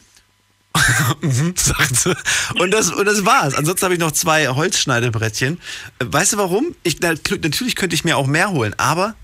Mhm, 1.21 1.53
sagt 1.55 1.95
sie. 1.95 2.13
Und 2.59 2.71
das, 2.71 2.91
und 2.91 3.05
das 3.05 3.23
war's. 3.25 3.55
Ansonsten 3.55 3.85
habe 3.85 3.93
ich 3.93 3.99
noch 4.01 4.11
zwei 4.11 4.49
Holzschneidebrettchen. 4.49 5.57
Äh, 5.99 6.05
Weißt 6.07 6.33
du 6.33 6.37
warum? 6.37 6.75
Ich, 6.83 6.99
na- 6.99 7.13
natürlich 7.41 7.77
könnte 7.77 7.95
ich 7.95 8.03
mir 8.03 8.17
auch 8.17 8.27
mehr 8.27 8.51
holen, 8.51 8.73
aber 8.77 9.15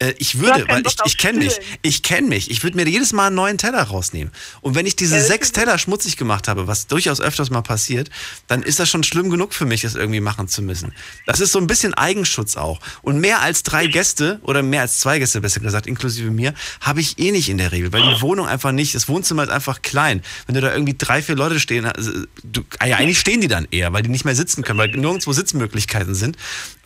Äh, 0.00 0.14
ich 0.18 0.38
würde, 0.38 0.66
weil 0.68 0.82
ich, 0.86 0.96
ich 1.04 1.16
kenne 1.16 1.38
mich, 1.38 1.60
ich 1.82 2.02
kenne 2.02 2.26
mich. 2.26 2.50
Ich 2.50 2.62
würde 2.62 2.76
mir 2.76 2.88
jedes 2.88 3.12
Mal 3.12 3.28
einen 3.28 3.36
neuen 3.36 3.58
Teller 3.58 3.82
rausnehmen. 3.82 4.32
Und 4.62 4.74
wenn 4.74 4.86
ich 4.86 4.96
diese 4.96 5.16
Ja, 5.16 5.22
sechs 5.22 5.52
Teller 5.52 5.78
schmutzig 5.78 6.16
gemacht 6.16 6.48
habe, 6.48 6.66
was 6.66 6.86
durchaus 6.86 7.20
öfters 7.20 7.50
mal 7.50 7.62
passiert, 7.62 8.10
dann 8.48 8.62
ist 8.62 8.80
das 8.80 8.88
schon 8.88 9.02
schlimm 9.02 9.30
genug 9.30 9.54
für 9.54 9.66
mich, 9.66 9.82
das 9.82 9.94
irgendwie 9.94 10.20
machen 10.20 10.48
zu 10.48 10.62
müssen. 10.62 10.92
Das 11.26 11.40
ist 11.40 11.52
so 11.52 11.58
ein 11.58 11.66
bisschen 11.66 11.94
Eigenschutz 11.94 12.56
auch. 12.56 12.80
Und 13.02 13.20
mehr 13.20 13.42
als 13.42 13.62
drei 13.62 13.86
Gäste 13.86 14.40
oder 14.42 14.62
mehr 14.62 14.82
als 14.82 15.00
zwei 15.00 15.18
Gäste, 15.18 15.40
besser 15.40 15.60
gesagt, 15.60 15.86
inklusive 15.86 16.30
mir, 16.30 16.54
habe 16.80 17.00
ich 17.00 17.18
eh 17.18 17.30
nicht 17.30 17.48
in 17.50 17.58
der 17.58 17.72
Regel, 17.72 17.92
weil 17.92 18.02
die 18.02 18.20
Wohnung 18.22 18.46
einfach 18.46 18.72
nicht, 18.72 18.94
das 18.94 19.08
Wohnzimmer 19.08 19.42
ist 19.42 19.50
einfach 19.50 19.82
klein. 19.82 20.22
Wenn 20.46 20.54
du 20.54 20.62
da 20.62 20.72
irgendwie 20.72 20.96
drei, 20.96 21.22
vier 21.22 21.36
Leute 21.36 21.60
stehen, 21.60 21.84
also, 21.84 22.10
du, 22.42 22.62
ja, 22.84 22.96
eigentlich 22.96 23.20
stehen 23.20 23.40
die 23.40 23.48
dann 23.48 23.68
eher, 23.70 23.92
weil 23.92 24.02
die 24.02 24.08
nicht 24.08 24.24
mehr 24.24 24.34
sitzen 24.34 24.62
können, 24.64 24.78
weil 24.78 24.88
nirgendwo 24.88 25.32
Sitzmöglichkeiten 25.32 26.14
sind. 26.14 26.36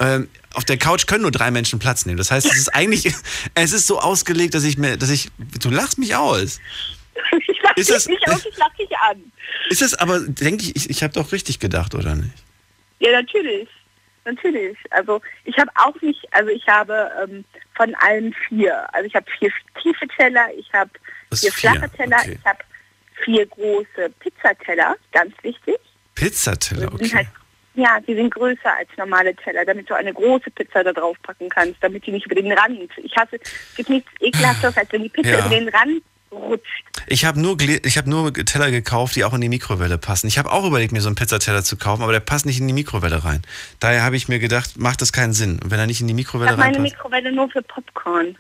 Ähm, 0.01 0.29
auf 0.57 0.65
der 0.65 0.77
Couch 0.79 1.07
können 1.07 1.23
nur 1.23 1.31
drei 1.31 1.51
Menschen 1.51 1.79
Platz 1.79 2.07
nehmen. 2.07 2.19
Das 2.19 2.31
heißt, 2.31 2.47
es 2.47 2.57
ist 2.57 2.75
eigentlich, 2.75 3.13
es 3.55 3.73
ist 3.73 3.87
so 3.87 3.99
ausgelegt, 4.01 4.55
dass 4.55 4.65
ich 4.65 4.79
mir, 4.79 4.97
dass 4.97 5.11
ich, 5.11 5.31
du 5.61 5.71
lachst 5.71 5.99
mich 5.99 6.15
aus. 6.17 6.61
Ich 7.47 7.63
lach 7.63 7.77
Ist 7.77 7.89
dich 7.89 7.95
das- 7.97 8.07
nicht 8.09 8.29
aus, 8.29 8.45
ich 8.45 8.57
lach 8.57 8.75
dich 8.77 8.91
an. 8.99 9.23
Ist 9.71 9.83
es 9.83 9.95
aber, 9.95 10.21
denke 10.21 10.65
ich, 10.65 10.77
ich, 10.77 10.91
ich 10.91 11.03
habe 11.03 11.13
doch 11.15 11.31
richtig 11.33 11.59
gedacht, 11.61 11.95
oder 11.95 12.15
nicht? 12.17 12.35
Ja, 12.99 13.13
natürlich. 13.13 13.69
Natürlich. 14.25 14.77
Also 14.91 15.21
ich 15.45 15.57
habe 15.59 15.71
auch 15.77 15.99
nicht, 16.03 16.21
also 16.33 16.51
ich 16.51 16.67
habe 16.67 17.11
ähm, 17.23 17.45
von 17.77 17.95
allen 17.97 18.35
vier. 18.49 18.93
Also 18.95 19.07
ich 19.07 19.15
habe 19.15 19.27
vier 19.39 19.51
tiefe 19.83 20.07
Teller, 20.17 20.47
ich 20.59 20.71
habe 20.73 20.91
vier 21.35 21.53
flache 21.53 21.89
Teller, 21.91 22.19
Okay. 22.21 22.39
ich 22.41 22.45
habe 22.47 22.59
vier 23.25 23.47
große 23.47 24.11
Pizzateller, 24.19 24.97
ganz 25.13 25.33
wichtig. 25.43 25.77
Pizzateller, 26.15 26.93
okay. 26.93 27.29
Ja, 27.75 27.99
die 28.07 28.15
sind 28.15 28.33
größer 28.33 28.77
als 28.79 28.89
normale 28.97 29.35
Teller, 29.35 29.65
damit 29.65 29.89
du 29.91 29.95
eine 29.95 30.13
große 30.13 30.51
Pizza 30.51 30.85
da 30.85 30.93
drauf 30.93 31.17
packen 31.23 31.49
kannst, 31.49 31.77
damit 31.83 32.07
die 32.07 32.13
nicht 32.13 32.27
über 32.27 32.35
den 32.37 32.53
Rand. 32.53 32.91
Ich 33.03 33.17
hasse, 33.17 33.37
es 33.43 33.75
gibt 33.77 33.91
nichts 33.91 34.11
ekelhaftes, 34.21 34.77
als 34.77 34.93
wenn 34.93 35.03
die 35.03 35.09
Pizza 35.09 35.31
Ja. 35.31 35.47
über 35.47 35.49
den 35.57 35.69
Rand 35.69 36.03
rutscht. 36.31 36.85
Ich 37.07 37.25
habe 37.25 37.41
nur, 37.41 37.57
ich 37.61 37.99
hab 37.99 38.07
nur 38.07 38.33
Teller 38.33 38.71
gekauft, 38.71 39.15
die 39.17 39.25
auch 39.25 39.35
in 39.35 39.41
die 39.41 39.49
Mikrowelle 39.49 39.99
passen. 39.99 40.27
Ich 40.27 40.39
habe 40.39 40.51
auch 40.51 40.65
überlegt, 40.67 40.93
mir 40.93 41.01
so 41.01 41.09
einen 41.09 41.17
Pizzateller 41.17 41.63
zu 41.63 41.77
kaufen, 41.77 42.03
aber 42.03 42.13
der 42.13 42.21
passt 42.21 42.47
nicht 42.47 42.59
in 42.61 42.67
die 42.67 42.73
Mikrowelle 42.75 43.25
rein. 43.25 43.43
Daher 43.81 44.03
habe 44.03 44.17
ich 44.17 44.29
mir 44.29 44.39
gedacht, 44.39 44.77
macht 44.77 45.01
das 45.01 45.13
keinen 45.13 45.33
Sinn. 45.33 45.61
Und 45.63 45.71
wenn 45.71 45.79
er 45.79 45.87
nicht 45.87 46.01
in 46.01 46.07
die 46.09 46.13
Ich 46.13 46.17
Mikrowelle 46.17 46.51
habe 46.51 46.59
meine 46.61 46.77
reinpasst. 46.77 46.95
Mikrowelle 46.97 47.33
nur 47.33 47.49
für 47.51 47.63
Popcorn. 47.63 48.37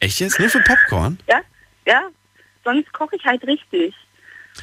Echt 0.00 0.20
jetzt? 0.20 0.38
Nur 0.38 0.48
für 0.50 0.60
Popcorn? 0.60 1.18
Ja, 1.28 1.40
ja. 1.86 2.02
Sonst 2.64 2.92
koche 2.92 3.16
ich 3.16 3.24
halt 3.24 3.42
richtig. 3.46 3.94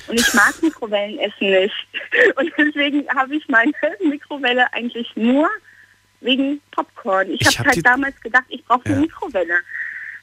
Und 0.08 0.20
ich 0.20 0.34
mag 0.34 0.54
Mikrowellenessen 0.62 1.50
nicht. 1.50 1.88
Und 2.36 2.52
deswegen 2.58 3.08
habe 3.16 3.36
ich 3.36 3.48
meine 3.50 3.72
Mikrowelle 4.08 4.72
eigentlich 4.74 5.08
nur 5.16 5.48
wegen 6.22 6.62
Popcorn. 6.72 7.30
Ich, 7.32 7.42
Ich 7.42 7.60
habe 7.60 7.70
hab 7.70 7.76
halt 7.76 7.86
damals 7.86 8.22
gedacht, 8.22 8.46
ich 8.50 8.64
brauche 8.66 8.86
eine 8.86 8.96
Ja. 8.96 9.02
Mikrowelle. 9.02 9.54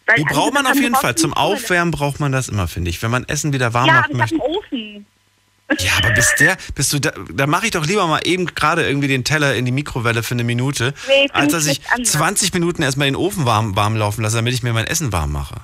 Weil 0.06 0.16
Die 0.16 0.24
braucht 0.24 0.54
man 0.54 0.66
auf 0.66 0.76
jeden 0.76 0.94
Fall. 0.94 1.14
Zum. 1.16 1.34
Aufwärmen 1.34 1.90
braucht 1.90 2.18
man 2.20 2.32
das 2.32 2.48
immer, 2.48 2.66
finde 2.68 2.90
ich. 2.90 3.02
Wenn 3.02 3.10
man 3.10 3.24
Essen 3.28 3.52
wieder 3.52 3.74
warm 3.74 3.86
Ja, 3.88 3.94
machen 3.94 4.12
ich 4.12 4.16
möchte. 4.16 4.34
habe 4.36 4.44
einen 4.46 4.56
Ofen. 4.56 5.06
Ja, 5.80 5.90
aber 6.02 6.14
bis 6.14 6.34
der, 6.40 6.56
bist 6.74 6.94
du 6.94 6.98
da, 6.98 7.12
da 7.30 7.46
mache 7.46 7.66
ich 7.66 7.72
doch 7.72 7.84
lieber 7.84 8.06
mal 8.06 8.20
eben 8.24 8.46
gerade 8.46 8.86
irgendwie 8.88 9.06
den 9.08 9.22
Teller 9.24 9.54
in 9.54 9.66
die 9.66 9.70
Mikrowelle 9.70 10.22
für 10.22 10.32
eine 10.32 10.42
Minute, 10.44 10.94
Nee, 11.08 11.28
als 11.34 11.52
dass 11.52 11.66
ich 11.66 11.76
schmeckt 11.76 11.92
anders. 11.92 12.12
20 12.12 12.54
Minuten 12.54 12.80
erstmal 12.82 13.06
den 13.06 13.16
Ofen 13.16 13.44
warm, 13.44 13.76
warm 13.76 13.94
laufen 13.94 14.22
lasse, 14.22 14.36
damit 14.36 14.54
ich 14.54 14.62
mir 14.62 14.72
mein 14.72 14.86
Essen 14.86 15.12
warm 15.12 15.30
mache. 15.30 15.56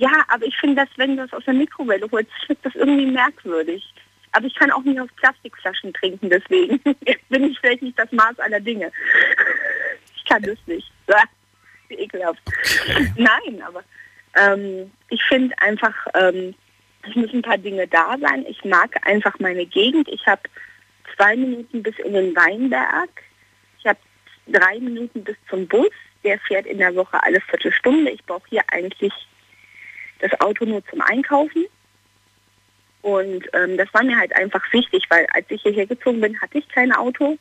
Ja, 0.00 0.24
aber 0.28 0.46
ich 0.46 0.56
finde, 0.56 0.76
dass 0.76 0.88
wenn 0.96 1.14
du 1.14 1.22
das 1.22 1.32
aus 1.34 1.44
der 1.44 1.52
Mikrowelle 1.52 2.08
holst, 2.10 2.30
schmeckt 2.42 2.64
das 2.64 2.74
irgendwie 2.74 3.04
merkwürdig. 3.04 3.84
Aber 4.32 4.46
ich 4.46 4.54
kann 4.54 4.70
auch 4.70 4.82
nicht 4.82 4.98
aus 4.98 5.10
Plastikflaschen 5.16 5.92
trinken, 5.92 6.30
deswegen 6.30 6.78
bin 7.28 7.44
ich 7.44 7.58
vielleicht 7.60 7.82
nicht 7.82 7.98
das 7.98 8.10
Maß 8.10 8.38
aller 8.40 8.60
Dinge. 8.60 8.90
Ich 10.16 10.32
kann 10.36 10.42
das 10.42 10.58
nicht. 10.66 10.88
Wie 11.88 11.94
ekelhaft. 11.94 12.40
Nein, 13.16 13.60
aber 13.66 13.82
ähm, 14.38 14.92
ich 15.08 15.20
finde 15.24 15.58
einfach, 15.58 15.94
ähm, 16.14 16.54
es 17.02 17.16
müssen 17.16 17.38
ein 17.38 17.42
paar 17.42 17.58
Dinge 17.58 17.88
da 17.88 18.16
sein. 18.20 18.44
Ich 18.46 18.62
mag 18.64 18.94
einfach 19.04 19.36
meine 19.40 19.66
Gegend. 19.66 20.08
Ich 20.08 20.24
habe 20.26 20.42
zwei 21.16 21.34
Minuten 21.34 21.82
bis 21.82 21.98
in 21.98 22.12
den 22.12 22.36
Weinberg. 22.36 23.10
Ich 23.80 23.86
habe 23.86 23.98
drei 24.46 24.78
Minuten 24.78 25.24
bis 25.24 25.36
zum 25.48 25.66
Bus. 25.66 25.90
Der 26.22 26.38
fährt 26.38 26.66
in 26.66 26.78
der 26.78 26.94
Woche 26.94 27.20
alle 27.20 27.40
Viertelstunde. 27.40 28.12
Ich 28.12 28.24
brauche 28.24 28.48
hier 28.50 28.62
eigentlich 28.68 29.12
das 30.20 30.40
Auto 30.40 30.64
nur 30.64 30.84
zum 30.86 31.00
Einkaufen. 31.00 31.66
Und 33.02 33.46
ähm, 33.54 33.76
das 33.76 33.92
war 33.92 34.04
mir 34.04 34.18
halt 34.18 34.34
einfach 34.36 34.62
wichtig, 34.72 35.04
weil 35.08 35.26
als 35.32 35.46
ich 35.48 35.62
hierher 35.62 35.86
gezogen 35.86 36.20
bin, 36.20 36.40
hatte 36.40 36.58
ich 36.58 36.68
kein 36.68 36.92
Auto, 36.92 37.38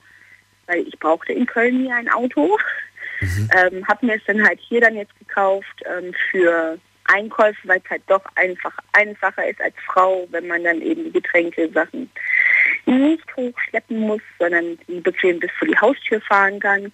weil 0.68 0.88
ich 0.88 0.98
brauchte 1.00 1.34
in 1.34 1.46
Köln 1.46 1.80
hier 1.80 1.96
ein 1.96 2.10
Auto. 2.10 2.58
Ähm, 3.22 3.86
habe 3.86 4.06
mir 4.06 4.16
es 4.16 4.24
dann 4.28 4.42
halt 4.48 4.62
hier 4.62 4.80
dann 4.80 4.96
jetzt 4.96 5.12
gekauft 5.20 5.84
ähm, 5.86 6.14
für 6.32 6.80
Einkäufe, 7.04 7.68
weil 7.68 7.82
es 7.84 7.90
halt 7.90 8.04
doch 8.08 8.24
einfach 8.36 8.78
einfacher 8.94 9.46
ist 9.46 9.60
als 9.62 9.76
Frau, 9.86 10.28
wenn 10.32 10.48
man 10.48 10.64
dann 10.64 10.82
eben 10.82 11.06
die 11.06 11.12
Getränke-Sachen 11.12 12.10
nicht 12.86 13.36
hochschleppen 13.36 14.00
muss, 14.00 14.22
sondern 14.38 14.78
die 14.88 15.00
bequem 15.02 15.40
bis 15.40 15.52
vor 15.58 15.68
die 15.68 15.78
Haustür 15.78 16.22
fahren 16.22 16.60
kann. 16.60 16.92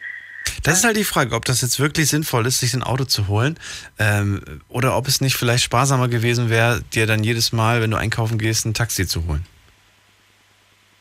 Das 0.63 0.77
ist 0.77 0.83
halt 0.83 0.97
die 0.97 1.03
Frage, 1.03 1.35
ob 1.35 1.45
das 1.45 1.61
jetzt 1.61 1.79
wirklich 1.79 2.09
sinnvoll 2.09 2.45
ist, 2.47 2.59
sich 2.59 2.73
ein 2.73 2.83
Auto 2.83 3.05
zu 3.05 3.27
holen 3.27 3.57
ähm, 3.99 4.41
oder 4.69 4.95
ob 4.97 5.07
es 5.07 5.21
nicht 5.21 5.35
vielleicht 5.35 5.63
sparsamer 5.63 6.07
gewesen 6.07 6.49
wäre, 6.49 6.81
dir 6.93 7.07
dann 7.07 7.23
jedes 7.23 7.51
Mal, 7.51 7.81
wenn 7.81 7.91
du 7.91 7.97
einkaufen 7.97 8.37
gehst, 8.37 8.65
ein 8.65 8.73
Taxi 8.73 9.07
zu 9.07 9.25
holen. 9.27 9.45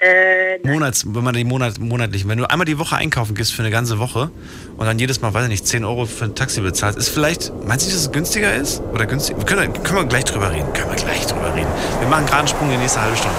Äh, 0.05 0.59
Monats, 0.65 1.07
wenn 1.07 1.25
man 1.25 1.35
die 1.35 1.45
Monat, 1.45 1.79
monatlich, 1.79 2.29
wenn 2.29 2.37
du 2.37 2.51
einmal 2.51 2.67
die 2.67 2.79
Woche 2.79 2.97
einkaufen 2.97 3.35
gehst 3.35 3.55
für 3.55 3.63
eine 3.63 3.71
ganze 3.71 3.99
Woche 3.99 4.31
und 4.77 4.85
dann 4.85 4.99
jedes 4.99 5.23
Mal, 5.23 5.33
weiß 5.33 5.45
ich 5.45 5.49
nicht, 5.49 5.67
10 5.67 5.83
Euro 5.85 6.05
für 6.05 6.27
ein 6.27 6.35
Taxi 6.35 6.61
bezahlst, 6.61 6.99
ist 6.99 7.09
vielleicht, 7.09 7.53
meinst 7.67 7.87
du, 7.87 7.91
dass 7.91 8.01
es 8.01 8.13
günstiger 8.13 8.55
ist? 8.55 8.81
Oder 8.93 9.07
günstig? 9.07 9.39
Wir 9.39 9.47
können, 9.47 9.73
können 9.83 10.01
wir 10.01 10.05
gleich 10.05 10.25
drüber 10.25 10.51
reden. 10.51 10.71
Können 10.75 10.91
wir 10.91 10.97
gleich 10.97 11.27
drüber 11.27 11.55
reden. 11.55 11.71
Wir 12.01 12.09
machen 12.09 12.27
gerade 12.27 12.41
einen 12.41 12.49
Sprung 12.49 12.69
in 12.69 12.73
die 12.73 12.83
nächste 12.83 13.01
halbe 13.01 13.17
Stunde. 13.17 13.37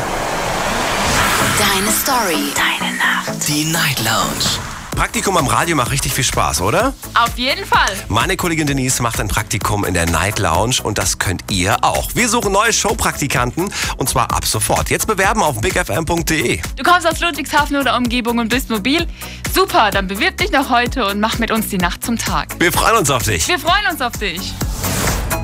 Deine 1.59 1.91
Story. 1.91 2.51
Deine 2.55 2.97
Nacht. 2.97 3.47
Die 3.47 3.65
Night 3.65 4.03
Lounge. 4.03 4.64
Praktikum 4.95 5.35
am 5.35 5.47
Radio 5.47 5.75
macht 5.75 5.91
richtig 5.91 6.13
viel 6.13 6.23
Spaß, 6.23 6.61
oder? 6.61 6.93
Auf 7.13 7.37
jeden 7.37 7.65
Fall. 7.65 7.91
Meine 8.07 8.37
Kollegin 8.37 8.65
Denise 8.65 9.01
macht 9.01 9.19
ein 9.19 9.27
Praktikum 9.27 9.83
in 9.83 9.93
der 9.93 10.05
Night 10.05 10.39
Lounge 10.39 10.77
und 10.81 10.97
das 10.97 11.19
könnt 11.19 11.43
ihr 11.51 11.83
auch. 11.83 12.09
Wir 12.15 12.29
suchen 12.29 12.53
neue 12.53 12.71
Showpraktikanten 12.71 13.71
und 13.97 14.09
zwar 14.09 14.31
ab 14.31 14.45
sofort. 14.45 14.89
Jetzt 14.89 15.07
bewerben 15.07 15.43
auf 15.43 15.59
bigfm.de. 15.59 16.61
Du 16.77 16.83
kommst 16.83 17.05
aus 17.05 17.19
Ludwigshafen 17.19 17.75
oder 17.75 17.97
Umgebung 17.97 18.37
und 18.37 18.49
bist 18.49 18.69
mobil? 18.69 19.05
Super, 19.53 19.91
dann 19.91 20.07
bewirb 20.07 20.37
dich 20.37 20.51
noch 20.51 20.69
heute 20.69 21.05
und 21.05 21.19
mach 21.19 21.39
mit 21.39 21.51
uns 21.51 21.67
die 21.67 21.77
Nacht 21.77 22.03
zum 22.05 22.17
Tag. 22.17 22.55
Wir 22.59 22.71
freuen 22.71 22.97
uns 22.97 23.09
auf 23.09 23.23
dich. 23.23 23.47
Wir 23.47 23.59
freuen 23.59 23.85
uns 23.91 24.01
auf 24.01 24.13
dich. 24.13 24.53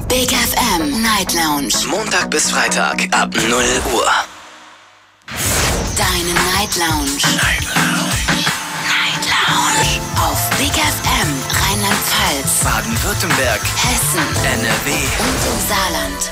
Big 0.07 0.31
FM 0.31 1.01
Night 1.01 1.33
Lounge. 1.33 1.73
Montag 1.89 2.29
bis 2.29 2.51
Freitag 2.51 3.07
ab 3.11 3.33
0 3.33 3.63
Uhr. 3.93 4.11
Deine 5.97 6.33
Night 6.33 6.75
Lounge. 6.77 7.17
Night 7.35 7.67
Lounge. 7.75 8.20
Lounge. 9.51 9.99
Auf 10.15 10.49
Big 10.57 10.71
FM 10.71 11.29
Rheinland-Pfalz, 11.61 12.63
Baden-Württemberg, 12.63 13.61
Hessen 13.75 14.25
NRW. 14.45 14.91
und 15.19 15.41
im 15.51 15.67
Saarland. 15.67 16.31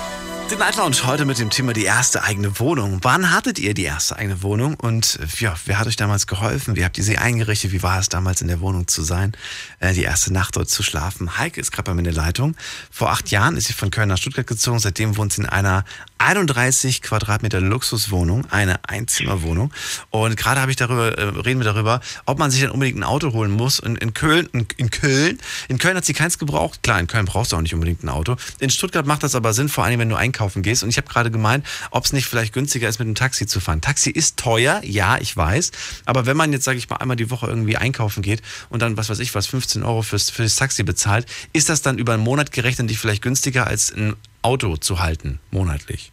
Die 0.50 0.56
Night 0.56 0.78
Lounge 0.78 1.06
heute 1.06 1.26
mit 1.26 1.38
dem 1.38 1.52
Thema 1.52 1.74
die 1.74 1.84
erste 1.84 2.24
eigene 2.24 2.60
Wohnung. 2.60 3.00
Wann 3.04 3.32
hattet 3.32 3.60
ihr 3.60 3.76
die 3.76 3.84
erste 3.84 4.16
eigene 4.16 4.42
Wohnung 4.42 4.74
und 4.76 5.20
ja, 5.38 5.54
wer 5.66 5.78
hat 5.78 5.86
euch 5.86 5.96
damals 5.96 6.26
geholfen? 6.26 6.76
Wie 6.76 6.84
habt 6.84 6.98
ihr 6.98 7.04
sie 7.04 7.20
eingerichtet? 7.20 7.72
Wie 7.72 7.84
war 7.84 8.00
es 8.00 8.10
damals 8.10 8.42
in 8.42 8.48
der 8.48 8.60
Wohnung 8.60 8.88
zu 8.88 9.04
sein? 9.04 9.34
Äh, 9.80 9.94
die 9.94 10.04
erste 10.04 10.34
Nacht 10.34 10.56
dort 10.56 10.70
zu 10.70 10.82
schlafen. 10.82 11.38
Heike 11.38 11.62
ist 11.62 11.72
gerade 11.72 11.92
bei 11.92 11.94
mir 11.94 12.00
in 12.00 12.06
der 12.06 12.14
Leitung. 12.14 12.56
Vor 12.90 13.12
acht 13.12 13.30
Jahren 13.30 13.58
ist 13.58 13.68
sie 13.68 13.74
von 13.74 13.92
Köln 13.92 14.10
nach 14.10 14.18
Stuttgart 14.18 14.48
gezogen. 14.48 14.80
Seitdem 14.80 15.18
wohnt 15.18 15.34
sie 15.34 15.42
in 15.42 15.48
einer 15.50 15.84
31 16.20 17.02
Quadratmeter 17.02 17.62
Luxuswohnung, 17.62 18.46
eine 18.52 18.80
Einzimmerwohnung. 18.88 19.74
Und 20.10 20.38
gerade 20.38 20.62
habe 20.62 20.72
ich 20.72 20.78
darüber, 20.78 21.18
äh, 21.18 21.24
reden 21.24 21.60
wir 21.60 21.66
darüber, 21.66 22.02
ob 22.26 22.38
man 22.38 22.52
sich 22.52 22.62
dann 22.62 22.72
unbedingt 22.72 23.00
ein 23.00 23.04
Auto 23.04 23.34
holen 23.34 23.52
muss. 23.52 23.80
Und 23.80 23.98
in 23.98 24.14
Köln, 24.14 24.48
in, 24.54 24.68
in 24.78 24.92
Köln, 24.92 25.40
in 25.68 25.78
Köln 25.78 25.98
hat 25.98 26.06
sie 26.06 26.14
keins 26.14 26.38
gebraucht. 26.38 26.84
Klar, 26.84 27.00
in 27.00 27.08
Köln 27.08 27.26
brauchst 27.26 27.52
du 27.52 27.56
auch 27.56 27.62
nicht 27.62 27.74
unbedingt 27.74 28.04
ein 28.04 28.10
Auto. 28.10 28.36
In 28.60 28.70
Stuttgart 28.70 29.06
macht 29.06 29.24
das 29.24 29.34
aber 29.34 29.54
Sinn, 29.54 29.70
vor 29.70 29.86
allem 29.86 30.00
wenn 30.00 30.10
du 30.10 30.16
einkaufen 30.16 30.62
gehst. 30.62 30.84
Und 30.84 30.90
ich 30.90 30.98
habe 30.98 31.08
gerade 31.08 31.32
gemeint, 31.32 31.66
ob 31.92 32.06
es 32.06 32.14
nicht 32.14 32.28
vielleicht 32.28 32.54
günstiger 32.54 32.90
ist, 32.90 33.00
mit 33.00 33.08
dem 33.08 33.16
Taxi 33.16 33.48
zu 33.48 33.60
fahren. 33.60 33.82
Taxi 33.82 34.10
ist 34.10 34.38
teuer, 34.38 34.82
ja, 34.84 35.18
ich 35.20 35.36
weiß. 35.36 35.72
Aber 36.06 36.26
wenn 36.26 36.38
man 36.38 36.52
jetzt, 36.52 36.66
sage 36.66 36.78
ich 36.78 36.90
mal, 36.90 36.98
einmal 36.98 37.18
die 37.18 37.30
Woche 37.32 37.48
irgendwie 37.48 37.78
einkaufen 37.78 38.22
geht 38.22 38.42
und 38.70 38.82
dann, 38.82 38.98
was 38.98 39.10
weiß 39.10 39.20
ich 39.20 39.34
was, 39.36 39.48
15 39.48 39.84
Euro 39.84 40.02
fürs, 40.02 40.30
fürs 40.30 40.56
Taxi 40.56 40.84
bezahlt, 40.84 41.26
ist 41.54 41.70
das 41.70 41.82
dann 41.82 41.98
über 41.98 42.14
einen 42.14 42.24
Monat 42.24 42.52
gerechnet 42.52 42.88
nicht 42.88 43.00
vielleicht 43.00 43.22
günstiger 43.22 43.68
als 43.68 43.92
ein 43.92 44.16
Auto 44.42 44.78
zu 44.78 45.00
halten, 45.00 45.40
monatlich? 45.52 46.12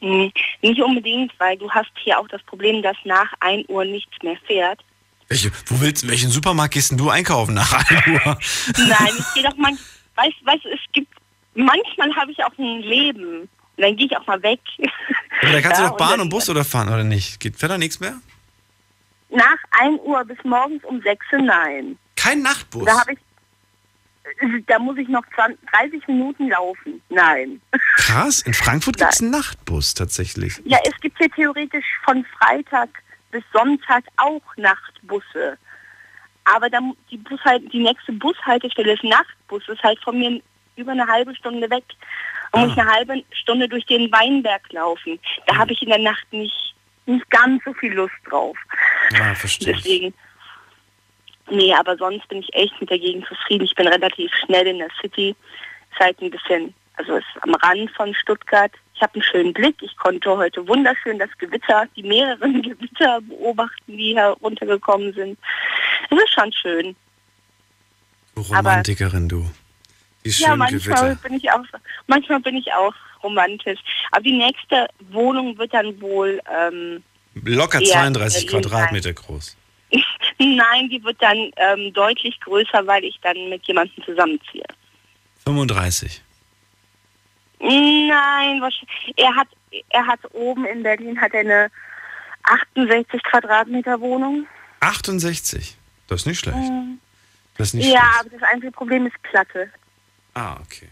Hm, 0.00 0.30
Nicht 0.62 0.80
unbedingt, 0.82 1.32
weil 1.38 1.56
du 1.56 1.70
hast 1.70 1.90
hier 2.02 2.18
auch 2.18 2.28
das 2.28 2.42
Problem, 2.44 2.82
dass 2.82 2.96
nach 3.04 3.32
1 3.40 3.68
Uhr 3.68 3.84
nichts 3.84 4.12
mehr 4.22 4.36
fährt. 4.46 4.80
Welche, 5.28 5.50
wo 5.66 5.80
willst, 5.80 6.08
welchen 6.08 6.30
Supermarkt 6.30 6.74
gehst 6.74 6.90
denn 6.90 6.98
du 6.98 7.10
einkaufen 7.10 7.54
nach 7.54 7.72
1 7.72 8.06
Uhr? 8.06 8.38
Nein, 8.78 9.12
ich 9.18 9.34
gehe 9.34 9.42
doch 9.42 9.56
man, 9.56 9.78
weißt, 10.16 10.64
du, 10.64 10.68
es 10.70 10.80
gibt, 10.92 11.12
manchmal 11.54 12.14
habe 12.16 12.30
ich 12.32 12.42
auch 12.44 12.56
ein 12.58 12.80
Leben. 12.80 13.40
Und 13.42 13.48
dann 13.84 13.96
gehe 13.96 14.06
ich 14.06 14.16
auch 14.16 14.26
mal 14.26 14.42
weg. 14.42 14.60
Aber 15.42 15.52
da 15.52 15.60
kannst 15.60 15.78
Ja, 15.80 15.84
du 15.86 15.90
doch 15.90 15.96
Bahn 15.98 16.10
dann- 16.12 16.20
und 16.22 16.28
Bus 16.30 16.48
oder 16.48 16.64
fahren, 16.64 16.88
oder 16.88 17.04
nicht? 17.04 17.38
Geht, 17.40 17.56
fährt 17.56 17.70
da 17.72 17.78
nichts 17.78 18.00
mehr? 18.00 18.14
Nach 19.30 19.58
1 19.82 20.00
Uhr 20.02 20.24
bis 20.24 20.38
morgens 20.44 20.82
um 20.84 21.00
6 21.02 21.26
Uhr 21.32 21.38
nein. 21.42 21.98
Kein 22.16 22.40
Nachtbus? 22.42 22.84
Da 22.86 22.98
habe 23.00 23.12
ich, 23.12 23.18
da 24.66 24.78
muss 24.78 24.98
ich 24.98 25.08
noch 25.08 25.24
20, 25.34 25.58
30 25.70 26.08
Minuten 26.08 26.48
laufen. 26.48 27.00
Nein. 27.08 27.60
Krass, 27.96 28.42
in 28.42 28.54
Frankfurt 28.54 28.96
gibt 28.96 29.12
es 29.12 29.20
einen 29.20 29.30
Nachtbus 29.30 29.94
tatsächlich. 29.94 30.60
Ja, 30.64 30.78
es 30.84 30.98
gibt 31.00 31.18
hier 31.18 31.30
theoretisch 31.30 31.86
von 32.04 32.24
Freitag 32.38 32.88
bis 33.30 33.42
Sonntag 33.52 34.04
auch 34.16 34.42
Nachtbusse. 34.56 35.58
Aber 36.44 36.70
dann 36.70 36.94
die, 37.10 37.18
Bushalt, 37.18 37.70
die 37.72 37.80
nächste 37.80 38.12
Bushaltestelle 38.12 38.94
ist 38.94 39.04
Nachtbus, 39.04 39.68
ist 39.68 39.82
halt 39.82 39.98
von 40.02 40.18
mir 40.18 40.40
über 40.76 40.92
eine 40.92 41.06
halbe 41.06 41.34
Stunde 41.34 41.68
weg. 41.70 41.84
Und 42.52 42.68
muss 42.68 42.78
eine 42.78 42.90
halbe 42.90 43.22
Stunde 43.32 43.68
durch 43.68 43.84
den 43.84 44.10
Weinberg 44.10 44.72
laufen. 44.72 45.18
Da 45.46 45.56
habe 45.56 45.72
ich 45.72 45.82
in 45.82 45.90
der 45.90 45.98
Nacht 45.98 46.24
nicht, 46.30 46.74
nicht 47.04 47.30
ganz 47.30 47.62
so 47.64 47.74
viel 47.74 47.92
Lust 47.92 48.14
drauf. 48.24 48.56
Ja, 49.12 49.34
verstehe. 49.34 49.74
ich. 49.74 49.82
Deswegen. 49.82 50.14
Nee, 51.50 51.74
aber 51.74 51.96
sonst 51.96 52.28
bin 52.28 52.40
ich 52.40 52.52
echt 52.54 52.78
mit 52.80 52.90
der 52.90 52.98
Gegend 52.98 53.26
zufrieden. 53.26 53.64
Ich 53.64 53.74
bin 53.74 53.88
relativ 53.88 54.30
schnell 54.44 54.66
in 54.66 54.78
der 54.78 54.90
City. 55.00 55.34
Ist 55.92 56.00
halt 56.00 56.20
ein 56.20 56.30
bisschen, 56.30 56.74
also 56.94 57.16
ist 57.16 57.26
am 57.40 57.54
Rand 57.54 57.90
von 57.92 58.14
Stuttgart. 58.14 58.72
Ich 58.94 59.02
habe 59.02 59.14
einen 59.14 59.22
schönen 59.22 59.52
Blick. 59.52 59.76
Ich 59.80 59.96
konnte 59.96 60.36
heute 60.36 60.66
wunderschön 60.66 61.18
das 61.18 61.30
Gewitter, 61.38 61.86
die 61.96 62.02
mehreren 62.02 62.62
Gewitter 62.62 63.20
beobachten, 63.22 63.96
die 63.96 64.16
heruntergekommen 64.16 65.12
sind. 65.14 65.38
Es 66.10 66.18
ist 66.18 66.32
schon 66.32 66.52
schön. 66.52 66.96
Du 68.34 68.42
Romantikerin, 68.42 69.28
du. 69.28 69.50
Die 70.24 70.30
ja, 70.30 70.54
manchmal 70.56 70.80
Gewitter. 70.80 71.18
bin 71.22 71.34
ich 71.34 71.50
auch, 71.50 71.64
manchmal 72.06 72.40
bin 72.40 72.56
ich 72.56 72.72
auch 72.72 72.94
romantisch. 73.22 73.80
Aber 74.10 74.22
die 74.22 74.36
nächste 74.36 74.88
Wohnung 75.10 75.56
wird 75.58 75.72
dann 75.72 76.00
wohl 76.00 76.40
ähm, 76.52 77.02
Locker 77.34 77.80
eher 77.80 77.86
32 77.86 78.46
Berlin 78.46 78.62
Quadratmeter 78.62 79.12
groß. 79.12 79.56
Nein, 80.38 80.88
die 80.88 81.02
wird 81.02 81.20
dann 81.20 81.50
ähm, 81.56 81.92
deutlich 81.92 82.38
größer, 82.40 82.86
weil 82.86 83.04
ich 83.04 83.18
dann 83.22 83.48
mit 83.48 83.66
jemandem 83.66 84.04
zusammenziehe. 84.04 84.64
35. 85.44 86.22
Nein, 87.60 88.60
wahrscheinlich- 88.60 89.14
er 89.16 89.34
hat, 89.34 89.48
er 89.90 90.06
hat 90.06 90.20
oben 90.32 90.64
in 90.64 90.82
Berlin 90.82 91.20
hat 91.20 91.34
er 91.34 91.40
eine 91.40 91.70
68 92.44 93.22
Quadratmeter 93.24 94.00
Wohnung. 94.00 94.46
68. 94.80 95.76
Das 96.06 96.20
ist 96.20 96.26
nicht 96.26 96.38
schlecht. 96.38 96.56
Mhm. 96.56 97.00
Das 97.56 97.68
ist 97.68 97.74
nicht 97.74 97.86
Ja, 97.86 98.00
schlecht. 98.00 98.20
aber 98.20 98.30
das 98.30 98.42
einzige 98.50 98.72
Problem 98.72 99.06
ist 99.06 99.20
Platte. 99.22 99.70
Ah, 100.34 100.56
okay. 100.60 100.88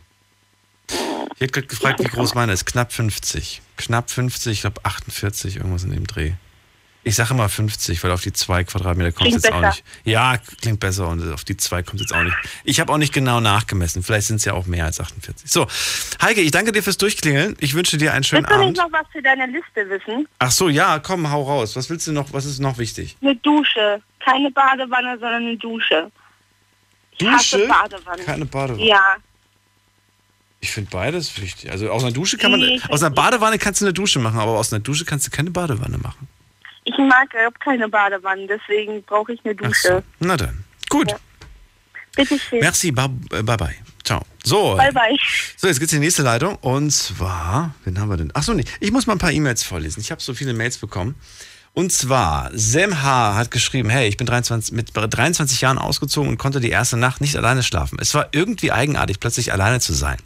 Ich 0.89 1.40
hätte 1.40 1.52
gerade 1.52 1.66
gefragt, 1.68 2.01
wie 2.01 2.09
groß 2.09 2.35
meine 2.35 2.52
ist. 2.52 2.64
Knapp 2.64 2.93
50. 2.93 3.62
Knapp 3.77 4.10
50, 4.10 4.52
ich 4.52 4.60
glaube 4.62 4.81
48, 4.85 5.56
irgendwas 5.56 5.85
in 5.85 5.90
dem 5.93 6.06
Dreh. 6.06 6.32
Ich 7.06 7.14
sage 7.14 7.34
immer 7.34 7.48
50, 7.48 8.02
weil 8.02 8.10
auf 8.10 8.20
die 8.20 8.32
zwei 8.32 8.64
Quadratmeter 8.64 9.12
kommt 9.12 9.28
Klingt 9.28 9.34
jetzt 9.44 9.52
auch 9.52 9.60
besser. 9.60 9.68
nicht. 9.76 9.84
Ja, 10.04 10.38
klingt 10.60 10.80
besser 10.80 11.06
und 11.06 11.32
auf 11.32 11.44
die 11.44 11.56
zwei 11.56 11.84
kommt 11.84 12.00
jetzt 12.00 12.12
auch 12.12 12.24
nicht. 12.24 12.36
Ich 12.64 12.80
habe 12.80 12.92
auch 12.92 12.98
nicht 12.98 13.12
genau 13.12 13.38
nachgemessen. 13.38 14.02
Vielleicht 14.02 14.26
sind 14.26 14.36
es 14.36 14.44
ja 14.44 14.54
auch 14.54 14.66
mehr 14.66 14.86
als 14.86 14.98
48. 14.98 15.48
So, 15.48 15.68
Heike, 16.20 16.40
ich 16.40 16.50
danke 16.50 16.72
dir 16.72 16.82
fürs 16.82 16.96
Durchklingeln. 16.96 17.56
Ich 17.60 17.74
wünsche 17.74 17.96
dir 17.96 18.12
einen 18.12 18.24
schönen 18.24 18.42
Willst 18.42 18.50
du 18.50 18.54
Abend. 18.56 18.76
nicht 18.76 18.82
noch 18.82 18.92
was 18.92 19.06
für 19.12 19.22
deine 19.22 19.46
Liste 19.46 19.88
wissen? 19.88 20.26
Ach 20.40 20.50
so, 20.50 20.68
ja, 20.68 20.98
komm, 20.98 21.30
hau 21.30 21.44
raus. 21.44 21.76
Was 21.76 21.88
willst 21.90 22.08
du 22.08 22.12
noch? 22.12 22.32
Was 22.32 22.44
ist 22.44 22.58
noch 22.58 22.76
wichtig? 22.78 23.16
Eine 23.22 23.36
Dusche. 23.36 24.02
Keine 24.18 24.50
Badewanne, 24.50 25.12
sondern 25.20 25.44
eine 25.44 25.56
Dusche. 25.58 26.10
Ich 27.12 27.18
Dusche? 27.18 27.68
Badewanne. 27.68 28.24
Keine 28.24 28.46
Badewanne. 28.46 28.84
Ja. 28.84 29.14
Ich 30.58 30.72
finde 30.72 30.90
beides 30.90 31.40
wichtig. 31.40 31.70
Also 31.70 31.88
aus 31.90 32.02
einer 32.02 32.12
Dusche 32.12 32.36
kann 32.36 32.50
man, 32.50 32.58
Nee, 32.58 32.80
aus 32.88 33.00
einer 33.00 33.14
Badewanne 33.14 33.58
kannst 33.58 33.80
du 33.80 33.84
eine 33.84 33.92
Dusche 33.94 34.18
machen, 34.18 34.40
aber 34.40 34.58
aus 34.58 34.72
einer 34.72 34.80
Dusche 34.80 35.04
kannst 35.04 35.24
du 35.28 35.30
keine 35.30 35.52
Badewanne 35.52 35.98
machen. 35.98 36.26
Ich 36.86 36.96
mag 36.98 37.34
überhaupt 37.34 37.60
keine 37.60 37.88
Badewanne, 37.88 38.46
deswegen 38.46 39.02
brauche 39.02 39.32
ich 39.32 39.40
eine 39.44 39.56
Dusche. 39.56 40.04
Na 40.20 40.36
dann. 40.36 40.64
Gut. 40.88 41.12
Bitte 42.14 42.38
schön. 42.38 42.60
Merci, 42.60 42.92
bye, 42.92 43.10
äh, 43.32 43.42
bye 43.42 43.56
bye. 43.56 43.74
Ciao. 44.04 44.22
So, 44.44 44.76
Bye 44.76 44.92
bye. 44.92 45.18
so 45.56 45.66
jetzt 45.66 45.80
geht's 45.80 45.92
in 45.92 46.00
die 46.00 46.06
nächste 46.06 46.22
Leitung 46.22 46.54
und 46.56 46.92
zwar, 46.92 47.74
wen 47.84 47.98
haben 47.98 48.08
wir 48.08 48.16
denn? 48.16 48.30
Ach 48.34 48.44
so, 48.44 48.54
nee, 48.54 48.64
ich 48.78 48.92
muss 48.92 49.08
mal 49.08 49.14
ein 49.14 49.18
paar 49.18 49.32
E-Mails 49.32 49.64
vorlesen. 49.64 50.00
Ich 50.00 50.12
habe 50.12 50.22
so 50.22 50.32
viele 50.32 50.54
Mails 50.54 50.78
bekommen. 50.78 51.16
Und 51.78 51.92
zwar, 51.92 52.50
Sam 52.54 53.02
H. 53.02 53.34
hat 53.34 53.50
geschrieben, 53.50 53.90
hey, 53.90 54.08
ich 54.08 54.16
bin 54.16 54.26
23, 54.26 54.72
mit 54.72 54.92
23 54.94 55.60
Jahren 55.60 55.76
ausgezogen 55.76 56.30
und 56.30 56.38
konnte 56.38 56.58
die 56.58 56.70
erste 56.70 56.96
Nacht 56.96 57.20
nicht 57.20 57.36
alleine 57.36 57.62
schlafen. 57.62 57.98
Es 58.00 58.14
war 58.14 58.28
irgendwie 58.32 58.72
eigenartig, 58.72 59.20
plötzlich 59.20 59.52
alleine 59.52 59.78
zu 59.78 59.92
sein. 59.92 60.16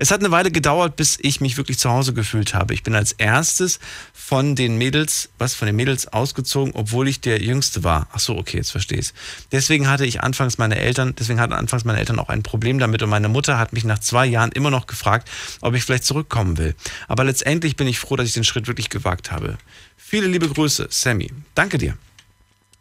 Es 0.00 0.10
hat 0.10 0.18
eine 0.18 0.32
Weile 0.32 0.50
gedauert, 0.50 0.96
bis 0.96 1.16
ich 1.22 1.40
mich 1.40 1.58
wirklich 1.58 1.78
zu 1.78 1.90
Hause 1.90 2.12
gefühlt 2.12 2.54
habe. 2.54 2.74
Ich 2.74 2.82
bin 2.82 2.96
als 2.96 3.12
erstes 3.12 3.78
von 4.12 4.56
den 4.56 4.78
Mädels, 4.78 5.28
was 5.38 5.54
von 5.54 5.66
den 5.66 5.76
Mädels 5.76 6.08
ausgezogen, 6.12 6.72
obwohl 6.74 7.06
ich 7.06 7.20
der 7.20 7.40
Jüngste 7.40 7.84
war. 7.84 8.08
Ach 8.12 8.18
so, 8.18 8.36
okay, 8.36 8.56
jetzt 8.56 8.72
verstehe 8.72 8.98
ich's. 8.98 9.14
Deswegen 9.52 9.88
hatte 9.88 10.04
ich 10.04 10.24
anfangs 10.24 10.58
meine 10.58 10.74
Eltern, 10.74 11.14
deswegen 11.16 11.38
hatten 11.38 11.52
anfangs 11.52 11.84
meine 11.84 12.00
Eltern 12.00 12.18
auch 12.18 12.30
ein 12.30 12.42
Problem 12.42 12.80
damit 12.80 13.04
und 13.04 13.10
meine 13.10 13.28
Mutter 13.28 13.60
hat 13.60 13.72
mich 13.72 13.84
nach 13.84 14.00
zwei 14.00 14.26
Jahren 14.26 14.50
immer 14.50 14.72
noch 14.72 14.88
gefragt, 14.88 15.30
ob 15.60 15.74
ich 15.74 15.84
vielleicht 15.84 16.04
zurückkommen 16.04 16.58
will. 16.58 16.74
Aber 17.06 17.22
letztendlich 17.22 17.76
bin 17.76 17.86
ich 17.86 18.00
froh, 18.00 18.16
dass 18.16 18.26
ich 18.26 18.34
den 18.34 18.42
Schritt 18.42 18.66
wirklich 18.66 18.90
gewagt 18.90 19.30
habe. 19.30 19.56
Viele 19.96 20.26
liebe 20.26 20.48
Grüße, 20.48 20.88
Sammy. 20.90 21.30
Danke 21.54 21.78
dir. 21.78 21.96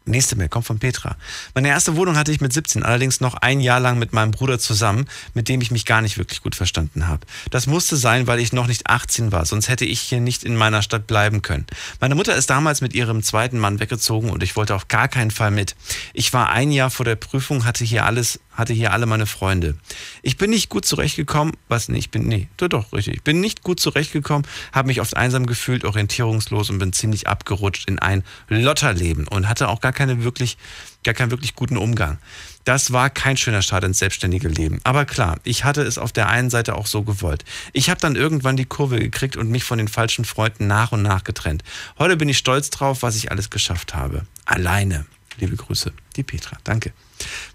Nächste 0.07 0.35
Mail 0.35 0.49
kommt 0.49 0.67
von 0.67 0.77
Petra. 0.77 1.17
Meine 1.55 1.69
erste 1.69 1.95
Wohnung 1.95 2.15
hatte 2.15 2.31
ich 2.31 2.39
mit 2.39 2.53
17, 2.53 2.83
allerdings 2.83 3.21
noch 3.21 3.33
ein 3.33 3.59
Jahr 3.59 3.79
lang 3.79 3.97
mit 3.97 4.13
meinem 4.13 4.29
Bruder 4.29 4.59
zusammen, 4.59 5.07
mit 5.33 5.49
dem 5.49 5.61
ich 5.61 5.71
mich 5.71 5.85
gar 5.85 6.01
nicht 6.01 6.19
wirklich 6.19 6.43
gut 6.43 6.53
verstanden 6.53 7.07
habe. 7.07 7.25
Das 7.49 7.65
musste 7.65 7.97
sein, 7.97 8.27
weil 8.27 8.39
ich 8.39 8.53
noch 8.53 8.67
nicht 8.67 8.87
18 8.87 9.31
war, 9.31 9.47
sonst 9.47 9.67
hätte 9.67 9.83
ich 9.83 9.99
hier 10.01 10.19
nicht 10.19 10.43
in 10.43 10.55
meiner 10.55 10.83
Stadt 10.83 11.07
bleiben 11.07 11.41
können. 11.41 11.65
Meine 11.99 12.13
Mutter 12.13 12.35
ist 12.35 12.51
damals 12.51 12.81
mit 12.81 12.93
ihrem 12.93 13.23
zweiten 13.23 13.57
Mann 13.57 13.79
weggezogen 13.79 14.29
und 14.29 14.43
ich 14.43 14.55
wollte 14.55 14.75
auf 14.75 14.87
gar 14.89 15.07
keinen 15.07 15.31
Fall 15.31 15.49
mit. 15.49 15.75
Ich 16.13 16.31
war 16.33 16.49
ein 16.49 16.71
Jahr 16.71 16.91
vor 16.91 17.05
der 17.05 17.15
Prüfung, 17.15 17.65
hatte 17.65 17.83
hier 17.83 18.05
alles, 18.05 18.39
hatte 18.55 18.73
hier 18.73 18.91
alle 18.91 19.05
meine 19.05 19.25
Freunde. 19.25 19.75
Ich 20.21 20.37
bin 20.37 20.49
nicht 20.49 20.69
gut 20.69 20.85
zurechtgekommen, 20.85 21.55
was 21.67 21.89
nee, 21.89 21.99
ich 21.99 22.09
bin 22.09 22.27
nee, 22.27 22.47
doch, 22.57 22.67
doch 22.67 22.93
richtig. 22.93 23.15
Ich 23.15 23.23
bin 23.23 23.39
nicht 23.39 23.63
gut 23.63 23.79
zurechtgekommen, 23.79 24.47
habe 24.71 24.87
mich 24.87 25.01
oft 25.01 25.15
einsam 25.15 25.45
gefühlt, 25.45 25.85
orientierungslos 25.85 26.69
und 26.69 26.79
bin 26.79 26.93
ziemlich 26.93 27.27
abgerutscht 27.27 27.87
in 27.87 27.99
ein 27.99 28.23
Lotterleben 28.49 29.27
und 29.27 29.47
hatte 29.47 29.69
auch 29.69 29.81
gar 29.81 29.93
keine 29.93 30.23
wirklich 30.23 30.57
gar 31.05 31.13
keinen 31.13 31.31
wirklich 31.31 31.55
guten 31.55 31.77
Umgang. 31.77 32.17
Das 32.65 32.91
war 32.91 33.09
kein 33.11 33.37
schöner 33.37 33.61
Start 33.61 33.83
ins 33.83 33.99
selbstständige 33.99 34.47
Leben. 34.47 34.79
Aber 34.83 35.05
klar, 35.05 35.37
ich 35.43 35.63
hatte 35.63 35.83
es 35.83 35.97
auf 35.97 36.11
der 36.11 36.29
einen 36.29 36.49
Seite 36.49 36.75
auch 36.75 36.87
so 36.87 37.03
gewollt. 37.03 37.45
Ich 37.73 37.89
habe 37.89 38.01
dann 38.01 38.15
irgendwann 38.15 38.57
die 38.57 38.65
Kurve 38.65 38.99
gekriegt 38.99 39.37
und 39.37 39.49
mich 39.49 39.63
von 39.63 39.77
den 39.77 39.87
falschen 39.87 40.25
Freunden 40.25 40.65
nach 40.65 40.91
und 40.91 41.03
nach 41.03 41.23
getrennt. 41.23 41.63
Heute 41.99 42.17
bin 42.17 42.27
ich 42.27 42.39
stolz 42.39 42.71
drauf, 42.71 43.03
was 43.03 43.15
ich 43.15 43.31
alles 43.31 43.51
geschafft 43.51 43.93
habe. 43.93 44.25
Alleine. 44.45 45.05
Liebe 45.37 45.55
Grüße, 45.55 45.93
die 46.15 46.23
Petra. 46.23 46.57
Danke. 46.63 46.91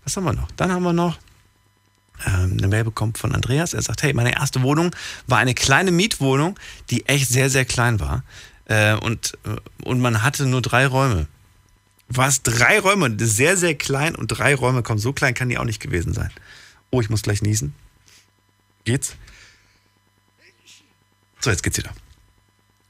Was 0.04 0.16
haben 0.16 0.24
wir 0.24 0.32
noch? 0.32 0.50
Dann 0.52 0.72
haben 0.72 0.82
wir 0.82 0.92
noch 0.92 1.18
ähm, 2.26 2.56
eine 2.58 2.68
Mail 2.68 2.84
bekommen 2.84 3.14
von 3.14 3.34
Andreas. 3.34 3.74
Er 3.74 3.82
sagt, 3.82 4.02
hey, 4.02 4.12
meine 4.12 4.34
erste 4.34 4.62
Wohnung 4.62 4.94
war 5.26 5.38
eine 5.38 5.54
kleine 5.54 5.90
Mietwohnung, 5.90 6.58
die 6.90 7.06
echt 7.06 7.28
sehr, 7.28 7.50
sehr 7.50 7.64
klein 7.64 8.00
war. 8.00 8.24
Äh, 8.66 8.94
und, 8.94 9.38
äh, 9.44 9.56
und 9.84 10.00
man 10.00 10.22
hatte 10.22 10.46
nur 10.46 10.62
drei 10.62 10.86
Räume. 10.86 11.26
Was? 12.08 12.42
Drei 12.42 12.80
Räume? 12.80 13.16
Sehr, 13.18 13.56
sehr 13.56 13.74
klein 13.74 14.14
und 14.14 14.28
drei 14.28 14.54
Räume 14.54 14.82
kommen. 14.82 14.98
So 14.98 15.12
klein 15.12 15.34
kann 15.34 15.48
die 15.48 15.58
auch 15.58 15.64
nicht 15.64 15.80
gewesen 15.80 16.12
sein. 16.12 16.30
Oh, 16.90 17.00
ich 17.00 17.08
muss 17.08 17.22
gleich 17.22 17.40
niesen. 17.40 17.74
Geht's? 18.84 19.16
So, 21.40 21.50
jetzt 21.50 21.62
geht's 21.62 21.78
wieder. 21.78 21.92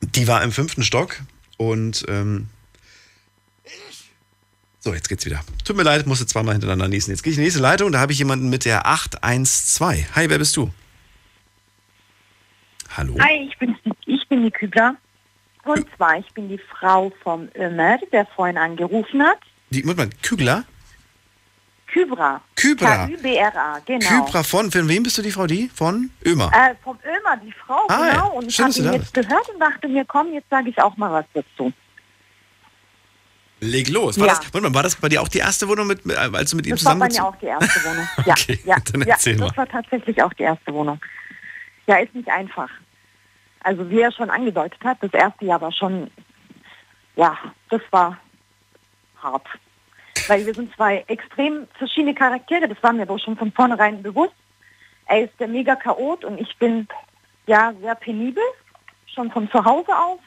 Die 0.01 0.27
war 0.27 0.43
im 0.43 0.51
fünften 0.51 0.83
Stock 0.83 1.21
und 1.57 2.05
ähm, 2.09 2.49
so, 4.81 4.95
jetzt 4.95 5.09
geht's 5.09 5.27
wieder. 5.27 5.41
Tut 5.65 5.77
mir 5.77 5.83
leid, 5.83 6.07
musste 6.07 6.27
zweimal 6.27 6.55
hintereinander 6.55 6.89
niesen. 6.89 7.11
Jetzt 7.11 7.23
gehe 7.23 7.31
ich 7.31 7.37
in 7.37 7.43
die 7.43 7.47
nächste 7.47 7.61
Leitung, 7.63 7.93
da 7.93 8.01
habe 8.01 8.13
ich 8.13 8.19
jemanden 8.19 8.49
mit 8.49 8.65
der 8.65 8.87
812. 8.87 10.17
Hi, 10.17 10.29
wer 10.29 10.39
bist 10.39 10.57
du? 10.57 10.71
Hallo? 12.97 13.15
Hi, 13.21 13.49
ich 13.49 13.59
bin, 13.59 13.77
ich 14.07 14.27
bin 14.29 14.43
die 14.43 14.51
Kübler. 14.51 14.97
Und 15.65 15.87
zwar, 15.97 16.19
ich 16.19 16.29
bin 16.33 16.49
die 16.49 16.59
Frau 16.59 17.13
vom 17.23 17.49
Ömer, 17.55 17.99
der 18.11 18.27
vorhin 18.35 18.57
angerufen 18.57 19.23
hat. 19.23 19.39
Die, 19.69 19.83
Moment 19.83 20.15
mal, 20.15 20.21
Kügler? 20.23 20.65
Kybra. 21.87 22.41
Kybra. 22.55 23.07
K-U-B-R-A, 23.07 23.81
genau. 23.85 24.25
Kybra 24.25 24.43
von, 24.43 24.71
von 24.71 24.89
wem 24.89 25.03
bist 25.03 25.19
du 25.19 25.23
die 25.23 25.33
Frau? 25.33 25.47
Die? 25.47 25.69
Von 25.75 26.11
Ömer. 26.25 26.51
Äh, 26.55 26.75
vom 26.83 26.97
Ömer, 27.05 27.37
die 27.45 27.53
Frau, 27.53 27.87
Ah, 27.89 28.11
genau. 28.11 28.31
Und 28.33 28.47
ich 28.47 28.55
Schön, 28.55 28.67
habe 28.67 28.75
dass 28.75 28.83
du 28.83 28.89
ihn 28.89 28.95
jetzt 28.95 29.15
gehört 29.15 29.49
und 29.49 29.61
dachte 29.61 29.89
mir, 29.89 30.05
komm, 30.05 30.33
jetzt 30.33 30.49
sage 30.49 30.71
ich 30.71 30.79
auch 30.79 30.97
mal 30.97 31.13
was 31.13 31.25
dazu. 31.35 31.73
Leg 33.61 33.89
los. 33.89 34.19
War, 34.19 34.27
Ja. 34.27 34.35
das, 34.35 34.53
Moment 34.53 34.73
mal, 34.73 34.79
war 34.79 34.83
das 34.83 34.97
bei 34.97 35.09
dir 35.09 35.21
auch 35.23 35.29
die 35.29 35.39
erste 35.39 35.69
Wohnung, 35.69 35.87
mit, 35.87 36.05
äh, 36.07 36.15
als 36.15 36.51
du 36.51 36.57
mit 36.57 36.67
ihm 36.67 36.73
Das 36.73 36.85
war 36.85 36.95
bei 36.97 37.07
mir 37.07 37.11
zusammengezogen 37.11 37.55
auch 37.55 37.61
die 37.61 37.65
erste 37.67 37.85
Wohnung. 37.91 38.09
Ja, 38.27 38.35
Okay, 38.39 38.59
ja, 38.65 38.77
dann 38.93 39.01
ja, 39.03 39.09
erzähl 39.09 39.37
das 39.37 39.51
mal. 39.51 39.57
war 39.57 39.69
tatsächlich 39.69 40.23
auch 40.23 40.33
die 40.35 40.43
erste 40.45 40.73
Wohnung. 40.73 41.01
Ja, 41.87 41.97
ist 41.97 42.15
nicht 42.15 42.29
einfach. 42.29 42.69
Also 43.63 43.89
wie 43.91 44.01
er 44.01 44.13
schon 44.13 44.31
angedeutet 44.31 44.83
hat, 44.85 44.99
das 45.03 45.13
erste 45.13 45.45
Jahr 45.45 45.61
war 45.61 45.73
schon, 45.73 46.11
ja, 47.17 47.37
das 47.69 47.83
war 47.91 48.17
hart. 49.23 49.47
Weil 50.29 50.47
wir 50.47 50.55
sind 50.55 50.75
zwei 50.75 51.05
extrem 51.09 51.67
verschiedene 51.77 52.15
Charaktere, 52.15 52.69
das 52.69 52.83
war 52.83 52.93
mir 52.93 53.03
aber 53.03 53.19
schon 53.19 53.37
von 53.37 53.53
vornherein 53.53 54.03
bewusst. 54.03 54.33
Er 55.07 55.25
ist 55.25 55.35
der 55.39 55.49
mega 55.49 55.75
Chaot 55.77 56.25
und 56.25 56.41
ich 56.41 56.57
bin 56.59 56.87
ja 57.47 57.73
sehr 57.83 57.95
penibel, 57.97 58.43
schon 59.15 59.31
von 59.33 59.51
zu 59.51 59.63
Hause 59.65 59.95
aus. 59.97 60.21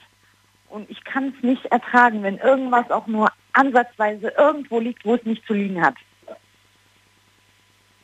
Und 0.73 0.89
ich 0.89 1.03
kann 1.03 1.35
es 1.37 1.43
nicht 1.43 1.63
ertragen, 1.67 2.23
wenn 2.23 2.39
irgendwas 2.39 2.89
auch 2.89 3.05
nur 3.05 3.31
ansatzweise 3.53 4.33
irgendwo 4.35 4.79
liegt, 4.79 5.05
wo 5.05 5.13
es 5.13 5.23
nicht 5.23 5.45
zu 5.45 5.53
liegen 5.53 5.79
hat. 5.79 5.93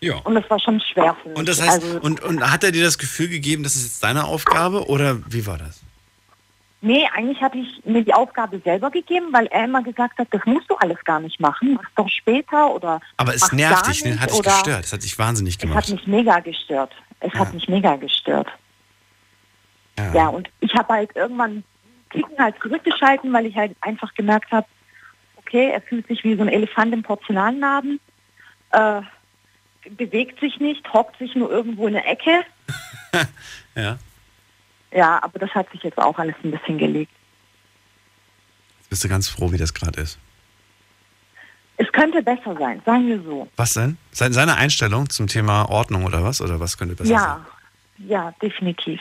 Ja. 0.01 0.17
Und 0.17 0.35
das 0.35 0.47
war 0.51 0.59
schon 0.59 0.79
schwer 0.79 1.17
für 1.23 1.29
mich. 1.29 1.37
Und 1.39 1.49
das 1.49 1.59
heißt, 1.59 1.83
also, 1.83 1.99
und, 1.99 2.21
und 2.21 2.51
hat 2.51 2.63
er 2.63 2.71
dir 2.71 2.83
das 2.83 2.99
Gefühl 2.99 3.27
gegeben, 3.27 3.63
das 3.63 3.75
ist 3.75 3.85
jetzt 3.85 4.03
deine 4.03 4.25
Aufgabe 4.25 4.87
oder 4.87 5.17
wie 5.31 5.47
war 5.47 5.57
das? 5.57 5.81
nee, 6.81 7.05
eigentlich 7.13 7.41
hatte 7.41 7.57
ich 7.57 7.83
mir 7.83 8.03
die 8.03 8.13
Aufgabe 8.13 8.61
selber 8.63 8.89
gegeben, 8.89 9.27
weil 9.31 9.47
er 9.47 9.65
immer 9.65 9.83
gesagt 9.83 10.17
hat, 10.17 10.27
das 10.31 10.45
musst 10.45 10.69
du 10.69 10.75
alles 10.75 11.03
gar 11.03 11.19
nicht 11.19 11.39
machen, 11.39 11.73
mach's 11.73 11.91
doch 11.95 12.07
später 12.07 12.73
oder 12.73 13.01
Aber 13.17 13.33
es 13.33 13.51
nervt 13.51 13.87
dich, 13.87 14.05
ne? 14.05 14.19
hat 14.19 14.31
dich 14.31 14.41
gestört, 14.41 14.85
es 14.85 14.93
hat 14.93 15.03
dich 15.03 15.17
wahnsinnig 15.19 15.55
Es 15.55 15.63
hat 15.63 15.69
gemacht. 15.69 15.89
mich 15.89 16.07
mega 16.07 16.39
gestört. 16.39 16.93
Es 17.19 17.33
hat 17.33 17.53
mich 17.53 17.67
mega 17.67 17.97
gestört. 17.97 18.47
Ja, 20.13 20.29
und 20.29 20.47
ich 20.61 20.73
habe 20.75 20.93
halt 20.93 21.13
irgendwann 21.15 21.65
Klicken 22.09 22.37
halt 22.37 22.55
zurückgeschalten, 22.61 23.31
weil 23.33 23.45
ich 23.45 23.55
halt 23.55 23.75
einfach 23.81 24.13
gemerkt 24.15 24.51
habe, 24.51 24.67
okay, 25.37 25.69
er 25.71 25.81
fühlt 25.81 26.07
sich 26.07 26.23
wie 26.23 26.35
so 26.35 26.41
ein 26.41 26.47
Elefant 26.49 26.93
im 26.93 27.03
Porzellanladen, 27.03 27.99
äh, 28.71 29.01
bewegt 29.91 30.39
sich 30.39 30.59
nicht, 30.59 30.91
hockt 30.93 31.17
sich 31.17 31.35
nur 31.35 31.49
irgendwo 31.51 31.87
in 31.87 31.93
der 31.93 32.07
Ecke. 32.07 32.43
Ja. 33.75 33.97
Ja, 34.91 35.23
aber 35.23 35.39
das 35.39 35.51
hat 35.51 35.69
sich 35.71 35.83
jetzt 35.83 35.97
auch 35.97 36.17
alles 36.19 36.35
ein 36.43 36.51
bisschen 36.51 36.77
gelegt. 36.77 37.11
Jetzt 38.79 38.89
bist 38.89 39.03
du 39.03 39.07
ganz 39.07 39.29
froh, 39.29 39.51
wie 39.51 39.57
das 39.57 39.73
gerade 39.73 40.01
ist. 40.01 40.17
Es 41.77 41.89
könnte 41.93 42.21
besser 42.21 42.55
sein, 42.57 42.81
sagen 42.85 43.07
wir 43.07 43.21
so. 43.23 43.47
Was 43.55 43.73
denn? 43.73 43.97
Se- 44.11 44.33
Seine 44.33 44.57
Einstellung 44.57 45.09
zum 45.09 45.27
Thema 45.27 45.69
Ordnung 45.69 46.03
oder 46.05 46.23
was? 46.23 46.41
Oder 46.41 46.59
was 46.59 46.77
könnte 46.77 46.95
besser 46.95 47.09
sein? 47.17 47.45
ja, 47.99 48.25
ja, 48.25 48.33
definitiv. 48.41 48.99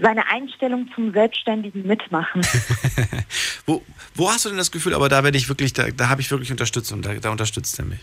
Seine 0.00 0.26
Einstellung 0.28 0.88
zum 0.94 1.12
selbstständigen 1.12 1.86
Mitmachen. 1.86 2.42
Wo, 3.66 3.82
wo 4.14 4.28
hast 4.28 4.44
du 4.44 4.48
denn 4.48 4.58
das 4.58 4.72
Gefühl, 4.72 4.92
aber 4.92 5.08
da 5.08 5.22
werde 5.22 5.38
ich 5.38 5.48
wirklich, 5.48 5.72
da, 5.72 5.88
da 5.90 6.08
habe 6.08 6.20
ich 6.20 6.30
wirklich 6.30 6.50
Unterstützung, 6.50 7.00
da, 7.00 7.14
da 7.14 7.30
unterstützt 7.30 7.78
er 7.78 7.84
mich. 7.84 8.00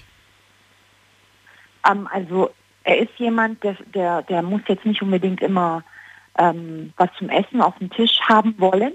Ähm, 1.90 2.07
also 2.11 2.52
er 2.84 2.99
ist 2.99 3.11
jemand, 3.18 3.64
der, 3.64 3.76
der, 3.94 4.22
der 4.24 4.41
muss 4.41 4.61
jetzt 4.68 4.86
nicht 4.86 5.02
unbedingt 5.02 5.41
immer 5.41 5.84
ähm, 6.38 6.94
was 6.98 7.10
zum 7.18 7.30
Essen 7.30 7.61
auf 7.61 7.78
dem 7.78 7.90
Tisch 7.90 8.20
haben 8.22 8.56
wollen. 8.57 8.94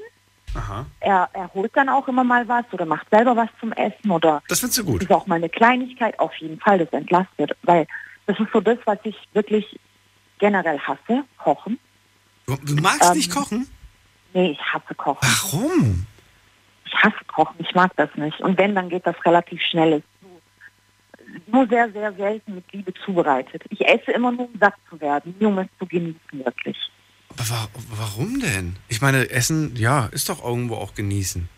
Aha. 0.54 0.86
Er, 1.00 1.28
er 1.32 1.52
holt 1.52 1.76
dann 1.76 1.88
auch 1.88 2.06
immer 2.08 2.24
mal 2.24 2.46
was 2.48 2.64
oder 2.72 2.86
macht 2.86 3.08
selber 3.10 3.36
was 3.36 3.48
zum 3.60 3.72
Essen 3.72 4.10
oder 4.10 4.42
das 4.48 4.60
findest 4.60 4.78
du 4.78 4.84
gut. 4.84 5.02
ist 5.02 5.12
auch 5.12 5.26
mal 5.26 5.36
eine 5.36 5.48
Kleinigkeit, 5.48 6.18
auf 6.18 6.34
jeden 6.36 6.60
Fall, 6.60 6.78
das 6.78 6.92
entlastet, 6.92 7.56
weil 7.62 7.86
das 8.26 8.38
ist 8.38 8.52
so 8.52 8.60
das, 8.60 8.78
was 8.84 8.98
ich 9.02 9.16
wirklich 9.32 9.78
generell 10.38 10.78
hasse, 10.78 11.24
Kochen. 11.38 11.78
Du, 12.46 12.56
du 12.56 12.74
magst 12.82 13.10
Ähm, 13.10 13.16
nicht 13.16 13.30
kochen? 13.30 13.68
Nee, 14.32 14.50
ich 14.52 14.60
hasse 14.60 14.94
Kochen. 14.96 15.18
Warum? 15.22 16.06
Ich 16.86 16.94
hasse 16.94 17.24
Kochen, 17.26 17.54
ich 17.58 17.74
mag 17.74 17.92
das 17.96 18.10
nicht. 18.16 18.40
Und 18.40 18.58
wenn, 18.58 18.74
dann 18.74 18.88
geht 18.88 19.06
das 19.06 19.16
relativ 19.24 19.60
schnell. 19.62 20.02
Nur, 21.46 21.66
sehr, 21.68 21.90
sehr 21.92 22.12
selten 22.14 22.56
mit 22.56 22.72
Liebe 22.72 22.92
zubereitet. 23.04 23.62
Ich 23.70 23.80
esse 23.86 24.12
immer 24.12 24.30
nur, 24.30 24.46
um 24.46 24.58
satt 24.60 24.74
zu 24.88 25.00
werden, 25.00 25.34
nur 25.40 25.50
um 25.50 25.58
es 25.58 25.66
zu 25.78 25.86
genießen, 25.86 26.18
wirklich. 26.32 26.76
Aber 27.30 27.48
wa 27.48 27.68
warum 27.96 28.38
denn? 28.40 28.76
Ich 28.88 29.00
meine, 29.00 29.28
Essen, 29.30 29.74
ja, 29.74 30.06
ist 30.12 30.28
doch 30.28 30.44
irgendwo 30.44 30.76
auch 30.76 30.94
genießen. 30.94 31.48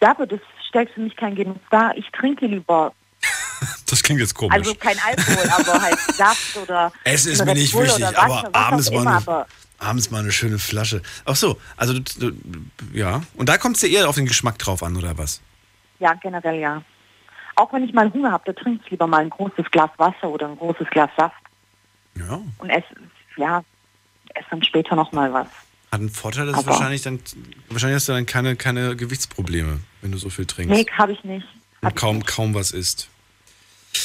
Ja, 0.00 0.10
aber 0.12 0.26
das 0.26 0.40
stellt 0.68 0.90
für 0.90 1.00
mich 1.00 1.14
keinen 1.16 1.34
Genuss 1.36 1.58
dar. 1.70 1.94
Ich 1.96 2.06
trinke 2.10 2.46
lieber, 2.46 2.94
Das 3.90 4.02
klingt 4.02 4.20
jetzt 4.20 4.34
komisch. 4.34 4.54
also 4.54 4.74
kein 4.74 4.98
Alkohol, 4.98 5.50
aber 5.50 5.82
halt 5.82 5.98
Saft 5.98 6.56
oder 6.56 6.92
Essen 7.04 7.32
ist 7.32 7.44
mir 7.44 7.54
nicht 7.54 7.72
Bull 7.72 7.84
wichtig, 7.86 8.18
aber 8.18 8.48
abends 8.54 8.90
mal, 8.90 9.46
abends 9.78 10.10
mal 10.10 10.20
eine 10.20 10.32
schöne 10.32 10.58
Flasche. 10.58 11.02
Ach 11.24 11.36
so, 11.36 11.58
also 11.76 11.94
du, 11.94 12.00
du, 12.30 12.32
ja. 12.92 13.22
Und 13.34 13.48
da 13.48 13.58
kommt 13.58 13.76
es 13.76 13.82
dir 13.82 13.90
eher 13.90 14.08
auf 14.08 14.14
den 14.14 14.26
Geschmack 14.26 14.58
drauf 14.58 14.82
an, 14.82 14.96
oder 14.96 15.18
was? 15.18 15.40
Ja, 15.98 16.14
generell 16.14 16.58
ja. 16.58 16.82
Auch 17.56 17.72
wenn 17.72 17.84
ich 17.84 17.92
mal 17.92 18.12
Hunger 18.12 18.32
habe, 18.32 18.44
da 18.46 18.52
trinke 18.52 18.82
ich 18.84 18.90
lieber 18.90 19.06
mal 19.06 19.20
ein 19.20 19.30
großes 19.30 19.70
Glas 19.70 19.90
Wasser 19.96 20.28
oder 20.28 20.48
ein 20.48 20.56
großes 20.56 20.88
Glas 20.90 21.10
Saft. 21.16 21.36
Ja. 22.18 22.40
Und 22.58 22.70
esse, 22.70 22.86
ja, 23.36 23.62
esse 24.34 24.46
dann 24.50 24.62
später 24.62 24.96
noch 24.96 25.12
mal 25.12 25.32
was. 25.32 25.46
Hat 25.92 26.00
einen 26.00 26.08
Vorteil, 26.08 26.46
dass 26.46 26.66
wahrscheinlich 26.66 27.02
dann, 27.02 27.20
wahrscheinlich 27.68 27.96
hast 27.96 28.08
du 28.08 28.12
dann 28.12 28.26
keine, 28.26 28.56
keine 28.56 28.96
Gewichtsprobleme, 28.96 29.78
wenn 30.00 30.10
du 30.10 30.18
so 30.18 30.28
viel 30.28 30.46
trinkst. 30.46 30.74
Nee, 30.74 30.86
habe 30.98 31.12
ich 31.12 31.22
nicht. 31.22 31.46
und 31.82 31.94
kaum, 31.94 32.24
kaum 32.24 32.54
was 32.54 32.72
isst. 32.72 33.08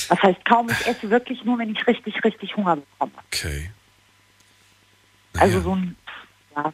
Das 0.07 0.21
heißt 0.21 0.45
kaum, 0.45 0.69
ich 0.69 0.85
esse 0.85 1.09
wirklich 1.09 1.43
nur, 1.45 1.57
wenn 1.57 1.71
ich 1.71 1.87
richtig, 1.87 2.23
richtig 2.23 2.55
Hunger 2.55 2.75
bekomme. 2.75 3.11
Okay. 3.31 3.71
Also 5.37 5.61
so 5.61 5.75
ein, 5.75 5.95
ja, 6.55 6.73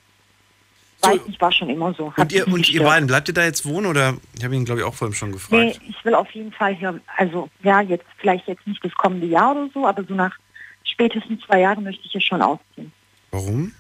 weiß 1.02 1.28
nicht, 1.28 1.42
war 1.42 1.52
schon 1.52 1.70
immer 1.70 1.94
so. 1.94 2.14
Hat 2.14 2.20
Und 2.20 2.34
ihr, 2.34 2.48
und 2.48 2.70
ihr 2.70 2.84
beiden, 2.84 3.08
bleibt 3.08 3.28
ihr 3.28 3.34
da 3.34 3.44
jetzt 3.44 3.66
wohnen 3.66 3.86
oder? 3.86 4.16
Ich 4.38 4.44
habe 4.44 4.56
ihn, 4.56 4.66
glaube 4.66 4.82
ich, 4.82 4.86
auch 4.86 4.94
vorhin 4.94 5.16
schon 5.16 5.32
gefragt. 5.32 5.80
Nee, 5.82 5.90
ich 5.90 6.06
will 6.06 6.16
auf 6.16 6.30
jeden 6.32 6.52
Fall 6.52 6.74
hier, 6.76 7.00
also 7.18 7.50
ja, 7.64 7.82
jetzt 7.82 8.06
vielleicht 8.18 8.48
jetzt 8.48 8.66
nicht 8.66 8.84
das 8.84 8.94
kommende 8.94 9.28
Jahr 9.28 9.52
oder 9.52 9.70
so, 9.74 9.86
aber 9.86 10.04
so 10.04 10.14
nach 10.14 10.36
spätestens 10.84 11.42
zwei 11.46 11.62
Jahren 11.62 11.84
möchte 11.84 12.06
ich 12.06 12.12
hier 12.12 12.22
schon 12.22 12.42
ausziehen. 12.42 12.92
Warum? 13.32 13.74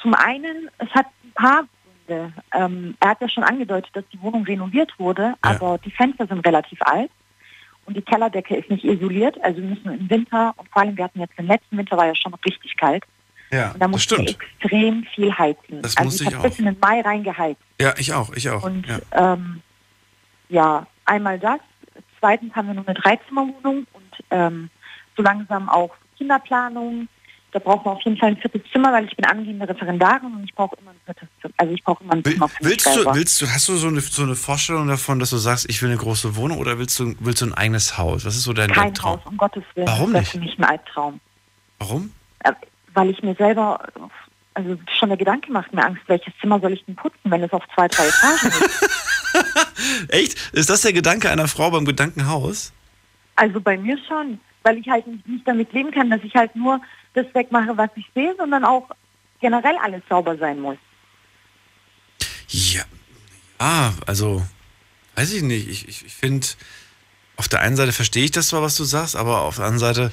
Zum 0.00 0.14
einen, 0.14 0.70
es 0.78 0.88
hat 0.90 1.06
ein 1.24 1.32
paar 1.34 1.64
Gründe. 2.06 2.32
Ähm, 2.54 2.94
er 3.00 3.10
hat 3.10 3.20
ja 3.20 3.28
schon 3.28 3.44
angedeutet, 3.44 3.90
dass 3.94 4.04
die 4.12 4.20
Wohnung 4.22 4.44
renoviert 4.44 4.92
wurde, 4.98 5.34
aber 5.42 5.78
die 5.78 5.90
Fenster 5.90 6.26
sind 6.26 6.46
relativ 6.46 6.80
alt 6.82 7.10
und 7.86 7.96
die 7.96 8.02
Kellerdecke 8.02 8.56
ist 8.56 8.70
nicht 8.70 8.84
isoliert. 8.84 9.42
Also 9.42 9.60
wir 9.60 9.68
müssen 9.68 9.92
im 9.92 10.08
Winter 10.08 10.54
und 10.56 10.68
vor 10.70 10.82
allem 10.82 10.96
wir 10.96 11.04
hatten 11.04 11.20
jetzt 11.20 11.38
den 11.38 11.46
letzten 11.46 11.76
Winter 11.76 11.96
war 11.96 12.06
ja 12.06 12.14
schon 12.14 12.34
richtig 12.34 12.76
kalt 12.76 13.04
Ja, 13.50 13.72
und 13.72 13.80
da 13.80 13.86
das 13.86 13.92
wir 13.92 13.98
stimmt. 13.98 14.30
extrem 14.30 15.04
viel 15.14 15.36
heizen. 15.36 15.82
Das 15.82 15.96
also 15.96 16.06
musste 16.06 16.24
ich 16.24 16.28
ich 16.30 16.36
habe 16.36 16.46
auch. 16.46 16.50
bis 16.50 16.58
in 16.58 16.66
den 16.66 16.76
Mai 16.80 17.00
reingeheizt. 17.00 17.60
Ja, 17.80 17.94
ich 17.98 18.12
auch, 18.12 18.32
ich 18.34 18.48
auch. 18.48 18.62
Und 18.62 18.86
ja. 18.86 19.00
ähm, 19.12 19.62
ja, 20.48 20.86
einmal 21.04 21.38
das. 21.38 21.60
Zweitens 22.20 22.54
haben 22.54 22.68
wir 22.68 22.74
nur 22.74 22.86
eine 22.86 22.98
Dreizimmerwohnung 22.98 23.86
und 23.92 24.24
ähm, 24.30 24.70
so 25.16 25.22
langsam 25.22 25.68
auch 25.68 25.90
Kinderplanung. 26.16 27.08
Da 27.52 27.58
brauchen 27.58 27.84
wir 27.84 27.92
auf 27.92 28.02
jeden 28.02 28.16
Fall 28.16 28.28
ein 28.28 28.36
viertes 28.36 28.62
Zimmer, 28.70 28.92
weil 28.92 29.06
ich 29.06 29.16
bin 29.16 29.24
angehende 29.24 29.68
Referendarin 29.68 30.32
und 30.32 30.44
ich 30.44 30.54
brauche 30.54 30.76
immer 30.80 30.92
ein 30.92 31.00
viertes 31.04 31.28
Zimmer. 31.40 31.54
Also 31.56 31.74
ich 31.74 31.82
brauche 31.82 32.04
immer 32.04 32.12
ein 32.12 32.22
Zimmer 32.22 32.48
für 32.48 32.62
mich 32.62 32.70
Willst 32.70 32.96
du, 32.96 33.14
willst 33.14 33.42
du, 33.42 33.46
hast 33.48 33.68
du 33.68 33.74
so 33.74 33.88
eine, 33.88 34.00
so 34.00 34.22
eine 34.22 34.36
Vorstellung 34.36 34.86
davon, 34.86 35.18
dass 35.18 35.30
du 35.30 35.36
sagst, 35.38 35.68
ich 35.68 35.82
will 35.82 35.88
eine 35.88 35.98
große 35.98 36.36
Wohnung 36.36 36.58
oder 36.58 36.78
willst 36.78 37.00
du, 37.00 37.16
willst 37.18 37.42
du 37.42 37.46
ein 37.46 37.54
eigenes 37.54 37.98
Haus? 37.98 38.24
Was 38.24 38.36
ist 38.36 38.44
so 38.44 38.52
dein, 38.52 38.70
Kein 38.70 38.94
Traum? 38.94 39.18
Haus, 39.18 39.26
um 39.26 39.36
Gottes 39.36 39.64
Willen. 39.74 39.88
Warum 39.88 40.12
das 40.12 40.20
nicht? 40.20 40.34
wäre 40.34 40.44
für 40.44 40.48
mich 40.48 40.58
ein 40.58 40.64
Albtraum. 40.64 41.20
Warum? 41.80 42.12
Weil 43.00 43.08
ich 43.08 43.22
mir 43.22 43.34
selber, 43.34 43.80
also 44.52 44.76
schon 44.98 45.08
der 45.08 45.16
Gedanke 45.16 45.50
macht 45.50 45.72
mir 45.72 45.82
Angst, 45.82 46.02
welches 46.06 46.34
Zimmer 46.38 46.60
soll 46.60 46.74
ich 46.74 46.84
denn 46.84 46.96
putzen, 46.96 47.30
wenn 47.30 47.42
es 47.42 47.50
auf 47.50 47.62
zwei, 47.74 47.88
drei 47.88 48.06
Etagen 48.08 48.48
ist. 48.48 50.08
Echt? 50.10 50.52
Ist 50.52 50.68
das 50.68 50.82
der 50.82 50.92
Gedanke 50.92 51.30
einer 51.30 51.48
Frau 51.48 51.70
beim 51.70 51.86
Gedankenhaus? 51.86 52.74
Also 53.36 53.58
bei 53.58 53.78
mir 53.78 53.96
schon, 54.06 54.38
weil 54.64 54.76
ich 54.76 54.86
halt 54.86 55.06
nicht, 55.26 55.48
damit 55.48 55.72
leben 55.72 55.92
kann, 55.92 56.10
dass 56.10 56.22
ich 56.22 56.34
halt 56.34 56.54
nur 56.54 56.78
das 57.14 57.24
wegmache, 57.32 57.74
was 57.74 57.88
ich 57.96 58.04
sehe, 58.14 58.34
sondern 58.36 58.66
auch 58.66 58.90
generell 59.40 59.78
alles 59.82 60.02
sauber 60.06 60.36
sein 60.36 60.60
muss. 60.60 60.76
Ja. 62.48 62.82
Ah, 63.56 63.92
also, 64.06 64.42
weiß 65.14 65.32
ich 65.32 65.42
nicht. 65.42 65.70
Ich, 65.70 65.88
ich, 65.88 66.04
ich 66.04 66.12
finde, 66.12 66.46
auf 67.36 67.48
der 67.48 67.60
einen 67.60 67.76
Seite 67.76 67.92
verstehe 67.92 68.24
ich 68.24 68.30
das 68.30 68.48
zwar, 68.48 68.60
was 68.60 68.76
du 68.76 68.84
sagst, 68.84 69.16
aber 69.16 69.40
auf 69.40 69.56
der 69.56 69.64
anderen 69.64 69.78
Seite, 69.94 70.12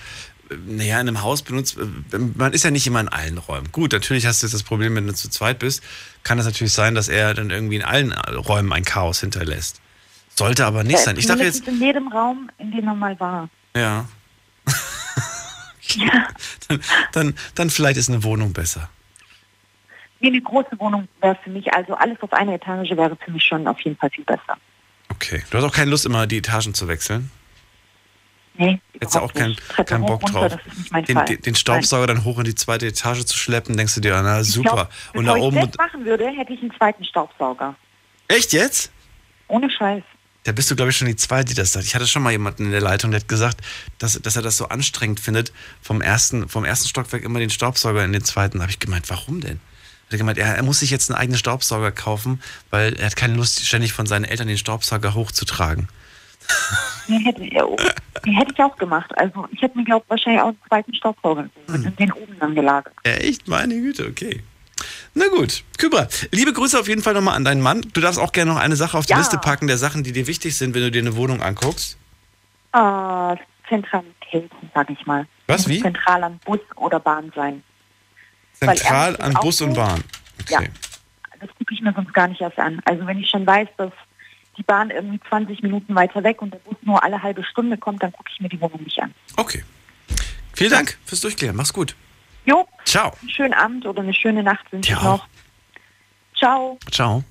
naja, 0.65 0.99
in 0.99 1.07
einem 1.07 1.21
Haus 1.21 1.41
benutzt, 1.41 1.77
äh, 1.77 2.17
man 2.17 2.53
ist 2.53 2.63
ja 2.63 2.71
nicht 2.71 2.87
immer 2.87 2.99
in 2.99 3.07
allen 3.09 3.37
Räumen. 3.37 3.71
Gut, 3.71 3.91
natürlich 3.91 4.25
hast 4.25 4.41
du 4.41 4.47
jetzt 4.47 4.53
das 4.53 4.63
Problem, 4.63 4.95
wenn 4.95 5.07
du 5.07 5.13
zu 5.13 5.29
zweit 5.29 5.59
bist, 5.59 5.83
kann 6.23 6.39
es 6.39 6.45
natürlich 6.45 6.73
sein, 6.73 6.95
dass 6.95 7.07
er 7.09 7.33
dann 7.33 7.49
irgendwie 7.49 7.75
in 7.77 7.83
allen 7.83 8.11
Räumen 8.13 8.71
ein 8.73 8.83
Chaos 8.85 9.19
hinterlässt. 9.21 9.81
Sollte 10.35 10.65
aber 10.65 10.83
nicht 10.83 10.93
Ja, 10.99 10.99
sein. 10.99 11.17
Ich 11.17 11.25
dachte 11.25 11.43
jetzt, 11.43 11.67
in 11.67 11.79
jedem 11.81 12.07
Raum, 12.09 12.49
in 12.59 12.71
dem 12.71 12.87
er 12.87 12.93
mal 12.93 13.19
war. 13.19 13.49
ja. 13.75 14.07
dann, 16.67 16.81
dann, 17.13 17.33
dann 17.55 17.69
vielleicht 17.69 17.97
ist 17.97 18.09
eine 18.09 18.23
Wohnung 18.23 18.53
besser. 18.53 18.89
Wie 20.19 20.27
eine 20.27 20.41
große 20.41 20.77
Wohnung 20.79 21.07
wäre 21.21 21.37
für 21.43 21.49
mich, 21.49 21.71
also 21.73 21.93
alles 21.95 22.17
auf 22.21 22.33
einer 22.33 22.53
Etage 22.53 22.91
wäre 22.91 23.15
für 23.23 23.31
mich 23.31 23.43
schon 23.43 23.67
auf 23.67 23.79
jeden 23.81 23.97
Fall 23.97 24.09
viel 24.09 24.23
besser. 24.25 24.57
Okay. 25.09 25.43
Du 25.49 25.57
hast 25.57 25.63
auch 25.63 25.73
keine 25.73 25.91
Lust, 25.91 26.05
immer 26.05 26.27
die 26.27 26.37
Etagen 26.37 26.73
zu 26.73 26.87
wechseln? 26.87 27.31
Nee, 28.57 28.79
Hättest 28.93 29.15
du 29.15 29.19
auch 29.19 29.33
keinen 29.33 29.55
hoch, 29.55 30.07
Bock 30.07 30.23
runter, 30.23 30.49
drauf. 30.49 30.59
den, 31.07 31.25
den, 31.25 31.41
den 31.41 31.55
Staubsauger 31.55 32.07
dann 32.07 32.23
hoch 32.23 32.39
in 32.39 32.45
die 32.45 32.55
zweite 32.55 32.87
Etage 32.87 33.23
zu 33.25 33.37
schleppen, 33.37 33.77
denkst 33.77 33.95
du 33.95 34.01
dir, 34.01 34.19
na 34.23 34.43
super. 34.43 34.69
glaub, 34.69 34.89
Und 35.13 35.25
bevor 35.25 35.37
da 35.37 35.41
oben. 35.43 35.57
ich 35.57 35.65
das 35.65 35.77
machen 35.77 36.05
würde, 36.05 36.27
hätte 36.29 36.53
ich 36.53 36.61
einen 36.61 36.73
zweiten 36.75 37.05
Staubsauger. 37.05 37.75
Echt 38.27 38.53
jetzt? 38.53 38.91
Ohne 39.47 39.69
Scheiß. 39.69 40.03
Da 40.43 40.53
bist 40.53 40.71
du, 40.71 40.75
glaube 40.75 40.91
ich, 40.91 40.97
schon 40.97 41.07
die 41.07 41.15
Zweite, 41.15 41.49
die 41.49 41.55
das 41.55 41.73
sagt. 41.73 41.85
Ich 41.85 41.93
hatte 41.93 42.07
schon 42.07 42.23
mal 42.23 42.31
jemanden 42.31 42.65
in 42.65 42.71
der 42.71 42.81
Leitung, 42.81 43.11
der 43.11 43.19
hat 43.19 43.27
gesagt, 43.27 43.59
dass, 43.99 44.13
dass 44.21 44.35
er 44.37 44.41
das 44.41 44.57
so 44.57 44.69
anstrengend 44.69 45.19
findet, 45.19 45.51
vom 45.81 46.01
ersten, 46.01 46.47
vom 46.47 46.63
ersten 46.63 46.87
Stockwerk 46.87 47.23
immer 47.23 47.39
den 47.39 47.49
Staubsauger 47.49 48.03
in 48.05 48.13
den 48.13 48.23
zweiten. 48.23 48.57
Da 48.57 48.63
habe 48.63 48.71
ich 48.71 48.79
gemeint, 48.79 49.09
warum 49.09 49.41
denn? 49.41 49.59
Hat 50.05 50.13
er 50.13 50.17
gemeint, 50.17 50.37
er, 50.37 50.55
er 50.55 50.63
muss 50.63 50.79
sich 50.79 50.89
jetzt 50.89 51.11
einen 51.11 51.19
eigenen 51.19 51.37
Staubsauger 51.37 51.91
kaufen, 51.91 52.41
weil 52.69 52.93
er 52.93 53.07
hat 53.07 53.17
keine 53.17 53.35
Lust, 53.35 53.65
ständig 53.65 53.91
von 53.91 54.05
seinen 54.05 54.23
Eltern 54.23 54.47
den 54.47 54.57
Staubsauger 54.57 55.13
hochzutragen. 55.13 55.89
Nee, 57.07 57.19
hätte, 57.23 57.41
nee, 57.41 58.33
hätte 58.35 58.51
ich 58.53 58.59
auch 58.61 58.75
gemacht. 58.77 59.09
Also 59.17 59.47
ich 59.51 59.61
hätte 59.61 59.77
mir, 59.77 59.85
glaube 59.85 60.05
wahrscheinlich 60.09 60.41
auch 60.41 60.47
einen 60.47 60.59
zweiten 60.67 60.93
Staubsauger 60.93 61.49
Hm. 61.67 61.85
und 61.85 61.99
den 61.99 62.11
oben 62.11 62.37
dann 62.39 62.53
gelagert. 62.55 62.93
Echt? 63.03 63.47
Meine 63.47 63.75
Güte, 63.75 64.07
okay. 64.07 64.43
Na 65.13 65.27
gut, 65.29 65.63
Kübra, 65.77 66.07
liebe 66.31 66.53
Grüße 66.53 66.79
auf 66.79 66.87
jeden 66.87 67.01
Fall 67.01 67.13
nochmal 67.13 67.35
an 67.35 67.43
deinen 67.45 67.61
Mann. 67.61 67.81
Du 67.93 68.01
darfst 68.01 68.19
auch 68.19 68.31
gerne 68.31 68.51
noch 68.51 68.59
eine 68.59 68.75
Sache 68.75 68.97
auf 68.97 69.05
die 69.05 69.11
Ja. 69.13 69.17
Liste 69.19 69.37
packen, 69.37 69.67
der 69.67 69.77
Sachen, 69.77 70.03
die 70.03 70.11
dir 70.11 70.27
wichtig 70.27 70.55
sind, 70.57 70.75
wenn 70.75 70.81
du 70.83 70.91
dir 70.91 71.01
eine 71.01 71.15
Wohnung 71.15 71.41
anguckst. 71.41 71.97
Ah, 72.73 73.35
Zentralitäten, 73.69 74.49
sag 74.75 74.89
ich 74.89 75.05
mal. 75.05 75.25
Was, 75.47 75.67
wie? 75.67 75.81
Zentral 75.81 76.23
an 76.23 76.39
Bus 76.45 76.59
oder 76.75 76.99
Bahn 76.99 77.31
sein. 77.35 77.63
Zentral 78.53 79.15
an 79.17 79.33
Bus 79.33 79.61
auch 79.61 79.67
und 79.67 79.73
Bahn. 79.75 80.03
Ja, 80.49 80.59
das 81.39 81.49
gucke 81.57 81.73
ich 81.73 81.81
mir 81.81 81.93
sonst 81.93 82.13
gar 82.13 82.27
nicht 82.27 82.41
erst 82.41 82.59
an. 82.59 82.81
Also 82.85 83.05
wenn 83.07 83.17
ich 83.19 83.29
schon 83.29 83.45
weiß, 83.47 83.67
dass 83.77 83.91
die 84.57 84.63
Bahn 84.63 84.89
irgendwie 84.89 85.19
20 85.29 85.61
Minuten 85.61 85.95
weiter 85.95 86.23
weg 86.23 86.41
und 86.41 86.53
der 86.53 86.59
Bus 86.59 86.75
nur 86.81 87.03
alle 87.03 87.21
halbe 87.21 87.43
Stunde 87.43 87.77
kommt, 87.77 88.03
dann 88.03 88.11
gucke 88.11 88.29
ich 88.33 88.39
mir 88.39 88.49
die 88.49 88.59
Wohnung 88.59 88.83
nicht 88.83 88.99
an. 88.99 89.13
Okay. 89.35 89.63
Vielen 90.53 90.71
Dank 90.71 90.97
fürs 91.05 91.21
Durchklären. 91.21 91.55
Mach's 91.55 91.73
gut. 91.73 91.95
Jo, 92.45 92.67
Ciao. 92.85 93.13
einen 93.21 93.29
schönen 93.29 93.53
Abend 93.53 93.85
oder 93.85 94.01
eine 94.01 94.13
schöne 94.13 94.41
Nacht 94.41 94.71
wünsche 94.71 94.93
ich 94.93 94.97
Dir 94.97 95.03
noch. 95.03 95.27
Ciao. 96.35 96.79
Ciao. 96.89 97.23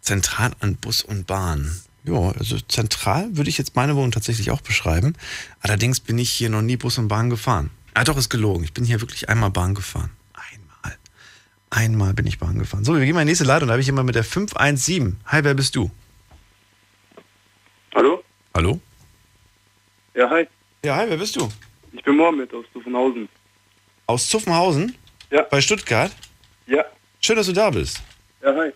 Zentral 0.00 0.52
an 0.60 0.76
Bus 0.76 1.02
und 1.02 1.26
Bahn. 1.26 1.80
Ja, 2.04 2.30
also 2.38 2.58
zentral 2.60 3.36
würde 3.36 3.50
ich 3.50 3.58
jetzt 3.58 3.74
meine 3.74 3.96
Wohnung 3.96 4.12
tatsächlich 4.12 4.52
auch 4.52 4.60
beschreiben. 4.60 5.14
Allerdings 5.60 5.98
bin 5.98 6.18
ich 6.18 6.30
hier 6.30 6.48
noch 6.48 6.62
nie 6.62 6.76
Bus 6.76 6.98
und 6.98 7.08
Bahn 7.08 7.28
gefahren. 7.28 7.70
Ah, 7.94 8.04
doch, 8.04 8.16
ist 8.16 8.28
gelogen. 8.30 8.62
Ich 8.62 8.72
bin 8.72 8.84
hier 8.84 9.00
wirklich 9.00 9.28
einmal 9.28 9.50
Bahn 9.50 9.74
gefahren. 9.74 10.10
Einmal. 10.34 10.96
Einmal 11.70 12.14
bin 12.14 12.26
ich 12.26 12.38
Bahn 12.38 12.58
gefahren. 12.58 12.84
So, 12.84 12.94
wir 12.94 13.04
gehen 13.04 13.14
mal 13.14 13.22
in 13.22 13.26
die 13.26 13.32
nächste 13.32 13.44
Leitung. 13.44 13.66
Da 13.66 13.72
habe 13.72 13.80
ich 13.80 13.86
jemand 13.86 14.06
mit 14.06 14.14
der 14.14 14.22
517. 14.22 15.16
Hi, 15.26 15.42
wer 15.42 15.54
bist 15.54 15.74
du? 15.74 15.90
Hallo? 17.96 18.22
Hallo? 18.54 18.78
Ja, 20.14 20.28
hi. 20.28 20.46
Ja, 20.84 20.96
hi, 20.96 21.06
wer 21.08 21.16
bist 21.16 21.34
du? 21.36 21.48
Ich 21.92 22.02
bin 22.04 22.14
Mohammed 22.16 22.52
aus 22.52 22.66
Zuffenhausen. 22.74 23.26
Aus 24.06 24.28
Zuffenhausen? 24.28 24.94
Ja. 25.30 25.40
Bei 25.44 25.62
Stuttgart? 25.62 26.12
Ja. 26.66 26.84
Schön, 27.22 27.36
dass 27.36 27.46
du 27.46 27.54
da 27.54 27.70
bist. 27.70 28.02
Ja, 28.42 28.54
hi. 28.54 28.70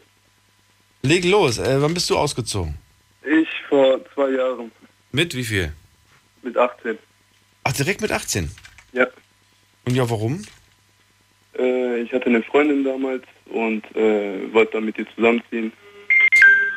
Leg 1.02 1.26
los. 1.26 1.58
Äh, 1.58 1.82
wann 1.82 1.92
bist 1.92 2.08
du 2.08 2.16
ausgezogen? 2.16 2.78
Ich 3.22 3.48
vor 3.68 4.00
zwei 4.14 4.30
Jahren 4.30 4.72
Mit 5.12 5.34
wie 5.36 5.44
viel? 5.44 5.70
mit 6.42 6.56
18. 6.56 6.98
Ach, 7.64 7.72
direkt 7.74 8.00
mit 8.00 8.10
18? 8.10 8.50
Ja. 8.94 9.06
Und 9.84 9.94
ja, 9.94 10.08
warum? 10.08 10.42
Äh, 11.58 12.00
ich 12.00 12.10
hatte 12.14 12.24
eine 12.26 12.42
Freundin 12.42 12.84
damals 12.84 13.24
und 13.50 13.84
äh, 13.94 14.50
wollte 14.54 14.72
dann 14.72 14.86
mit 14.86 14.96
ihr 14.96 15.06
zusammenziehen. 15.14 15.70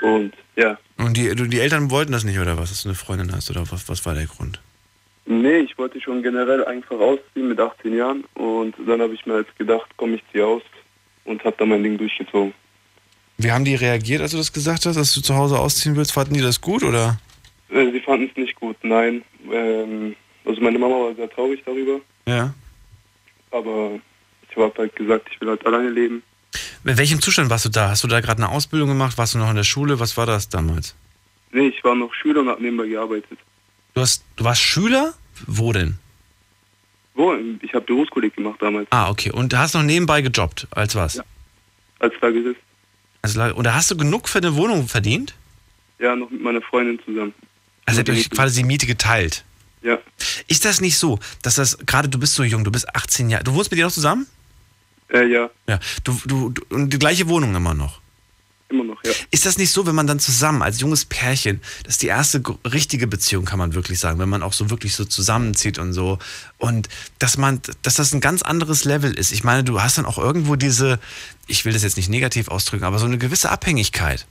Und 0.02 0.34
ja, 0.58 0.78
Und 0.98 1.18
die, 1.18 1.36
du, 1.36 1.46
die 1.46 1.60
Eltern 1.60 1.92
wollten 1.92 2.12
das 2.12 2.24
nicht, 2.24 2.40
oder 2.40 2.58
was? 2.58 2.70
Dass 2.70 2.84
du 2.84 2.90
eine 2.90 2.96
Freundin 2.96 3.32
hast, 3.34 3.50
oder 3.50 3.70
was, 3.72 3.90
was 3.90 4.06
war 4.06 4.14
der 4.14 4.26
Grund? 4.26 4.60
nee, 5.26 5.60
ich 5.60 5.78
wollte 5.78 6.02
schon 6.02 6.24
generell 6.24 6.66
einfach 6.66 7.00
ausziehen 7.00 7.50
mit 7.50 7.60
18 7.60 7.96
Jahren. 7.96 8.24
Und 8.34 8.76
dann 8.88 9.02
habe 9.02 9.14
ich 9.14 9.26
mir 9.26 9.40
jetzt 9.40 9.58
gedacht, 9.58 9.90
komm, 9.98 10.16
ich 10.16 10.24
ziehe 10.32 10.46
aus 10.46 10.62
und 11.26 11.44
habe 11.44 11.56
dann 11.58 11.70
mein 11.70 11.84
Ding 11.84 11.98
durchgezogen. 11.98 12.54
Wie 13.38 13.52
haben 13.52 13.66
die 13.66 13.76
reagiert, 13.76 14.22
als 14.22 14.32
du 14.32 14.38
das 14.38 14.54
gesagt 14.54 14.86
hast, 14.86 14.96
dass 14.96 15.14
du 15.14 15.22
zu 15.22 15.36
Hause 15.36 15.60
ausziehen 15.60 15.96
willst? 15.96 16.14
Fanden 16.14 16.36
die 16.36 16.42
das 16.42 16.62
gut, 16.62 16.84
oder? 16.84 17.20
Äh, 17.70 17.92
sie 17.92 18.00
fanden 18.00 18.30
es 18.30 18.38
nicht 18.38 18.56
gut, 18.56 18.78
nein. 18.84 19.24
Ähm, 19.52 20.16
also 20.46 20.62
meine 20.62 20.78
Mama 20.78 20.96
war 20.96 21.16
sehr 21.16 21.30
traurig 21.30 21.62
darüber. 21.66 22.00
Ja. 22.28 22.54
Aber 23.52 24.00
ich 24.50 24.56
habe 24.56 24.74
halt 24.78 24.96
gesagt, 24.96 25.28
ich 25.32 25.42
will 25.42 25.50
halt 25.50 25.66
alleine 25.66 25.90
leben. 25.90 26.22
In 26.84 26.98
welchem 26.98 27.22
Zustand 27.22 27.50
warst 27.50 27.66
du 27.66 27.70
da? 27.70 27.90
Hast 27.90 28.04
du 28.04 28.08
da 28.08 28.20
gerade 28.20 28.44
eine 28.44 28.52
Ausbildung 28.52 28.90
gemacht? 28.90 29.18
Warst 29.18 29.34
du 29.34 29.38
noch 29.38 29.50
in 29.50 29.56
der 29.56 29.64
Schule? 29.64 30.00
Was 30.00 30.18
war 30.18 30.26
das 30.26 30.50
damals? 30.50 30.96
Nee, 31.52 31.68
ich 31.68 31.84
war 31.84 31.96
noch 31.96 32.14
Schüler 32.14 32.42
und 32.42 32.50
habe 32.50 32.62
nebenbei 32.62 32.88
gearbeitet. 32.88 33.40
Du, 33.94 34.02
hast, 34.02 34.24
du 34.36 34.44
warst 34.44 34.62
Schüler? 34.62 35.14
Wo 35.48 35.72
denn? 35.72 35.98
Wo? 37.16 37.36
Ich 37.62 37.74
habe 37.74 37.86
Berufskolleg 37.86 38.36
gemacht 38.36 38.62
damals. 38.62 38.88
Ah, 38.90 39.10
okay. 39.10 39.32
Und 39.32 39.54
du 39.54 39.58
hast 39.58 39.76
noch 39.76 39.84
nebenbei 39.84 40.22
gejobbt. 40.22 40.68
Als 40.72 40.96
was? 40.96 41.16
Ja. 41.16 41.24
Als 42.00 42.14
Lagerist. 42.22 42.60
Als 43.22 43.36
Lager 43.36 43.58
Oder 43.58 43.76
hast 43.76 43.92
du 43.92 43.98
genug 43.98 44.28
für 44.28 44.40
eine 44.40 44.56
Wohnung 44.56 44.88
verdient? 44.88 45.36
Ja, 46.00 46.16
noch 46.16 46.30
mit 46.30 46.42
meiner 46.42 46.62
Freundin 46.62 47.00
zusammen. 47.06 47.34
Also 47.86 48.00
habt 48.00 48.10
ihr 48.10 48.16
euch 48.16 48.30
quasi 48.30 48.62
die 48.62 48.68
Miete 48.68 48.86
geteilt? 48.86 49.46
Ja. 49.82 50.00
Ist 50.48 50.66
das 50.66 50.82
nicht 50.82 50.98
so, 50.98 51.20
dass 51.42 51.56
das, 51.56 51.78
gerade 51.86 52.10
du 52.10 52.18
bist 52.18 52.36
so 52.36 52.44
jung, 52.44 52.64
du 52.64 52.72
bist 52.72 52.94
18 52.96 53.30
Jahre, 53.30 53.44
du 53.44 53.54
wohnst 53.54 53.70
mit 53.70 53.78
ihr 53.78 53.86
noch 53.86 53.92
zusammen? 53.92 54.28
Äh, 55.10 55.28
ja, 55.28 55.50
Ja. 55.68 55.80
Du, 56.04 56.20
du, 56.26 56.50
du, 56.50 56.62
und 56.70 56.92
die 56.92 57.00
gleiche 57.00 57.28
Wohnung 57.28 57.56
immer 57.56 57.74
noch? 57.74 58.02
immer 58.74 58.84
noch, 58.84 59.04
ja. 59.04 59.12
Ist 59.32 59.46
das 59.46 59.58
nicht 59.58 59.72
so, 59.72 59.86
wenn 59.86 59.96
man 59.96 60.08
dann 60.08 60.20
zusammen 60.20 60.62
als 60.62 60.82
junges 60.82 61.06
Pärchen, 61.06 61.62
das 61.84 61.96
ist 61.96 62.02
die 62.02 62.08
erste 62.08 62.42
richtige 62.66 63.08
Beziehung, 63.08 63.46
kann 63.46 63.60
man 63.60 63.74
wirklich 63.74 64.00
sagen, 64.00 64.20
wenn 64.20 64.30
man 64.30 64.44
auch 64.44 64.54
so 64.54 64.70
wirklich 64.70 64.96
so 64.96 65.06
zusammenzieht 65.06 65.78
und 65.78 65.94
so 65.94 66.20
und 66.58 66.90
dass 67.20 67.38
man, 67.38 67.62
dass 67.84 67.96
das 67.96 68.14
ein 68.14 68.22
ganz 68.22 68.42
anderes 68.42 68.84
Level 68.84 69.14
ist. 69.14 69.32
Ich 69.32 69.44
meine, 69.44 69.64
du 69.64 69.82
hast 69.82 69.98
dann 69.98 70.06
auch 70.06 70.18
irgendwo 70.18 70.56
diese, 70.56 71.00
ich 71.48 71.64
will 71.66 71.74
das 71.74 71.84
jetzt 71.84 71.98
nicht 71.98 72.10
negativ 72.10 72.48
ausdrücken, 72.48 72.84
aber 72.84 73.00
so 73.00 73.06
eine 73.06 73.18
gewisse 73.18 73.50
Abhängigkeit. 73.50 74.26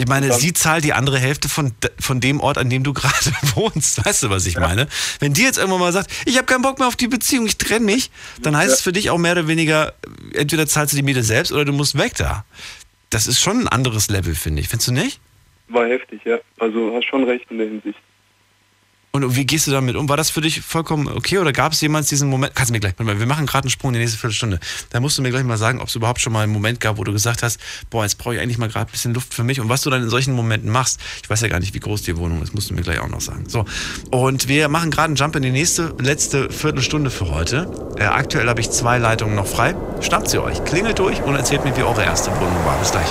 Ich 0.00 0.06
meine, 0.06 0.32
sie 0.32 0.54
zahlt 0.54 0.82
die 0.82 0.94
andere 0.94 1.18
Hälfte 1.18 1.50
von, 1.50 1.72
von 1.98 2.20
dem 2.20 2.40
Ort, 2.40 2.56
an 2.56 2.70
dem 2.70 2.82
du 2.82 2.92
gerade 2.94 3.32
wohnst. 3.54 4.02
Weißt 4.02 4.22
du, 4.22 4.30
was 4.30 4.46
ich 4.46 4.56
meine? 4.56 4.88
Wenn 5.18 5.34
die 5.34 5.42
jetzt 5.42 5.58
irgendwann 5.58 5.80
mal 5.80 5.92
sagt, 5.92 6.10
ich 6.24 6.38
habe 6.38 6.46
keinen 6.46 6.62
Bock 6.62 6.78
mehr 6.78 6.88
auf 6.88 6.96
die 6.96 7.06
Beziehung, 7.06 7.44
ich 7.44 7.58
trenne 7.58 7.84
mich, 7.84 8.10
dann 8.40 8.56
heißt 8.56 8.72
es 8.72 8.80
für 8.80 8.92
dich 8.92 9.10
auch 9.10 9.18
mehr 9.18 9.32
oder 9.32 9.46
weniger, 9.46 9.92
entweder 10.32 10.66
zahlst 10.66 10.94
du 10.94 10.96
die 10.96 11.02
Miete 11.02 11.22
selbst 11.22 11.52
oder 11.52 11.66
du 11.66 11.72
musst 11.72 11.98
weg 11.98 12.14
da. 12.16 12.46
Das 13.10 13.26
ist 13.26 13.40
schon 13.40 13.60
ein 13.60 13.68
anderes 13.68 14.08
Level, 14.08 14.34
finde 14.34 14.62
ich. 14.62 14.68
Findest 14.68 14.88
du 14.88 14.92
nicht? 14.92 15.20
War 15.68 15.86
heftig, 15.86 16.22
ja. 16.24 16.38
Also 16.58 16.94
hast 16.96 17.04
schon 17.04 17.24
recht 17.24 17.50
in 17.50 17.58
der 17.58 17.66
Hinsicht. 17.66 17.98
Und 19.12 19.34
wie 19.34 19.44
gehst 19.44 19.66
du 19.66 19.72
damit 19.72 19.96
um? 19.96 20.08
War 20.08 20.16
das 20.16 20.30
für 20.30 20.40
dich 20.40 20.60
vollkommen 20.60 21.08
okay 21.08 21.38
oder 21.38 21.52
gab 21.52 21.72
es 21.72 21.80
jemals 21.80 22.08
diesen 22.08 22.28
Moment? 22.28 22.54
Kannst 22.54 22.70
du 22.70 22.74
mir 22.74 22.80
gleich, 22.80 22.92
warte 22.96 23.12
mal, 23.12 23.18
wir 23.18 23.26
machen 23.26 23.44
gerade 23.44 23.64
einen 23.64 23.70
Sprung 23.70 23.90
in 23.90 23.94
die 23.94 24.00
nächste 24.00 24.18
Viertelstunde. 24.18 24.60
Da 24.90 25.00
musst 25.00 25.18
du 25.18 25.22
mir 25.22 25.30
gleich 25.30 25.42
mal 25.42 25.56
sagen, 25.58 25.80
ob 25.80 25.88
es 25.88 25.96
überhaupt 25.96 26.20
schon 26.20 26.32
mal 26.32 26.42
einen 26.42 26.52
Moment 26.52 26.78
gab, 26.78 26.96
wo 26.96 27.02
du 27.02 27.12
gesagt 27.12 27.42
hast, 27.42 27.58
boah, 27.90 28.04
jetzt 28.04 28.18
brauche 28.18 28.36
ich 28.36 28.40
eigentlich 28.40 28.58
mal 28.58 28.68
gerade 28.68 28.88
ein 28.88 28.92
bisschen 28.92 29.12
Luft 29.12 29.34
für 29.34 29.42
mich 29.42 29.60
und 29.60 29.68
was 29.68 29.82
du 29.82 29.90
dann 29.90 30.02
in 30.02 30.10
solchen 30.10 30.32
Momenten 30.34 30.70
machst. 30.70 31.00
Ich 31.22 31.28
weiß 31.28 31.40
ja 31.40 31.48
gar 31.48 31.58
nicht, 31.58 31.74
wie 31.74 31.80
groß 31.80 32.02
die 32.02 32.16
Wohnung 32.16 32.40
ist, 32.42 32.54
musst 32.54 32.70
du 32.70 32.74
mir 32.74 32.82
gleich 32.82 33.00
auch 33.00 33.08
noch 33.08 33.20
sagen. 33.20 33.46
So, 33.48 33.64
und 34.12 34.46
wir 34.46 34.68
machen 34.68 34.92
gerade 34.92 35.06
einen 35.06 35.16
Jump 35.16 35.34
in 35.34 35.42
die 35.42 35.50
nächste, 35.50 35.92
letzte 35.98 36.48
Viertelstunde 36.48 37.10
für 37.10 37.30
heute. 37.30 37.68
Äh, 37.98 38.04
aktuell 38.04 38.48
habe 38.48 38.60
ich 38.60 38.70
zwei 38.70 38.98
Leitungen 38.98 39.34
noch 39.34 39.46
frei. 39.46 39.74
Schnappt 40.00 40.30
sie 40.30 40.40
euch, 40.40 40.64
klingelt 40.64 41.00
durch 41.00 41.20
und 41.22 41.34
erzählt 41.34 41.64
mir, 41.64 41.76
wie 41.76 41.82
eure 41.82 42.04
erste 42.04 42.30
Wohnung 42.30 42.64
war. 42.64 42.78
Bis 42.78 42.92
gleich. 42.92 43.08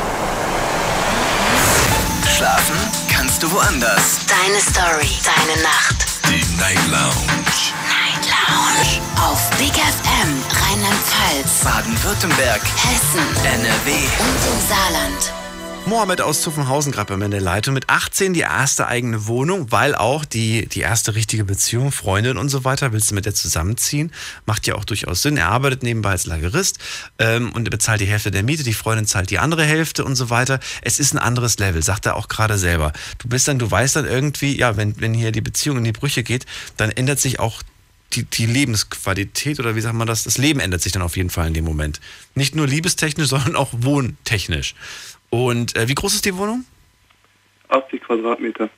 Schlafen 2.38 2.99
kannst 3.40 3.44
du 3.44 3.52
woanders. 3.52 4.20
Deine 4.28 4.60
Story, 4.60 5.10
deine 5.24 5.62
Nacht. 5.62 6.06
Die 6.26 6.58
Night 6.58 6.80
Lounge. 6.90 7.14
Night 7.88 8.26
Lounge. 8.26 9.02
Auf 9.22 9.50
Big 9.52 9.74
FM, 9.74 10.44
Rheinland-Pfalz, 10.62 11.64
Baden-Württemberg, 11.64 12.62
Hessen, 12.64 13.46
NRW. 13.46 13.92
und 13.92 14.40
im 14.52 14.68
Saarland. 14.68 15.39
Mohammed 15.90 16.22
aus 16.22 16.42
Zuffenhausen 16.42 16.92
gerade 16.92 17.12
bei 17.12 17.18
mir 17.18 17.26
in 17.26 17.32
der 17.32 17.42
Leitung. 17.42 17.74
Mit 17.74 17.90
18 17.90 18.36
die 18.36 18.42
erste 18.42 18.86
eigene 18.86 19.26
Wohnung, 19.26 19.72
weil 19.72 19.96
auch 19.96 20.24
die, 20.24 20.68
die 20.68 20.82
erste 20.82 21.16
richtige 21.16 21.46
Beziehung, 21.46 21.92
Freundin 21.92 22.38
und 22.38 22.50
so 22.50 22.64
weiter, 22.64 22.94
willst 22.94 23.10
du 23.10 23.16
mit 23.16 23.26
der 23.26 23.34
zusammenziehen. 23.34 24.12
Macht 24.46 24.68
ja 24.68 24.76
auch 24.76 24.86
durchaus 24.86 25.24
Sinn. 25.24 25.36
Er 25.36 25.50
arbeitet 25.50 25.82
nebenbei 25.82 26.12
als 26.12 26.28
Lagerist 26.28 26.78
ähm, 27.18 27.52
und 27.54 27.68
er 27.68 27.72
bezahlt 27.72 28.02
die 28.02 28.06
Hälfte 28.06 28.30
der 28.30 28.44
Miete, 28.44 28.62
die 28.62 28.74
Freundin 28.74 29.08
zahlt 29.08 29.32
die 29.32 29.40
andere 29.40 29.64
Hälfte 29.64 30.06
und 30.06 30.16
so 30.16 30.30
weiter. 30.30 30.60
Es 30.84 31.00
ist 31.00 31.16
ein 31.16 31.18
anderes 31.18 31.58
Level, 31.58 31.82
sagt 31.82 32.06
er 32.06 32.18
auch 32.18 32.28
gerade 32.28 32.60
selber. 32.60 32.94
Du 33.18 33.28
bist 33.28 33.48
dann, 33.48 33.58
du 33.58 33.70
weißt 33.70 33.96
dann 33.96 34.06
irgendwie, 34.06 34.56
ja, 34.56 34.78
wenn, 34.78 35.02
wenn 35.02 35.16
hier 35.16 35.32
die 35.32 35.42
Beziehung 35.42 35.78
in 35.78 35.86
die 35.86 35.92
Brüche 35.92 36.22
geht, 36.22 36.46
dann 36.78 36.92
ändert 36.92 37.20
sich 37.20 37.40
auch 37.40 37.64
die, 38.14 38.26
die 38.26 38.46
Lebensqualität 38.46 39.60
oder 39.60 39.76
wie 39.76 39.82
sagt 39.82 39.96
man 39.96 40.08
das? 40.08 40.24
Das 40.24 40.38
Leben 40.38 40.60
ändert 40.60 40.82
sich 40.82 40.92
dann 40.92 41.02
auf 41.02 41.18
jeden 41.18 41.32
Fall 41.32 41.48
in 41.48 41.56
dem 41.56 41.66
Moment. 41.66 42.00
Nicht 42.36 42.56
nur 42.56 42.68
liebestechnisch, 42.68 43.28
sondern 43.30 43.56
auch 43.56 43.70
wohntechnisch. 43.76 44.76
Und 45.30 45.76
äh, 45.76 45.88
wie 45.88 45.96
groß 45.96 46.16
ist 46.16 46.26
die 46.26 46.36
Wohnung? 46.36 46.66
80 47.70 48.02
Quadratmeter. 48.04 48.70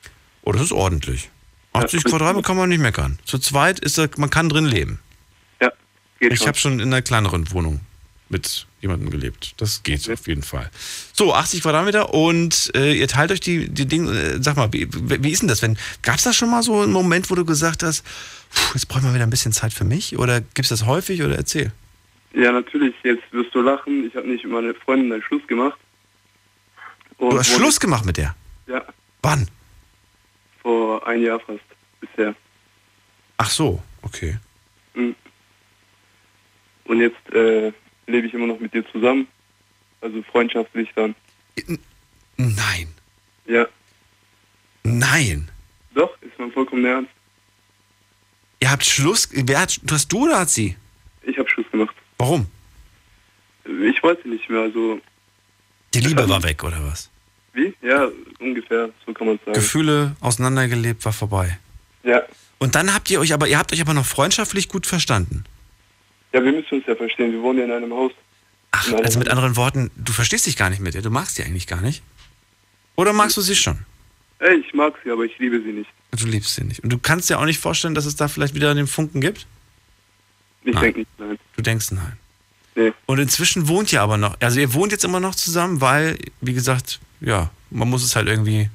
Oh, 0.42 0.52
das 0.52 0.62
ist 0.62 0.72
ordentlich. 0.72 1.30
80 1.72 2.04
Ja. 2.04 2.10
Quadratmeter 2.10 2.46
kann 2.46 2.56
man 2.56 2.68
nicht 2.68 2.80
meckern. 2.80 3.18
Zu 3.24 3.38
zweit 3.38 3.78
ist 3.78 3.96
da, 3.98 4.06
man 4.16 4.28
kann 4.30 4.48
drin 4.48 4.66
leben. 4.66 4.98
Ja, 5.60 5.72
geht 6.20 6.32
ich 6.32 6.46
habe 6.46 6.58
schon 6.58 6.74
in 6.80 6.88
einer 6.92 7.00
kleineren 7.02 7.50
Wohnung 7.52 7.80
mit 8.28 8.66
jemandem 8.80 9.10
gelebt. 9.10 9.54
Das 9.58 9.82
geht 9.82 10.10
auf 10.10 10.26
jeden 10.26 10.42
Fall. 10.42 10.70
So, 11.12 11.32
80 11.34 11.62
Quadratmeter 11.62 12.12
und 12.12 12.72
äh, 12.74 12.92
ihr 12.94 13.08
teilt 13.08 13.30
euch 13.30 13.40
die, 13.40 13.68
die 13.68 13.86
Dinge. 13.86 14.10
Äh, 14.10 14.42
sag 14.42 14.56
mal, 14.56 14.72
wie, 14.72 14.88
wie 14.90 15.30
ist 15.30 15.40
denn 15.40 15.48
das? 15.48 15.62
Wenn 15.62 15.78
gab 16.02 16.16
es 16.16 16.24
da 16.24 16.32
schon 16.32 16.50
mal 16.50 16.62
so 16.62 16.80
einen 16.80 16.92
Moment, 16.92 17.30
wo 17.30 17.34
du 17.34 17.44
gesagt 17.44 17.82
hast, 17.82 18.04
puh, 18.50 18.74
jetzt 18.74 18.88
brauchen 18.88 19.04
wir 19.04 19.14
wieder 19.14 19.24
ein 19.24 19.30
bisschen 19.30 19.52
Zeit 19.52 19.72
für 19.72 19.84
mich? 19.84 20.18
Oder 20.18 20.40
gibt 20.40 20.60
es 20.64 20.68
das 20.70 20.84
häufig? 20.86 21.22
Oder 21.22 21.36
erzähl. 21.36 21.72
Ja, 22.34 22.52
natürlich. 22.52 22.94
Jetzt 23.04 23.22
wirst 23.30 23.54
du 23.54 23.60
lachen. 23.60 24.06
Ich 24.06 24.16
habe 24.16 24.26
nicht 24.28 24.44
mit 24.44 24.52
meiner 24.52 24.74
Freundin 24.74 25.12
einen 25.12 25.22
Schluss 25.22 25.46
gemacht. 25.46 25.78
Und 27.22 27.30
Du 27.34 27.38
hast 27.38 27.54
Schluss 27.54 27.78
gemacht 27.78 28.04
mit 28.04 28.16
der. 28.16 28.34
Ja, 28.66 28.84
Wann? 29.22 29.48
vor 30.60 31.06
ein 31.06 31.20
Jahr 31.22 31.38
fast 31.40 31.60
bisher. 32.00 32.34
Ach 33.36 33.48
so, 33.50 33.80
okay. 34.02 34.38
Mhm. 34.94 35.14
Und 36.84 37.00
jetzt 37.00 37.30
äh, 37.32 37.72
lebe 38.08 38.26
ich 38.26 38.34
immer 38.34 38.46
noch 38.48 38.58
mit 38.58 38.74
dir 38.74 38.84
zusammen. 38.90 39.28
Also 40.00 40.20
freundschaftlich 40.22 40.88
dann. 40.96 41.14
Nein. 42.36 42.92
Ja, 43.46 43.66
Nein. 44.82 45.48
doch, 45.94 46.20
ist 46.22 46.36
man 46.40 46.50
vollkommen 46.50 46.84
ernst. 46.84 47.10
Ihr 48.60 48.70
habt 48.70 48.84
Schluss. 48.84 49.28
Wer 49.32 49.60
hat, 49.60 49.78
du 49.82 49.94
hast 49.94 50.08
du 50.08 50.24
oder 50.24 50.40
hat 50.40 50.50
sie? 50.50 50.76
Ich 51.22 51.38
habe 51.38 51.48
Schluss 51.48 51.70
gemacht. 51.70 51.94
Warum? 52.18 52.46
Ich 53.64 54.02
wollte 54.02 54.28
nicht 54.28 54.48
mehr, 54.50 54.62
also 54.62 55.00
Die 55.94 56.00
Liebe 56.00 56.28
war 56.28 56.42
weg, 56.42 56.64
oder 56.64 56.84
was? 56.84 57.10
Wie? 57.54 57.74
Ja, 57.82 58.08
ungefähr, 58.40 58.90
so 59.06 59.12
kann 59.12 59.26
man 59.26 59.38
sagen. 59.44 59.52
Gefühle 59.54 60.16
auseinandergelebt, 60.20 61.04
war 61.04 61.12
vorbei. 61.12 61.58
Ja, 62.02 62.22
Und 62.58 62.74
dann 62.74 62.94
habt 62.94 63.10
ihr 63.10 63.20
euch 63.20 63.32
aber, 63.32 63.46
ihr 63.48 63.58
habt 63.58 63.72
euch 63.72 63.80
aber 63.80 63.94
noch 63.94 64.06
freundschaftlich 64.06 64.68
gut 64.68 64.86
verstanden. 64.86 65.44
Ja, 66.32 66.42
wir 66.42 66.52
müssen 66.52 66.76
uns 66.76 66.86
ja 66.86 66.94
verstehen. 66.94 67.32
Wir 67.32 67.42
wohnen 67.42 67.58
ja 67.58 67.64
in 67.66 67.72
einem 67.72 67.92
Haus. 67.92 68.12
Ach, 68.70 68.86
In 68.88 68.94
einem 68.94 69.04
also 69.04 69.18
mit 69.18 69.28
anderen 69.28 69.56
Worten, 69.56 69.90
du 69.96 70.12
verstehst 70.12 70.46
dich 70.46 70.56
gar 70.56 70.70
nicht 70.70 70.80
mit 70.80 70.94
ihr, 70.94 71.02
du 71.02 71.10
magst 71.10 71.36
sie 71.36 71.44
eigentlich 71.44 71.66
gar 71.66 71.80
nicht. 71.82 72.02
Oder 72.96 73.12
magst 73.12 73.36
du 73.36 73.40
sie 73.40 73.54
schon? 73.56 73.78
Ey, 74.38 74.56
ich 74.56 74.74
mag 74.74 74.94
sie, 75.04 75.10
aber 75.10 75.24
ich 75.24 75.38
liebe 75.38 75.60
sie 75.62 75.72
nicht. 75.72 75.90
Du 76.12 76.26
liebst 76.26 76.54
sie 76.54 76.64
nicht. 76.64 76.80
Und 76.82 76.90
du 76.90 76.98
kannst 76.98 77.30
dir 77.30 77.38
auch 77.38 77.44
nicht 77.44 77.60
vorstellen, 77.60 77.94
dass 77.94 78.06
es 78.06 78.16
da 78.16 78.28
vielleicht 78.28 78.54
wieder 78.54 78.74
den 78.74 78.86
Funken 78.86 79.20
gibt? 79.20 79.46
Ich 80.64 80.76
denke 80.78 81.00
nicht, 81.00 81.10
nein. 81.18 81.38
Du 81.56 81.62
denkst 81.62 81.90
nein. 81.92 82.16
Nee. 82.74 82.92
Und 83.06 83.18
inzwischen 83.18 83.68
wohnt 83.68 83.92
ihr 83.92 84.00
aber 84.02 84.16
noch, 84.16 84.36
also 84.40 84.58
ihr 84.58 84.72
wohnt 84.74 84.92
jetzt 84.92 85.04
immer 85.04 85.20
noch 85.20 85.34
zusammen, 85.34 85.80
weil, 85.80 86.18
wie 86.40 86.54
gesagt, 86.54 87.00
ja, 87.22 87.50
man 87.70 87.88
muss 87.88 88.04
es 88.04 88.16
halt 88.16 88.28
irgendwie 88.28 88.68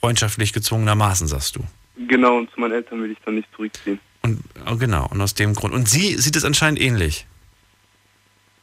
freundschaftlich 0.00 0.52
gezwungenermaßen, 0.52 1.28
sagst 1.28 1.56
du. 1.56 1.64
Genau, 2.08 2.38
und 2.38 2.50
zu 2.52 2.60
meinen 2.60 2.72
Eltern 2.72 3.02
will 3.02 3.10
ich 3.10 3.18
dann 3.24 3.34
nicht 3.34 3.48
zurückziehen. 3.54 4.00
Und 4.22 4.40
oh, 4.70 4.76
genau, 4.76 5.06
und 5.08 5.20
aus 5.20 5.34
dem 5.34 5.54
Grund. 5.54 5.74
Und 5.74 5.88
sie 5.88 6.16
sieht 6.16 6.36
es 6.36 6.44
anscheinend 6.44 6.80
ähnlich. 6.80 7.26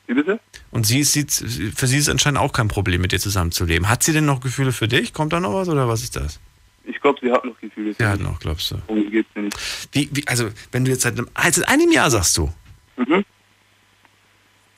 Wie 0.07 0.13
bitte? 0.13 0.39
Und 0.71 0.87
sie 0.87 1.03
sieht, 1.03 1.31
für 1.31 1.87
sie 1.87 1.97
ist 1.97 2.03
es 2.03 2.09
anscheinend 2.09 2.39
auch 2.39 2.53
kein 2.53 2.67
Problem, 2.67 3.01
mit 3.01 3.11
dir 3.11 3.19
zusammenzuleben. 3.19 3.89
Hat 3.89 4.03
sie 4.03 4.13
denn 4.13 4.25
noch 4.25 4.39
Gefühle 4.39 4.71
für 4.71 4.87
dich? 4.87 5.13
Kommt 5.13 5.33
da 5.33 5.39
noch 5.39 5.53
was 5.53 5.69
oder 5.69 5.87
was 5.87 6.01
ist 6.01 6.15
das? 6.15 6.39
Ich 6.83 6.99
glaube, 6.99 7.19
sie 7.21 7.31
hat 7.31 7.45
noch 7.45 7.59
Gefühle. 7.59 7.93
Sie 7.97 8.05
hat 8.05 8.19
noch, 8.19 8.39
glaubst 8.39 8.71
du. 8.71 8.77
Darum 8.87 9.11
geht's 9.11 9.29
mir 9.35 9.43
nicht. 9.43 9.57
Wie, 9.91 10.09
wie, 10.11 10.27
also, 10.27 10.49
wenn 10.71 10.85
du 10.85 10.91
jetzt 10.91 11.03
seit 11.03 11.17
einem, 11.17 11.29
seit 11.35 11.67
einem 11.67 11.91
Jahr 11.91 12.09
sagst 12.09 12.37
du. 12.37 12.51
Mhm. 12.97 13.23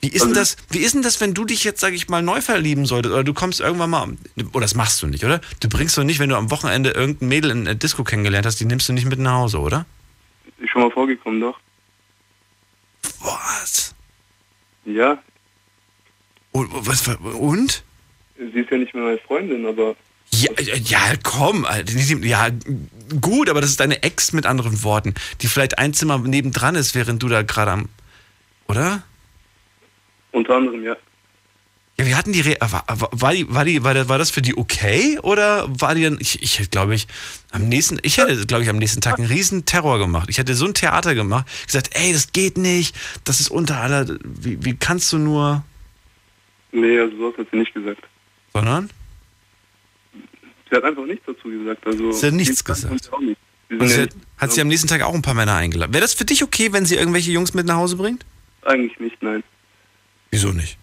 Wie 0.02 0.08
ist, 0.08 0.24
denn 0.24 0.34
das, 0.34 0.56
wie 0.70 0.78
ist 0.80 0.94
denn 0.94 1.02
das, 1.02 1.20
wenn 1.20 1.32
du 1.32 1.44
dich 1.44 1.62
jetzt, 1.62 1.80
sag 1.80 1.92
ich 1.92 2.08
mal, 2.08 2.22
neu 2.22 2.40
verlieben 2.40 2.86
solltest? 2.86 3.12
Oder 3.14 3.22
du 3.22 3.32
kommst 3.34 3.60
irgendwann 3.60 3.90
mal, 3.90 4.08
oder 4.52 4.62
das 4.62 4.74
machst 4.74 5.00
du 5.00 5.06
nicht, 5.06 5.24
oder? 5.24 5.40
Du 5.60 5.68
bringst 5.68 5.96
doch 5.96 6.02
nicht, 6.02 6.18
wenn 6.18 6.28
du 6.28 6.36
am 6.36 6.50
Wochenende 6.50 6.90
irgendein 6.90 7.28
Mädel 7.28 7.50
in 7.52 7.64
der 7.66 7.76
Disco 7.76 8.02
kennengelernt 8.02 8.44
hast, 8.44 8.58
die 8.58 8.64
nimmst 8.64 8.88
du 8.88 8.92
nicht 8.92 9.06
mit 9.06 9.20
nach 9.20 9.34
Hause, 9.34 9.60
oder? 9.60 9.86
Ist 10.58 10.70
schon 10.70 10.82
mal 10.82 10.90
vorgekommen, 10.90 11.40
doch. 11.40 11.56
Was? 13.20 13.94
Ja, 14.84 15.18
Und, 16.50 16.68
was, 16.72 17.06
und? 17.38 17.84
sie 18.36 18.58
ist 18.58 18.70
ja 18.70 18.78
nicht 18.78 18.92
mehr 18.94 19.04
meine 19.04 19.18
Freundin, 19.18 19.64
aber 19.66 19.94
Ja, 20.32 20.50
ja, 20.60 20.74
ja, 20.74 20.98
komm, 21.22 21.64
Alter. 21.64 21.92
ja, 22.24 22.48
gut, 23.20 23.48
aber 23.48 23.60
das 23.60 23.70
ist 23.70 23.78
deine 23.80 24.02
Ex 24.02 24.32
mit 24.32 24.46
anderen 24.46 24.82
Worten, 24.82 25.14
die 25.40 25.46
vielleicht 25.46 25.78
ein 25.78 25.94
Zimmer 25.94 26.18
nebendran 26.18 26.74
ist, 26.74 26.96
während 26.96 27.22
du 27.22 27.28
da 27.28 27.42
gerade 27.42 27.70
am, 27.70 27.88
oder? 28.66 29.04
Unter 30.32 30.56
anderem, 30.56 30.82
ja. 30.84 30.96
Ja, 31.98 32.06
wir 32.06 32.16
hatten 32.16 32.32
die, 32.32 32.40
Re 32.40 32.56
war, 32.60 32.84
war, 32.88 33.32
die, 33.34 33.52
war 33.54 33.64
die, 33.66 33.84
war, 33.84 33.92
das- 33.92 34.08
war 34.08 34.16
das 34.18 34.30
für 34.30 34.40
die 34.40 34.56
okay 34.56 35.18
oder 35.22 35.66
war 35.68 35.94
die 35.94 36.02
dann, 36.04 36.16
ich, 36.20 36.42
ich 36.42 36.58
hätte, 36.58 36.70
glaube 36.70 36.94
ich, 36.94 37.06
am 37.50 37.68
nächsten, 37.68 37.98
ich 38.02 38.16
hätte, 38.16 38.46
glaube 38.46 38.62
ich, 38.64 38.70
am 38.70 38.78
nächsten 38.78 39.02
Tag 39.02 39.18
einen 39.18 39.28
riesen 39.28 39.66
Terror 39.66 39.98
gemacht. 39.98 40.28
Ich 40.30 40.38
hätte 40.38 40.54
so 40.54 40.64
ein 40.64 40.72
Theater 40.74 41.14
gemacht, 41.14 41.46
gesagt, 41.66 41.90
ey, 41.92 42.12
das 42.14 42.32
geht 42.32 42.56
nicht, 42.56 42.96
das 43.24 43.40
ist 43.40 43.50
unter 43.50 43.76
aller, 43.76 44.06
wie, 44.24 44.64
wie 44.64 44.74
kannst 44.74 45.12
du 45.12 45.18
nur, 45.18 45.62
Nee, 46.74 46.98
also 46.98 47.14
so 47.18 47.36
hat 47.36 47.46
sie 47.50 47.58
nicht 47.58 47.74
gesagt. 47.74 48.02
sondern? 48.54 48.88
Sie 50.70 50.76
hat 50.76 50.84
einfach 50.84 51.04
nichts 51.04 51.26
dazu 51.26 51.48
gesagt. 51.50 51.86
Also 51.86 52.12
Sie 52.12 52.26
hat 52.26 52.32
nichts 52.32 52.64
gesagt. 52.64 52.94
nicht. 53.20 53.36
Wir 53.68 53.80
Und 53.80 53.88
sie 53.88 54.00
hat, 54.02 54.10
hat 54.38 54.52
sie 54.52 54.62
am 54.62 54.68
nächsten 54.68 54.88
Tag 54.88 55.02
auch 55.02 55.12
ein 55.14 55.20
paar 55.20 55.34
Männer 55.34 55.54
eingeladen. 55.56 55.92
Wäre 55.92 56.00
das 56.00 56.14
für 56.14 56.24
dich 56.24 56.42
okay, 56.42 56.72
wenn 56.72 56.86
sie 56.86 56.94
irgendwelche 56.96 57.30
Jungs 57.32 57.52
mit 57.52 57.66
nach 57.66 57.76
Hause 57.76 57.96
bringt? 57.96 58.24
Eigentlich 58.62 58.98
nicht, 58.98 59.22
nein. 59.22 59.42
Wieso 60.32 60.48
nicht? 60.48 60.76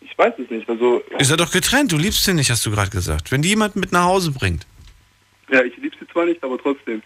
Ich 0.00 0.18
weiß 0.18 0.34
es 0.38 0.50
nicht. 0.50 0.68
Also, 0.68 1.02
Ist 1.18 1.30
er 1.30 1.36
doch 1.38 1.50
getrennt, 1.50 1.92
du 1.92 1.96
liebst 1.96 2.24
sie 2.24 2.34
nicht, 2.34 2.50
hast 2.50 2.66
du 2.66 2.70
gerade 2.70 2.90
gesagt. 2.90 3.32
Wenn 3.32 3.40
die 3.40 3.48
jemanden 3.50 3.80
mit 3.80 3.92
nach 3.92 4.04
Hause 4.04 4.32
bringt. 4.32 4.66
ja, 5.50 5.62
ich 5.62 5.74
liebe 5.78 5.96
sie 5.98 6.06
zwar 6.08 6.26
nicht, 6.26 6.42
aber 6.44 6.58
trotzdem. 6.58 7.02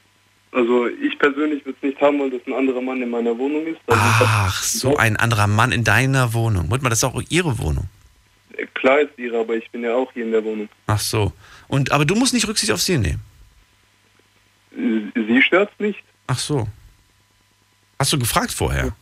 Also 0.52 0.88
ich 0.88 1.18
persönlich 1.18 1.64
würde 1.66 1.76
es 1.82 1.88
nicht 1.88 2.00
haben 2.00 2.18
wollen, 2.18 2.30
dass 2.30 2.40
ein 2.46 2.54
anderer 2.54 2.80
Mann 2.80 3.02
in 3.02 3.10
meiner 3.10 3.36
Wohnung 3.36 3.66
ist. 3.66 3.78
Also 3.86 4.02
Ach, 4.24 4.62
so 4.62 4.96
ein 4.96 5.16
anderer 5.16 5.46
Mann 5.46 5.70
in 5.70 5.84
deiner 5.84 6.32
Wohnung. 6.32 6.70
Warte 6.70 6.82
mal, 6.82 6.88
das 6.90 7.00
ist 7.00 7.04
auch 7.04 7.22
ihre 7.28 7.58
Wohnung. 7.58 7.88
Klar 8.72 9.00
ist 9.00 9.10
ihre, 9.18 9.40
aber 9.40 9.54
ich 9.54 9.70
bin 9.70 9.82
ja 9.82 9.94
auch 9.94 10.10
hier 10.14 10.24
in 10.24 10.32
der 10.32 10.42
Wohnung. 10.42 10.68
Ach 10.86 10.98
so. 10.98 11.32
Und, 11.68 11.92
aber 11.92 12.06
du 12.06 12.14
musst 12.14 12.32
nicht 12.32 12.48
Rücksicht 12.48 12.72
auf 12.72 12.80
sie 12.80 12.96
nehmen. 12.96 13.20
Sie 14.74 15.42
stört 15.42 15.78
nicht. 15.78 16.02
Ach 16.26 16.38
so. 16.38 16.66
Hast 17.98 18.12
du 18.14 18.18
gefragt 18.18 18.52
vorher? 18.52 18.94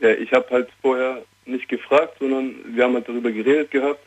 Ja, 0.00 0.10
ich 0.10 0.32
habe 0.32 0.46
halt 0.50 0.68
vorher 0.82 1.22
nicht 1.46 1.68
gefragt, 1.68 2.16
sondern 2.18 2.54
wir 2.74 2.84
haben 2.84 2.94
halt 2.94 3.08
darüber 3.08 3.30
geredet 3.30 3.70
gehabt. 3.70 4.00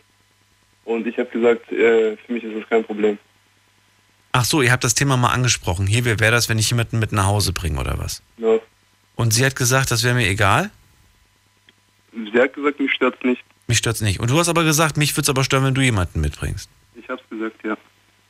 Und 0.86 1.08
ich 1.08 1.18
habe 1.18 1.30
gesagt, 1.30 1.72
äh, 1.72 2.18
für 2.18 2.34
mich 2.34 2.44
ist 2.44 2.56
das 2.56 2.68
kein 2.70 2.84
Problem. 2.84 3.18
Ach 4.32 4.46
so, 4.46 4.62
ihr 4.62 4.72
habt 4.72 4.84
das 4.84 4.94
Thema 4.94 5.18
mal 5.18 5.34
angesprochen. 5.34 5.88
Hier, 5.88 6.06
wie 6.06 6.20
wäre 6.20 6.32
das, 6.32 6.50
wenn 6.50 6.60
ich 6.60 6.70
jemanden 6.70 7.00
mit 7.00 7.12
nach 7.12 7.26
Hause 7.26 7.54
bringe 7.54 7.80
oder 7.80 7.98
was? 7.98 8.22
Ja. 8.38 8.60
Und 9.16 9.34
sie 9.34 9.46
hat 9.46 9.56
gesagt, 9.56 9.92
das 9.92 10.04
wäre 10.04 10.16
mir 10.16 10.28
egal? 10.28 10.72
Sie 12.14 12.40
hat 12.40 12.54
gesagt, 12.54 12.80
mich 12.80 12.94
stört's 12.94 13.24
nicht. 13.24 13.44
Mich 13.68 13.78
stört's 13.78 14.02
nicht. 14.02 14.20
Und 14.20 14.30
du 14.30 14.40
hast 14.40 14.50
aber 14.50 14.64
gesagt, 14.64 14.98
mich 14.98 15.14
würde 15.14 15.24
es 15.24 15.30
aber 15.30 15.44
stören, 15.44 15.64
wenn 15.64 15.76
du 15.76 15.82
jemanden 15.82 16.22
mitbringst. 16.22 16.70
Ich 16.96 17.08
hab's 17.10 17.24
gesagt, 17.30 17.64
ja. 17.64 17.78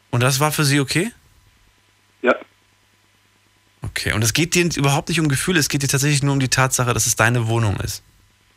Und 0.10 0.24
das 0.24 0.40
war 0.40 0.52
für 0.52 0.66
sie 0.66 0.80
okay? 0.80 1.12
Ja. 2.22 2.36
Okay, 3.82 4.14
und 4.14 4.24
es 4.24 4.34
geht 4.34 4.56
dir 4.56 4.66
überhaupt 4.76 5.10
nicht 5.10 5.20
um 5.20 5.30
Gefühle, 5.30 5.60
es 5.60 5.70
geht 5.70 5.84
dir 5.84 5.88
tatsächlich 5.88 6.22
nur 6.22 6.34
um 6.34 6.40
die 6.40 6.50
Tatsache, 6.50 6.94
dass 6.94 7.06
es 7.06 7.16
deine 7.16 7.48
Wohnung 7.48 7.78
ist. 7.78 8.04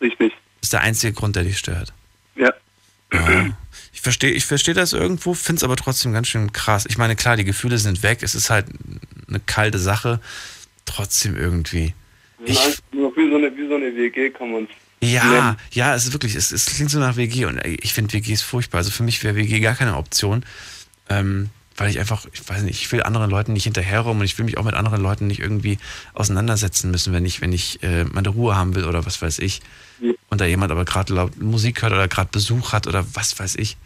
Richtig. 0.01 0.32
Das 0.61 0.66
ist 0.66 0.73
der 0.73 0.81
einzige 0.81 1.12
Grund, 1.12 1.36
der 1.36 1.44
dich 1.44 1.59
stört. 1.59 1.93
Ja. 2.35 2.53
Ja. 3.12 3.57
Ich 3.93 4.01
verstehe 4.01 4.31
ich 4.32 4.44
versteh 4.47 4.73
das 4.73 4.93
irgendwo, 4.93 5.35
finde 5.35 5.61
es 5.61 5.65
aber 5.65 5.77
trotzdem 5.77 6.12
ganz 6.12 6.28
schön 6.28 6.53
krass. 6.53 6.86
Ich 6.89 6.99
meine, 6.99 7.15
klar, 7.15 7.36
die 7.36 7.44
Gefühle 7.44 7.78
sind 7.78 8.03
weg, 8.03 8.19
es 8.23 8.35
ist 8.35 8.51
halt 8.51 8.66
eine 9.28 9.40
kalte 9.40 9.78
Sache. 9.78 10.20
Trotzdem 10.85 11.36
irgendwie. 11.36 11.94
Einfach 12.40 12.82
nur 12.93 13.15
wie 13.16 13.31
so 13.31 13.36
eine, 13.36 13.57
wie 13.57 13.69
so 13.69 13.77
eine 13.77 13.94
WG 13.94 14.31
kann 14.31 14.51
man 14.51 14.69
Ja, 15.01 15.57
ja, 15.70 15.94
es 15.94 16.07
ist 16.07 16.12
wirklich, 16.12 16.35
es, 16.35 16.51
es 16.51 16.66
klingt 16.66 16.90
so 16.90 16.99
nach 16.99 17.16
WG 17.16 17.44
und 17.44 17.59
ey, 17.59 17.78
ich 17.81 17.93
finde 17.93 18.12
WGs 18.12 18.43
furchtbar. 18.43 18.78
Also 18.78 18.90
für 18.90 19.05
mich 19.05 19.23
wäre 19.23 19.36
WG 19.36 19.61
gar 19.61 19.77
keine 19.77 19.97
Option. 19.97 20.44
Ähm, 21.09 21.51
weil 21.77 21.90
ich 21.90 21.99
einfach, 21.99 22.27
ich 22.32 22.49
weiß 22.49 22.62
nicht, 22.62 22.82
ich 22.82 22.93
will 22.93 23.03
anderen 23.03 23.31
Leuten 23.31 23.53
nicht 23.53 23.65
hinterherrum 23.65 24.19
und 24.19 24.24
ich 24.24 24.36
will 24.39 24.44
mich 24.44 24.59
auch 24.59 24.65
mit 24.65 24.74
anderen 24.74 25.03
Leuten 25.03 25.27
nicht 25.27 25.40
irgendwie 25.40 25.78
auseinandersetzen 26.15 26.90
müssen, 26.90 27.12
wenn 27.12 27.24
ich, 27.24 27.40
wenn 27.40 27.53
ich 27.53 27.82
äh, 27.82 28.05
meine 28.05 28.28
Ruhe 28.28 28.57
haben 28.57 28.74
will 28.74 28.85
oder 28.85 29.07
was 29.07 29.23
weiß 29.23 29.39
ich. 29.39 29.62
Und 30.28 30.40
da 30.40 30.44
jemand 30.47 30.73
aber 30.73 30.85
gerade 30.85 31.15
laut 31.15 31.40
Musik 31.40 31.82
hört 31.82 31.93
oder 31.93 32.09
gerade 32.09 32.28
Besuch 32.32 32.73
hat 32.73 32.86
oder 32.86 33.05
was 33.15 33.39
weiß 33.39 33.57
ich. 33.57 33.77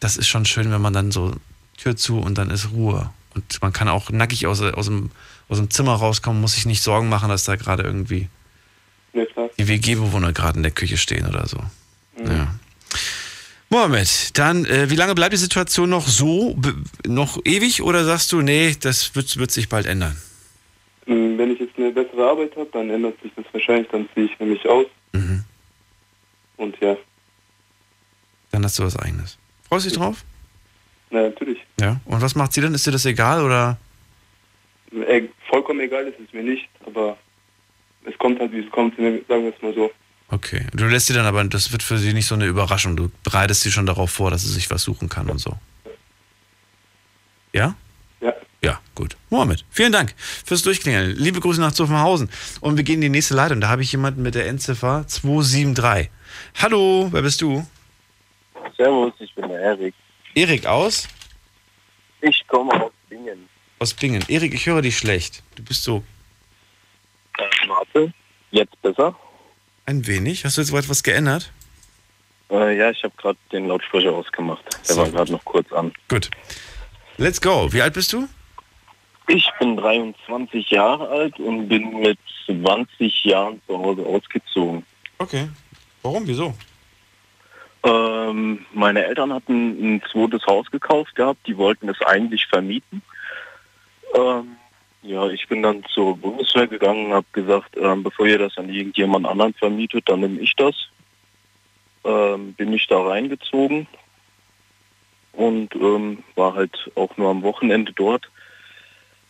Das 0.00 0.16
ist 0.16 0.28
schon 0.28 0.44
schön, 0.46 0.70
wenn 0.70 0.80
man 0.80 0.92
dann 0.92 1.12
so 1.12 1.34
Tür 1.76 1.96
zu 1.96 2.18
und 2.18 2.38
dann 2.38 2.50
ist 2.50 2.70
Ruhe. 2.72 3.10
Und 3.34 3.62
man 3.62 3.72
kann 3.72 3.88
auch 3.88 4.10
nackig 4.10 4.46
aus, 4.46 4.60
aus, 4.60 4.86
dem, 4.86 5.10
aus 5.48 5.58
dem 5.58 5.70
Zimmer 5.70 5.94
rauskommen, 5.94 6.40
muss 6.40 6.54
sich 6.54 6.66
nicht 6.66 6.82
Sorgen 6.82 7.08
machen, 7.08 7.28
dass 7.28 7.44
da 7.44 7.56
gerade 7.56 7.82
irgendwie 7.82 8.28
Ja, 9.12 9.24
die 9.58 9.68
WG-Bewohner 9.68 10.32
gerade 10.32 10.56
in 10.56 10.62
der 10.62 10.72
Küche 10.72 10.96
stehen 10.96 11.26
oder 11.26 11.46
so. 11.46 11.58
Ja. 12.24 12.54
Mohammed, 13.72 14.36
dann, 14.36 14.66
äh, 14.66 14.90
wie 14.90 14.96
lange 14.96 15.14
bleibt 15.14 15.32
die 15.32 15.38
Situation 15.38 15.88
noch 15.88 16.06
so, 16.06 16.54
noch 17.06 17.40
ewig 17.46 17.80
oder 17.82 18.04
sagst 18.04 18.30
du, 18.30 18.42
nee, 18.42 18.76
das 18.78 19.14
wird, 19.16 19.38
wird 19.38 19.50
sich 19.50 19.70
bald 19.70 19.86
ändern? 19.86 20.14
Mm, 21.06 21.38
Wenn 21.38 21.52
ich 21.52 21.60
jetzt 21.60 21.78
eine 21.78 21.90
bessere 21.90 22.28
Arbeit 22.28 22.54
habe, 22.54 22.68
dann 22.74 22.90
ändert 22.90 23.18
sich 23.22 23.32
das 23.34 23.46
wahrscheinlich, 23.50 23.88
dann 23.90 24.06
ziehe 24.12 24.26
ich 24.26 24.38
nämlich 24.38 24.68
aus. 24.68 24.84
Mhm. 25.12 25.44
Und 26.58 26.76
ja, 26.82 26.94
Dann 28.50 28.62
hast 28.62 28.78
du 28.78 28.82
was 28.84 28.98
eigenes. 28.98 29.38
Freust 29.66 29.86
du 29.86 29.88
dich 29.88 29.98
drauf? 29.98 30.22
na, 31.10 31.22
natürlich. 31.22 31.58
Ja. 31.80 31.98
Und 32.04 32.20
was 32.20 32.34
macht 32.34 32.52
sie 32.52 32.60
denn? 32.60 32.74
Ist 32.74 32.86
dir 32.86 32.90
das 32.92 33.06
egal 33.06 33.42
oder? 33.42 33.78
Äh, 35.08 35.22
vollkommen 35.48 35.80
egal 35.80 36.06
ist 36.08 36.20
es 36.20 36.30
mir 36.34 36.42
nicht, 36.42 36.68
aber 36.84 37.16
es 38.04 38.18
kommt 38.18 38.38
halt, 38.38 38.52
wie 38.52 38.60
es 38.60 38.70
kommt, 38.70 38.96
sagen 38.98 39.22
wir 39.28 39.54
es 39.56 39.62
mal 39.62 39.72
so. 39.74 39.90
Okay. 40.32 40.66
Du 40.72 40.86
lässt 40.86 41.08
sie 41.08 41.12
dann 41.12 41.26
aber, 41.26 41.44
das 41.44 41.72
wird 41.72 41.82
für 41.82 41.98
sie 41.98 42.14
nicht 42.14 42.24
so 42.24 42.34
eine 42.34 42.46
Überraschung. 42.46 42.96
Du 42.96 43.10
bereitest 43.22 43.60
sie 43.60 43.70
schon 43.70 43.84
darauf 43.84 44.10
vor, 44.10 44.30
dass 44.30 44.40
sie 44.40 44.48
sich 44.48 44.70
was 44.70 44.82
suchen 44.82 45.10
kann 45.10 45.28
und 45.28 45.38
so. 45.38 45.58
Ja? 47.52 47.74
Ja. 48.22 48.32
Ja, 48.64 48.80
gut. 48.94 49.14
Mohammed, 49.28 49.62
vielen 49.70 49.92
Dank 49.92 50.14
fürs 50.16 50.62
Durchklingeln. 50.62 51.16
Liebe 51.16 51.38
Grüße 51.38 51.60
nach 51.60 51.72
Zuffenhausen. 51.72 52.30
Und 52.62 52.78
wir 52.78 52.84
gehen 52.84 52.94
in 52.94 53.00
die 53.02 53.08
nächste 53.10 53.34
Leitung. 53.34 53.60
Da 53.60 53.68
habe 53.68 53.82
ich 53.82 53.92
jemanden 53.92 54.22
mit 54.22 54.34
der 54.34 54.46
Endziffer 54.46 55.04
273. 55.06 56.10
Hallo, 56.62 57.08
wer 57.10 57.20
bist 57.20 57.42
du? 57.42 57.66
Servus, 58.78 59.12
ich 59.18 59.34
bin 59.34 59.48
der 59.48 59.60
Erik. 59.60 59.94
Erik 60.34 60.64
aus? 60.64 61.08
Ich 62.22 62.42
komme 62.48 62.72
aus 62.82 62.92
Bingen. 63.10 63.48
Aus 63.80 63.92
Bingen. 63.92 64.24
Erik, 64.28 64.54
ich 64.54 64.64
höre 64.64 64.80
dich 64.80 64.96
schlecht. 64.96 65.42
Du 65.56 65.62
bist 65.62 65.82
so 65.84 66.02
Äh, 67.36 67.68
warte, 67.68 68.14
jetzt 68.50 68.80
besser? 68.80 69.14
Ein 69.86 70.06
wenig. 70.06 70.44
Hast 70.44 70.56
du 70.56 70.62
jetzt 70.62 70.72
etwas 70.72 71.02
geändert? 71.02 71.52
Äh, 72.50 72.76
ja, 72.76 72.90
ich 72.90 73.02
habe 73.02 73.14
gerade 73.16 73.38
den 73.50 73.66
Lautsprecher 73.66 74.12
ausgemacht. 74.12 74.64
Der 74.88 74.96
war 74.96 75.08
gerade 75.10 75.32
noch 75.32 75.44
kurz 75.44 75.72
an. 75.72 75.92
Gut. 76.08 76.30
Let's 77.16 77.40
go. 77.40 77.72
Wie 77.72 77.82
alt 77.82 77.94
bist 77.94 78.12
du? 78.12 78.28
Ich 79.28 79.48
bin 79.58 79.76
23 79.76 80.70
Jahre 80.70 81.08
alt 81.08 81.38
und 81.38 81.68
bin 81.68 82.00
mit 82.00 82.18
20 82.46 83.24
Jahren 83.24 83.60
zu 83.66 83.78
Hause 83.78 84.04
ausgezogen. 84.04 84.84
Okay. 85.18 85.48
Warum? 86.02 86.26
Wieso? 86.26 86.54
Ähm, 87.84 88.64
meine 88.72 89.04
Eltern 89.04 89.32
hatten 89.32 89.96
ein 89.96 90.02
zweites 90.10 90.44
Haus 90.46 90.70
gekauft 90.70 91.14
gehabt. 91.14 91.46
Die 91.46 91.56
wollten 91.56 91.88
es 91.88 92.00
eigentlich 92.02 92.46
vermieten. 92.46 93.02
Ähm, 94.14 94.56
ja, 95.02 95.28
ich 95.28 95.48
bin 95.48 95.62
dann 95.62 95.84
zur 95.92 96.16
Bundeswehr 96.16 96.68
gegangen 96.68 97.06
und 97.06 97.12
habe 97.12 97.26
gesagt, 97.32 97.76
ähm, 97.76 98.02
bevor 98.02 98.26
ihr 98.26 98.38
das 98.38 98.56
an 98.56 98.68
irgendjemand 98.68 99.26
anderen 99.26 99.54
vermietet, 99.54 100.08
dann 100.08 100.20
nehme 100.20 100.40
ich 100.40 100.54
das. 100.56 100.74
Ähm, 102.04 102.54
bin 102.54 102.72
ich 102.72 102.86
da 102.86 103.00
reingezogen 103.00 103.86
und 105.32 105.74
ähm, 105.74 106.22
war 106.34 106.54
halt 106.54 106.90
auch 106.94 107.16
nur 107.16 107.30
am 107.30 107.42
Wochenende 107.42 107.92
dort. 107.92 108.30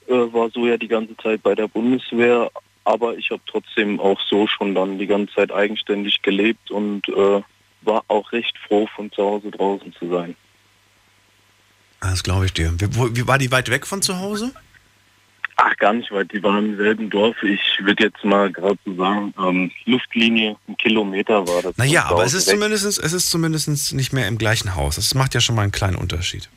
Äh, 0.09 0.33
war 0.33 0.51
so 0.51 0.67
ja 0.67 0.77
die 0.77 0.89
ganze 0.89 1.17
Zeit 1.17 1.43
bei 1.43 1.55
der 1.55 1.69
Bundeswehr, 1.69 2.51
aber 2.85 3.17
ich 3.17 3.31
habe 3.31 3.43
trotzdem 3.47 4.01
auch 4.01 4.21
so 4.21 4.47
schon 4.47 4.75
dann 4.75 4.99
die 4.99 5.07
ganze 5.07 5.35
Zeit 5.35 5.53
eigenständig 5.53 6.23
gelebt 6.23 6.71
und 6.71 7.09
äh, 7.09 7.43
war 7.83 8.05
auch 8.09 8.33
recht 8.33 8.57
froh, 8.67 8.89
von 8.95 9.11
zu 9.13 9.23
Hause 9.23 9.51
draußen 9.51 9.93
zu 9.95 10.09
sein. 10.09 10.37
Das 12.01 12.23
glaube 12.23 12.47
ich 12.47 12.53
dir. 12.53 12.73
Wie, 12.79 13.17
wie 13.17 13.29
war 13.29 13.39
die 13.39 13.53
weit 13.53 13.71
weg 13.71 13.87
von 13.87 14.03
zu 14.03 14.19
Hause? 14.19 14.53
Ach, 15.57 15.77
gar 15.77 15.93
nicht 15.93 16.11
weit. 16.11 16.33
Die 16.33 16.43
waren 16.43 16.71
im 16.71 16.77
selben 16.77 17.11
Dorf. 17.11 17.37
Ich 17.43 17.61
würde 17.83 18.05
jetzt 18.05 18.25
mal 18.25 18.51
gerade 18.51 18.79
so 18.85 18.95
sagen, 18.97 19.35
ähm, 19.39 19.71
Luftlinie, 19.85 20.57
ein 20.67 20.77
Kilometer 20.77 21.47
war 21.47 21.63
das. 21.63 21.77
Naja, 21.77 22.07
aber 22.07 22.25
es 22.25 22.35
ist, 22.35 22.49
zumindest, 22.49 22.85
es 22.87 22.99
ist 23.13 23.31
zumindest 23.31 23.93
nicht 23.93 24.13
mehr 24.13 24.27
im 24.29 24.39
gleichen 24.39 24.75
Haus. 24.75 24.97
Das 24.97 25.15
macht 25.15 25.35
ja 25.35 25.41
schon 25.41 25.55
mal 25.55 25.63
einen 25.63 25.73
kleinen 25.73 25.97
Unterschied. 25.97 26.49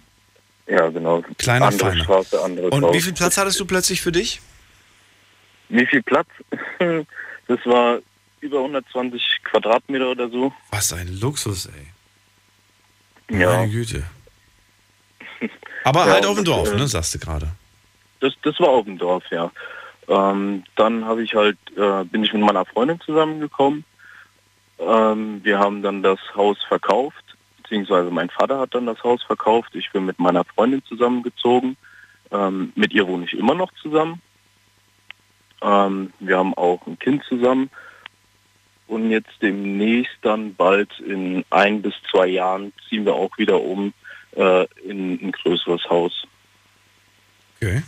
Ja, 0.67 0.87
genau. 0.89 1.23
Kleiner, 1.37 1.67
andere 1.67 1.89
feiner. 1.91 2.03
Straße, 2.03 2.41
andere 2.43 2.69
Und 2.69 2.83
Haus. 2.83 2.95
wie 2.95 3.01
viel 3.01 3.13
Platz 3.13 3.37
hattest 3.37 3.59
du 3.59 3.65
plötzlich 3.65 4.01
für 4.01 4.11
dich? 4.11 4.41
Wie 5.69 5.85
viel 5.85 6.01
Platz? 6.03 6.27
Das 7.47 7.59
war 7.65 7.99
über 8.39 8.57
120 8.57 9.21
Quadratmeter 9.43 10.09
oder 10.09 10.27
so. 10.29 10.51
Was 10.71 10.91
ein 10.93 11.19
Luxus, 11.19 11.67
ey. 11.67 13.39
Ja. 13.39 13.57
Meine 13.57 13.71
Güte. 13.71 14.03
Aber 15.83 16.07
Ja, 16.07 16.13
halt 16.13 16.25
auf 16.25 16.35
dem 16.37 16.45
Dorf, 16.45 16.71
äh, 16.71 16.75
ne, 16.75 16.87
sagst 16.87 17.13
du 17.13 17.19
gerade. 17.19 17.51
Das, 18.25 18.33
das 18.41 18.59
war 18.59 18.69
auf 18.69 18.85
dem 18.85 18.97
Dorf, 18.97 19.23
ja. 19.29 19.51
Ähm, 20.07 20.63
dann 20.75 21.05
habe 21.05 21.23
ich 21.23 21.35
halt, 21.35 21.57
äh, 21.77 22.03
bin 22.05 22.23
ich 22.23 22.33
mit 22.33 22.41
meiner 22.41 22.65
Freundin 22.65 22.99
zusammengekommen. 23.01 23.85
Ähm, 24.79 25.41
wir 25.43 25.59
haben 25.59 25.83
dann 25.83 26.01
das 26.01 26.19
Haus 26.35 26.57
verkauft, 26.67 27.23
beziehungsweise 27.61 28.09
mein 28.09 28.31
Vater 28.31 28.59
hat 28.59 28.73
dann 28.73 28.87
das 28.87 29.03
Haus 29.03 29.21
verkauft. 29.23 29.75
Ich 29.75 29.91
bin 29.91 30.05
mit 30.05 30.17
meiner 30.17 30.43
Freundin 30.43 30.83
zusammengezogen. 30.85 31.77
Ähm, 32.31 32.73
mit 32.75 32.93
ihr 32.93 33.07
wohne 33.07 33.25
ich 33.25 33.33
immer 33.33 33.53
noch 33.53 33.71
zusammen. 33.81 34.21
Ähm, 35.61 36.11
wir 36.19 36.37
haben 36.37 36.55
auch 36.55 36.85
ein 36.87 36.97
Kind 36.97 37.23
zusammen. 37.25 37.69
Und 38.87 39.11
jetzt 39.11 39.33
demnächst 39.41 40.17
dann 40.23 40.55
bald 40.55 40.99
in 40.99 41.45
ein 41.51 41.83
bis 41.83 41.93
zwei 42.09 42.27
Jahren 42.27 42.73
ziehen 42.89 43.05
wir 43.05 43.13
auch 43.13 43.37
wieder 43.37 43.61
um 43.61 43.93
äh, 44.35 44.65
in 44.83 45.19
ein 45.21 45.31
größeres 45.31 45.87
Haus. 45.89 46.25
Okay. 47.61 47.83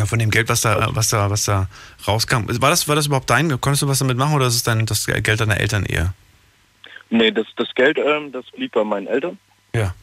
Ja, 0.00 0.06
von 0.06 0.18
dem 0.18 0.30
Geld, 0.30 0.48
was 0.48 0.62
da, 0.62 0.88
was 0.94 1.10
da, 1.10 1.28
was 1.28 1.44
da 1.44 1.68
rauskam. 2.08 2.48
War 2.48 2.70
das, 2.70 2.88
war 2.88 2.96
das 2.96 3.06
überhaupt 3.06 3.28
dein? 3.28 3.60
Konntest 3.60 3.82
du 3.82 3.88
was 3.88 3.98
damit 3.98 4.16
machen 4.16 4.34
oder 4.34 4.46
ist 4.46 4.54
es 4.54 4.62
dein, 4.62 4.86
das 4.86 5.04
Geld 5.04 5.40
deiner 5.40 5.60
Eltern 5.60 5.84
eher? 5.84 6.14
Nee, 7.10 7.30
das, 7.30 7.46
das 7.56 7.68
Geld, 7.74 7.98
ähm, 7.98 8.32
das 8.32 8.46
blieb 8.50 8.72
bei 8.72 8.82
meinen 8.82 9.08
Eltern. 9.08 9.38
Ja. 9.74 9.94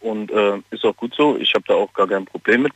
Und 0.00 0.32
äh, 0.32 0.58
ist 0.72 0.84
auch 0.84 0.96
gut 0.96 1.14
so. 1.14 1.36
Ich 1.38 1.54
habe 1.54 1.64
da 1.68 1.74
auch 1.74 1.92
gar 1.92 2.08
kein 2.08 2.24
Problem 2.24 2.62
mit. 2.62 2.72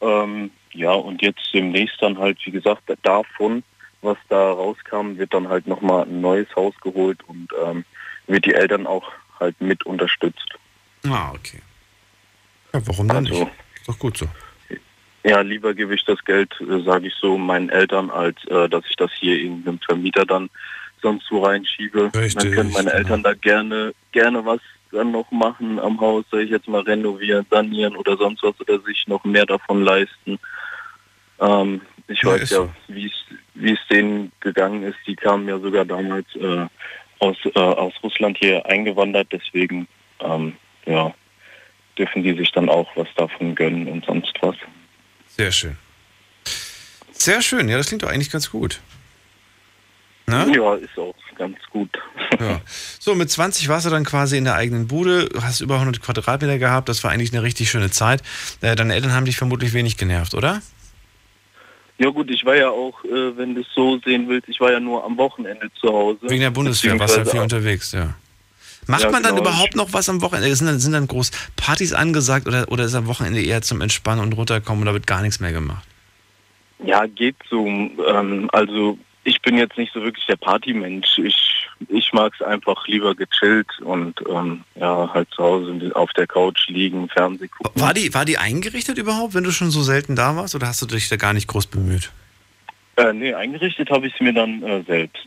Ähm, 0.00 0.52
ja, 0.72 0.92
und 0.92 1.20
jetzt 1.20 1.40
demnächst 1.52 2.00
dann 2.00 2.16
halt, 2.16 2.38
wie 2.44 2.52
gesagt, 2.52 2.82
davon, 3.02 3.64
was 4.02 4.16
da 4.28 4.52
rauskam, 4.52 5.16
wird 5.16 5.34
dann 5.34 5.48
halt 5.48 5.66
nochmal 5.66 6.04
ein 6.04 6.20
neues 6.20 6.46
Haus 6.54 6.74
geholt 6.80 7.18
und 7.26 7.48
ähm, 7.66 7.84
wird 8.28 8.44
die 8.46 8.54
Eltern 8.54 8.86
auch 8.86 9.10
halt 9.40 9.60
mit 9.60 9.84
unterstützt. 9.84 10.48
Ah, 11.08 11.32
okay. 11.32 11.60
Ja, 12.72 12.86
warum 12.86 13.08
dann 13.08 13.26
Also, 13.26 13.40
nicht? 13.40 13.52
Ist 13.80 13.88
doch 13.88 13.98
gut 13.98 14.16
so. 14.16 14.28
Ja, 15.24 15.40
lieber 15.40 15.72
gebe 15.72 15.94
ich 15.94 16.04
das 16.04 16.22
Geld, 16.24 16.54
äh, 16.60 16.82
sage 16.82 17.08
ich 17.08 17.14
so, 17.14 17.38
meinen 17.38 17.70
Eltern, 17.70 18.10
als 18.10 18.36
äh, 18.44 18.68
dass 18.68 18.84
ich 18.88 18.96
das 18.96 19.10
hier 19.18 19.36
irgendeinem 19.36 19.80
Vermieter 19.80 20.26
dann 20.26 20.50
sonst 21.00 21.26
so 21.26 21.42
reinschiebe. 21.42 22.10
Richtig, 22.14 22.34
dann 22.34 22.52
können 22.52 22.72
meine. 22.72 22.92
Eltern 22.92 23.22
da 23.22 23.32
gerne, 23.32 23.94
gerne 24.12 24.44
was 24.44 24.60
dann 24.92 25.12
noch 25.12 25.30
machen 25.30 25.78
am 25.80 26.00
Haus, 26.00 26.24
soll 26.30 26.42
ich 26.42 26.50
jetzt 26.50 26.68
mal 26.68 26.82
renovieren, 26.82 27.46
sanieren 27.50 27.96
oder 27.96 28.16
sonst 28.16 28.42
was 28.42 28.58
oder 28.60 28.78
sich 28.80 29.06
noch 29.08 29.24
mehr 29.24 29.46
davon 29.46 29.82
leisten. 29.82 30.38
Ähm, 31.40 31.80
ich 32.06 32.22
Ja, 32.22 32.30
weiß 32.30 32.50
ja, 32.50 32.56
so. 32.58 32.70
wie 32.88 33.06
es 33.06 33.24
wie 33.54 33.72
es 33.72 33.86
denen 33.90 34.30
gegangen 34.40 34.82
ist. 34.82 34.98
Die 35.06 35.16
kamen 35.16 35.48
ja 35.48 35.58
sogar 35.58 35.84
damals 35.84 36.26
äh, 36.36 36.66
aus, 37.20 37.36
äh, 37.44 37.58
aus 37.58 37.94
Russland 38.02 38.36
hier 38.38 38.66
eingewandert, 38.66 39.28
deswegen 39.32 39.88
ähm, 40.20 40.54
ja, 40.86 41.14
dürfen 41.96 42.22
die 42.22 42.34
sich 42.34 42.50
dann 42.52 42.68
auch 42.68 42.88
was 42.96 43.08
davon 43.16 43.54
gönnen 43.54 43.88
und 43.88 44.04
sonst 44.04 44.34
was. 44.42 44.56
Sehr 45.36 45.52
schön. 45.52 45.76
Sehr 47.12 47.42
schön, 47.42 47.68
ja, 47.68 47.76
das 47.76 47.88
klingt 47.88 48.02
doch 48.02 48.08
eigentlich 48.08 48.30
ganz 48.30 48.50
gut. 48.50 48.80
Ne? 50.26 50.50
Ja, 50.54 50.74
ist 50.74 50.98
auch 50.98 51.14
ganz 51.36 51.58
gut. 51.70 51.90
Ja. 52.40 52.60
So, 52.98 53.14
mit 53.14 53.30
20 53.30 53.68
warst 53.68 53.86
du 53.86 53.90
dann 53.90 54.04
quasi 54.04 54.38
in 54.38 54.44
der 54.44 54.54
eigenen 54.54 54.86
Bude, 54.86 55.28
hast 55.42 55.60
über 55.60 55.74
100 55.74 56.00
Quadratmeter 56.00 56.58
gehabt, 56.58 56.88
das 56.88 57.04
war 57.04 57.10
eigentlich 57.10 57.32
eine 57.32 57.42
richtig 57.42 57.70
schöne 57.70 57.90
Zeit. 57.90 58.22
Äh, 58.60 58.74
Deine 58.74 58.94
Eltern 58.94 59.12
haben 59.12 59.24
dich 59.24 59.36
vermutlich 59.36 59.72
wenig 59.72 59.96
genervt, 59.96 60.34
oder? 60.34 60.62
Ja 61.98 62.10
gut, 62.10 62.30
ich 62.30 62.44
war 62.44 62.56
ja 62.56 62.70
auch, 62.70 63.04
äh, 63.04 63.36
wenn 63.36 63.54
du 63.54 63.60
es 63.60 63.66
so 63.74 63.98
sehen 64.04 64.28
willst, 64.28 64.48
ich 64.48 64.60
war 64.60 64.72
ja 64.72 64.80
nur 64.80 65.04
am 65.04 65.16
Wochenende 65.16 65.70
zu 65.80 65.88
Hause. 65.88 66.18
Wegen 66.22 66.40
der 66.40 66.50
Bundeswehr 66.50 66.98
warst 66.98 67.16
du 67.16 67.20
ja 67.20 67.26
viel 67.26 67.40
unterwegs, 67.40 67.92
ja. 67.92 68.14
Macht 68.86 69.02
Ja, 69.02 69.10
man 69.10 69.22
dann 69.22 69.36
genau. 69.36 69.48
überhaupt 69.48 69.74
noch 69.76 69.92
was 69.92 70.08
am 70.08 70.20
Wochenende? 70.22 70.54
Sind 70.54 70.66
dann, 70.66 70.78
sind 70.78 70.92
dann 70.92 71.06
groß 71.06 71.30
Partys 71.56 71.92
angesagt 71.92 72.46
oder, 72.46 72.70
oder 72.70 72.84
ist 72.84 72.94
am 72.94 73.06
Wochenende 73.06 73.42
eher 73.42 73.62
zum 73.62 73.80
Entspannen 73.80 74.22
und 74.22 74.32
runterkommen 74.34 74.82
und 74.82 74.86
da 74.86 74.92
wird 74.92 75.06
gar 75.06 75.22
nichts 75.22 75.40
mehr 75.40 75.52
gemacht? 75.52 75.84
Ja, 76.84 77.06
geht 77.06 77.36
so. 77.48 77.66
Ähm, 77.66 78.48
also 78.52 78.98
ich 79.24 79.40
bin 79.40 79.56
jetzt 79.56 79.78
nicht 79.78 79.92
so 79.94 80.02
wirklich 80.02 80.26
der 80.26 80.36
Partymensch. 80.36 81.18
Ich, 81.18 81.66
ich 81.88 82.12
mag 82.12 82.32
es 82.38 82.44
einfach 82.44 82.86
lieber 82.86 83.14
gechillt 83.14 83.80
und 83.80 84.14
ähm, 84.28 84.64
ja, 84.74 85.10
halt 85.14 85.28
zu 85.34 85.42
Hause 85.42 85.90
auf 85.94 86.12
der 86.12 86.26
Couch 86.26 86.68
liegen, 86.68 87.08
Fernsehen 87.08 87.50
gucken. 87.50 87.80
War 87.80 87.94
die, 87.94 88.12
war 88.12 88.26
die 88.26 88.36
eingerichtet 88.38 88.98
überhaupt, 88.98 89.32
wenn 89.34 89.44
du 89.44 89.50
schon 89.50 89.70
so 89.70 89.82
selten 89.82 90.14
da 90.14 90.36
warst 90.36 90.54
oder 90.54 90.66
hast 90.66 90.82
du 90.82 90.86
dich 90.86 91.08
da 91.08 91.16
gar 91.16 91.32
nicht 91.32 91.48
groß 91.48 91.66
bemüht? 91.66 92.12
Äh, 92.96 93.12
nee, 93.12 93.32
eingerichtet 93.34 93.88
habe 93.90 94.06
ich 94.06 94.14
es 94.14 94.20
mir 94.20 94.32
dann 94.34 94.62
äh, 94.62 94.82
selbst. 94.82 95.26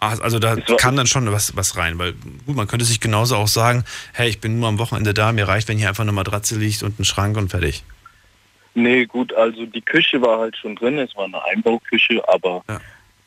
Ach, 0.00 0.20
also 0.20 0.38
da 0.38 0.56
kam 0.56 0.96
dann 0.96 1.06
schon 1.06 1.30
was, 1.32 1.56
was 1.56 1.76
rein, 1.76 1.98
weil 1.98 2.14
gut, 2.46 2.54
man 2.54 2.68
könnte 2.68 2.84
sich 2.84 3.00
genauso 3.00 3.34
auch 3.34 3.48
sagen, 3.48 3.84
hey, 4.12 4.28
ich 4.28 4.40
bin 4.40 4.60
nur 4.60 4.68
am 4.68 4.78
Wochenende 4.78 5.12
da, 5.12 5.32
mir 5.32 5.48
reicht, 5.48 5.68
wenn 5.68 5.76
hier 5.76 5.88
einfach 5.88 6.04
eine 6.04 6.12
Matratze 6.12 6.56
liegt 6.56 6.84
und 6.84 7.00
ein 7.00 7.04
Schrank 7.04 7.36
und 7.36 7.50
fertig. 7.50 7.82
Nee, 8.74 9.06
gut, 9.06 9.34
also 9.34 9.66
die 9.66 9.80
Küche 9.80 10.22
war 10.22 10.38
halt 10.38 10.56
schon 10.56 10.76
drin, 10.76 10.98
es 10.98 11.16
war 11.16 11.24
eine 11.24 11.44
Einbauküche, 11.46 12.22
aber 12.28 12.62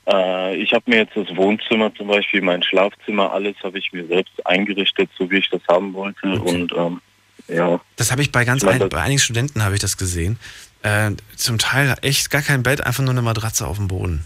äh, 0.07 0.55
ich 0.55 0.71
habe 0.71 0.83
mir 0.89 0.99
jetzt 0.99 1.15
das 1.15 1.35
Wohnzimmer 1.35 1.93
zum 1.93 2.07
Beispiel, 2.07 2.41
mein 2.41 2.63
Schlafzimmer, 2.63 3.33
alles 3.33 3.55
habe 3.63 3.77
ich 3.77 3.91
mir 3.91 4.07
selbst 4.07 4.45
eingerichtet, 4.45 5.09
so 5.17 5.29
wie 5.29 5.39
ich 5.39 5.49
das 5.49 5.61
haben 5.67 5.93
wollte 5.93 6.39
und 6.39 6.71
ähm, 6.71 7.01
ja. 7.49 7.81
Das 7.97 8.11
habe 8.11 8.21
ich 8.21 8.31
bei 8.31 8.45
ganz 8.45 8.63
Ich 8.63 8.69
mein, 8.69 8.81
ein, 8.81 8.87
bei 8.87 9.01
einigen 9.01 9.19
Studenten 9.19 9.61
habe 9.63 9.75
ich 9.75 9.81
das 9.81 9.97
gesehen. 9.97 10.39
Äh, 10.83 11.11
zum 11.35 11.57
Teil 11.57 11.95
echt 12.01 12.31
gar 12.31 12.41
kein 12.41 12.63
Bett, 12.63 12.85
einfach 12.85 13.03
nur 13.03 13.11
eine 13.11 13.21
Matratze 13.21 13.67
auf 13.67 13.75
dem 13.75 13.89
Boden. 13.89 14.25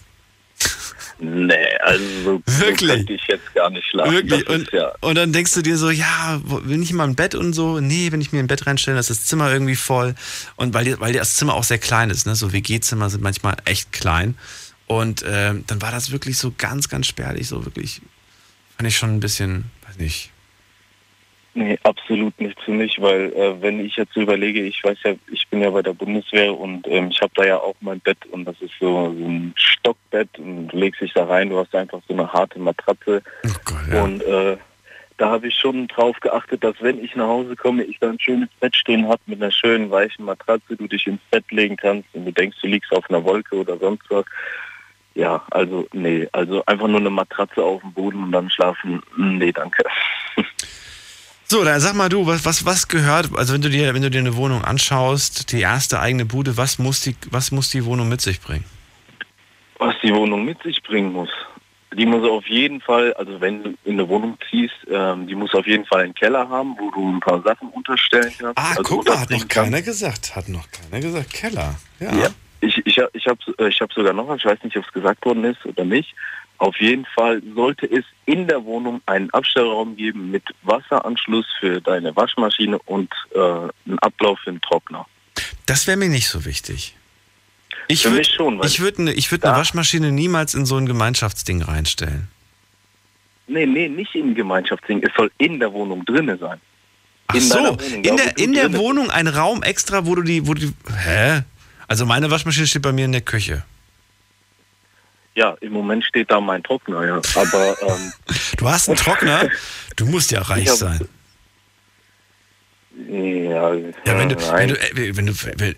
Nee, 1.18 1.54
also 1.80 2.04
so 2.24 2.42
Wirklich? 2.60 2.90
so 2.90 2.96
könnte 2.98 3.14
ich 3.14 3.28
jetzt 3.28 3.54
gar 3.54 3.70
nicht 3.70 3.88
schlafen. 3.90 4.12
Wirklich? 4.12 4.44
Das 4.44 4.58
ist 4.58 4.72
ja, 4.74 4.92
Und 5.00 5.16
dann 5.16 5.32
denkst 5.32 5.54
du 5.54 5.62
dir 5.62 5.78
so, 5.78 5.90
ja, 5.90 6.42
will 6.44 6.82
ich 6.82 6.92
mal 6.92 7.06
ein 7.06 7.16
Bett 7.16 7.36
und 7.36 7.54
so? 7.54 7.80
Nee, 7.80 8.12
wenn 8.12 8.22
ich 8.22 8.34
mir 8.34 8.40
ein 8.40 8.48
Bett 8.48 8.68
reinstelle, 8.68 9.00
ist 9.00 9.10
das 9.10 9.26
Zimmer 9.26 9.52
irgendwie 9.52 9.76
voll. 9.76 10.16
Und 10.58 10.74
weil, 10.74 11.00
weil 11.00 11.14
das 11.14 11.36
Zimmer 11.36 11.54
auch 11.54 11.64
sehr 11.64 11.78
klein 11.78 12.10
ist, 12.10 12.26
ne? 12.26 12.36
so 12.36 12.52
WG-Zimmer 12.52 13.10
sind 13.10 13.24
manchmal 13.24 13.56
echt 13.66 13.94
klein. 13.94 14.38
Und 14.88 15.24
ähm, 15.28 15.64
dann 15.68 15.82
war 15.82 15.92
das 15.92 16.12
wirklich 16.12 16.38
so 16.38 16.54
ganz, 16.58 16.90
ganz 16.90 17.08
spärlich, 17.08 17.48
so 17.48 17.66
wirklich, 17.66 18.02
fand 18.78 18.88
ich 18.88 18.98
schon 18.98 19.16
ein 19.16 19.20
bisschen, 19.20 19.66
weiß 19.88 19.98
nicht. 19.98 20.32
Nee, 21.58 21.80
absolut 21.84 22.38
nicht 22.42 22.62
für 22.62 22.72
mich, 22.72 23.02
weil 23.02 23.32
äh, 23.32 23.62
wenn 23.62 23.80
ich 23.80 23.96
jetzt 23.96 24.18
überlege, 24.18 24.62
ich 24.62 24.84
weiß 24.84 24.98
ja, 25.06 25.14
ich 25.32 25.48
bin 25.48 25.62
ja 25.62 25.70
bei 25.70 25.82
der 25.82 25.94
Bundeswehr 25.94 26.54
und 26.54 26.86
ähm, 26.86 27.08
ich 27.10 27.22
habe 27.22 27.32
da 27.34 27.46
ja 27.46 27.58
auch 27.58 27.76
mein 27.80 28.02
Bett 28.02 28.18
und 28.30 28.44
das 28.44 28.62
ist 28.62 28.74
so, 28.78 29.16
so 29.18 29.26
ein 29.26 29.54
Stockbett 29.56 30.38
und 30.38 30.68
du 30.68 30.78
legst 30.78 31.00
dich 31.00 31.14
da 31.14 31.24
rein, 31.24 31.50
du 31.50 31.58
hast 31.58 31.74
einfach 31.74 32.02
so 32.10 32.14
eine 32.14 32.32
harte 32.32 32.60
Matratze 32.60 33.24
und 34.04 34.22
äh, 34.24 34.58
da 35.16 35.30
habe 35.30 35.48
ich 35.48 35.56
schon 35.56 35.88
drauf 35.88 36.20
geachtet, 36.20 36.62
dass 36.62 36.76
wenn 36.82 37.02
ich 37.02 37.16
nach 37.16 37.28
Hause 37.28 37.56
komme, 37.56 37.84
ich 37.84 38.00
da 38.00 38.10
ein 38.10 38.20
schönes 38.20 38.50
Bett 38.60 38.76
stehen 38.76 39.08
habe 39.08 39.22
mit 39.26 39.42
einer 39.42 39.52
schönen 39.52 39.90
weichen 39.90 40.26
Matratze, 40.26 40.76
du 40.76 40.88
dich 40.88 41.08
ins 41.08 41.22
Bett 41.32 41.50
legen 41.52 41.78
kannst 41.78 42.10
und 42.12 42.26
du 42.26 42.34
denkst, 42.34 42.58
du 42.62 42.68
liegst 42.68 42.92
auf 42.92 43.10
einer 43.10 43.24
Wolke 43.24 43.56
oder 43.56 43.78
sonst 43.78 44.04
was. 44.10 44.26
Ja, 45.14 45.42
also 45.52 45.88
nee, 45.94 46.28
also 46.34 46.66
einfach 46.66 46.90
nur 46.90 47.00
eine 47.00 47.10
Matratze 47.10 47.64
auf 47.64 47.80
dem 47.80 47.94
Boden 47.94 48.24
und 48.24 48.34
dann 48.34 48.50
schlafen, 48.50 49.02
nee, 49.16 49.54
danke. 49.54 49.86
So, 51.56 51.64
dann 51.64 51.80
sag 51.80 51.96
mal 51.96 52.10
du, 52.10 52.28
was, 52.28 52.44
was, 52.44 52.66
was 52.66 52.90
gehört, 52.90 53.30
also 53.38 53.54
wenn 53.54 53.62
du 53.62 53.70
dir, 53.70 53.94
wenn 53.94 54.02
du 54.02 54.10
dir 54.10 54.20
eine 54.20 54.36
Wohnung 54.36 54.66
anschaust, 54.66 55.54
die 55.54 55.62
erste 55.62 56.02
eigene 56.02 56.26
Bude, 56.26 56.58
was 56.58 56.80
muss 56.80 57.00
die, 57.00 57.16
was 57.32 57.50
muss 57.52 57.70
die 57.70 57.86
Wohnung 57.86 58.10
mit 58.10 58.20
sich 58.20 58.42
bringen? 58.42 58.66
was 59.80 59.96
die 60.04 60.14
Wohnung 60.14 60.44
mit 60.44 60.62
sich 60.64 60.84
bringen 60.84 61.14
muss. 61.14 61.30
Die 61.98 62.06
muss 62.06 62.30
auf 62.30 62.46
jeden 62.48 62.82
Fall, 62.82 63.14
also 63.14 63.40
wenn 63.40 63.64
du 63.64 63.70
in 63.86 63.94
eine 63.94 64.10
Wohnung 64.10 64.38
ziehst, 64.50 64.76
ähm, 64.92 65.28
die 65.28 65.36
muss 65.36 65.54
auf 65.54 65.66
jeden 65.66 65.86
Fall 65.86 66.02
einen 66.02 66.14
Keller 66.14 66.50
haben, 66.50 66.76
wo 66.78 66.92
du 66.92 67.10
ein 67.10 67.22
paar 67.22 67.42
Sachen 67.42 67.70
unterstellen 67.70 68.34
kannst. 68.38 68.58
Ah, 68.58 68.72
also 68.72 68.84
guck 68.84 69.08
mal, 69.08 69.22
hat 69.22 69.30
noch 69.30 69.48
keiner 69.48 69.82
gesagt. 69.82 70.36
Hat 70.36 70.50
noch 70.50 70.68
keiner 70.70 71.02
gesagt. 71.02 71.32
Keller. 71.32 71.76
Ja. 72.02 72.14
Ja, 72.16 72.28
ich, 72.60 72.86
ich, 72.86 72.98
ich 73.14 73.28
habe 73.28 73.40
ich 73.70 73.80
hab 73.80 73.94
sogar 73.94 74.12
noch, 74.12 74.36
ich 74.36 74.44
weiß 74.44 74.62
nicht, 74.64 74.76
ob 74.76 74.86
es 74.86 74.92
gesagt 74.92 75.26
worden 75.26 75.46
ist 75.46 75.66
oder 75.66 75.86
nicht. 75.86 76.14
Auf 76.58 76.80
jeden 76.80 77.06
Fall 77.06 77.42
sollte 77.54 77.86
es 77.86 78.06
in 78.26 78.48
der 78.48 78.64
Wohnung 78.64 79.02
einen 79.06 79.30
Abstellraum 79.32 79.96
geben 79.98 80.32
mit 80.32 80.44
Wasseranschluss 80.64 81.46
für 81.60 81.82
deine 81.82 82.16
Waschmaschine 82.16 82.80
und 82.86 83.12
äh, 83.34 83.40
einen 83.40 84.00
Ablauf 84.00 84.40
für 84.40 84.52
den 84.52 84.62
Trockner. 84.62 85.06
Das 85.66 85.86
wäre 85.88 85.98
mir 85.98 86.10
nicht 86.10 86.28
so 86.28 86.46
wichtig. 86.46 86.96
Ich 87.88 88.06
würde 88.06 88.22
ich 88.22 88.80
würd 88.80 89.00
eine 89.00 89.14
ich 89.14 89.32
würd 89.32 89.46
eine 89.46 89.58
Waschmaschine 89.58 90.12
niemals 90.12 90.56
in 90.56 90.66
so 90.66 90.78
ein 90.78 90.86
Gemeinschaftsding 90.86 91.62
reinstellen. 91.62 92.30
Nee, 93.48 93.66
nee, 93.66 93.88
nicht 93.88 94.16
im 94.16 94.34
Gemeinschaftsding. 94.34 95.04
Es 95.04 95.12
soll 95.16 95.32
in 95.38 95.60
der 95.60 95.72
Wohnung 95.72 96.04
drinne 96.06 96.38
sein. 96.38 96.60
Ach 97.28 97.36
in 97.36 97.42
so, 97.42 97.60
Wohnung, 97.60 97.80
in 97.80 98.18
der, 98.18 98.38
in 98.38 98.54
der 98.54 98.74
Wohnung 98.74 99.12
ein 99.12 99.28
Raum 99.28 99.62
extra, 99.62 100.06
wo 100.06 100.16
du 100.16 100.24
die, 100.24 100.48
wo 100.48 100.54
du 100.54 100.62
die, 100.62 100.74
hä? 101.06 101.44
Also 101.88 102.06
meine 102.06 102.32
Waschmaschine 102.32 102.66
steht 102.66 102.82
bei 102.82 102.92
mir 102.92 103.06
in 103.06 103.12
der 103.12 103.22
Küche. 103.22 103.64
Ja, 105.36 105.56
im 105.62 105.74
Moment 105.74 106.04
steht 106.06 106.32
da 106.32 106.40
mein 106.40 106.64
Trockner, 106.64 107.06
ja. 107.06 107.22
Aber 107.36 107.76
ähm, 107.82 108.14
Du 108.58 108.70
hast 108.70 108.88
einen 108.88 108.98
Trockner? 108.98 109.50
Du 109.98 110.06
musst 110.06 110.32
ja 110.32 110.42
reich 110.42 110.64
Ich 110.64 110.70
hab- 110.70 110.78
sein. 110.78 111.08
ja, 113.10 113.74
Ja, 113.74 114.18
wenn 114.18 114.30
du, 114.30 114.36
wenn 114.38 114.70
du, 114.70 114.76
äh, 114.76 115.16
wenn 115.18 115.26
du, 115.26 115.34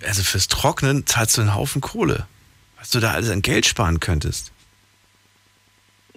also 0.05 0.23
fürs 0.23 0.47
Trocknen 0.47 1.05
zahlst 1.05 1.37
du 1.37 1.41
einen 1.41 1.55
Haufen 1.55 1.81
Kohle. 1.81 2.27
Was 2.77 2.91
du 2.91 2.99
da 2.99 3.11
alles 3.13 3.29
an 3.31 3.41
Geld 3.41 3.65
sparen 3.65 3.99
könntest. 3.99 4.51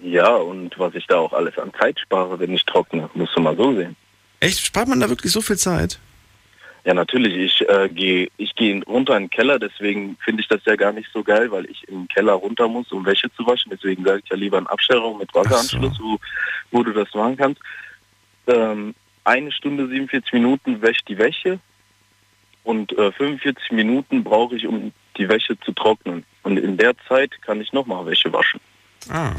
ja, 0.03 0.27
und 0.35 0.77
was 0.77 0.93
ich 0.93 1.07
da 1.07 1.17
auch 1.17 1.33
alles 1.33 1.57
an 1.57 1.71
Zeit 1.79 1.99
spare, 1.99 2.39
wenn 2.39 2.53
ich 2.53 2.63
trockne, 2.65 3.09
musst 3.15 3.35
du 3.35 3.41
mal 3.41 3.55
so 3.57 3.75
sehen. 3.75 3.95
Echt? 4.39 4.59
Spart 4.59 4.87
man 4.87 4.99
da 4.99 5.09
wirklich 5.09 5.31
so 5.31 5.41
viel 5.41 5.57
Zeit? 5.57 5.99
Ja, 6.83 6.93
natürlich. 6.93 7.35
Ich 7.35 7.69
äh, 7.69 7.89
gehe 7.89 8.29
ich 8.37 8.55
geh 8.55 8.81
runter 8.87 9.15
in 9.15 9.23
den 9.23 9.29
Keller, 9.29 9.59
deswegen 9.59 10.17
finde 10.23 10.41
ich 10.41 10.47
das 10.47 10.61
ja 10.65 10.75
gar 10.75 10.91
nicht 10.91 11.09
so 11.13 11.23
geil, 11.23 11.51
weil 11.51 11.65
ich 11.65 11.81
den 11.81 12.07
Keller 12.07 12.33
runter 12.33 12.67
muss, 12.67 12.91
um 12.91 13.05
Wäsche 13.05 13.31
zu 13.35 13.45
waschen. 13.45 13.71
Deswegen 13.71 14.03
sage 14.03 14.21
ich 14.23 14.29
ja 14.29 14.35
lieber 14.35 14.57
einen 14.57 14.67
Abstellraum 14.67 15.19
mit 15.19 15.33
Wasseranschluss, 15.33 15.99
wo, 15.99 16.17
wo 16.71 16.83
du 16.83 16.91
das 16.91 17.13
machen 17.13 17.37
kannst. 17.37 17.61
Ähm, 18.47 18.95
eine 19.23 19.51
Stunde 19.51 19.87
47 19.87 20.33
Minuten 20.33 20.81
wäscht 20.81 21.07
die 21.07 21.17
Wäsche 21.17 21.59
und 22.63 22.91
äh, 22.97 23.11
45 23.11 23.71
Minuten 23.71 24.23
brauche 24.23 24.55
ich, 24.55 24.65
um 24.65 24.91
die 25.17 25.29
Wäsche 25.29 25.59
zu 25.59 25.73
trocknen. 25.73 26.25
Und 26.41 26.57
in 26.57 26.77
der 26.77 26.95
Zeit 27.07 27.39
kann 27.43 27.61
ich 27.61 27.73
nochmal 27.73 28.05
Wäsche 28.07 28.33
waschen. 28.33 28.59
Ah. 29.09 29.33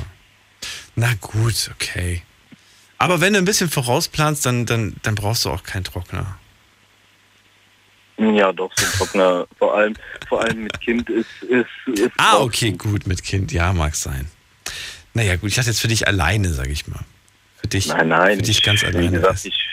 Na 0.95 1.13
gut, 1.21 1.71
okay. 1.75 2.23
Aber 2.99 3.21
wenn 3.21 3.33
du 3.33 3.41
ein 3.41 3.45
bisschen 3.45 3.69
vorausplanst, 3.69 4.47
dann, 4.47 4.67
dann, 4.67 4.95
dann 5.03 5.17
brauchst 5.17 5.45
du 5.45 5.51
auch 5.51 5.65
keinen 5.65 5.83
Trockner. 5.83 6.39
Ja, 8.35 8.53
doch, 8.53 8.71
so 8.77 8.85
ein 8.87 8.93
Trockner, 8.93 9.47
vor 9.59 9.75
allem, 9.77 9.95
vor 10.29 10.43
allem 10.45 10.65
mit 10.65 10.81
Kind 10.81 11.09
ist, 11.11 11.27
ist, 11.43 11.67
ist 11.99 12.11
Ah, 12.19 12.39
okay, 12.39 12.73
gut, 12.73 13.07
mit 13.07 13.23
Kind, 13.25 13.53
ja, 13.53 13.73
mag 13.73 13.95
sein. 13.97 14.29
Naja, 15.15 15.37
gut, 15.37 15.51
ich 15.51 15.57
dachte 15.57 15.71
jetzt 15.71 15.81
für 15.81 15.89
dich 15.89 16.07
alleine, 16.07 16.53
sag 16.53 16.69
ich 16.69 16.87
mal. 16.89 17.01
Für 17.61 17.67
dich, 17.69 17.89
Nein, 17.89 18.09
nein. 18.09 18.37
für 18.37 18.43
dich 18.43 18.63
ganz 18.63 18.83
ich, 18.83 18.89
alleine. 18.89 19.11
Wie 19.11 19.15
gesagt, 19.17 19.45
ich, 19.45 19.69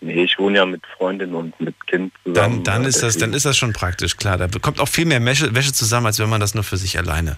nee, 0.00 0.24
ich 0.24 0.38
wohne 0.38 0.56
ja 0.58 0.66
mit 0.66 0.82
Freundin 0.96 1.34
und 1.34 1.58
mit 1.60 1.74
Kind 1.86 2.12
Dann, 2.24 2.34
zusammen. 2.34 2.64
dann, 2.64 2.84
äh, 2.84 2.88
ist 2.88 3.02
das, 3.02 3.14
dann 3.14 3.30
deswegen- 3.30 3.34
ist 3.36 3.46
das 3.46 3.56
schon 3.58 3.72
praktisch, 3.72 4.16
klar. 4.16 4.38
Da 4.38 4.46
bekommt 4.46 4.80
auch 4.80 4.88
viel 4.88 5.04
mehr 5.04 5.24
Wäsche, 5.24 5.54
Wäsche 5.54 5.72
zusammen, 5.72 6.06
als 6.06 6.18
wenn 6.18 6.28
man 6.28 6.40
das 6.40 6.54
nur 6.54 6.64
für 6.64 6.76
sich 6.78 6.98
alleine. 6.98 7.36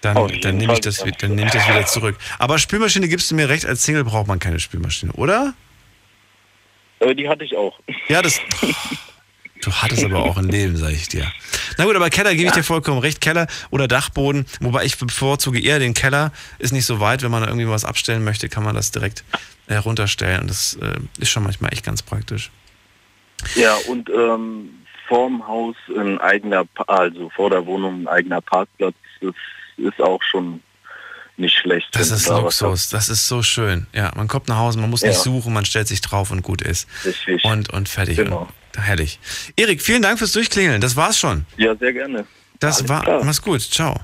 Dann, 0.00 0.16
dann 0.42 0.56
nehme 0.58 0.74
ich, 0.74 0.80
das, 0.80 1.02
dann 1.18 1.34
nehme 1.34 1.46
ich 1.46 1.52
das 1.52 1.66
wieder 1.66 1.86
zurück. 1.86 2.16
Aber 2.38 2.58
Spülmaschine 2.58 3.08
gibst 3.08 3.30
du 3.30 3.34
mir 3.36 3.48
recht, 3.48 3.64
als 3.64 3.84
Single 3.84 4.04
braucht 4.04 4.26
man 4.26 4.38
keine 4.38 4.60
Spülmaschine, 4.60 5.12
oder? 5.12 5.54
Äh, 7.00 7.14
die 7.14 7.26
hatte 7.26 7.44
ich 7.44 7.56
auch. 7.56 7.80
Ja, 8.08 8.20
das. 8.20 8.38
Du 9.64 9.72
hattest 9.72 10.04
aber 10.04 10.22
auch 10.24 10.36
ein 10.36 10.48
Leben, 10.48 10.76
sag 10.76 10.92
ich 10.92 11.08
dir. 11.08 11.26
Na 11.78 11.84
gut, 11.84 11.96
aber 11.96 12.10
Keller 12.10 12.34
gebe 12.34 12.46
ich 12.48 12.52
dir 12.52 12.62
vollkommen 12.62 12.98
recht. 12.98 13.20
Keller 13.20 13.46
oder 13.70 13.88
Dachboden, 13.88 14.44
wobei 14.60 14.84
ich 14.84 14.98
bevorzuge 14.98 15.58
eher 15.60 15.78
den 15.78 15.94
Keller. 15.94 16.32
Ist 16.58 16.72
nicht 16.72 16.84
so 16.86 17.00
weit, 17.00 17.22
wenn 17.22 17.30
man 17.30 17.42
da 17.42 17.48
irgendwie 17.48 17.68
was 17.68 17.84
abstellen 17.84 18.24
möchte, 18.24 18.48
kann 18.48 18.62
man 18.62 18.74
das 18.74 18.90
direkt 18.90 19.24
herunterstellen. 19.66 20.42
Und 20.42 20.50
das 20.50 20.74
äh, 20.82 20.96
ist 21.18 21.30
schon 21.30 21.42
manchmal 21.44 21.72
echt 21.72 21.84
ganz 21.84 22.02
praktisch. 22.02 22.50
Ja, 23.54 23.74
und 23.88 24.10
ähm, 24.10 24.70
vorm 25.08 25.46
Haus 25.46 25.76
ein 25.96 26.18
eigener, 26.20 26.64
Pa- 26.66 26.84
also 26.84 27.30
vor 27.30 27.50
der 27.50 27.64
Wohnung 27.66 28.02
ein 28.02 28.08
eigener 28.08 28.40
Parkplatz, 28.40 28.94
das 29.20 29.34
ist 29.78 30.00
auch 30.00 30.22
schon 30.30 30.62
nicht 31.36 31.56
schlecht. 31.58 31.88
Das 31.92 32.10
ist 32.10 32.28
da 32.28 32.38
Luxus, 32.38 32.90
das 32.90 33.08
ist 33.08 33.26
so 33.26 33.42
schön. 33.42 33.86
Ja, 33.92 34.12
man 34.14 34.28
kommt 34.28 34.48
nach 34.48 34.58
Hause, 34.58 34.78
man 34.78 34.90
muss 34.90 35.02
nicht 35.02 35.14
Ja. 35.16 35.20
suchen, 35.20 35.52
man 35.52 35.64
stellt 35.64 35.88
sich 35.88 36.00
drauf 36.00 36.30
und 36.30 36.42
gut 36.42 36.62
ist. 36.62 36.86
Richtig. 37.04 37.42
Und, 37.44 37.70
und 37.70 37.88
fertig. 37.88 38.16
Genau. 38.18 38.42
Und, 38.42 38.48
herrlich. 38.76 39.18
Erik, 39.56 39.82
vielen 39.82 40.02
Dank 40.02 40.18
fürs 40.18 40.32
Durchklingeln. 40.32 40.80
Das 40.80 40.96
war's 40.96 41.18
schon. 41.18 41.46
Ja, 41.56 41.74
sehr 41.76 41.92
gerne. 41.92 42.26
Das 42.60 42.78
Alles 42.78 42.88
war. 42.88 43.02
klar. 43.02 43.24
Mach's 43.24 43.42
gut. 43.42 43.60
Ciao. 43.62 44.00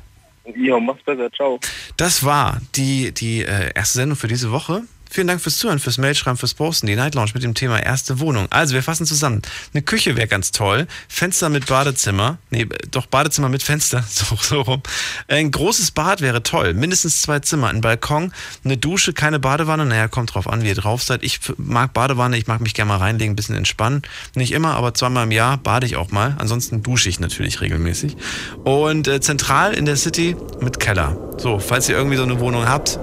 Ja, 0.56 0.78
mach's 0.78 1.02
besser. 1.02 1.30
Ciao. 1.32 1.60
Das 1.96 2.24
war 2.24 2.60
die, 2.74 3.12
die 3.12 3.42
äh, 3.42 3.70
erste 3.74 3.98
Sendung 3.98 4.16
für 4.16 4.28
diese 4.28 4.50
Woche. 4.50 4.82
Vielen 5.12 5.26
Dank 5.26 5.40
fürs 5.40 5.58
Zuhören, 5.58 5.80
fürs 5.80 5.98
Mailschreiben, 5.98 6.38
fürs 6.38 6.54
Posten. 6.54 6.86
Die 6.86 6.94
Night 6.94 7.16
Lounge 7.16 7.32
mit 7.34 7.42
dem 7.42 7.54
Thema 7.54 7.80
erste 7.80 8.20
Wohnung. 8.20 8.46
Also, 8.50 8.74
wir 8.74 8.82
fassen 8.84 9.06
zusammen. 9.06 9.42
Eine 9.74 9.82
Küche 9.82 10.14
wäre 10.16 10.28
ganz 10.28 10.52
toll. 10.52 10.86
Fenster 11.08 11.48
mit 11.48 11.66
Badezimmer. 11.66 12.38
Nee, 12.50 12.68
doch 12.92 13.06
Badezimmer 13.06 13.48
mit 13.48 13.62
Fenster. 13.62 14.04
So, 14.20 14.36
so 14.36 14.60
rum. 14.60 14.82
Ein 15.28 15.50
großes 15.50 15.92
Bad 15.92 16.20
wäre 16.20 16.42
toll. 16.42 16.74
Mindestens 16.74 17.22
zwei 17.22 17.38
Zimmer. 17.38 17.68
Ein 17.68 17.80
Balkon, 17.80 18.32
eine 18.64 18.76
Dusche, 18.76 19.14
keine 19.14 19.38
Badewanne. 19.38 19.86
Naja, 19.86 20.08
kommt 20.08 20.34
drauf 20.34 20.46
an, 20.46 20.62
wie 20.62 20.68
ihr 20.68 20.74
drauf 20.74 21.02
seid. 21.02 21.22
Ich 21.24 21.40
mag 21.56 21.94
Badewanne. 21.94 22.36
Ich 22.36 22.46
mag 22.46 22.60
mich 22.60 22.74
gerne 22.74 22.90
mal 22.90 22.98
reinlegen, 22.98 23.32
ein 23.32 23.36
bisschen 23.36 23.56
entspannen. 23.56 24.02
Nicht 24.34 24.52
immer, 24.52 24.74
aber 24.74 24.92
zweimal 24.92 25.24
im 25.24 25.30
Jahr 25.30 25.56
bade 25.56 25.86
ich 25.86 25.96
auch 25.96 26.10
mal. 26.10 26.36
Ansonsten 26.38 26.82
dusche 26.82 27.08
ich 27.08 27.18
natürlich 27.18 27.60
regelmäßig. 27.62 28.16
Und 28.64 29.08
äh, 29.08 29.20
zentral 29.20 29.72
in 29.72 29.86
der 29.86 29.96
City 29.96 30.36
mit 30.60 30.78
Keller. 30.78 31.16
So, 31.38 31.58
falls 31.58 31.88
ihr 31.88 31.96
irgendwie 31.96 32.16
so 32.16 32.24
eine 32.24 32.40
Wohnung 32.40 32.68
habt, 32.68 32.98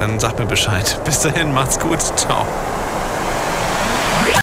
dann 0.00 0.18
sagt 0.18 0.38
mir 0.38 0.46
Bescheid. 0.46 0.98
Bis 1.04 1.20
dahin, 1.20 1.52
macht's 1.52 1.78
gut. 1.78 2.00
Ciao. 2.16 2.46